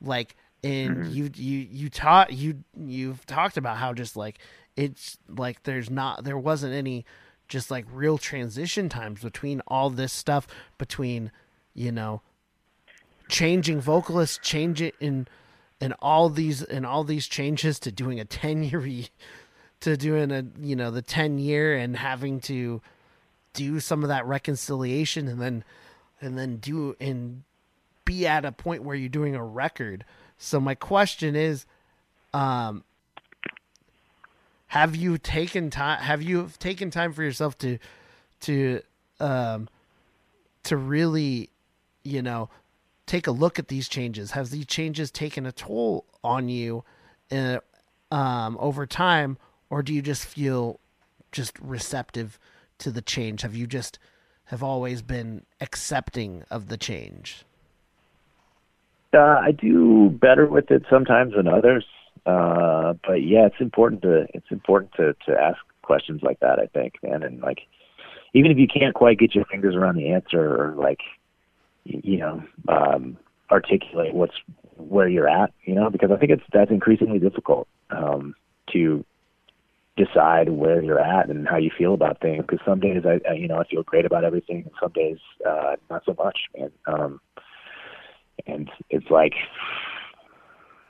Like 0.00 0.36
and 0.62 0.96
mm-hmm. 0.96 1.12
you 1.12 1.30
you 1.34 1.68
you 1.70 1.90
taught 1.90 2.32
you 2.32 2.64
you've 2.76 3.26
talked 3.26 3.56
about 3.56 3.76
how 3.76 3.92
just 3.92 4.16
like 4.16 4.38
it's 4.76 5.18
like 5.28 5.62
there's 5.64 5.90
not 5.90 6.24
there 6.24 6.38
wasn't 6.38 6.74
any 6.74 7.04
just 7.48 7.70
like 7.70 7.84
real 7.92 8.18
transition 8.18 8.88
times 8.88 9.20
between 9.20 9.60
all 9.66 9.90
this 9.90 10.12
stuff 10.12 10.46
between 10.78 11.30
you 11.74 11.92
know 11.92 12.20
changing 13.28 13.80
vocalists 13.80 14.38
change 14.38 14.80
it 14.80 14.94
in 15.00 15.26
and 15.80 15.94
all 16.00 16.28
these 16.28 16.62
and 16.62 16.86
all 16.86 17.04
these 17.04 17.26
changes 17.26 17.78
to 17.78 17.92
doing 17.92 18.20
a 18.20 18.24
10 18.24 18.62
year 18.64 19.04
to 19.80 19.96
doing 19.96 20.30
a 20.32 20.44
you 20.60 20.74
know 20.74 20.90
the 20.90 21.02
10 21.02 21.38
year 21.38 21.76
and 21.76 21.96
having 21.96 22.40
to 22.40 22.80
do 23.52 23.80
some 23.80 24.02
of 24.02 24.08
that 24.08 24.26
reconciliation 24.26 25.28
and 25.28 25.40
then 25.40 25.64
and 26.20 26.38
then 26.38 26.56
do 26.56 26.96
and 27.00 27.42
be 28.04 28.26
at 28.26 28.44
a 28.44 28.52
point 28.52 28.82
where 28.82 28.96
you're 28.96 29.08
doing 29.08 29.34
a 29.34 29.44
record. 29.44 30.04
So 30.38 30.60
my 30.60 30.74
question 30.74 31.36
is 31.36 31.66
um 32.32 32.84
have 34.68 34.96
you 34.96 35.18
taken 35.18 35.70
time 35.70 36.00
have 36.00 36.22
you 36.22 36.50
taken 36.58 36.90
time 36.90 37.12
for 37.12 37.22
yourself 37.22 37.56
to 37.58 37.78
to 38.40 38.80
um 39.20 39.68
to 40.64 40.76
really 40.76 41.50
you 42.02 42.22
know 42.22 42.48
take 43.06 43.26
a 43.26 43.30
look 43.30 43.58
at 43.58 43.68
these 43.68 43.88
changes? 43.88 44.32
Have 44.32 44.50
these 44.50 44.66
changes 44.66 45.10
taken 45.10 45.46
a 45.46 45.52
toll 45.52 46.04
on 46.22 46.48
you 46.48 46.84
uh, 47.30 47.58
um 48.10 48.56
over 48.60 48.86
time 48.86 49.38
or 49.70 49.82
do 49.82 49.92
you 49.92 50.02
just 50.02 50.24
feel 50.24 50.80
just 51.32 51.58
receptive 51.58 52.38
to 52.78 52.90
the 52.90 53.02
change? 53.02 53.42
Have 53.42 53.54
you 53.54 53.66
just 53.66 53.98
have 54.46 54.62
always 54.62 55.02
been 55.02 55.44
accepting 55.60 56.44
of 56.50 56.68
the 56.68 56.76
change? 56.76 57.44
Uh, 59.12 59.38
I 59.40 59.52
do 59.52 60.10
better 60.10 60.46
with 60.46 60.70
it 60.70 60.84
sometimes 60.90 61.34
than 61.34 61.46
others. 61.46 61.84
Uh, 62.26 62.94
but 63.06 63.22
yeah, 63.22 63.46
it's 63.46 63.60
important 63.60 64.02
to 64.02 64.26
it's 64.34 64.50
important 64.50 64.92
to 64.94 65.14
to 65.26 65.38
ask 65.38 65.58
questions 65.82 66.22
like 66.22 66.40
that. 66.40 66.58
I 66.58 66.66
think, 66.66 66.94
man, 67.02 67.22
and 67.22 67.40
like 67.40 67.60
even 68.32 68.50
if 68.50 68.58
you 68.58 68.66
can't 68.66 68.94
quite 68.94 69.18
get 69.18 69.34
your 69.34 69.44
fingers 69.44 69.74
around 69.74 69.96
the 69.96 70.10
answer 70.10 70.40
or 70.40 70.74
like 70.74 71.00
you 71.84 72.18
know 72.18 72.42
um, 72.68 73.16
articulate 73.50 74.14
what's 74.14 74.34
where 74.76 75.08
you're 75.08 75.28
at, 75.28 75.52
you 75.64 75.74
know, 75.74 75.90
because 75.90 76.10
I 76.10 76.16
think 76.16 76.32
it's 76.32 76.42
that's 76.52 76.70
increasingly 76.70 77.18
difficult 77.18 77.68
um, 77.90 78.34
to 78.72 79.04
decide 79.96 80.48
where 80.48 80.82
you're 80.82 80.98
at 80.98 81.28
and 81.28 81.46
how 81.46 81.56
you 81.56 81.70
feel 81.76 81.94
about 81.94 82.20
things. 82.20 82.44
Because 82.48 82.64
some 82.64 82.80
days 82.80 83.02
I, 83.06 83.20
I 83.30 83.34
you 83.34 83.48
know 83.48 83.58
I 83.58 83.64
feel 83.64 83.82
great 83.82 84.06
about 84.06 84.24
everything, 84.24 84.62
and 84.62 84.72
some 84.80 84.92
days 84.92 85.18
uh, 85.46 85.76
not 85.90 86.02
so 86.04 86.14
much, 86.18 86.38
man. 86.56 86.70
Um, 86.86 87.20
and 88.46 88.70
it's 88.90 89.10
like 89.10 89.34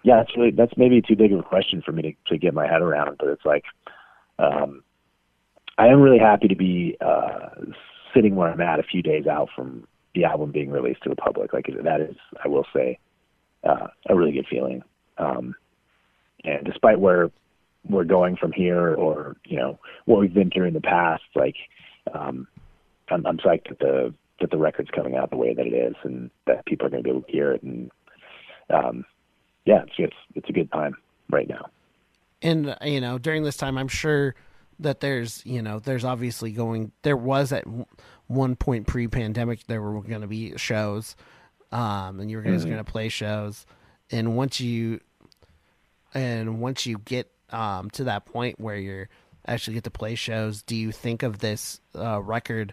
yeah 0.04 0.20
it's 0.20 0.36
really 0.36 0.52
that's 0.52 0.76
maybe 0.76 1.02
too 1.02 1.16
big 1.16 1.32
of 1.32 1.40
a 1.40 1.42
question 1.42 1.82
for 1.84 1.90
me 1.90 2.02
to, 2.02 2.12
to 2.32 2.38
get 2.38 2.54
my 2.54 2.66
head 2.66 2.82
around 2.82 3.16
but 3.18 3.28
it's 3.28 3.44
like 3.44 3.64
um 4.38 4.84
i 5.78 5.88
am 5.88 6.00
really 6.00 6.18
happy 6.18 6.46
to 6.46 6.56
be 6.56 6.96
uh 7.00 7.48
sitting 8.14 8.36
where 8.36 8.50
i'm 8.50 8.60
at 8.60 8.78
a 8.78 8.84
few 8.84 9.02
days 9.02 9.26
out 9.26 9.48
from 9.56 9.84
the 10.14 10.24
album 10.24 10.52
being 10.52 10.70
released 10.70 11.02
to 11.02 11.08
the 11.08 11.16
public. 11.16 11.52
Like 11.52 11.66
that 11.66 12.00
is 12.00 12.16
i 12.42 12.48
will 12.48 12.66
say 12.74 12.98
uh 13.64 13.88
a 14.08 14.14
really 14.14 14.32
good 14.32 14.46
feeling. 14.48 14.82
Um 15.18 15.54
and 16.44 16.64
despite 16.64 17.00
where 17.00 17.30
we're 17.88 18.04
going 18.04 18.36
from 18.36 18.52
here 18.52 18.94
or 18.94 19.36
you 19.44 19.56
know 19.56 19.78
what 20.06 20.20
we've 20.20 20.34
been 20.34 20.50
through 20.50 20.66
in 20.66 20.74
the 20.74 20.80
past 20.80 21.22
like 21.34 21.56
um 22.14 22.46
i'm 23.10 23.26
i'm 23.26 23.36
psyched 23.38 23.68
that 23.68 23.78
the 23.78 24.14
that 24.40 24.50
the 24.50 24.56
record's 24.56 24.90
coming 24.90 25.16
out 25.16 25.30
the 25.30 25.36
way 25.36 25.52
that 25.52 25.66
it 25.66 25.74
is 25.74 25.94
and 26.02 26.30
that 26.46 26.64
people 26.64 26.86
are 26.86 26.90
going 26.90 27.02
to 27.02 27.04
be 27.04 27.10
able 27.10 27.22
to 27.22 27.32
hear 27.32 27.52
it 27.52 27.62
and 27.62 27.90
um 28.70 29.04
yeah 29.64 29.82
it's 29.82 29.92
it's 29.98 30.16
it's 30.34 30.48
a 30.48 30.52
good 30.52 30.70
time 30.72 30.96
right 31.30 31.48
now. 31.48 31.68
And 32.42 32.76
you 32.82 33.00
know 33.00 33.18
during 33.18 33.42
this 33.44 33.56
time 33.56 33.78
i'm 33.78 33.88
sure 33.88 34.34
that 34.80 35.00
there's 35.00 35.44
you 35.46 35.62
know 35.62 35.78
there's 35.78 36.04
obviously 36.04 36.52
going 36.52 36.92
there 37.02 37.16
was 37.16 37.52
at 37.52 37.64
one 38.26 38.56
point 38.56 38.86
pre-pandemic 38.86 39.66
there 39.66 39.80
were 39.80 40.00
going 40.02 40.20
to 40.20 40.26
be 40.26 40.56
shows 40.56 41.16
um 41.72 42.20
and 42.20 42.30
you 42.30 42.36
were 42.36 42.42
guys 42.42 42.64
going 42.64 42.78
to 42.78 42.84
play 42.84 43.08
shows. 43.08 43.66
And 44.10 44.36
once 44.36 44.60
you 44.60 45.00
and 46.12 46.60
once 46.60 46.86
you 46.86 46.98
get 46.98 47.30
um 47.50 47.90
to 47.90 48.04
that 48.04 48.26
point 48.26 48.60
where 48.60 48.76
you're 48.76 49.08
actually 49.46 49.74
get 49.74 49.84
to 49.84 49.90
play 49.90 50.14
shows 50.14 50.62
do 50.62 50.74
you 50.74 50.90
think 50.90 51.22
of 51.22 51.40
this 51.40 51.80
uh 51.94 52.20
record 52.22 52.72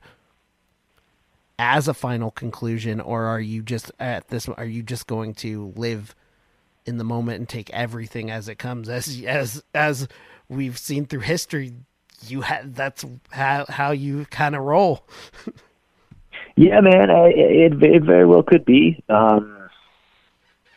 as 1.59 1.87
a 1.87 1.93
final 1.93 2.31
conclusion 2.31 3.01
or 3.01 3.25
are 3.25 3.41
you 3.41 3.61
just 3.61 3.91
at 3.99 4.27
this 4.29 4.47
are 4.47 4.65
you 4.65 4.81
just 4.81 5.05
going 5.07 5.33
to 5.33 5.73
live 5.75 6.15
in 6.85 6.97
the 6.97 7.03
moment 7.03 7.39
and 7.39 7.49
take 7.49 7.69
everything 7.71 8.31
as 8.31 8.47
it 8.47 8.55
comes 8.55 8.89
as 8.89 9.21
as 9.25 9.63
as 9.73 10.07
we've 10.49 10.77
seen 10.77 11.05
through 11.05 11.19
history 11.21 11.73
you 12.27 12.41
had 12.41 12.75
that's 12.75 13.05
how 13.31 13.65
how 13.69 13.91
you 13.91 14.25
kind 14.25 14.55
of 14.55 14.63
roll 14.63 15.07
yeah 16.55 16.79
man 16.81 17.09
I, 17.09 17.27
it 17.27 17.81
it 17.83 18.03
very 18.03 18.25
well 18.25 18.43
could 18.43 18.65
be 18.65 19.03
um 19.09 19.69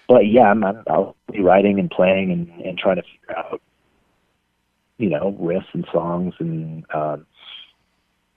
but 0.09 0.27
yeah 0.27 0.51
I'm, 0.51 0.63
I'm 0.65 0.83
i'll 0.89 1.17
be 1.33 1.41
writing 1.41 1.79
and 1.79 1.91
playing 1.91 2.31
and 2.33 2.49
and 2.65 2.79
trying 2.79 2.97
to 2.97 3.03
figure 3.03 3.39
out 3.39 3.63
you 4.99 5.09
know 5.09 5.37
riffs 5.41 5.73
and 5.73 5.87
songs 5.93 6.35
and 6.39 6.85
um 6.95 7.27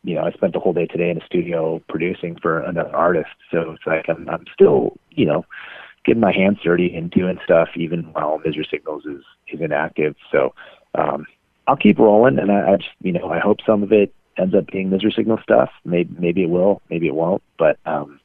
you 0.07 0.15
know, 0.15 0.23
I 0.23 0.31
spent 0.31 0.53
the 0.53 0.59
whole 0.59 0.71
day 0.71 0.85
today 0.85 1.09
in 1.09 1.21
a 1.21 1.25
studio 1.25 1.81
producing 1.89 2.37
for 2.41 2.61
another 2.61 2.95
artist. 2.95 3.29
So 3.51 3.71
it's 3.71 3.85
like 3.85 4.05
I'm 4.07 4.27
I'm 4.29 4.45
still, 4.53 4.97
you 5.11 5.25
know, 5.25 5.45
getting 6.07 6.21
my 6.21 6.31
hands 6.31 6.57
dirty 6.63 6.95
and 6.95 7.11
doing 7.11 7.37
stuff 7.43 7.67
even 7.75 8.03
while 8.13 8.39
Misery 8.43 8.67
Signals 8.71 9.05
is 9.05 9.23
is 9.49 9.61
inactive. 9.61 10.15
So 10.31 10.55
um 10.95 11.27
I'll 11.67 11.75
keep 11.75 11.99
rolling 11.99 12.39
and 12.39 12.49
I, 12.51 12.71
I 12.71 12.75
just 12.77 12.89
you 13.01 13.11
know, 13.11 13.29
I 13.29 13.39
hope 13.39 13.57
some 13.65 13.83
of 13.83 13.91
it 13.91 14.13
ends 14.37 14.55
up 14.55 14.67
being 14.67 14.89
Misery 14.89 15.13
Signal 15.15 15.37
stuff. 15.43 15.69
Maybe 15.85 16.15
maybe 16.17 16.43
it 16.43 16.49
will, 16.49 16.81
maybe 16.89 17.07
it 17.07 17.13
won't. 17.13 17.43
But 17.59 17.77
um 17.85 18.19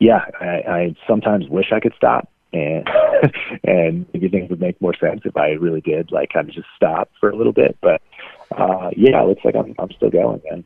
yeah, 0.00 0.24
I, 0.40 0.46
I 0.46 0.96
sometimes 1.08 1.48
wish 1.48 1.72
I 1.72 1.80
could 1.80 1.94
stop 1.96 2.28
and 2.52 2.86
and 3.64 4.06
maybe 4.12 4.28
things 4.28 4.50
would 4.50 4.60
make 4.60 4.80
more 4.82 4.94
sense 4.96 5.22
if 5.24 5.36
I 5.36 5.50
really 5.50 5.80
did 5.80 6.10
like 6.10 6.30
kind 6.32 6.48
of 6.48 6.54
just 6.54 6.68
stop 6.76 7.08
for 7.20 7.30
a 7.30 7.36
little 7.36 7.52
bit. 7.52 7.78
But 7.80 8.02
uh 8.50 8.90
yeah, 8.96 9.22
it 9.22 9.28
looks 9.28 9.44
like 9.44 9.54
I'm 9.54 9.74
I'm 9.78 9.92
still 9.92 10.10
going, 10.10 10.42
man. 10.50 10.64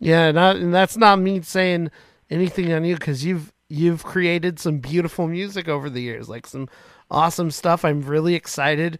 yeah 0.00 0.32
not 0.32 0.56
and 0.56 0.72
that's 0.74 0.96
not 0.96 1.18
me 1.18 1.42
saying 1.42 1.90
anything 2.30 2.72
on 2.72 2.84
you 2.84 2.94
because 2.94 3.24
you've 3.24 3.52
you've 3.74 4.04
created 4.04 4.58
some 4.58 4.78
beautiful 4.78 5.26
music 5.26 5.68
over 5.68 5.88
the 5.90 6.00
years 6.00 6.28
like 6.28 6.46
some 6.46 6.68
awesome 7.10 7.50
stuff 7.50 7.84
i'm 7.84 8.00
really 8.02 8.34
excited 8.34 8.98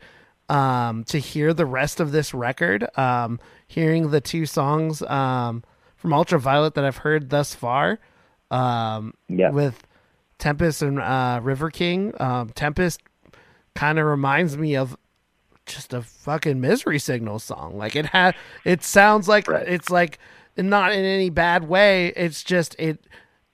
um 0.49 1.05
to 1.05 1.19
hear 1.19 1.55
the 1.55 1.65
rest 1.67 2.01
of 2.01 2.13
this 2.13 2.35
record 2.35 2.87
um 2.99 3.39
hearing 3.67 4.11
the 4.11 4.21
two 4.21 4.45
songs 4.47 5.01
um 5.03 5.63
from 5.97 6.13
Ultraviolet 6.13 6.75
that 6.75 6.85
I've 6.85 6.99
heard 6.99 7.31
thus 7.31 7.55
far. 7.55 7.99
Um, 8.51 9.15
Yeah. 9.31 9.49
with 9.49 9.87
Tempest 10.39 10.83
and 10.83 11.01
uh, 11.01 11.41
River 11.43 11.71
King. 11.71 12.13
Um, 12.21 12.51
Tempest 12.51 13.01
kind 13.75 13.99
of 13.99 14.05
reminds 14.05 14.59
me 14.59 14.77
of 14.77 14.99
just 15.65 15.95
a 15.95 16.03
fucking 16.03 16.61
misery 16.61 16.99
signal 16.99 17.39
song. 17.39 17.79
Like 17.79 17.97
it 17.97 18.05
had, 18.05 18.35
it 18.67 18.83
sounds 18.83 19.29
like 19.29 19.49
Right. 19.49 19.67
it's 19.67 19.89
like 19.89 20.19
not 20.59 20.93
in 20.93 21.07
any 21.07 21.31
bad 21.31 21.67
way. 21.67 22.09
It's 22.17 22.43
just 22.45 22.77
it 22.79 23.03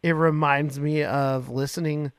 it 0.02 0.12
reminds 0.12 0.78
me 0.80 1.02
of 1.04 1.48
listening 1.48 2.12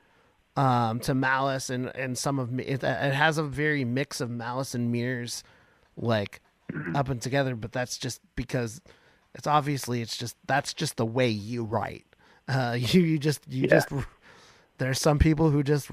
um, 0.56 1.00
to 1.00 1.14
Malice 1.14 1.70
and 1.70 1.86
and 1.96 2.16
some 2.16 2.38
of 2.38 2.52
me. 2.52 2.64
It, 2.64 2.82
it 2.84 3.14
has 3.14 3.38
a 3.38 3.42
very 3.42 3.84
mix 3.84 4.20
of 4.20 4.30
Malice 4.30 4.74
and 4.74 4.92
Mirrors, 4.92 5.42
like 5.96 6.40
up 6.94 7.08
and 7.08 7.20
together. 7.20 7.54
But 7.56 7.72
that's 7.72 7.98
just 7.98 8.20
because 8.36 8.80
it's 9.34 9.46
obviously 9.46 10.02
it's 10.02 10.16
just 10.16 10.36
that's 10.46 10.74
just 10.74 10.96
the 10.96 11.06
way 11.06 11.28
you 11.28 11.64
write. 11.64 12.04
Uh, 12.48 12.76
you 12.78 13.00
you 13.00 13.18
just 13.18 13.40
you 13.48 13.62
Yeah. 13.62 13.80
just 13.80 13.88
there's 14.78 15.00
some 15.00 15.18
people 15.18 15.50
who 15.50 15.62
just 15.62 15.90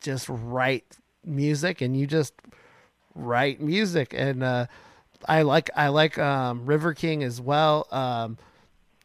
just 0.00 0.28
write 0.28 0.96
music 1.24 1.80
and 1.80 1.96
you 1.98 2.06
just 2.06 2.32
write 3.14 3.60
music 3.60 4.14
and 4.16 4.42
uh 4.42 4.66
I 5.28 5.42
like 5.42 5.68
I 5.76 5.88
like 5.88 6.18
um 6.18 6.64
River 6.64 6.94
King 6.94 7.22
as 7.22 7.40
well. 7.40 7.86
Um 7.90 8.38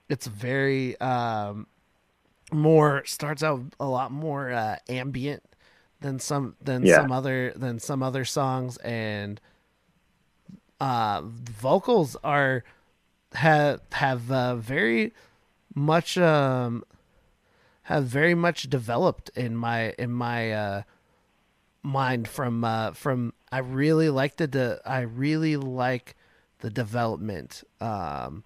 it's 0.07 0.27
very 0.27 0.99
um 1.01 1.67
more 2.51 3.03
starts 3.05 3.41
out 3.43 3.61
a 3.79 3.85
lot 3.85 4.11
more 4.11 4.51
uh 4.51 4.75
ambient 4.87 5.43
than 6.01 6.19
some 6.19 6.55
than 6.61 6.85
Yeah. 6.85 6.97
some 7.01 7.11
other 7.11 7.51
than 7.55 7.79
some 7.79 8.03
other 8.03 8.23
songs 8.25 8.77
and 8.77 9.41
uh 10.79 11.21
vocals 11.23 12.15
are 12.23 12.63
have 13.33 13.81
have 13.93 14.31
uh, 14.31 14.55
very 14.55 15.13
much 15.73 16.17
um 16.17 16.83
have 17.83 18.05
very 18.05 18.35
much 18.35 18.69
developed 18.69 19.29
in 19.35 19.55
my 19.55 19.91
in 19.97 20.11
my 20.11 20.51
uh 20.51 20.81
mind 21.83 22.27
from 22.27 22.63
uh 22.63 22.91
from 22.91 23.33
I 23.51 23.59
really 23.59 24.09
like 24.09 24.35
the 24.37 24.47
de- 24.47 24.79
I 24.85 25.01
really 25.01 25.55
like 25.57 26.15
the 26.59 26.69
development 26.69 27.63
um 27.81 28.43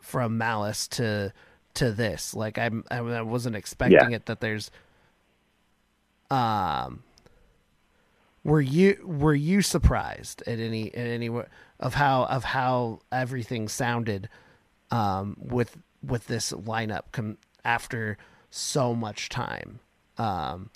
from 0.00 0.38
Malice 0.38 0.88
to 0.88 1.32
to 1.74 1.92
this 1.92 2.34
like 2.34 2.58
I'm 2.58 2.84
I, 2.90 3.00
wasn't 3.22 3.56
expecting 3.56 4.10
Yeah. 4.10 4.16
it 4.16 4.26
that 4.26 4.40
there's 4.40 4.70
um 6.30 7.02
were 8.44 8.60
you 8.60 8.98
were 9.04 9.34
you 9.34 9.62
surprised 9.62 10.42
at 10.46 10.58
any 10.58 10.94
at 10.94 11.06
any 11.06 11.30
of 11.78 11.94
how 11.94 12.24
of 12.24 12.44
how 12.44 13.00
everything 13.12 13.68
sounded 13.68 14.28
um 14.90 15.36
with 15.38 15.76
with 16.06 16.26
this 16.26 16.52
lineup 16.52 17.02
com- 17.12 17.38
after 17.64 18.18
so 18.50 18.94
much 18.94 19.28
time 19.28 19.78
um 20.18 20.70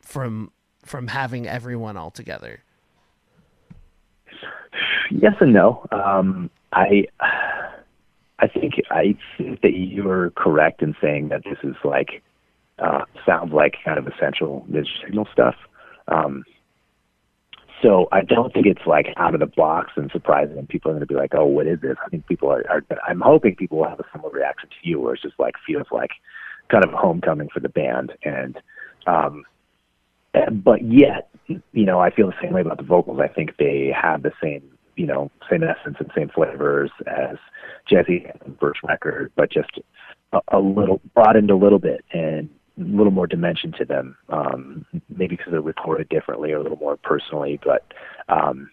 from 0.00 0.50
from 0.84 1.08
having 1.08 1.46
everyone 1.46 1.96
all 1.96 2.10
together 2.10 2.62
Yes 5.10 5.34
and 5.40 5.52
no. 5.52 5.86
Um, 5.92 6.48
I 6.72 7.04
I 8.42 8.48
think 8.48 8.74
I 8.90 9.16
think 9.38 9.60
that 9.62 9.72
you're 9.72 10.30
correct 10.30 10.82
in 10.82 10.94
saying 11.00 11.28
that 11.28 11.44
this 11.44 11.58
is 11.62 11.76
like 11.84 12.22
uh, 12.78 13.04
sounds 13.24 13.52
like 13.52 13.76
kind 13.84 13.98
of 13.98 14.06
essential 14.06 14.64
Misery 14.68 14.90
Signal 15.04 15.28
stuff. 15.32 15.54
Um, 16.08 16.44
so 17.82 18.08
I 18.12 18.22
don't 18.22 18.52
think 18.52 18.66
it's 18.66 18.86
like 18.86 19.06
out 19.16 19.34
of 19.34 19.40
the 19.40 19.46
box 19.46 19.92
and 19.96 20.10
surprising, 20.10 20.58
and 20.58 20.68
people 20.68 20.90
are 20.90 20.94
going 20.94 21.06
to 21.06 21.06
be 21.06 21.14
like, 21.14 21.34
"Oh, 21.34 21.46
what 21.46 21.66
is 21.66 21.80
this?" 21.80 21.96
I 22.04 22.08
think 22.08 22.26
people 22.26 22.50
are, 22.50 22.64
are. 22.68 22.82
I'm 23.08 23.20
hoping 23.20 23.56
people 23.56 23.78
will 23.78 23.88
have 23.88 24.00
a 24.00 24.04
similar 24.12 24.32
reaction 24.32 24.68
to 24.68 24.88
you, 24.88 25.00
where 25.00 25.14
it's 25.14 25.22
just 25.22 25.38
like 25.38 25.54
feels 25.66 25.86
like 25.90 26.10
kind 26.68 26.84
of 26.84 26.92
a 26.92 26.96
homecoming 26.96 27.48
for 27.52 27.60
the 27.60 27.68
band, 27.68 28.12
and 28.24 28.60
um, 29.06 29.44
but 30.52 30.82
yet, 30.82 31.28
you 31.46 31.86
know, 31.86 32.00
I 32.00 32.10
feel 32.10 32.28
the 32.28 32.36
same 32.42 32.52
way 32.52 32.60
about 32.60 32.78
the 32.78 32.84
vocals. 32.84 33.20
I 33.20 33.28
think 33.28 33.56
they 33.58 33.92
have 33.94 34.22
the 34.22 34.32
same, 34.42 34.62
you 34.96 35.06
know, 35.06 35.30
same 35.50 35.62
essence 35.62 35.96
and 35.98 36.10
same 36.16 36.28
flavors 36.28 36.90
as 37.06 37.36
Jazzy 37.90 38.30
and 38.44 38.58
Birch 38.58 38.78
record, 38.84 39.32
but 39.36 39.50
just 39.50 39.70
a, 40.32 40.40
a 40.48 40.58
little 40.58 41.00
broadened 41.14 41.50
a 41.50 41.56
little 41.56 41.78
bit 41.78 42.04
and 42.12 42.48
a 42.78 42.84
little 42.84 43.12
more 43.12 43.26
dimension 43.26 43.72
to 43.78 43.84
them. 43.84 44.16
Um, 44.28 44.84
maybe 45.08 45.36
because 45.36 45.52
they're 45.52 45.60
recorded 45.60 46.08
differently 46.08 46.52
or 46.52 46.58
a 46.58 46.62
little 46.62 46.78
more 46.78 46.96
personally, 46.96 47.60
but 47.64 47.84
um, 48.28 48.70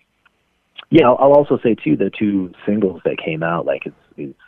yeah, 0.89 1.07
I'll, 1.07 1.17
I'll 1.19 1.33
also 1.33 1.59
say 1.61 1.75
too 1.75 1.95
the 1.95 2.09
two 2.09 2.51
singles 2.65 3.01
that 3.05 3.17
came 3.23 3.43
out, 3.43 3.65
like 3.65 3.85
it's, 3.85 3.95
it's 4.17 4.39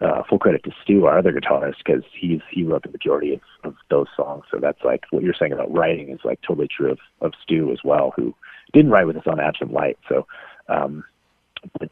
uh, 0.00 0.22
full 0.28 0.38
credit 0.38 0.64
to 0.64 0.70
Stu, 0.82 1.04
our 1.06 1.18
other 1.18 1.32
guitarist, 1.32 1.76
because 1.84 2.02
he's 2.18 2.40
he 2.50 2.64
wrote 2.64 2.82
the 2.82 2.90
majority 2.90 3.34
of, 3.34 3.40
of 3.64 3.74
those 3.90 4.06
songs. 4.16 4.44
So 4.50 4.58
that's 4.58 4.82
like 4.82 5.04
what 5.10 5.22
you're 5.22 5.34
saying 5.38 5.52
about 5.52 5.72
writing 5.72 6.08
is 6.08 6.20
like 6.24 6.40
totally 6.40 6.68
true 6.68 6.92
of, 6.92 6.98
of 7.20 7.32
Stu 7.42 7.70
as 7.70 7.78
well, 7.84 8.12
who 8.16 8.34
didn't 8.72 8.90
write 8.90 9.06
with 9.06 9.16
us 9.16 9.26
on 9.26 9.40
Absent 9.40 9.72
Light. 9.72 9.98
So 10.08 10.26
um, 10.70 11.04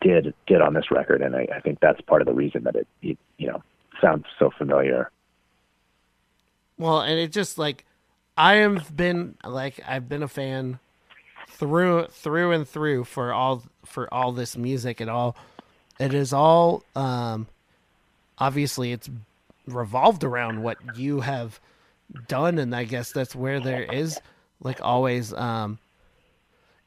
did 0.01 0.35
did 0.47 0.61
on 0.61 0.75
this 0.75 0.91
record, 0.91 1.23
and 1.23 1.37
I, 1.37 1.47
I 1.55 1.61
think 1.61 1.81
that's 1.81 2.01
part 2.03 2.23
of 2.23 2.27
the 2.27 2.35
reason 2.35 2.65
that 2.65 2.77
it, 2.77 2.87
it 3.03 3.19
you 3.37 3.49
know 3.49 3.63
sounds 4.01 4.25
so 4.39 4.51
familiar. 4.51 5.11
Well, 6.79 7.01
and 7.01 7.19
it 7.19 7.33
just 7.33 7.59
like 7.59 7.85
I 8.37 8.57
have 8.57 8.97
been 8.97 9.35
like 9.45 9.81
I've 9.87 10.09
been 10.09 10.23
a 10.23 10.29
fan 10.29 10.79
through 11.49 12.07
through 12.07 12.53
and 12.53 12.69
through 12.69 13.05
for 13.05 13.33
all 13.33 13.65
for 13.85 14.13
all 14.13 14.33
this 14.33 14.57
music 14.57 15.01
and 15.01 15.11
all. 15.11 15.37
It 15.99 16.15
is 16.15 16.33
all 16.33 16.85
um 16.95 17.49
obviously 18.39 18.93
it's 18.93 19.11
revolved 19.67 20.25
around 20.25 20.63
what 20.63 20.79
you 20.97 21.21
have 21.21 21.61
done. 22.29 22.59
And 22.59 22.75
I 22.75 22.85
guess 22.85 23.13
that's 23.13 23.35
where 23.35 23.61
there 23.61 23.83
is 23.83 24.21
like 24.63 24.81
always 24.81 25.33
um 25.33 25.79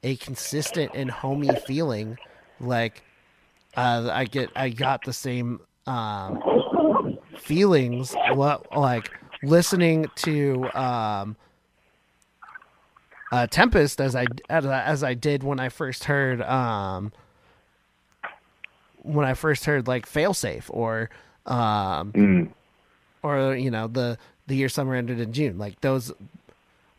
a 0.04 0.16
consistent 0.18 0.92
and 0.94 1.12
homey 1.12 1.56
feeling 1.56 2.18
like 2.60 3.04
uh 3.78 4.10
I 4.12 4.26
get 4.26 4.52
I 4.56 4.70
got 4.70 5.04
the 5.04 5.14
same 5.14 5.62
um 5.88 6.44
feelings 7.36 8.18
what 8.24 8.76
like 8.76 9.12
listening 9.42 10.12
to 10.16 10.72
um 10.74 11.36
uh 13.32 13.48
Tempest 13.48 14.02
as 14.02 14.16
I 14.16 14.28
as 14.50 14.66
I, 14.66 14.82
as 14.84 15.04
I 15.04 15.14
did 15.14 15.44
when 15.44 15.60
I 15.60 15.70
first 15.70 16.06
heard 16.06 16.42
um 16.42 17.12
when 19.04 19.26
I 19.26 19.34
first 19.34 19.66
heard 19.66 19.88
like 19.88 20.06
Failsafe 20.08 20.66
or 20.70 21.10
um 21.46 22.12
Mm. 22.14 22.50
or 23.24 23.56
you 23.56 23.72
know 23.72 23.88
the 23.88 24.18
the 24.48 24.56
year 24.56 24.70
summer 24.70 24.96
ended 24.96 25.20
in 25.20 25.32
June 25.34 25.58
like 25.58 25.80
those 25.82 26.12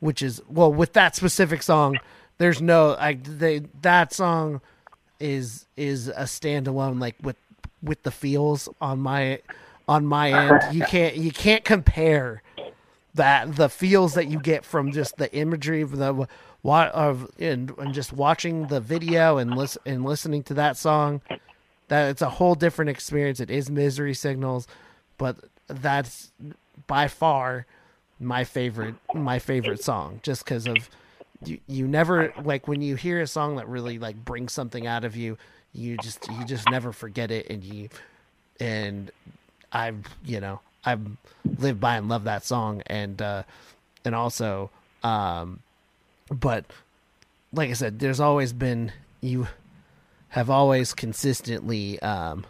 which 0.01 0.23
is 0.23 0.43
well 0.49 0.73
with 0.73 0.95
that 0.95 1.15
specific 1.15 1.63
song 1.63 2.01
there's 2.43 2.61
no 2.61 2.97
I 2.99 3.15
they 3.15 3.63
that 3.83 4.13
song 4.13 4.61
is 5.21 5.67
is 5.77 6.09
a 6.09 6.25
standalone 6.25 7.01
like 7.01 7.15
with 7.23 7.37
with 7.81 8.03
the 8.03 8.11
feels 8.11 8.69
on 8.81 8.99
my 8.99 9.41
on 9.87 10.05
my 10.07 10.33
end. 10.33 10.75
You 10.75 10.83
can't 10.85 11.17
you 11.17 11.31
can't 11.31 11.65
compare 11.65 12.43
that 13.15 13.55
the 13.55 13.69
feels 13.69 14.15
that 14.15 14.27
you 14.27 14.41
get 14.41 14.65
from 14.65 14.91
just 14.91 15.19
the 15.19 15.33
imagery 15.33 15.83
of 15.83 15.97
the 15.97 16.27
what 16.63 16.89
of 16.89 17.31
and, 17.39 17.71
and 17.79 17.95
just 17.95 18.13
watching 18.13 18.67
the 18.67 18.81
video 18.81 19.39
and 19.39 19.57
listen 19.57 19.81
and 19.87 20.05
listening 20.05 20.43
to 20.45 20.55
that 20.55 20.77
song 20.77 21.21
that 21.87 22.11
it's 22.11 22.23
a 22.23 22.31
whole 22.31 22.57
different 22.57 22.89
experience. 22.89 23.39
It 23.39 23.53
is 23.53 23.71
misery 23.71 24.15
signals 24.15 24.67
but 25.17 25.37
that's 25.69 26.33
by 26.89 27.07
far 27.07 27.67
my 28.19 28.43
favorite 28.43 28.97
my 29.15 29.39
favorite 29.39 29.81
song 29.81 30.19
just 30.25 30.45
because 30.45 30.67
of 30.67 30.91
you, 31.45 31.59
you 31.67 31.87
never 31.87 32.33
like 32.43 32.69
when 32.69 32.83
you 32.83 32.97
hear 32.97 33.21
a 33.21 33.27
song 33.27 33.57
that 33.57 33.69
really 33.69 33.99
like 33.99 34.17
brings 34.25 34.53
something 34.53 34.87
out 34.87 35.05
of 35.05 35.17
you 35.17 35.37
you 35.73 35.97
just 35.99 36.29
you 36.29 36.45
just 36.45 36.69
never 36.71 36.93
forget 36.93 37.31
it 37.31 37.49
and 37.51 37.65
you 37.65 37.89
and 38.61 39.11
i've 39.73 40.05
you 40.25 40.41
know 40.41 40.61
i've 40.85 41.01
lived 41.59 41.81
by 41.81 41.97
and 41.97 42.09
love 42.09 42.25
that 42.25 42.45
song 42.45 42.83
and 42.87 43.21
uh 43.23 43.43
and 44.05 44.15
also 44.15 44.71
um 45.03 45.61
but 46.31 46.65
like 47.53 47.71
i 47.71 47.73
said 47.73 47.99
there's 47.99 48.21
always 48.21 48.53
been 48.53 48.93
you 49.21 49.47
have 50.29 50.51
always 50.51 50.93
consistently 50.95 52.01
um 52.03 52.45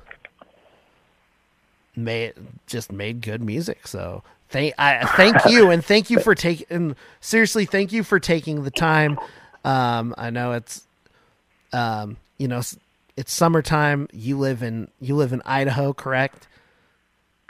made 1.95 2.33
just 2.67 2.91
made 2.91 3.21
good 3.21 3.43
music 3.43 3.87
so 3.87 4.23
thank 4.53 4.75
i 4.79 5.05
thank 5.17 5.37
you 5.47 5.71
and 5.71 5.85
thank 5.85 6.11
you 6.11 6.21
for 6.21 6.35
taking 6.35 6.95
seriously 7.21 7.65
thank 7.65 7.93
you 7.93 8.05
for 8.05 8.21
taking 8.21 8.63
the 8.65 8.71
time 8.71 9.19
um 9.65 10.15
i 10.19 10.31
know 10.31 10.53
it's 10.53 10.87
um 11.73 12.17
you 12.39 12.47
know 12.49 12.61
it's 13.17 13.33
summertime 13.33 14.07
you 14.13 14.39
live 14.39 14.63
in 14.63 14.89
you 15.01 15.15
live 15.17 15.33
in 15.33 15.43
idaho 15.45 15.93
correct 15.93 16.47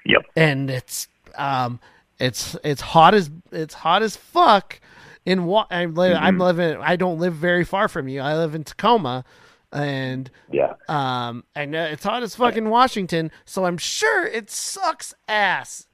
Yep. 0.05 0.23
and 0.37 0.71
it's 0.71 1.07
um 1.37 1.79
it's 2.19 2.57
it's 2.65 2.81
hot 2.81 3.15
as 3.15 3.31
it's 3.53 3.75
hot 3.75 4.03
as 4.03 4.17
fuck 4.17 4.81
in 5.25 5.45
what 5.45 5.69
I'm, 5.71 5.95
li- 5.95 6.13
I'm 6.13 6.39
living 6.39 6.77
I 6.81 6.97
don't 6.97 7.19
live 7.21 7.35
very 7.35 7.65
far 7.65 7.87
from 7.89 8.09
you 8.09 8.21
I 8.21 8.37
live 8.37 8.55
in 8.57 8.65
Tacoma 8.65 9.25
and 9.73 10.29
Yeah. 10.51 10.75
um, 10.89 11.45
I 11.57 11.65
know 11.65 11.85
it's 11.85 12.05
hot 12.05 12.23
as 12.23 12.35
fucking 12.35 12.69
Washington, 12.69 13.31
so 13.47 13.65
I'm 13.65 13.79
sure 13.79 14.27
it 14.27 14.51
sucks 14.51 15.15
ass. 15.29 15.87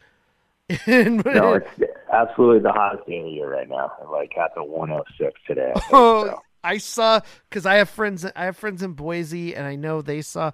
No, 0.87 1.55
it's 1.55 1.69
absolutely 2.13 2.61
the 2.61 2.73
hottest 2.73 3.07
day 3.07 3.19
of 3.19 3.25
the 3.25 3.31
year 3.31 3.51
right 3.53 3.69
now. 3.69 3.91
Like 4.11 4.37
at 4.37 4.55
the 4.55 4.63
106 4.65 5.41
today. 5.47 5.73
I 5.75 5.81
think, 5.81 5.93
Oh, 5.93 6.27
so. 6.27 6.43
I 6.65 6.79
saw 6.79 7.21
because 7.49 7.65
I 7.67 7.77
have 7.77 7.89
friends. 7.89 8.27
I 8.37 8.45
have 8.45 8.57
friends 8.57 8.83
in 8.83 8.93
Boise, 8.93 9.55
and 9.55 9.67
I 9.67 9.77
know 9.77 10.03
they 10.03 10.21
saw. 10.23 10.51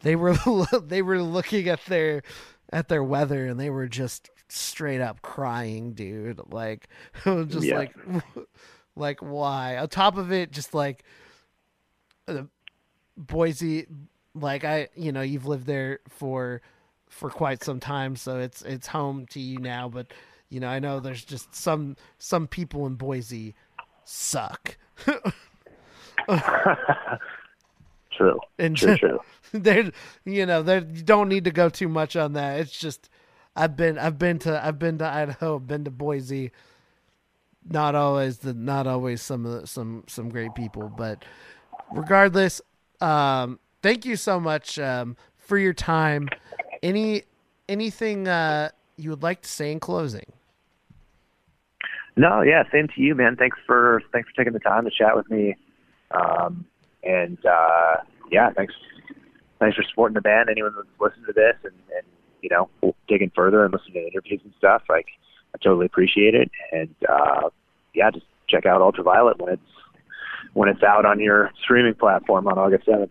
They 0.00 0.16
were 0.16 0.34
they 0.82 1.00
were 1.02 1.22
looking 1.22 1.68
at 1.68 1.84
their 1.86 2.22
at 2.72 2.88
their 2.88 3.04
weather, 3.04 3.46
and 3.46 3.58
they 3.58 3.70
were 3.70 3.88
just 3.88 4.30
straight 4.48 5.00
up 5.00 5.22
crying, 5.22 5.92
dude. 5.94 6.40
Like, 6.52 6.88
just 7.24 7.62
Yeah. 7.62 7.76
like, 7.78 7.94
like 8.96 9.20
why? 9.20 9.78
On 9.78 9.88
top 9.88 10.16
of 10.18 10.30
it, 10.32 10.50
just 10.50 10.74
like 10.74 11.04
uh, 12.28 12.42
Boise, 13.16 13.86
like 14.34 14.64
I, 14.64 14.88
you 14.96 15.12
know, 15.12 15.22
you've 15.22 15.46
lived 15.46 15.66
there 15.66 16.00
for 16.08 16.60
for 17.14 17.30
quite 17.30 17.62
some 17.62 17.78
time, 17.78 18.16
so 18.16 18.38
it's 18.38 18.62
it's 18.62 18.88
home 18.88 19.26
to 19.26 19.40
you 19.40 19.58
now. 19.58 19.88
But 19.88 20.08
you 20.50 20.58
know, 20.60 20.68
I 20.68 20.80
know 20.80 21.00
there's 21.00 21.24
just 21.24 21.54
some 21.54 21.96
some 22.18 22.46
people 22.46 22.86
in 22.86 22.96
Boise 22.96 23.54
suck. 24.04 24.76
True. 28.10 28.38
And 28.58 28.76
True, 28.76 28.96
true. 28.98 29.20
there, 29.52 29.90
you 30.24 30.46
know, 30.46 30.62
there 30.62 30.80
you 30.80 31.02
don't 31.02 31.28
need 31.28 31.44
to 31.44 31.50
go 31.50 31.68
too 31.68 31.88
much 31.88 32.14
on 32.16 32.32
that. 32.34 32.60
It's 32.60 32.78
just 32.78 33.08
I've 33.56 33.76
been 33.76 33.98
I've 33.98 34.18
been 34.18 34.38
to 34.40 34.64
I've 34.64 34.78
been 34.78 34.98
to 34.98 35.06
Idaho, 35.06 35.58
been 35.58 35.84
to 35.84 35.90
Boise. 35.90 36.52
Not 37.68 37.94
always 37.94 38.38
the 38.38 38.54
not 38.54 38.86
always 38.86 39.22
some 39.22 39.46
of 39.46 39.60
the, 39.60 39.66
some 39.66 40.04
some 40.06 40.28
great 40.28 40.54
people, 40.54 40.92
but 40.96 41.24
regardless, 41.92 42.60
um, 43.00 43.58
thank 43.82 44.04
you 44.04 44.16
so 44.16 44.38
much 44.38 44.78
um, 44.78 45.16
for 45.36 45.58
your 45.58 45.72
time. 45.72 46.28
Any 46.84 47.22
anything 47.66 48.28
uh, 48.28 48.68
you 48.98 49.08
would 49.08 49.22
like 49.22 49.40
to 49.40 49.48
say 49.48 49.72
in 49.72 49.80
closing? 49.80 50.30
No, 52.14 52.42
yeah, 52.42 52.62
same 52.70 52.88
to 52.88 53.00
you, 53.00 53.14
man. 53.14 53.36
Thanks 53.36 53.56
for 53.66 54.02
thanks 54.12 54.28
for 54.28 54.36
taking 54.36 54.52
the 54.52 54.60
time 54.60 54.84
to 54.84 54.90
chat 54.90 55.16
with 55.16 55.28
me. 55.30 55.56
Um, 56.10 56.66
and 57.02 57.38
uh, 57.46 57.96
yeah, 58.30 58.50
thanks 58.50 58.74
thanks 59.60 59.76
for 59.76 59.82
supporting 59.88 60.14
the 60.14 60.20
band. 60.20 60.50
Anyone 60.50 60.74
that's 60.76 60.86
listened 61.00 61.24
to 61.26 61.32
this 61.32 61.56
and, 61.64 61.72
and 61.96 62.06
you 62.42 62.50
know 62.50 62.68
digging 63.08 63.32
further 63.34 63.64
and 63.64 63.72
listening 63.72 63.94
to 63.94 64.06
interviews 64.06 64.42
and 64.44 64.52
stuff, 64.58 64.82
like 64.90 65.06
I 65.54 65.58
totally 65.64 65.86
appreciate 65.86 66.34
it. 66.34 66.50
And 66.70 66.94
uh, 67.08 67.48
yeah, 67.94 68.10
just 68.10 68.26
check 68.46 68.66
out 68.66 68.82
Ultraviolet 68.82 69.40
when 69.40 69.54
it's 69.54 69.62
when 70.52 70.68
it's 70.68 70.82
out 70.82 71.06
on 71.06 71.18
your 71.18 71.50
streaming 71.62 71.94
platform 71.94 72.46
on 72.46 72.58
August 72.58 72.84
seventh. 72.84 73.10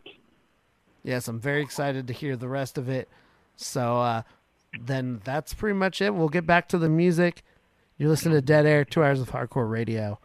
Yes, 1.01 1.27
I'm 1.27 1.39
very 1.39 1.63
excited 1.63 2.05
to 2.05 2.13
hear 2.13 2.37
the 2.37 2.47
rest 2.47 2.77
of 2.77 2.87
it. 2.87 3.09
So 3.55 3.99
uh, 3.99 4.21
then 4.79 5.21
that's 5.23 5.53
pretty 5.53 5.77
much 5.77 6.01
it. 6.01 6.13
We'll 6.13 6.29
get 6.29 6.45
back 6.45 6.67
to 6.69 6.77
the 6.77 6.89
music. 6.89 7.43
You 7.97 8.09
listen 8.09 8.31
to 8.31 8.41
Dead 8.41 8.65
Air, 8.65 8.83
two 8.83 9.03
hours 9.03 9.21
of 9.21 9.29
hardcore 9.31 9.69
radio. 9.69 10.19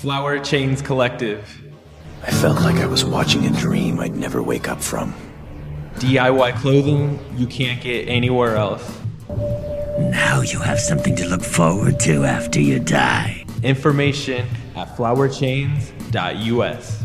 Flower 0.00 0.38
Chains 0.38 0.80
Collective. 0.80 1.60
I 2.22 2.30
felt 2.30 2.62
like 2.62 2.76
I 2.76 2.86
was 2.86 3.04
watching 3.04 3.44
a 3.44 3.50
dream 3.50 4.00
I'd 4.00 4.16
never 4.16 4.42
wake 4.42 4.66
up 4.66 4.80
from. 4.80 5.12
DIY 5.96 6.56
clothing 6.56 7.18
you 7.36 7.46
can't 7.46 7.82
get 7.82 8.08
anywhere 8.08 8.56
else. 8.56 8.98
Now 9.28 10.40
you 10.40 10.58
have 10.58 10.80
something 10.80 11.14
to 11.16 11.28
look 11.28 11.42
forward 11.42 12.00
to 12.00 12.24
after 12.24 12.62
you 12.62 12.78
die. 12.78 13.44
Information 13.62 14.48
at 14.74 14.88
flowerchains.us. 14.96 17.02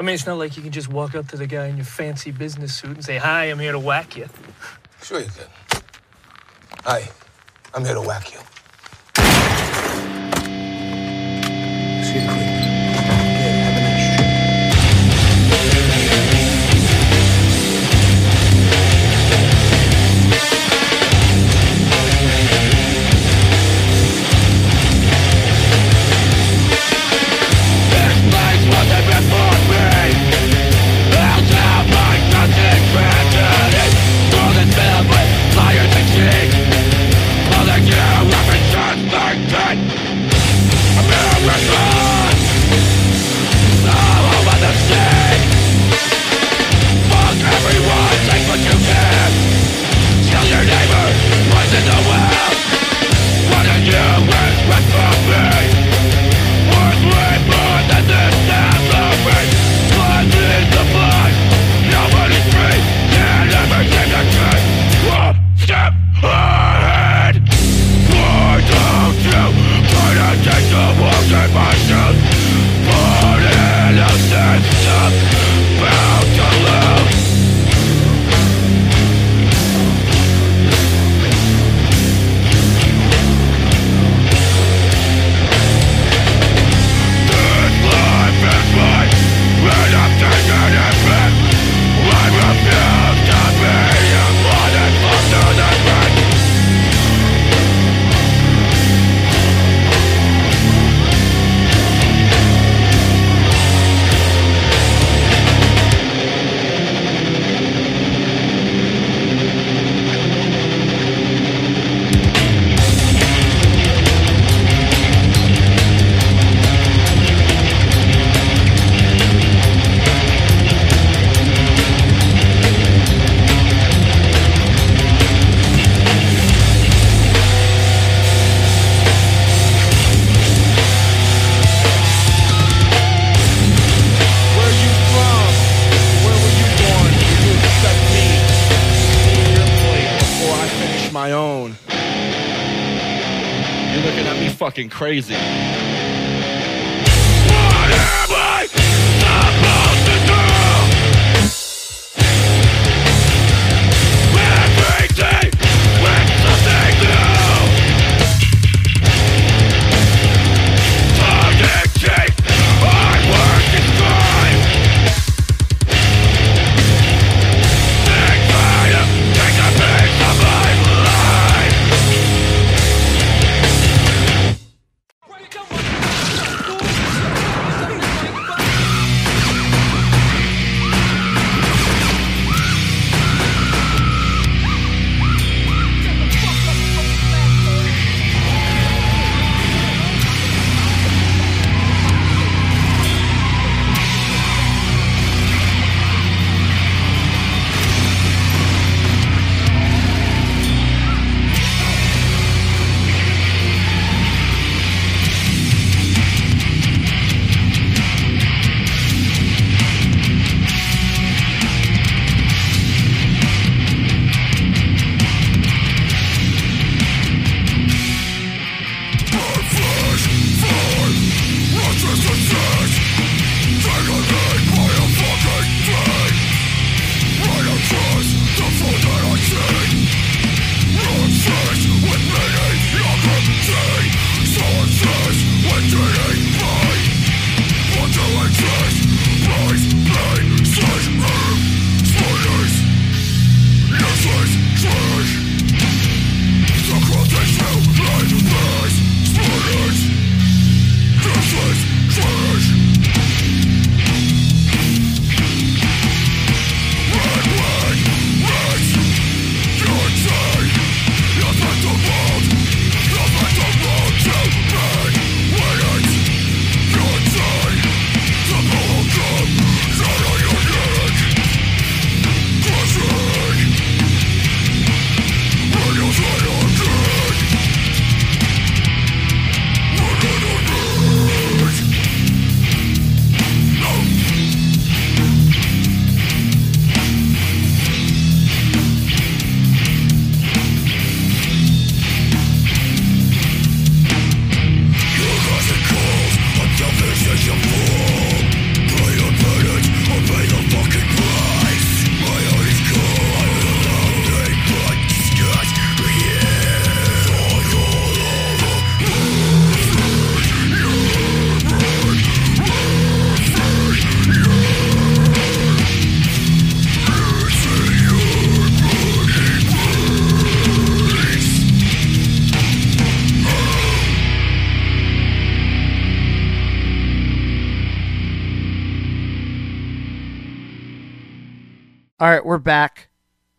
I 0.00 0.02
mean, 0.02 0.14
it's 0.14 0.26
not 0.26 0.38
like 0.38 0.56
you 0.56 0.62
can 0.62 0.72
just 0.72 0.88
walk 0.88 1.14
up 1.14 1.28
to 1.28 1.36
the 1.36 1.46
guy 1.46 1.66
in 1.66 1.76
your 1.76 1.84
fancy 1.84 2.30
business 2.30 2.74
suit 2.74 2.92
and 2.92 3.04
say, 3.04 3.18
Hi, 3.18 3.44
I'm 3.44 3.58
here 3.58 3.72
to 3.72 3.78
whack 3.78 4.16
you. 4.16 4.28
Sure 5.02 5.20
you 5.20 5.26
can. 5.26 5.67
Hi, 6.84 7.08
I'm 7.74 7.84
here 7.84 7.94
to 7.94 8.00
whack 8.00 8.32
you. 8.32 8.38
See 12.04 12.20
you, 12.20 12.67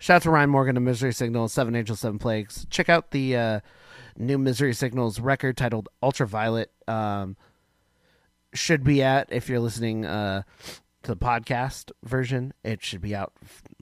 Shout 0.09 0.15
out 0.15 0.21
to 0.23 0.31
Ryan 0.31 0.49
Morgan 0.49 0.75
of 0.75 0.81
Misery 0.81 1.13
Signal, 1.13 1.47
Seven 1.49 1.75
Angels, 1.75 1.99
Seven 1.99 2.17
Plagues. 2.17 2.65
Check 2.71 2.89
out 2.89 3.11
the 3.11 3.35
uh, 3.37 3.59
new 4.17 4.39
Misery 4.39 4.73
Signals 4.73 5.19
record 5.19 5.55
titled 5.55 5.87
Ultraviolet. 6.01 6.71
Um, 6.87 7.37
should 8.51 8.83
be 8.83 9.03
at 9.03 9.31
if 9.31 9.47
you're 9.47 9.59
listening 9.59 10.07
uh, 10.07 10.41
to 11.03 11.11
the 11.11 11.15
podcast 11.15 11.91
version. 12.01 12.55
It 12.63 12.83
should 12.83 13.01
be 13.01 13.13
out 13.13 13.33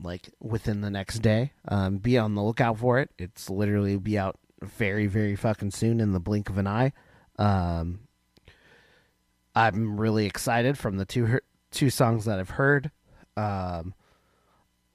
like 0.04 0.30
within 0.42 0.82
the 0.82 0.90
next 0.90 1.20
day. 1.20 1.54
Um, 1.66 1.96
be 2.00 2.18
on 2.18 2.36
the 2.36 2.44
lookout 2.44 2.78
for 2.78 3.00
it. 3.00 3.10
It's 3.18 3.50
literally 3.50 3.96
be 3.96 4.20
out 4.20 4.38
very, 4.62 5.08
very 5.08 5.38
fucking 5.38 5.72
soon 5.72 6.02
in 6.02 6.12
the 6.12 6.20
blink 6.20 6.50
of 6.50 6.58
an 6.58 6.68
eye. 6.68 6.92
Um, 7.40 8.02
I'm 9.56 9.98
really 9.98 10.26
excited 10.26 10.78
from 10.78 10.98
the 10.98 11.06
two 11.06 11.40
two 11.72 11.90
songs 11.90 12.26
that 12.26 12.38
I've 12.38 12.50
heard. 12.50 12.92
Um, 13.38 13.94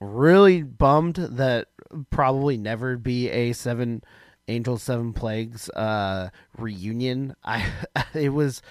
really 0.02 0.62
bummed 0.62 1.16
that 1.16 1.68
probably 2.10 2.56
never 2.56 2.96
be 2.96 3.30
a 3.30 3.52
seven 3.52 4.02
angels 4.48 4.82
seven 4.82 5.12
plagues 5.12 5.68
uh 5.70 6.28
reunion. 6.58 7.34
I 7.44 7.66
it 8.14 8.30
was 8.30 8.62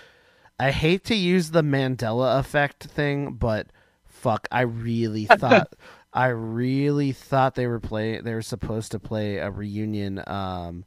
i 0.59 0.71
hate 0.71 1.03
to 1.05 1.15
use 1.15 1.51
the 1.51 1.63
mandela 1.63 2.39
effect 2.39 2.83
thing 2.83 3.33
but 3.33 3.67
fuck 4.03 4.47
i 4.51 4.61
really 4.61 5.25
thought 5.37 5.73
i 6.13 6.27
really 6.27 7.11
thought 7.11 7.55
they 7.55 7.67
were 7.67 7.79
play 7.79 8.19
they 8.21 8.33
were 8.33 8.41
supposed 8.41 8.91
to 8.91 8.99
play 8.99 9.37
a 9.37 9.49
reunion 9.49 10.21
um 10.27 10.85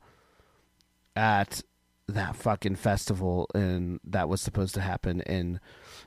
at 1.17 1.63
that 2.07 2.37
fucking 2.37 2.77
festival 2.77 3.49
and 3.55 3.99
that 4.05 4.29
was 4.29 4.41
supposed 4.43 4.75
to 4.75 4.81
happen 4.81 5.23
in 5.23 5.59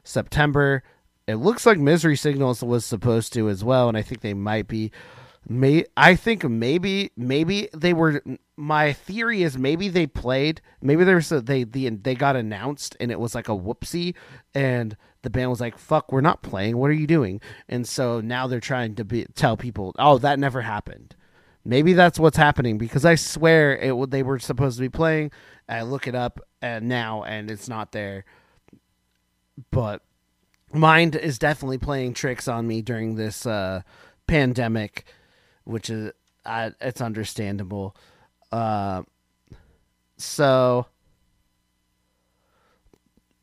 september 0.04 0.84
it 1.28 1.36
looks 1.36 1.66
like 1.66 1.78
Misery 1.78 2.16
Signals 2.16 2.64
was 2.64 2.86
supposed 2.86 3.34
to 3.34 3.50
as 3.50 3.64
well, 3.64 3.90
and 3.90 3.98
I 3.98 4.02
think 4.02 4.22
they 4.22 4.34
might 4.34 4.68
be. 4.68 4.92
May 5.50 5.86
I 5.96 6.16
think 6.16 6.44
maybe 6.44 7.12
maybe 7.16 7.70
they 7.74 7.94
were. 7.94 8.22
My 8.58 8.92
theory 8.92 9.44
is 9.44 9.58
maybe 9.58 9.88
they 9.88 10.08
played. 10.08 10.62
Maybe 10.82 11.04
there's 11.04 11.32
a, 11.32 11.40
they 11.40 11.64
the 11.64 11.90
they 11.90 12.16
got 12.16 12.36
announced 12.36 12.98
and 13.00 13.12
it 13.12 13.20
was 13.20 13.34
like 13.34 13.48
a 13.48 13.54
whoopsie, 13.54 14.16
and 14.54 14.98
the 15.22 15.30
band 15.30 15.50
was 15.50 15.62
like, 15.62 15.78
"Fuck, 15.78 16.12
we're 16.12 16.22
not 16.22 16.42
playing. 16.44 16.78
What 16.78 16.90
are 16.90 16.94
you 16.94 17.08
doing?" 17.08 17.40
And 17.70 17.88
so 17.88 18.20
now 18.20 18.48
they're 18.48 18.60
trying 18.60 18.96
to 18.96 19.06
be 19.06 19.26
tell 19.36 19.56
people, 19.56 19.96
"Oh, 20.00 20.18
that 20.18 20.40
never 20.40 20.62
happened." 20.62 21.16
Maybe 21.64 21.92
that's 21.94 22.20
what's 22.20 22.38
happening 22.38 22.78
because 22.78 23.04
I 23.04 23.16
swear 23.16 23.78
it 23.78 24.12
they 24.12 24.24
were 24.24 24.40
supposed 24.40 24.78
to 24.78 24.82
be 24.82 24.90
playing. 24.90 25.32
I 25.68 25.82
look 25.82 26.08
it 26.08 26.16
up 26.16 26.40
and 26.62 26.88
now 26.88 27.24
and 27.24 27.52
it's 27.52 27.68
not 27.68 27.92
there. 27.92 28.24
But 29.72 30.02
mind 30.74 31.16
is 31.16 31.40
definitely 31.40 31.78
playing 31.78 32.14
tricks 32.14 32.48
on 32.48 32.68
me 32.68 32.82
during 32.82 33.16
this 33.16 33.46
uh, 33.46 33.82
pandemic, 34.28 35.06
which 35.64 35.90
is 35.90 36.12
uh, 36.46 36.72
it's 36.82 37.02
understandable. 37.02 37.96
Uh, 38.52 39.04
so 40.18 40.88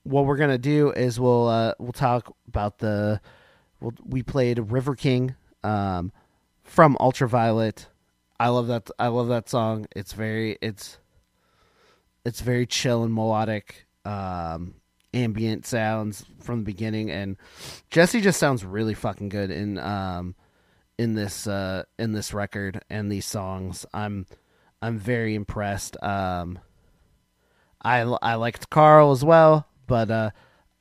what 0.05 0.26
we're 0.26 0.36
gonna 0.36 0.59
do 0.59 0.90
is 0.92 1.18
we'll 1.18 1.48
uh, 1.48 1.74
we'll 1.78 1.92
talk 1.92 2.34
about 2.48 2.78
the 2.78 3.20
we'll, 3.80 3.94
we 4.05 4.22
played 4.22 4.59
River 4.70 4.94
King 4.94 5.34
um, 5.62 6.12
from 6.62 6.96
Ultraviolet. 7.01 7.88
I 8.38 8.48
love 8.48 8.66
that. 8.68 8.90
I 8.98 9.09
love 9.09 9.28
that 9.28 9.48
song. 9.48 9.86
It's 9.94 10.12
very 10.12 10.59
it's 10.60 10.98
it's 12.24 12.40
very 12.40 12.66
chill 12.66 13.05
and 13.05 13.14
melodic. 13.14 13.86
Um, 14.05 14.74
ambient 15.15 15.65
sounds 15.65 16.24
from 16.41 16.59
the 16.59 16.65
beginning 16.65 17.11
and 17.11 17.36
Jesse 17.91 18.20
just 18.20 18.39
sounds 18.39 18.65
really 18.65 18.95
fucking 18.95 19.28
good 19.28 19.51
in 19.51 19.78
um 19.78 20.35
in 20.99 21.15
this 21.15 21.47
uh 21.47 21.85
in 21.99 22.12
this 22.12 22.35
record 22.35 22.82
and 22.91 23.11
these 23.11 23.27
songs. 23.27 23.86
I'm 23.95 24.27
I'm 24.82 24.99
very 24.99 25.35
impressed. 25.35 25.97
Um 26.03 26.59
I 27.82 28.01
I 28.01 28.35
liked 28.35 28.70
Karl 28.70 29.12
as 29.12 29.24
well, 29.24 29.66
but 29.86 30.11
uh 30.11 30.31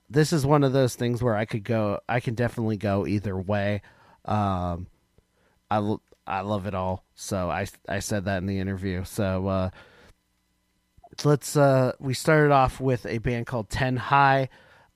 this 0.10 0.34
is 0.34 0.46
one 0.46 0.64
of 0.64 0.74
those 0.74 0.96
things 0.96 1.24
where 1.24 1.36
I 1.36 1.46
could 1.46 1.64
go 1.64 2.00
I 2.10 2.20
can 2.20 2.36
definitely 2.36 2.78
go 2.78 3.06
either 3.08 3.38
way. 3.38 3.82
Um 4.26 4.88
I 5.70 5.96
I 6.26 6.42
love 6.42 6.66
it 6.66 6.76
all. 6.76 7.04
So 7.16 7.50
I 7.50 7.68
I 7.88 8.00
said 8.00 8.26
that 8.26 8.38
in 8.38 8.46
the 8.48 8.60
interview. 8.60 9.04
So 9.04 9.48
uh 9.48 9.70
let's 11.24 11.56
uh 11.56 11.94
we 12.00 12.14
started 12.14 12.52
off 12.52 12.80
with 12.80 13.06
a 13.06 13.18
band 13.20 13.46
called 13.46 13.70
Ten 13.70 13.98
High, 13.98 14.50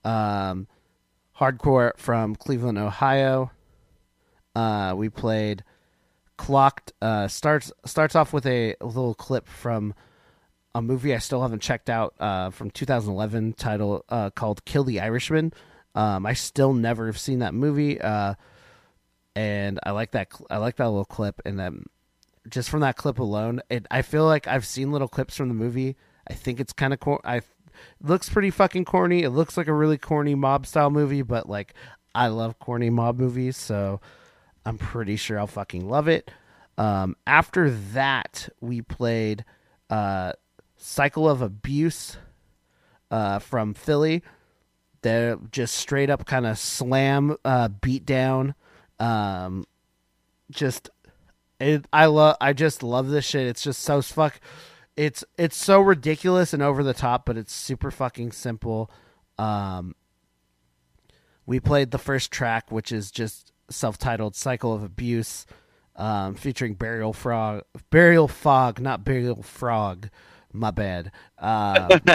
um, 0.04 0.66
hardcore 1.38 1.96
from 1.96 2.34
Cleveland, 2.34 2.78
Ohio. 2.78 3.50
Uh, 4.54 4.94
we 4.96 5.08
played 5.08 5.64
Clocked. 6.36 6.92
Uh, 7.00 7.28
starts 7.28 7.72
starts 7.84 8.14
off 8.14 8.32
with 8.32 8.46
a, 8.46 8.74
a 8.80 8.86
little 8.86 9.14
clip 9.14 9.48
from 9.48 9.94
a 10.74 10.82
movie 10.82 11.14
I 11.14 11.18
still 11.18 11.42
haven't 11.42 11.62
checked 11.62 11.90
out 11.90 12.14
uh, 12.20 12.50
from 12.50 12.70
2011, 12.70 13.54
title 13.54 14.04
uh, 14.08 14.30
called 14.30 14.64
"Kill 14.64 14.84
the 14.84 15.00
Irishman." 15.00 15.52
Um, 15.94 16.26
I 16.26 16.34
still 16.34 16.72
never 16.74 17.06
have 17.06 17.18
seen 17.18 17.40
that 17.40 17.54
movie, 17.54 18.00
uh, 18.00 18.34
and 19.34 19.80
I 19.82 19.90
like 19.90 20.12
that. 20.12 20.28
I 20.50 20.58
like 20.58 20.76
that 20.76 20.88
little 20.88 21.04
clip, 21.04 21.40
and 21.44 21.58
then 21.58 21.86
just 22.48 22.70
from 22.70 22.80
that 22.80 22.96
clip 22.96 23.18
alone, 23.18 23.60
it, 23.68 23.86
I 23.90 24.02
feel 24.02 24.24
like 24.24 24.46
I've 24.46 24.66
seen 24.66 24.92
little 24.92 25.08
clips 25.08 25.36
from 25.36 25.48
the 25.48 25.54
movie. 25.54 25.96
I 26.28 26.34
think 26.34 26.60
it's 26.60 26.72
kind 26.72 26.92
of 26.92 27.00
cor- 27.00 27.20
I 27.24 27.42
looks 28.02 28.28
pretty 28.28 28.50
fucking 28.50 28.84
corny. 28.84 29.22
It 29.22 29.30
looks 29.30 29.56
like 29.56 29.68
a 29.68 29.72
really 29.72 29.98
corny 29.98 30.34
mob 30.34 30.66
style 30.66 30.90
movie, 30.90 31.22
but 31.22 31.48
like 31.48 31.74
I 32.14 32.28
love 32.28 32.58
corny 32.58 32.90
mob 32.90 33.18
movies, 33.18 33.56
so 33.56 34.00
I'm 34.64 34.78
pretty 34.78 35.16
sure 35.16 35.38
I'll 35.38 35.46
fucking 35.46 35.88
love 35.88 36.08
it. 36.08 36.30
Um, 36.76 37.16
after 37.26 37.70
that, 37.70 38.48
we 38.60 38.82
played 38.82 39.44
uh, 39.90 40.32
Cycle 40.76 41.28
of 41.28 41.42
Abuse 41.42 42.16
uh, 43.10 43.38
from 43.38 43.74
Philly. 43.74 44.22
They're 45.02 45.38
just 45.50 45.74
straight 45.76 46.10
up 46.10 46.26
kind 46.26 46.46
of 46.46 46.58
slam 46.58 47.36
uh, 47.44 47.68
beat 47.68 48.04
down. 48.04 48.54
Um, 48.98 49.66
just 50.50 50.90
it, 51.60 51.86
I 51.92 52.06
love. 52.06 52.36
I 52.40 52.52
just 52.52 52.82
love 52.82 53.08
this 53.08 53.24
shit. 53.24 53.46
It's 53.46 53.62
just 53.62 53.82
so 53.82 54.02
fuck. 54.02 54.40
It's 54.98 55.24
it's 55.36 55.56
so 55.56 55.80
ridiculous 55.80 56.52
and 56.52 56.60
over 56.60 56.82
the 56.82 56.92
top, 56.92 57.24
but 57.24 57.36
it's 57.36 57.52
super 57.52 57.92
fucking 57.92 58.32
simple. 58.32 58.90
Um, 59.38 59.94
we 61.46 61.60
played 61.60 61.92
the 61.92 61.98
first 61.98 62.32
track, 62.32 62.72
which 62.72 62.90
is 62.90 63.12
just 63.12 63.52
self-titled 63.70 64.34
"Cycle 64.34 64.74
of 64.74 64.82
Abuse," 64.82 65.46
um, 65.94 66.34
featuring 66.34 66.74
Burial 66.74 67.12
Frog, 67.12 67.62
Burial 67.90 68.26
Fog, 68.26 68.80
not 68.80 69.04
Burial 69.04 69.40
Frog. 69.40 70.10
My 70.52 70.72
bad. 70.72 71.12
Um, 71.38 72.00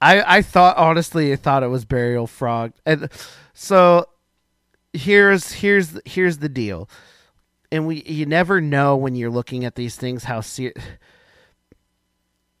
I 0.00 0.38
I 0.38 0.40
thought 0.40 0.78
honestly, 0.78 1.30
I 1.30 1.36
thought 1.36 1.62
it 1.62 1.68
was 1.68 1.84
Burial 1.84 2.26
Frog, 2.26 2.72
and 2.86 3.10
so 3.52 4.08
here's 4.94 5.52
here's 5.52 6.00
here's 6.06 6.38
the 6.38 6.48
deal 6.48 6.88
and 7.74 7.88
we 7.88 8.02
you 8.04 8.24
never 8.24 8.60
know 8.60 8.96
when 8.96 9.16
you're 9.16 9.30
looking 9.30 9.64
at 9.64 9.74
these 9.74 9.96
things 9.96 10.22
how 10.22 10.40
ser- 10.40 10.72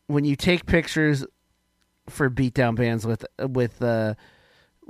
when 0.08 0.24
you 0.24 0.34
take 0.34 0.66
pictures 0.66 1.24
for 2.08 2.28
beatdown 2.28 2.74
bands 2.74 3.06
with 3.06 3.24
with 3.38 3.80
uh 3.80 4.14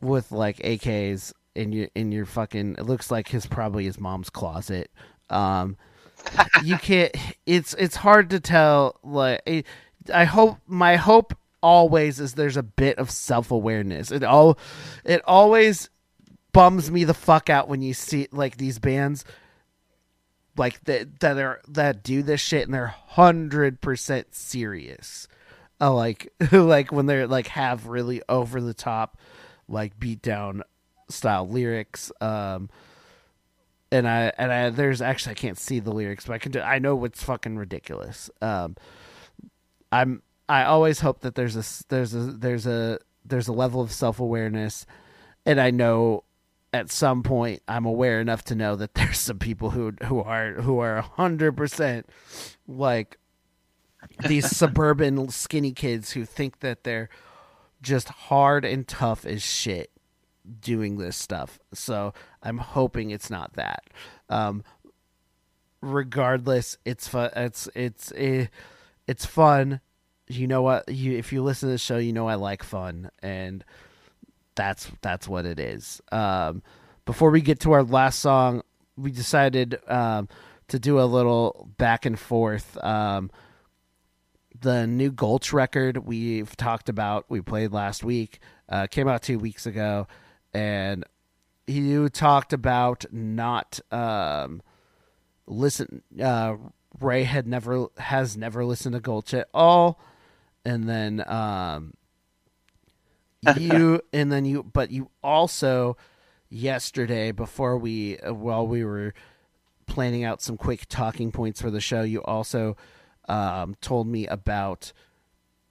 with 0.01 0.32
like 0.32 0.56
AKs 0.59 1.34
in 1.55 1.72
your 1.72 1.88
in 1.94 2.10
your 2.10 2.24
fucking 2.24 2.76
it 2.78 2.86
looks 2.86 3.10
like 3.10 3.28
his 3.28 3.46
probably 3.46 3.84
his 3.84 4.01
mom's 4.01 4.30
closet. 4.30 4.90
Um 5.28 5.76
you 6.64 6.78
can't 6.78 7.14
it's 7.44 7.74
it's 7.74 7.96
hard 7.96 8.30
to 8.30 8.40
tell 8.40 8.98
like 9.05 9.66
I 10.12 10.24
hope 10.24 10.56
my 10.66 10.96
hope 10.96 11.36
always 11.62 12.18
is 12.18 12.32
there's 12.32 12.56
a 12.56 12.62
bit 12.62 12.98
of 12.98 13.10
self-awareness. 13.10 14.10
It 14.10 14.24
all 14.24 14.59
it 15.05 15.20
always 15.26 15.90
bums 16.52 16.90
me 16.90 17.05
the 17.05 17.12
fuck 17.12 17.51
out 17.51 17.68
when 17.68 17.82
you 17.82 17.92
see 17.92 18.26
like 18.32 18.56
these 18.56 18.78
bands 18.78 19.22
like 20.56 20.82
that 20.85 21.20
that 21.20 21.39
are 21.39 21.60
that 21.68 22.02
do 22.02 22.22
this 22.22 22.40
shit 22.40 22.64
and 22.64 22.74
they're 22.74 22.86
hundred 22.86 23.81
percent 23.81 24.35
serious. 24.35 25.28
Uh, 25.81 25.93
like 25.93 26.32
like 26.52 26.93
when 26.93 27.06
they're 27.06 27.26
like 27.26 27.48
have 27.48 27.86
really 27.86 28.22
over 28.28 28.60
the 28.60 28.74
top 28.74 29.18
like 29.68 29.98
beat 29.98 30.22
down 30.22 30.62
style 31.09 31.48
lyrics. 31.48 32.12
Um 32.20 32.70
and 33.90 34.09
I 34.09 34.32
and 34.39 34.52
I 34.52 34.70
there's 34.70 35.02
actually 35.02 35.32
I 35.32 35.35
can't 35.35 35.59
see 35.59 35.81
the 35.81 35.93
lyrics, 35.93 36.26
but 36.26 36.35
I 36.35 36.39
can 36.39 36.52
do 36.52 36.60
I 36.60 36.78
know 36.78 36.97
what's 36.97 37.22
fucking 37.22 37.56
ridiculous. 37.56 38.31
Um 38.40 38.76
I'm 39.90 40.22
I 40.48 40.64
always 40.64 41.01
hope 41.01 41.20
that 41.20 41.35
there's 41.35 41.56
a 41.56 41.85
there's 41.89 42.14
a 42.14 42.18
there's 42.18 42.66
a 42.66 42.98
there's 43.24 43.48
a 43.48 43.52
level 43.52 43.81
of 43.81 43.93
self 43.93 44.20
awareness 44.20 44.86
and 45.47 45.60
I 45.60 45.70
know 45.70 46.24
at 46.74 46.90
some 46.90 47.22
point 47.22 47.62
I'm 47.68 47.86
aware 47.86 48.20
enough 48.20 48.42
to 48.46 48.56
know 48.56 48.74
that 48.76 48.94
there's 48.94 49.18
some 49.18 49.38
people 49.38 49.70
who 49.70 49.92
who 50.02 50.20
are 50.20 50.55
who 50.55 50.80
are 50.80 51.01
hundred 51.01 51.56
percent 51.56 52.06
like 52.66 53.18
these 54.26 54.51
suburban 54.56 55.28
skinny 55.28 55.72
kids 55.72 56.10
who 56.12 56.24
think 56.24 56.60
that 56.60 56.82
they're 56.84 57.09
just 57.80 58.09
hard 58.09 58.64
and 58.64 58.88
tough 58.88 59.24
as 59.24 59.42
shit 59.42 59.90
doing 60.60 60.98
this 60.98 61.16
stuff. 61.16 61.59
So 61.72 62.12
I'm 62.42 62.59
hoping 62.59 63.10
it's 63.10 63.30
not 63.30 63.55
that. 63.55 63.84
Um, 64.28 64.64
regardless, 65.80 66.76
it's 66.84 67.06
fun. 67.06 67.30
It's 67.36 67.68
it's 67.74 68.12
a, 68.16 68.48
it's 69.06 69.24
fun. 69.24 69.80
You 70.26 70.48
know 70.48 70.62
what? 70.62 70.88
You 70.88 71.16
if 71.16 71.32
you 71.32 71.42
listen 71.42 71.68
to 71.68 71.72
the 71.72 71.78
show, 71.78 71.98
you 71.98 72.12
know 72.12 72.26
I 72.28 72.34
like 72.34 72.62
fun, 72.64 73.10
and 73.22 73.64
that's 74.55 74.90
that's 75.01 75.28
what 75.28 75.47
it 75.47 75.59
is. 75.59 76.01
Um, 76.12 76.62
before 77.05 77.31
we 77.31 77.40
get 77.40 77.60
to 77.60 77.72
our 77.72 77.82
last 77.82 78.20
song, 78.20 78.62
we 78.97 79.10
decided 79.10 79.78
um, 79.89 80.28
to 80.68 80.78
do 80.78 81.01
a 81.01 81.05
little 81.05 81.68
back 81.76 82.06
and 82.06 82.18
forth. 82.18 82.82
Um, 82.82 83.31
the 84.60 84.86
new 84.86 85.10
Gulch 85.10 85.52
record 85.52 85.98
we've 85.98 86.56
talked 86.56 86.89
about, 86.89 87.26
we 87.28 87.40
played 87.40 87.72
last 87.72 88.02
week, 88.02 88.40
uh, 88.68 88.86
came 88.86 89.09
out 89.09 89.22
two 89.22 89.39
weeks 89.39 89.66
ago, 89.66 90.06
and 90.55 91.05
you 91.66 92.09
talked 92.09 92.52
about 92.52 93.05
not 93.12 93.81
um, 93.90 94.62
listen. 95.47 96.02
Uh, 96.20 96.56
Ray 97.01 97.24
had 97.24 97.47
never 97.47 97.86
has 97.98 98.36
never 98.36 98.64
listened 98.64 98.94
to 98.94 99.01
Gulch 99.01 99.35
at 99.35 99.48
all, 99.52 100.01
and 100.64 100.89
then 100.89 101.22
um, 101.26 101.94
you 103.58 104.00
and 104.12 104.30
then 104.32 104.44
you, 104.44 104.62
but 104.62 104.90
you 104.90 105.10
also 105.22 105.96
yesterday 106.50 107.32
before 107.32 107.76
we 107.76 108.18
uh, 108.18 108.32
while 108.32 108.66
we 108.66 108.84
were 108.84 109.12
planning 109.86 110.24
out 110.24 110.40
some 110.40 110.56
quick 110.56 110.86
talking 110.88 111.30
points 111.32 111.60
for 111.60 111.70
the 111.70 111.80
show, 111.80 112.02
you 112.02 112.22
also 112.22 112.76
um, 113.28 113.74
told 113.80 114.06
me 114.06 114.26
about 114.26 114.92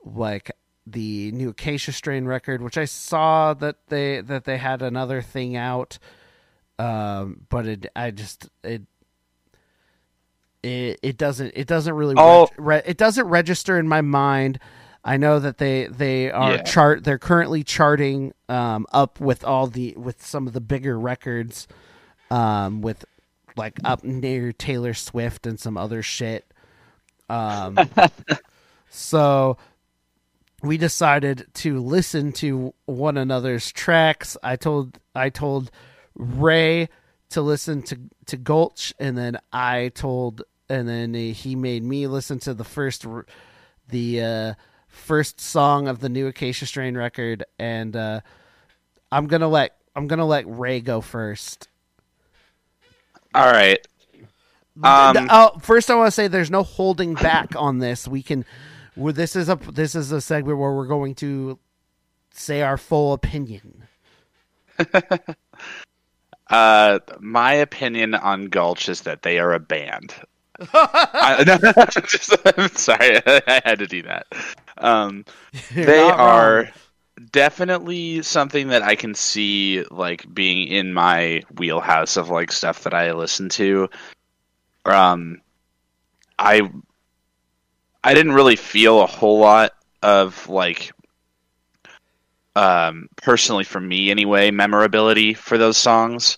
like 0.05 0.51
the 0.85 1.31
new 1.31 1.49
Acacia 1.49 1.91
Strain 1.93 2.25
record, 2.25 2.61
which 2.61 2.77
I 2.77 2.85
saw 2.85 3.53
that 3.55 3.77
they 3.87 4.21
that 4.21 4.43
they 4.45 4.57
had 4.57 4.81
another 4.81 5.21
thing 5.21 5.55
out, 5.55 5.97
um, 6.77 7.45
but 7.49 7.65
it 7.65 7.85
I 7.95 8.11
just 8.11 8.49
it 8.63 8.81
it 10.61 10.99
it 11.01 11.17
doesn't 11.17 11.53
it 11.55 11.67
doesn't 11.67 11.93
really 11.93 12.15
Oh. 12.17 12.41
reg- 12.41 12.51
re- 12.57 12.81
it 12.85 12.97
doesn't 12.97 13.25
register 13.27 13.77
in 13.77 13.87
my 13.87 14.01
mind. 14.01 14.59
I 15.05 15.17
know 15.17 15.39
that 15.39 15.57
they 15.57 15.87
they 15.87 16.31
are 16.31 16.53
Yeah. 16.53 16.63
chart 16.63 17.03
they're 17.03 17.17
currently 17.19 17.63
charting 17.63 18.33
um, 18.47 18.85
up 18.93 19.19
with 19.19 19.43
all 19.43 19.67
the 19.67 19.93
with 19.97 20.25
some 20.25 20.47
of 20.47 20.53
the 20.53 20.61
bigger 20.61 20.97
records, 20.99 21.67
um, 22.31 22.81
with 22.81 23.03
like 23.57 23.79
up 23.83 24.03
near 24.03 24.51
Taylor 24.53 24.93
Swift 24.93 25.45
and 25.45 25.59
some 25.59 25.77
other 25.77 26.01
shit. 26.01 26.45
Um, 27.29 27.77
so 28.89 29.57
we 30.61 30.77
decided 30.77 31.47
to 31.55 31.79
listen 31.81 32.31
to 32.33 32.73
one 32.85 33.17
another's 33.17 33.71
tracks. 33.71 34.37
I 34.41 34.55
told 34.55 34.99
I 35.13 35.29
told 35.29 35.69
Ray 36.15 36.87
to 37.31 37.41
listen 37.41 37.81
to 37.83 37.97
to 38.27 38.37
Gulch, 38.37 38.93
and 38.99 39.17
then 39.17 39.37
I 39.51 39.89
told, 39.89 40.43
and 40.69 40.87
then 40.87 41.13
he 41.13 41.55
made 41.55 41.83
me 41.83 42.07
listen 42.07 42.39
to 42.39 42.53
the 42.53 42.63
first 42.63 43.05
the 43.89 44.21
uh, 44.21 44.53
first 44.93 45.41
song 45.41 45.87
of 45.87 45.99
the 45.99 46.09
new 46.09 46.27
Acacia 46.27 46.65
Strain 46.65 46.95
record, 46.95 47.43
and 47.59 47.95
uh, 47.95 48.21
I'm 49.11 49.27
gonna 49.27 49.47
let 49.47 49.77
I'm 49.95 50.07
gonna 50.07 50.25
let 50.25 50.45
Ray 50.47 50.79
go 50.79 51.01
first. 51.01 51.67
All 53.35 53.51
right. 53.51 53.85
Um, 54.81 55.27
oh, 55.29 55.59
first 55.59 55.91
I 55.91 55.95
want 55.95 56.07
to 56.07 56.11
say 56.11 56.27
there's 56.27 56.49
no 56.49 56.63
holding 56.63 57.13
back 57.13 57.55
on 57.55 57.79
this. 57.79 58.07
We 58.07 58.23
can, 58.23 58.43
this 58.95 59.35
is 59.35 59.49
a 59.49 59.55
this 59.55 59.93
is 59.93 60.11
a 60.11 60.21
segment 60.21 60.57
where 60.57 60.73
we're 60.73 60.87
going 60.87 61.15
to 61.15 61.59
say 62.31 62.61
our 62.61 62.77
full 62.77 63.13
opinion. 63.13 63.83
Uh, 66.49 66.99
my 67.19 67.53
opinion 67.53 68.13
on 68.13 68.45
Gulch 68.45 68.89
is 68.89 69.01
that 69.01 69.23
they 69.23 69.39
are 69.39 69.53
a 69.53 69.59
band. 69.59 70.13
I, 70.73 71.43
no, 71.47 72.01
just, 72.01 72.35
I'm 72.57 72.69
sorry, 72.69 73.21
I 73.25 73.61
had 73.65 73.79
to 73.79 73.87
do 73.87 74.03
that. 74.03 74.27
Um, 74.77 75.25
they 75.73 76.01
are 76.01 76.55
wrong. 76.63 76.71
definitely 77.31 78.21
something 78.21 78.69
that 78.69 78.83
I 78.83 78.95
can 78.95 79.15
see 79.15 79.83
like 79.91 80.31
being 80.33 80.67
in 80.67 80.93
my 80.93 81.43
wheelhouse 81.57 82.17
of 82.17 82.29
like 82.29 82.51
stuff 82.51 82.83
that 82.83 82.93
I 82.93 83.11
listen 83.13 83.49
to. 83.49 83.89
Um, 84.85 85.41
I 86.39 86.69
I 88.03 88.13
didn't 88.13 88.33
really 88.33 88.55
feel 88.55 89.01
a 89.01 89.07
whole 89.07 89.39
lot 89.39 89.71
of 90.01 90.47
like 90.49 90.91
um 92.55 93.07
personally 93.15 93.63
for 93.63 93.79
me 93.79 94.11
anyway 94.11 94.51
memorability 94.51 95.33
for 95.33 95.57
those 95.57 95.77
songs 95.77 96.37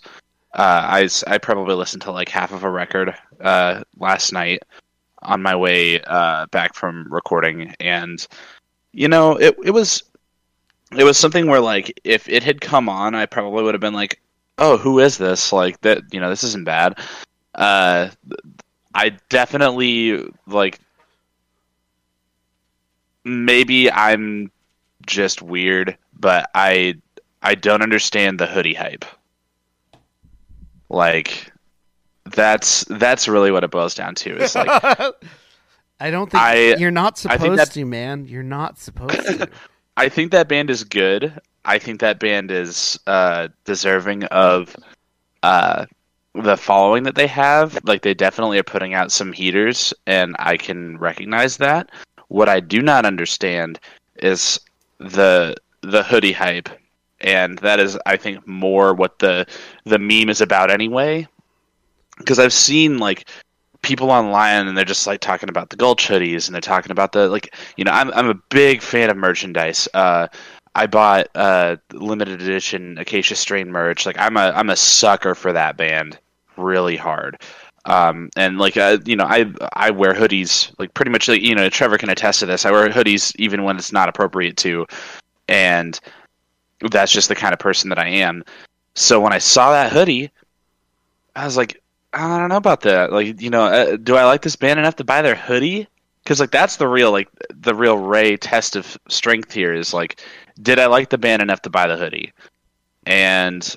i 0.62 1.02
s- 1.04 1.24
i 1.26 1.38
probably 1.38 1.74
listened 1.74 2.02
to 2.02 2.10
like 2.12 2.28
half 2.28 2.52
of 2.52 2.64
a 2.64 2.70
record 2.70 3.14
uh 3.40 3.82
last 3.98 4.32
night 4.32 4.62
on 5.22 5.42
my 5.42 5.56
way 5.56 6.00
uh 6.02 6.46
back 6.46 6.74
from 6.74 7.06
recording. 7.12 7.74
And 7.80 8.26
you 8.92 9.08
know 9.08 9.36
it 9.36 9.56
it 9.64 9.70
was 9.72 10.02
it 10.96 11.04
was 11.04 11.18
something 11.18 11.46
where 11.48 11.60
like 11.60 11.98
if 12.04 12.28
it 12.28 12.42
had 12.44 12.60
come 12.60 12.88
on 12.88 13.14
i 13.14 13.26
probably 13.26 13.62
would 13.64 13.74
have 13.74 13.80
been 13.80 13.94
like 13.94 14.20
oh 14.58 14.76
who 14.78 15.00
is 15.00 15.18
this? 15.18 15.52
Like 15.52 15.80
that 15.82 16.02
you 16.12 16.20
know 16.20 16.30
this 16.30 16.44
isn't 16.44 16.64
bad. 16.64 16.98
Uh 17.54 18.10
i 18.94 19.10
definitely 19.28 20.24
like 20.46 20.80
maybe 23.24 23.90
i'm 23.90 24.50
just 25.06 25.42
weird 25.42 25.96
but 26.18 26.48
i 26.54 26.94
i 27.42 27.54
don't 27.54 27.82
understand 27.82 28.38
the 28.38 28.46
hoodie 28.46 28.74
hype 28.74 29.04
like 30.88 31.52
that's 32.34 32.84
that's 32.84 33.28
really 33.28 33.50
what 33.52 33.64
it 33.64 33.70
boils 33.70 33.94
down 33.94 34.14
to 34.16 34.36
is 34.36 34.54
like 34.54 34.68
I 36.00 36.10
don't 36.10 36.30
think 36.30 36.42
I- 36.42 36.74
you're 36.76 36.90
not 36.90 37.16
supposed 37.18 37.58
that- 37.60 37.70
to, 37.72 37.84
man. 37.86 38.26
You're 38.26 38.42
not 38.42 38.78
supposed 38.78 39.14
to. 39.38 39.48
I 39.96 40.08
think 40.10 40.30
that 40.32 40.46
band 40.48 40.68
is 40.68 40.84
good. 40.84 41.32
I 41.64 41.78
think 41.78 42.00
that 42.00 42.20
band 42.20 42.50
is 42.50 42.98
uh, 43.06 43.48
deserving 43.64 44.24
of 44.24 44.76
uh, 45.42 45.86
the 46.34 46.56
following 46.58 47.04
that 47.04 47.14
they 47.14 47.26
have. 47.26 47.78
Like 47.84 48.02
they 48.02 48.12
definitely 48.12 48.58
are 48.58 48.62
putting 48.62 48.92
out 48.92 49.10
some 49.10 49.32
heaters, 49.32 49.94
and 50.06 50.36
I 50.38 50.58
can 50.58 50.98
recognize 50.98 51.56
that. 51.56 51.88
What 52.28 52.48
I 52.50 52.60
do 52.60 52.82
not 52.82 53.06
understand 53.06 53.80
is 54.16 54.60
the 54.98 55.56
the 55.80 56.02
hoodie 56.02 56.32
hype, 56.32 56.68
and 57.26 57.58
that 57.58 57.80
is, 57.80 57.98
I 58.06 58.16
think, 58.16 58.46
more 58.46 58.94
what 58.94 59.18
the 59.18 59.46
the 59.84 59.98
meme 59.98 60.30
is 60.30 60.40
about 60.40 60.70
anyway. 60.70 61.28
Because 62.16 62.38
I've 62.38 62.52
seen 62.52 62.98
like 62.98 63.28
people 63.82 64.10
online 64.10 64.66
and 64.66 64.76
they're 64.76 64.84
just 64.84 65.06
like 65.06 65.20
talking 65.20 65.48
about 65.48 65.70
the 65.70 65.76
Gulch 65.76 66.08
hoodies 66.08 66.46
and 66.46 66.54
they're 66.54 66.60
talking 66.60 66.92
about 66.92 67.12
the 67.12 67.28
like 67.28 67.54
you 67.76 67.84
know 67.84 67.90
I'm 67.90 68.10
I'm 68.12 68.28
a 68.28 68.34
big 68.48 68.80
fan 68.80 69.10
of 69.10 69.16
merchandise. 69.16 69.88
Uh, 69.92 70.28
I 70.74 70.86
bought 70.86 71.28
uh, 71.34 71.76
limited 71.92 72.40
edition 72.40 72.96
Acacia 72.96 73.34
Strain 73.34 73.70
merch. 73.70 74.06
Like 74.06 74.18
I'm 74.18 74.36
a 74.36 74.52
I'm 74.54 74.70
a 74.70 74.76
sucker 74.76 75.34
for 75.34 75.52
that 75.52 75.76
band, 75.76 76.18
really 76.56 76.96
hard. 76.96 77.40
Um, 77.86 78.30
and 78.36 78.58
like 78.58 78.76
uh, 78.76 78.98
you 79.04 79.16
know 79.16 79.24
I 79.24 79.52
I 79.72 79.90
wear 79.90 80.14
hoodies 80.14 80.72
like 80.78 80.94
pretty 80.94 81.10
much 81.10 81.28
like 81.28 81.42
you 81.42 81.56
know 81.56 81.68
Trevor 81.68 81.98
can 81.98 82.08
attest 82.08 82.40
to 82.40 82.46
this. 82.46 82.64
I 82.64 82.70
wear 82.70 82.88
hoodies 82.88 83.34
even 83.36 83.64
when 83.64 83.76
it's 83.76 83.92
not 83.92 84.08
appropriate 84.08 84.56
to, 84.58 84.86
and 85.48 85.98
that's 86.80 87.12
just 87.12 87.28
the 87.28 87.34
kind 87.34 87.52
of 87.52 87.58
person 87.58 87.88
that 87.90 87.98
I 87.98 88.08
am. 88.08 88.44
So 88.94 89.20
when 89.20 89.32
I 89.32 89.38
saw 89.38 89.72
that 89.72 89.92
hoodie, 89.92 90.30
I 91.34 91.44
was 91.44 91.56
like, 91.56 91.82
I 92.12 92.38
don't 92.38 92.48
know 92.48 92.56
about 92.56 92.80
that. 92.82 93.12
Like, 93.12 93.40
you 93.40 93.50
know, 93.50 93.64
uh, 93.64 93.96
do 93.96 94.16
I 94.16 94.24
like 94.24 94.42
this 94.42 94.56
band 94.56 94.78
enough 94.78 94.96
to 94.96 95.04
buy 95.04 95.22
their 95.22 95.34
hoodie? 95.34 95.86
Because 96.22 96.40
like 96.40 96.50
that's 96.50 96.76
the 96.76 96.88
real 96.88 97.12
like 97.12 97.28
the 97.50 97.74
real 97.74 97.98
Ray 97.98 98.36
test 98.36 98.74
of 98.74 98.98
strength 99.08 99.52
here 99.52 99.72
is 99.72 99.94
like, 99.94 100.20
did 100.60 100.78
I 100.78 100.86
like 100.86 101.10
the 101.10 101.18
band 101.18 101.42
enough 101.42 101.62
to 101.62 101.70
buy 101.70 101.86
the 101.86 101.96
hoodie? 101.96 102.32
And 103.06 103.76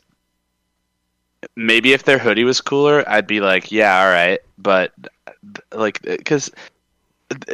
maybe 1.55 1.93
if 1.93 2.03
their 2.03 2.17
hoodie 2.17 2.43
was 2.43 2.61
cooler, 2.61 3.07
I'd 3.07 3.27
be 3.27 3.39
like, 3.39 3.71
yeah, 3.71 4.01
all 4.01 4.09
right. 4.09 4.39
But 4.57 4.93
like, 5.73 6.01
because 6.01 6.51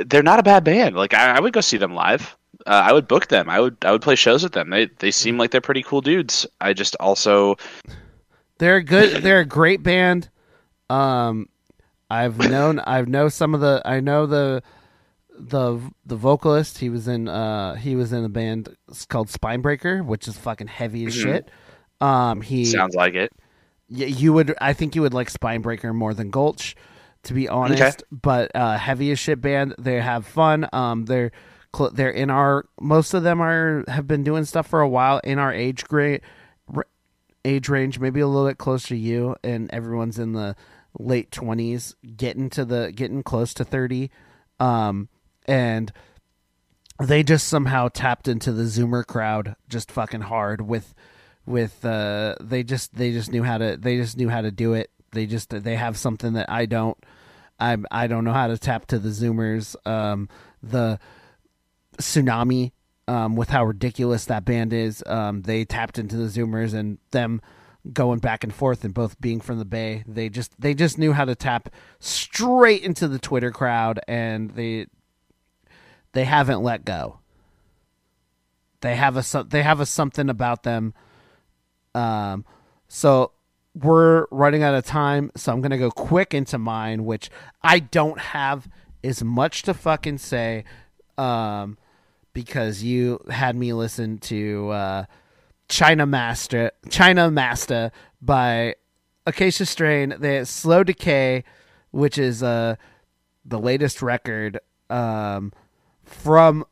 they're 0.05 0.23
not 0.23 0.39
a 0.39 0.43
bad 0.43 0.63
band. 0.63 0.95
Like, 0.95 1.13
I, 1.13 1.35
I 1.35 1.39
would 1.39 1.53
go 1.53 1.61
see 1.61 1.77
them 1.77 1.93
live. 1.93 2.35
Uh, 2.65 2.83
I 2.85 2.93
would 2.93 3.07
book 3.07 3.27
them. 3.27 3.49
I 3.49 3.59
would 3.59 3.77
I 3.83 3.91
would 3.91 4.01
play 4.01 4.15
shows 4.15 4.43
with 4.43 4.53
them. 4.53 4.69
They 4.69 4.85
they 4.99 5.11
seem 5.11 5.37
like 5.37 5.51
they're 5.51 5.61
pretty 5.61 5.83
cool 5.83 6.01
dudes. 6.01 6.45
I 6.61 6.73
just 6.73 6.95
also 6.99 7.55
They're 8.57 8.81
good. 8.81 9.21
They're 9.23 9.39
a 9.41 9.45
great 9.45 9.83
band. 9.83 10.29
Um, 10.89 11.49
I've 12.09 12.37
known. 12.37 12.79
I've 12.79 13.07
know 13.07 13.29
some 13.29 13.53
of 13.53 13.61
the. 13.61 13.81
I 13.85 13.99
know 13.99 14.25
the 14.25 14.61
the 15.37 15.79
the 16.05 16.15
vocalist. 16.15 16.77
He 16.77 16.89
was 16.89 17.07
in. 17.07 17.27
Uh, 17.27 17.75
he 17.75 17.95
was 17.95 18.13
in 18.13 18.23
a 18.23 18.29
band 18.29 18.75
called 19.09 19.27
Spinebreaker, 19.29 20.05
which 20.05 20.27
is 20.27 20.37
fucking 20.37 20.67
heavy 20.67 21.05
as 21.05 21.15
Mhm. 21.15 21.21
shit. 21.23 21.51
Um, 22.01 22.41
he 22.41 22.65
sounds 22.65 22.95
like 22.95 23.15
it. 23.15 23.31
y- 23.89 24.05
you 24.05 24.31
would. 24.33 24.55
I 24.61 24.73
think 24.73 24.95
you 24.95 25.01
would 25.01 25.13
like 25.13 25.31
Spinebreaker 25.31 25.93
more 25.93 26.13
than 26.13 26.29
Gulch, 26.29 26.75
to 27.23 27.33
be 27.33 27.49
honest. 27.49 28.03
But 28.11 28.51
uh, 28.55 28.77
heavy 28.77 29.11
as 29.11 29.19
shit 29.19 29.41
band. 29.41 29.75
They 29.77 29.99
have 29.99 30.25
fun. 30.25 30.67
Um, 30.71 31.05
they're 31.05 31.31
cl- 31.75 31.91
they're 31.91 32.09
in 32.09 32.29
our. 32.29 32.65
Most 32.79 33.13
of 33.13 33.23
them 33.23 33.41
are 33.41 33.83
have 33.87 34.07
been 34.07 34.23
doing 34.23 34.45
stuff 34.45 34.67
for 34.67 34.81
a 34.81 34.89
while 34.89 35.19
in 35.23 35.39
our 35.39 35.53
age 35.53 35.85
grade. 35.85 36.21
age 37.43 37.69
range, 37.69 37.99
maybe 37.99 38.19
a 38.19 38.27
little 38.27 38.47
bit 38.47 38.57
closer 38.57 38.89
to 38.89 38.97
you, 38.97 39.35
and 39.43 39.69
everyone's 39.71 40.17
in 40.17 40.33
the 40.33 40.55
late 40.99 41.31
twenties, 41.31 41.95
getting 42.17 42.49
to 42.51 42.65
the 42.65 42.91
getting 42.95 43.23
close 43.23 43.53
to 43.55 43.63
thirty, 43.63 44.11
um, 44.59 45.09
and 45.47 45.91
they 46.99 47.23
just 47.23 47.47
somehow 47.47 47.89
tapped 47.89 48.27
into 48.27 48.51
the 48.51 48.63
Zoomer 48.63 49.05
crowd 49.05 49.55
just 49.67 49.91
fucking 49.91 50.21
hard 50.21 50.61
with 50.61 50.93
with 51.45 51.85
uh 51.85 52.35
they 52.39 52.63
just 52.63 52.95
they 52.95 53.11
just 53.11 53.31
knew 53.31 53.43
how 53.43 53.57
to 53.57 53.77
they 53.77 53.97
just 53.97 54.17
knew 54.17 54.29
how 54.29 54.41
to 54.41 54.51
do 54.51 54.73
it. 54.73 54.89
They 55.11 55.25
just 55.25 55.49
they 55.49 55.75
have 55.75 55.97
something 55.97 56.33
that 56.33 56.49
I 56.49 56.65
don't. 56.65 56.97
I 57.59 57.77
I 57.91 58.07
don't 58.07 58.23
know 58.23 58.33
how 58.33 58.47
to 58.47 58.57
tap 58.57 58.85
to 58.87 58.99
the 58.99 59.09
Zoomers. 59.09 59.75
Um, 59.87 60.29
the 60.61 60.99
tsunami 61.97 62.71
um, 63.07 63.35
with 63.35 63.49
how 63.49 63.65
ridiculous 63.65 64.25
that 64.25 64.45
band 64.45 64.73
is. 64.73 65.03
Um, 65.05 65.41
they 65.43 65.65
tapped 65.65 65.99
into 65.99 66.15
the 66.15 66.25
Zoomers 66.25 66.73
and 66.73 66.97
them 67.11 67.41
going 67.93 68.19
back 68.19 68.43
and 68.43 68.53
forth 68.53 68.83
and 68.83 68.93
both 68.93 69.19
being 69.21 69.39
from 69.39 69.59
the 69.59 69.65
Bay. 69.65 70.03
They 70.07 70.29
just 70.29 70.59
they 70.59 70.73
just 70.73 70.97
knew 70.97 71.13
how 71.13 71.25
to 71.25 71.35
tap 71.35 71.69
straight 71.99 72.83
into 72.83 73.07
the 73.07 73.19
Twitter 73.19 73.51
crowd 73.51 73.99
and 74.07 74.51
they 74.51 74.87
they 76.13 76.25
haven't 76.25 76.63
let 76.63 76.85
go. 76.85 77.19
They 78.81 78.95
have 78.95 79.17
a 79.17 79.43
they 79.43 79.63
have 79.63 79.79
a 79.79 79.85
something 79.85 80.29
about 80.29 80.63
them. 80.63 80.93
Um, 81.93 82.45
so 82.87 83.31
we're 83.73 84.25
running 84.31 84.63
out 84.63 84.75
of 84.75 84.85
time, 84.85 85.31
so 85.35 85.51
I'm 85.51 85.61
gonna 85.61 85.77
go 85.77 85.91
quick 85.91 86.33
into 86.33 86.57
mine, 86.57 87.05
which 87.05 87.29
I 87.61 87.79
don't 87.79 88.19
have 88.19 88.67
as 89.03 89.23
much 89.23 89.63
to 89.63 89.73
fucking 89.73 90.17
say, 90.17 90.63
um, 91.17 91.77
because 92.35 92.83
you 92.83 93.19
had 93.31 93.55
me 93.55 93.73
listen 93.73 94.19
to 94.19 94.69
uh, 94.69 95.05
Chhinnamasta, 95.69 96.69
China 96.89 97.31
Master 97.31 97.91
by 98.21 98.75
Acacia 99.25 99.65
Strain. 99.65 100.13
They 100.19 100.43
Slow 100.43 100.83
Decay, 100.83 101.43
which 101.89 102.19
is 102.19 102.43
uh 102.43 102.75
the 103.43 103.57
latest 103.57 104.03
record 104.03 104.59
um 104.91 105.53
from 106.03 106.65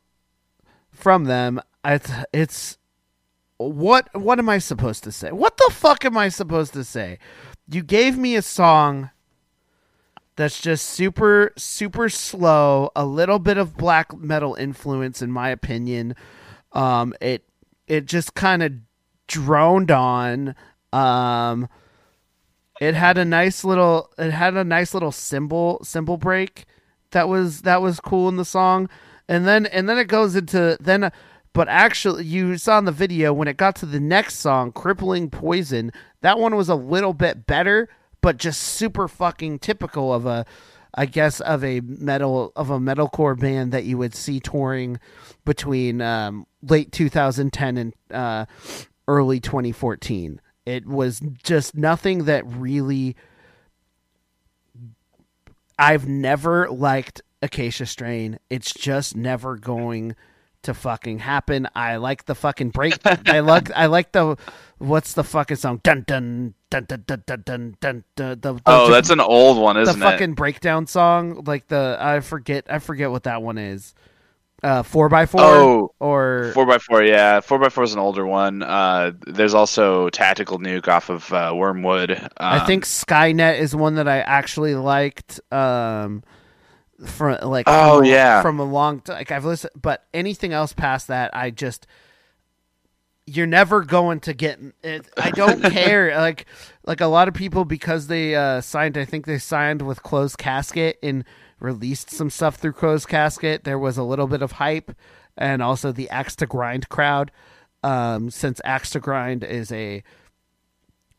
from 0.92 1.24
them. 1.24 1.60
It's 1.84 2.12
it's 2.32 2.78
what 3.58 4.10
what 4.14 4.38
am 4.38 4.50
I 4.50 4.60
supposed 4.60 5.04
to 5.06 5.12
say? 5.12 5.32
What 5.32 5.58
the 5.58 5.70
fuck 5.72 6.06
am 6.06 6.18
I 6.18 6.30
supposed 6.30 6.74
to 6.74 6.84
say? 6.84 7.18
You 7.70 7.82
gave 7.82 8.18
me 8.18 8.36
a 8.36 8.42
song 8.42 9.10
that's 10.36 10.60
just 10.62 10.86
super 10.88 11.54
super 11.58 12.10
slow, 12.10 12.92
a 12.96 13.06
little 13.06 13.40
bit 13.40 13.58
of 13.58 13.78
black 13.78 14.16
metal 14.18 14.56
influence 14.56 15.22
in 15.22 15.32
my 15.32 15.50
opinion. 15.50 16.16
Um 16.72 17.14
it 17.22 17.44
it 17.88 18.06
just 18.06 18.34
kind 18.34 18.64
of 18.64 18.74
droned 19.28 19.92
on 19.92 20.56
um 20.92 21.68
it 22.82 22.96
had 22.96 23.18
a 23.18 23.26
nice 23.26 23.64
little 23.64 24.12
it 24.18 24.32
had 24.32 24.56
a 24.56 24.64
nice 24.64 24.94
little 24.94 25.12
cymbal 25.12 25.80
cymbal 25.84 26.18
break 26.18 26.66
that 27.12 27.30
was 27.30 27.62
that 27.62 27.82
was 27.82 28.00
cool 28.00 28.28
in 28.30 28.38
the 28.38 28.46
song 28.46 28.90
and 29.28 29.48
then 29.48 29.66
and 29.68 29.88
then 29.88 29.98
it 29.98 30.08
goes 30.08 30.36
into 30.36 30.78
then 30.80 31.12
but 31.54 31.68
actually 31.68 32.26
you 32.26 32.58
saw 32.58 32.78
in 32.80 32.86
the 32.86 32.92
video 32.92 33.32
when 33.32 33.48
it 33.48 33.58
got 33.58 33.76
to 33.76 33.86
the 33.86 34.00
next 34.00 34.36
song 34.40 34.72
crippling 34.72 35.30
poison 35.30 35.92
that 36.22 36.40
one 36.40 36.56
was 36.56 36.70
a 36.70 36.76
little 36.76 37.14
bit 37.14 37.46
better 37.46 37.88
but 38.24 38.38
just 38.38 38.60
super 38.60 39.08
fucking 39.08 39.60
typical 39.60 40.12
of 40.12 40.26
a 40.26 40.44
i 40.96 41.06
guess 41.06 41.40
of 41.42 41.64
a 41.64 41.80
metal 41.82 42.52
of 42.56 42.72
a 42.72 42.80
metalcore 42.80 43.40
band 43.40 43.72
that 43.72 43.84
you 43.84 44.00
would 44.00 44.16
see 44.16 44.40
touring 44.40 45.00
between 45.46 46.02
um, 46.02 46.48
late 46.64 46.92
2010 46.92 47.78
and 47.78 47.94
uh, 48.10 48.46
early 49.08 49.40
2014 49.40 50.42
it 50.66 50.88
was 50.88 51.22
just 51.44 51.76
nothing 51.76 52.24
that 52.24 52.44
really 52.48 53.16
I've 55.78 56.08
never 56.08 56.70
liked 56.70 57.22
Acacia 57.42 57.86
Strain. 57.86 58.40
It's 58.50 58.74
just 58.74 59.16
never 59.16 59.58
going 59.58 60.16
to 60.64 60.74
fucking 60.74 61.20
happen. 61.20 61.68
I 61.76 61.98
like 61.98 62.26
the 62.26 62.36
fucking 62.36 62.70
break. 62.70 62.98
I 63.06 63.40
like 63.42 63.72
I 63.72 63.88
like 63.88 64.12
the 64.12 64.38
what's 64.78 65.14
the 65.14 65.24
fucking 65.24 65.58
song? 65.58 65.82
Dun 65.84 66.04
dun 66.08 66.54
dun 66.74 66.86
dun 66.88 67.04
dun 67.06 67.24
dun 67.26 67.44
dun 67.46 67.76
dun. 67.80 68.04
dun 68.16 68.38
the, 68.42 68.54
the, 68.54 68.62
Oh, 68.66 68.90
that's 68.90 69.10
an 69.10 69.20
old 69.20 69.58
one, 69.58 69.78
isn't 69.78 69.96
it? 69.96 70.00
The 70.00 70.06
fucking 70.12 70.34
breakdown 70.34 70.88
song. 70.88 71.44
Like 71.46 71.68
the 71.68 71.98
I 72.00 72.20
forget 72.22 72.66
I 72.70 72.80
forget 72.80 73.12
what 73.12 73.24
that 73.24 73.42
one 73.42 73.58
is. 73.58 73.94
Uh, 74.64 74.82
four 74.82 75.10
by 75.10 75.26
four. 75.26 75.42
Oh, 75.42 75.94
or 76.00 76.52
Four 76.54 76.72
x 76.72 76.86
four, 76.86 77.04
yeah. 77.04 77.42
Four 77.42 77.62
x 77.66 77.74
four 77.74 77.84
is 77.84 77.94
an 77.94 78.00
older 78.00 78.26
one. 78.26 78.64
Uh, 78.64 79.12
there's 79.28 79.54
also 79.54 80.10
Tactical 80.10 80.58
Nuke 80.58 80.88
off 80.88 81.10
of 81.10 81.32
uh, 81.34 81.52
Wormwood. 81.54 82.12
Um, 82.12 82.30
I 82.38 82.66
think 82.66 82.86
Skynet 82.86 83.60
is 83.60 83.76
one 83.76 83.96
that 83.96 84.08
I 84.08 84.20
actually 84.20 84.76
liked. 84.76 85.42
Um, 85.52 86.24
from 87.06 87.40
like 87.42 87.66
Oh, 87.68 87.98
from 88.00 88.06
yeah. 88.06 88.42
from 88.42 88.60
a 88.60 88.64
long 88.64 89.02
time. 89.02 89.18
Like 89.18 89.32
I've 89.32 89.44
listened, 89.44 89.74
but 89.82 90.06
anything 90.14 90.54
else 90.54 90.72
past 90.72 91.10
that, 91.10 91.36
I 91.36 91.50
just 91.50 91.86
you're 93.26 93.48
never 93.48 93.84
going 93.84 94.20
to 94.22 94.34
get. 94.34 94.60
It, 94.84 95.08
I 95.18 95.32
don't 95.32 95.62
care. 95.72 96.16
Like 96.18 96.46
like 96.86 97.02
a 97.02 97.08
lot 97.08 97.28
of 97.28 97.34
people 97.34 97.66
because 97.66 98.08
they 98.08 98.36
uh, 98.36 98.62
signed. 98.62 98.98
I 98.98 99.06
think 99.06 99.26
they 99.26 99.38
signed 99.38 99.82
with 99.82 100.04
Closed 100.04 100.38
Casket 100.38 101.00
and 101.02 101.24
released 101.60 102.10
some 102.10 102.30
stuff 102.30 102.56
through 102.56 102.74
Closed 102.74 103.08
Casket. 103.08 103.64
There 103.64 103.80
was 103.80 103.98
a 103.98 104.04
little 104.04 104.28
bit 104.28 104.42
of 104.42 104.54
hype, 104.54 104.96
and 105.38 105.62
also 105.62 105.92
the 105.92 106.10
Axe 106.10 106.36
to 106.38 106.46
Grind 106.46 106.90
crowd. 106.90 107.32
Um, 107.84 108.30
since 108.30 108.62
Axe 108.64 108.92
to 108.92 109.00
Grind 109.00 109.44
is 109.44 109.72
a 109.72 110.04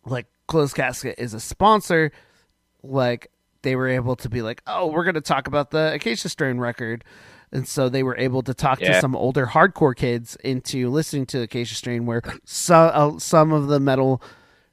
like 0.06 0.26
Closed 0.46 0.76
Casket 0.76 1.16
is 1.18 1.34
a 1.34 1.40
sponsor, 1.40 2.12
like 2.82 3.30
they 3.62 3.76
were 3.76 3.88
able 3.88 4.16
to 4.16 4.28
be 4.28 4.42
like, 4.42 4.62
oh, 4.66 4.86
we're 4.86 5.04
going 5.04 5.14
to 5.14 5.20
talk 5.20 5.46
about 5.46 5.70
the 5.70 5.94
Acacia 5.94 6.28
Strain 6.28 6.58
record. 6.58 7.02
And 7.54 7.66
so 7.68 7.88
they 7.88 8.02
were 8.02 8.16
able 8.18 8.42
to 8.42 8.52
talk 8.52 8.80
to 8.80 9.00
some 9.00 9.14
older 9.16 9.46
hardcore 9.46 9.94
kids 9.94 10.36
into 10.42 10.90
listening 10.90 11.24
to 11.26 11.42
Acacia 11.42 11.76
Strain, 11.76 12.04
where 12.04 12.20
some 12.44 12.90
uh, 12.92 13.18
some 13.20 13.52
of 13.52 13.68
the 13.68 13.78
metal, 13.78 14.20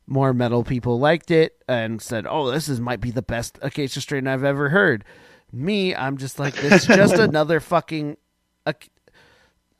more 0.07 0.33
metal 0.33 0.63
people 0.63 0.99
liked 0.99 1.29
it 1.29 1.63
and 1.69 2.01
said, 2.01 2.25
"Oh, 2.27 2.49
this 2.49 2.67
is 2.67 2.81
might 2.81 2.99
be 2.99 3.11
the 3.11 3.21
best 3.21 3.59
Acacia 3.61 4.01
Strain 4.01 4.25
I've 4.27 4.43
ever 4.43 4.69
heard." 4.69 5.05
Me, 5.53 5.93
I'm 5.93 6.17
just 6.17 6.39
like, 6.39 6.55
this 6.55 6.81
is 6.81 6.87
just 6.87 7.13
another 7.19 7.59
fucking. 7.59 8.17
ac- 8.65 8.89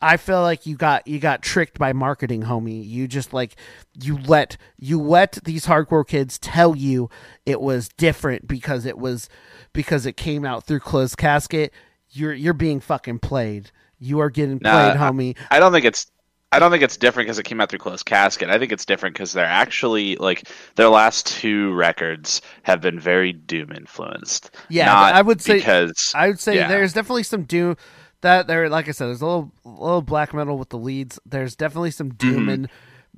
I 0.03 0.17
feel 0.17 0.41
like 0.41 0.65
you 0.65 0.75
got 0.75 1.07
you 1.07 1.19
got 1.19 1.41
tricked 1.43 1.77
by 1.77 1.93
marketing, 1.93 2.43
homie. 2.43 2.87
You 2.87 3.07
just 3.07 3.33
like 3.33 3.55
you 3.99 4.17
let 4.17 4.57
you 4.77 4.99
let 5.01 5.39
these 5.43 5.65
hardcore 5.65 6.05
kids 6.07 6.37
tell 6.39 6.75
you 6.75 7.09
it 7.45 7.61
was 7.61 7.87
different 7.89 8.47
because 8.47 8.85
it 8.85 8.97
was 8.97 9.29
because 9.73 10.05
it 10.05 10.17
came 10.17 10.43
out 10.45 10.65
through 10.65 10.79
closed 10.79 11.17
casket. 11.17 11.71
You're 12.11 12.33
you're 12.33 12.53
being 12.53 12.79
fucking 12.79 13.19
played. 13.19 13.71
You 13.99 14.19
are 14.19 14.29
getting 14.29 14.59
Nah, 14.61 14.71
played, 14.93 14.99
homie. 14.99 15.37
I 15.49 15.59
don't 15.59 15.71
think 15.71 15.85
it's. 15.85 16.07
I 16.53 16.59
don't 16.59 16.69
think 16.69 16.83
it's 16.83 16.97
different 16.97 17.27
because 17.27 17.39
it 17.39 17.43
came 17.43 17.61
out 17.61 17.69
through 17.69 17.79
closed 17.79 18.05
casket. 18.05 18.49
I 18.49 18.59
think 18.59 18.73
it's 18.73 18.83
different 18.85 19.15
because 19.15 19.31
they're 19.31 19.45
actually 19.45 20.17
like 20.17 20.49
their 20.75 20.89
last 20.89 21.25
two 21.27 21.71
records 21.73 22.41
have 22.63 22.81
been 22.81 22.99
very 22.99 23.31
doom 23.31 23.71
influenced. 23.71 24.51
Yeah, 24.67 24.93
I 24.93 25.21
would 25.21 25.41
say 25.41 25.59
because 25.59 26.11
I 26.13 26.27
would 26.27 26.39
say 26.41 26.55
yeah. 26.55 26.67
there's 26.67 26.91
definitely 26.91 27.23
some 27.23 27.43
doom 27.43 27.77
that 28.19 28.47
there. 28.47 28.67
Like 28.67 28.89
I 28.89 28.91
said, 28.91 29.07
there's 29.07 29.21
a 29.21 29.25
little 29.25 29.53
a 29.63 29.69
little 29.69 30.01
black 30.01 30.33
metal 30.33 30.57
with 30.57 30.69
the 30.69 30.77
leads. 30.77 31.19
There's 31.25 31.55
definitely 31.55 31.91
some 31.91 32.09
doom 32.15 32.47
Mhm. 32.47 32.53
in 32.53 32.69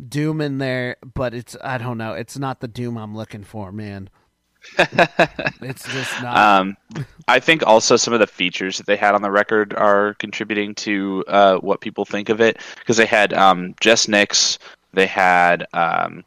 doom 0.09 0.39
in 0.41 0.59
there, 0.59 0.97
but 1.15 1.33
it's 1.33 1.55
I 1.63 1.79
don't 1.79 1.97
know. 1.97 2.13
It's 2.13 2.37
not 2.37 2.59
the 2.59 2.67
doom 2.67 2.97
I'm 2.97 3.15
looking 3.15 3.43
for, 3.43 3.71
man. 3.71 4.09
it's 4.77 5.91
just 5.91 6.21
not. 6.21 6.37
Um, 6.37 6.77
I 7.27 7.39
think 7.39 7.65
also 7.65 7.95
some 7.95 8.13
of 8.13 8.19
the 8.19 8.27
features 8.27 8.77
that 8.77 8.87
they 8.87 8.95
had 8.95 9.15
on 9.15 9.21
the 9.21 9.31
record 9.31 9.73
are 9.73 10.15
contributing 10.15 10.73
to 10.75 11.23
uh, 11.27 11.57
what 11.57 11.81
people 11.81 12.05
think 12.05 12.29
of 12.29 12.41
it 12.41 12.59
because 12.79 12.97
they 12.97 13.05
had 13.05 13.33
um, 13.33 13.75
Jess 13.79 14.07
Nyx, 14.07 14.57
they 14.93 15.07
had 15.07 15.67
um, 15.73 16.23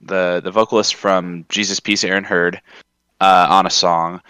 the 0.00 0.40
the 0.42 0.50
vocalist 0.50 0.94
from 0.94 1.44
Jesus 1.48 1.80
Piece, 1.80 2.04
Aaron 2.04 2.24
Heard, 2.24 2.60
uh, 3.20 3.46
on 3.48 3.66
a 3.66 3.70
song. 3.70 4.20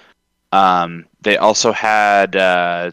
Um, 0.53 1.05
they 1.21 1.37
also 1.37 1.73
had 1.73 2.37
uh, 2.37 2.93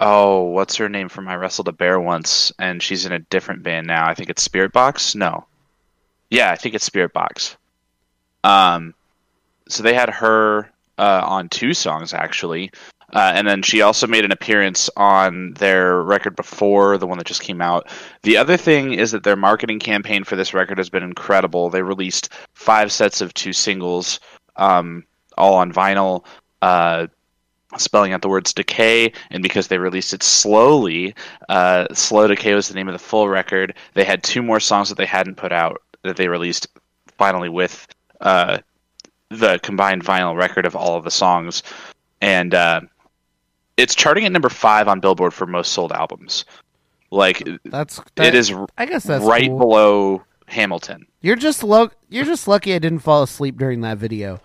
oh, 0.00 0.44
what's 0.44 0.76
her 0.76 0.88
name 0.88 1.08
from 1.08 1.28
I 1.28 1.36
Wrestled 1.36 1.68
a 1.68 1.72
Bear 1.72 2.00
once, 2.00 2.52
and 2.58 2.82
she's 2.82 3.04
in 3.04 3.12
a 3.12 3.18
different 3.18 3.62
band 3.62 3.86
now. 3.86 4.08
I 4.08 4.14
think 4.14 4.30
it's 4.30 4.46
Spiritbox. 4.46 5.14
No, 5.14 5.46
yeah, 6.30 6.50
I 6.50 6.56
think 6.56 6.74
it's 6.74 6.88
Spiritbox. 6.88 7.56
Um, 8.42 8.94
so 9.70 9.82
they 9.82 9.94
had 9.94 10.10
her 10.10 10.70
uh, 10.98 11.22
on 11.24 11.48
two 11.48 11.74
songs 11.74 12.12
actually, 12.12 12.70
uh, 13.12 13.32
and 13.34 13.46
then 13.46 13.62
she 13.62 13.82
also 13.82 14.06
made 14.06 14.24
an 14.24 14.32
appearance 14.32 14.88
on 14.96 15.54
their 15.54 16.02
record 16.02 16.36
before 16.36 16.96
the 16.98 17.06
one 17.06 17.18
that 17.18 17.26
just 17.26 17.42
came 17.42 17.60
out. 17.60 17.88
The 18.22 18.36
other 18.36 18.56
thing 18.56 18.92
is 18.92 19.10
that 19.12 19.24
their 19.24 19.36
marketing 19.36 19.80
campaign 19.80 20.24
for 20.24 20.36
this 20.36 20.54
record 20.54 20.78
has 20.78 20.90
been 20.90 21.02
incredible. 21.02 21.70
They 21.70 21.82
released 21.82 22.28
five 22.54 22.92
sets 22.92 23.20
of 23.20 23.34
two 23.34 23.52
singles, 23.52 24.20
um, 24.56 25.04
all 25.36 25.54
on 25.54 25.72
vinyl. 25.72 26.24
Uh, 26.62 27.06
spelling 27.78 28.12
out 28.12 28.20
the 28.20 28.28
words 28.28 28.52
decay 28.52 29.12
and 29.30 29.44
because 29.44 29.68
they 29.68 29.78
released 29.78 30.12
it 30.12 30.24
slowly 30.24 31.14
uh, 31.48 31.86
slow 31.94 32.26
decay 32.26 32.52
was 32.52 32.66
the 32.66 32.74
name 32.74 32.88
of 32.88 32.92
the 32.92 32.98
full 32.98 33.28
record 33.28 33.74
they 33.94 34.02
had 34.02 34.24
two 34.24 34.42
more 34.42 34.58
songs 34.58 34.88
that 34.88 34.98
they 34.98 35.06
hadn't 35.06 35.36
put 35.36 35.52
out 35.52 35.80
that 36.02 36.16
they 36.16 36.26
released 36.26 36.66
finally 37.16 37.48
with 37.48 37.86
uh, 38.22 38.58
the 39.30 39.58
combined 39.62 40.04
vinyl 40.04 40.36
record 40.36 40.66
of 40.66 40.74
all 40.76 40.96
of 40.96 41.04
the 41.04 41.10
songs, 41.10 41.62
and 42.20 42.54
uh, 42.54 42.80
it's 43.76 43.94
charting 43.94 44.24
at 44.24 44.32
number 44.32 44.48
five 44.48 44.88
on 44.88 45.00
Billboard 45.00 45.32
for 45.32 45.46
most 45.46 45.72
sold 45.72 45.92
albums. 45.92 46.44
Like 47.10 47.42
That's 47.64 47.98
it 47.98 48.04
that- 48.16 48.34
is. 48.34 48.52
I 48.78 48.86
guess 48.86 49.04
that's 49.04 49.24
right 49.24 49.48
cool. 49.48 49.58
below 49.58 50.22
Hamilton. 50.46 51.06
You're 51.22 51.36
just 51.36 51.62
lo- 51.62 51.90
You're 52.08 52.24
just 52.24 52.46
lucky 52.48 52.74
I 52.74 52.78
didn't 52.78 53.00
fall 53.00 53.22
asleep 53.22 53.56
during 53.58 53.80
that 53.82 53.98
video. 53.98 54.40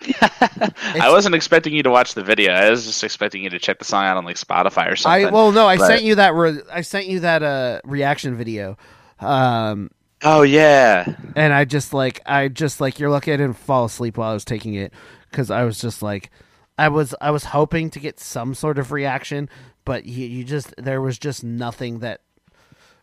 I 0.20 1.08
wasn't 1.10 1.34
expecting 1.34 1.72
you 1.74 1.82
to 1.82 1.90
watch 1.90 2.14
the 2.14 2.22
video. 2.22 2.52
I 2.52 2.68
was 2.68 2.84
just 2.84 3.02
expecting 3.04 3.42
you 3.42 3.50
to 3.50 3.58
check 3.58 3.78
the 3.78 3.84
song 3.86 4.04
out 4.04 4.16
on 4.18 4.24
like 4.24 4.36
Spotify 4.36 4.90
or 4.90 4.96
something. 4.96 5.26
I 5.28 5.30
well, 5.30 5.50
no, 5.52 5.66
I 5.66 5.76
But- 5.78 5.86
sent 5.86 6.02
you 6.02 6.16
that. 6.16 6.34
Re- 6.34 6.60
I 6.72 6.82
sent 6.82 7.06
you 7.06 7.20
that 7.20 7.42
uh, 7.42 7.80
reaction 7.84 8.36
video. 8.36 8.76
Um, 9.20 9.90
Oh 10.26 10.40
yeah, 10.42 11.16
and 11.36 11.52
I 11.52 11.66
just 11.66 11.92
like 11.92 12.20
I 12.24 12.48
just 12.48 12.80
like 12.80 12.98
you're 12.98 13.10
lucky 13.10 13.32
I 13.32 13.36
didn't 13.36 13.58
fall 13.58 13.84
asleep 13.84 14.16
while 14.16 14.30
I 14.30 14.34
was 14.34 14.44
taking 14.44 14.74
it 14.74 14.92
because 15.30 15.50
I 15.50 15.64
was 15.64 15.78
just 15.78 16.02
like 16.02 16.30
I 16.78 16.88
was 16.88 17.14
I 17.20 17.30
was 17.30 17.44
hoping 17.44 17.90
to 17.90 18.00
get 18.00 18.18
some 18.18 18.54
sort 18.54 18.78
of 18.78 18.90
reaction, 18.90 19.50
but 19.84 20.06
you, 20.06 20.26
you 20.26 20.44
just 20.44 20.74
there 20.78 21.02
was 21.02 21.18
just 21.18 21.44
nothing 21.44 21.98
that 21.98 22.22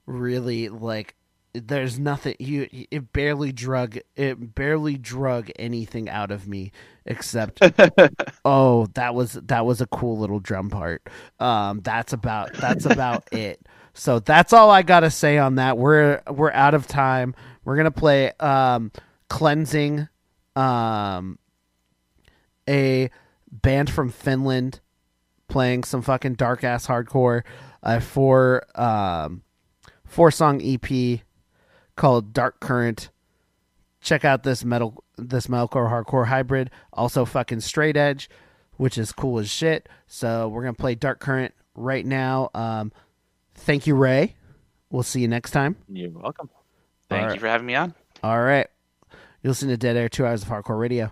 really 0.08 0.70
like 0.70 1.16
there's 1.54 2.00
nothing 2.00 2.36
you 2.40 2.68
it 2.90 3.14
barely 3.14 3.52
drug 3.52 4.00
it 4.16 4.56
barely 4.56 4.98
drug 4.98 5.52
anything 5.58 6.10
out 6.10 6.32
of 6.32 6.48
me 6.48 6.72
except 7.06 7.60
oh 8.46 8.88
that 8.94 9.14
was 9.14 9.34
that 9.34 9.66
was 9.66 9.82
a 9.82 9.88
cool 9.88 10.18
little 10.18 10.40
drum 10.40 10.70
part. 10.70 11.04
Um 11.40 11.82
that's 11.82 12.14
about 12.14 12.54
that's 12.54 12.86
about 12.86 13.28
it 13.32 13.62
so 13.94 14.20
that's 14.20 14.54
all 14.54 14.70
i 14.70 14.82
gotta 14.82 15.10
say 15.12 15.38
on 15.38 15.56
that. 15.56 15.78
We're 15.78 16.22
we're 16.30 16.52
out 16.52 16.74
of 16.74 16.88
time. 16.88 17.36
We're 17.64 17.78
gonna 17.78 17.92
play 17.92 18.32
um 18.40 18.92
cleansing 19.30 20.08
um 20.56 21.40
a 22.68 23.10
band 23.50 23.90
from 23.90 24.10
finland 24.10 24.80
playing 25.48 25.84
some 25.84 26.02
fucking 26.02 26.34
dark 26.36 26.64
ass 26.64 26.88
hardcore 26.88 27.44
a 27.84 28.00
four 28.00 28.64
um 28.80 29.42
four 30.06 30.32
song 30.32 30.62
ep 30.62 31.22
called 31.96 32.34
dark 32.34 32.60
current. 32.60 33.10
Check 34.02 34.26
out 34.26 34.44
this 34.44 34.66
metal 34.66 35.04
this 35.18 35.48
metalcore 35.48 35.90
hardcore 35.90 36.28
hybrid 36.28 36.70
also 36.94 37.26
fucking 37.26 37.60
straight 37.62 37.98
edge 37.98 38.30
which 38.78 38.98
is 38.98 39.12
cool 39.12 39.38
as 39.40 39.50
shit. 39.50 39.88
So 40.08 40.48
we're 40.48 40.64
gonna 40.64 40.74
play 40.74 40.96
dark 40.96 41.20
current 41.20 41.54
right 41.76 42.06
now. 42.06 42.50
Um 42.54 42.92
thank 43.56 43.86
you 43.88 43.96
ray 43.96 44.36
we'll 44.90 45.04
see 45.04 45.22
you 45.22 45.28
next 45.28 45.52
time 45.52 45.76
you're 45.88 46.10
welcome. 46.10 46.50
Thank 47.10 47.22
All 47.24 47.28
you 47.28 47.32
right. 47.34 47.40
for 47.42 47.48
having 47.48 47.68
me 47.68 47.76
on. 47.76 47.94
all 48.24 48.42
right 48.42 48.68
you 49.44 49.50
listen 49.50 49.68
to 49.70 49.78
dead 49.78 49.98
air 49.98 50.08
two 50.10 50.26
hours 50.26 50.44
of 50.44 50.50
hardcore 50.50 50.80
radio 50.80 51.12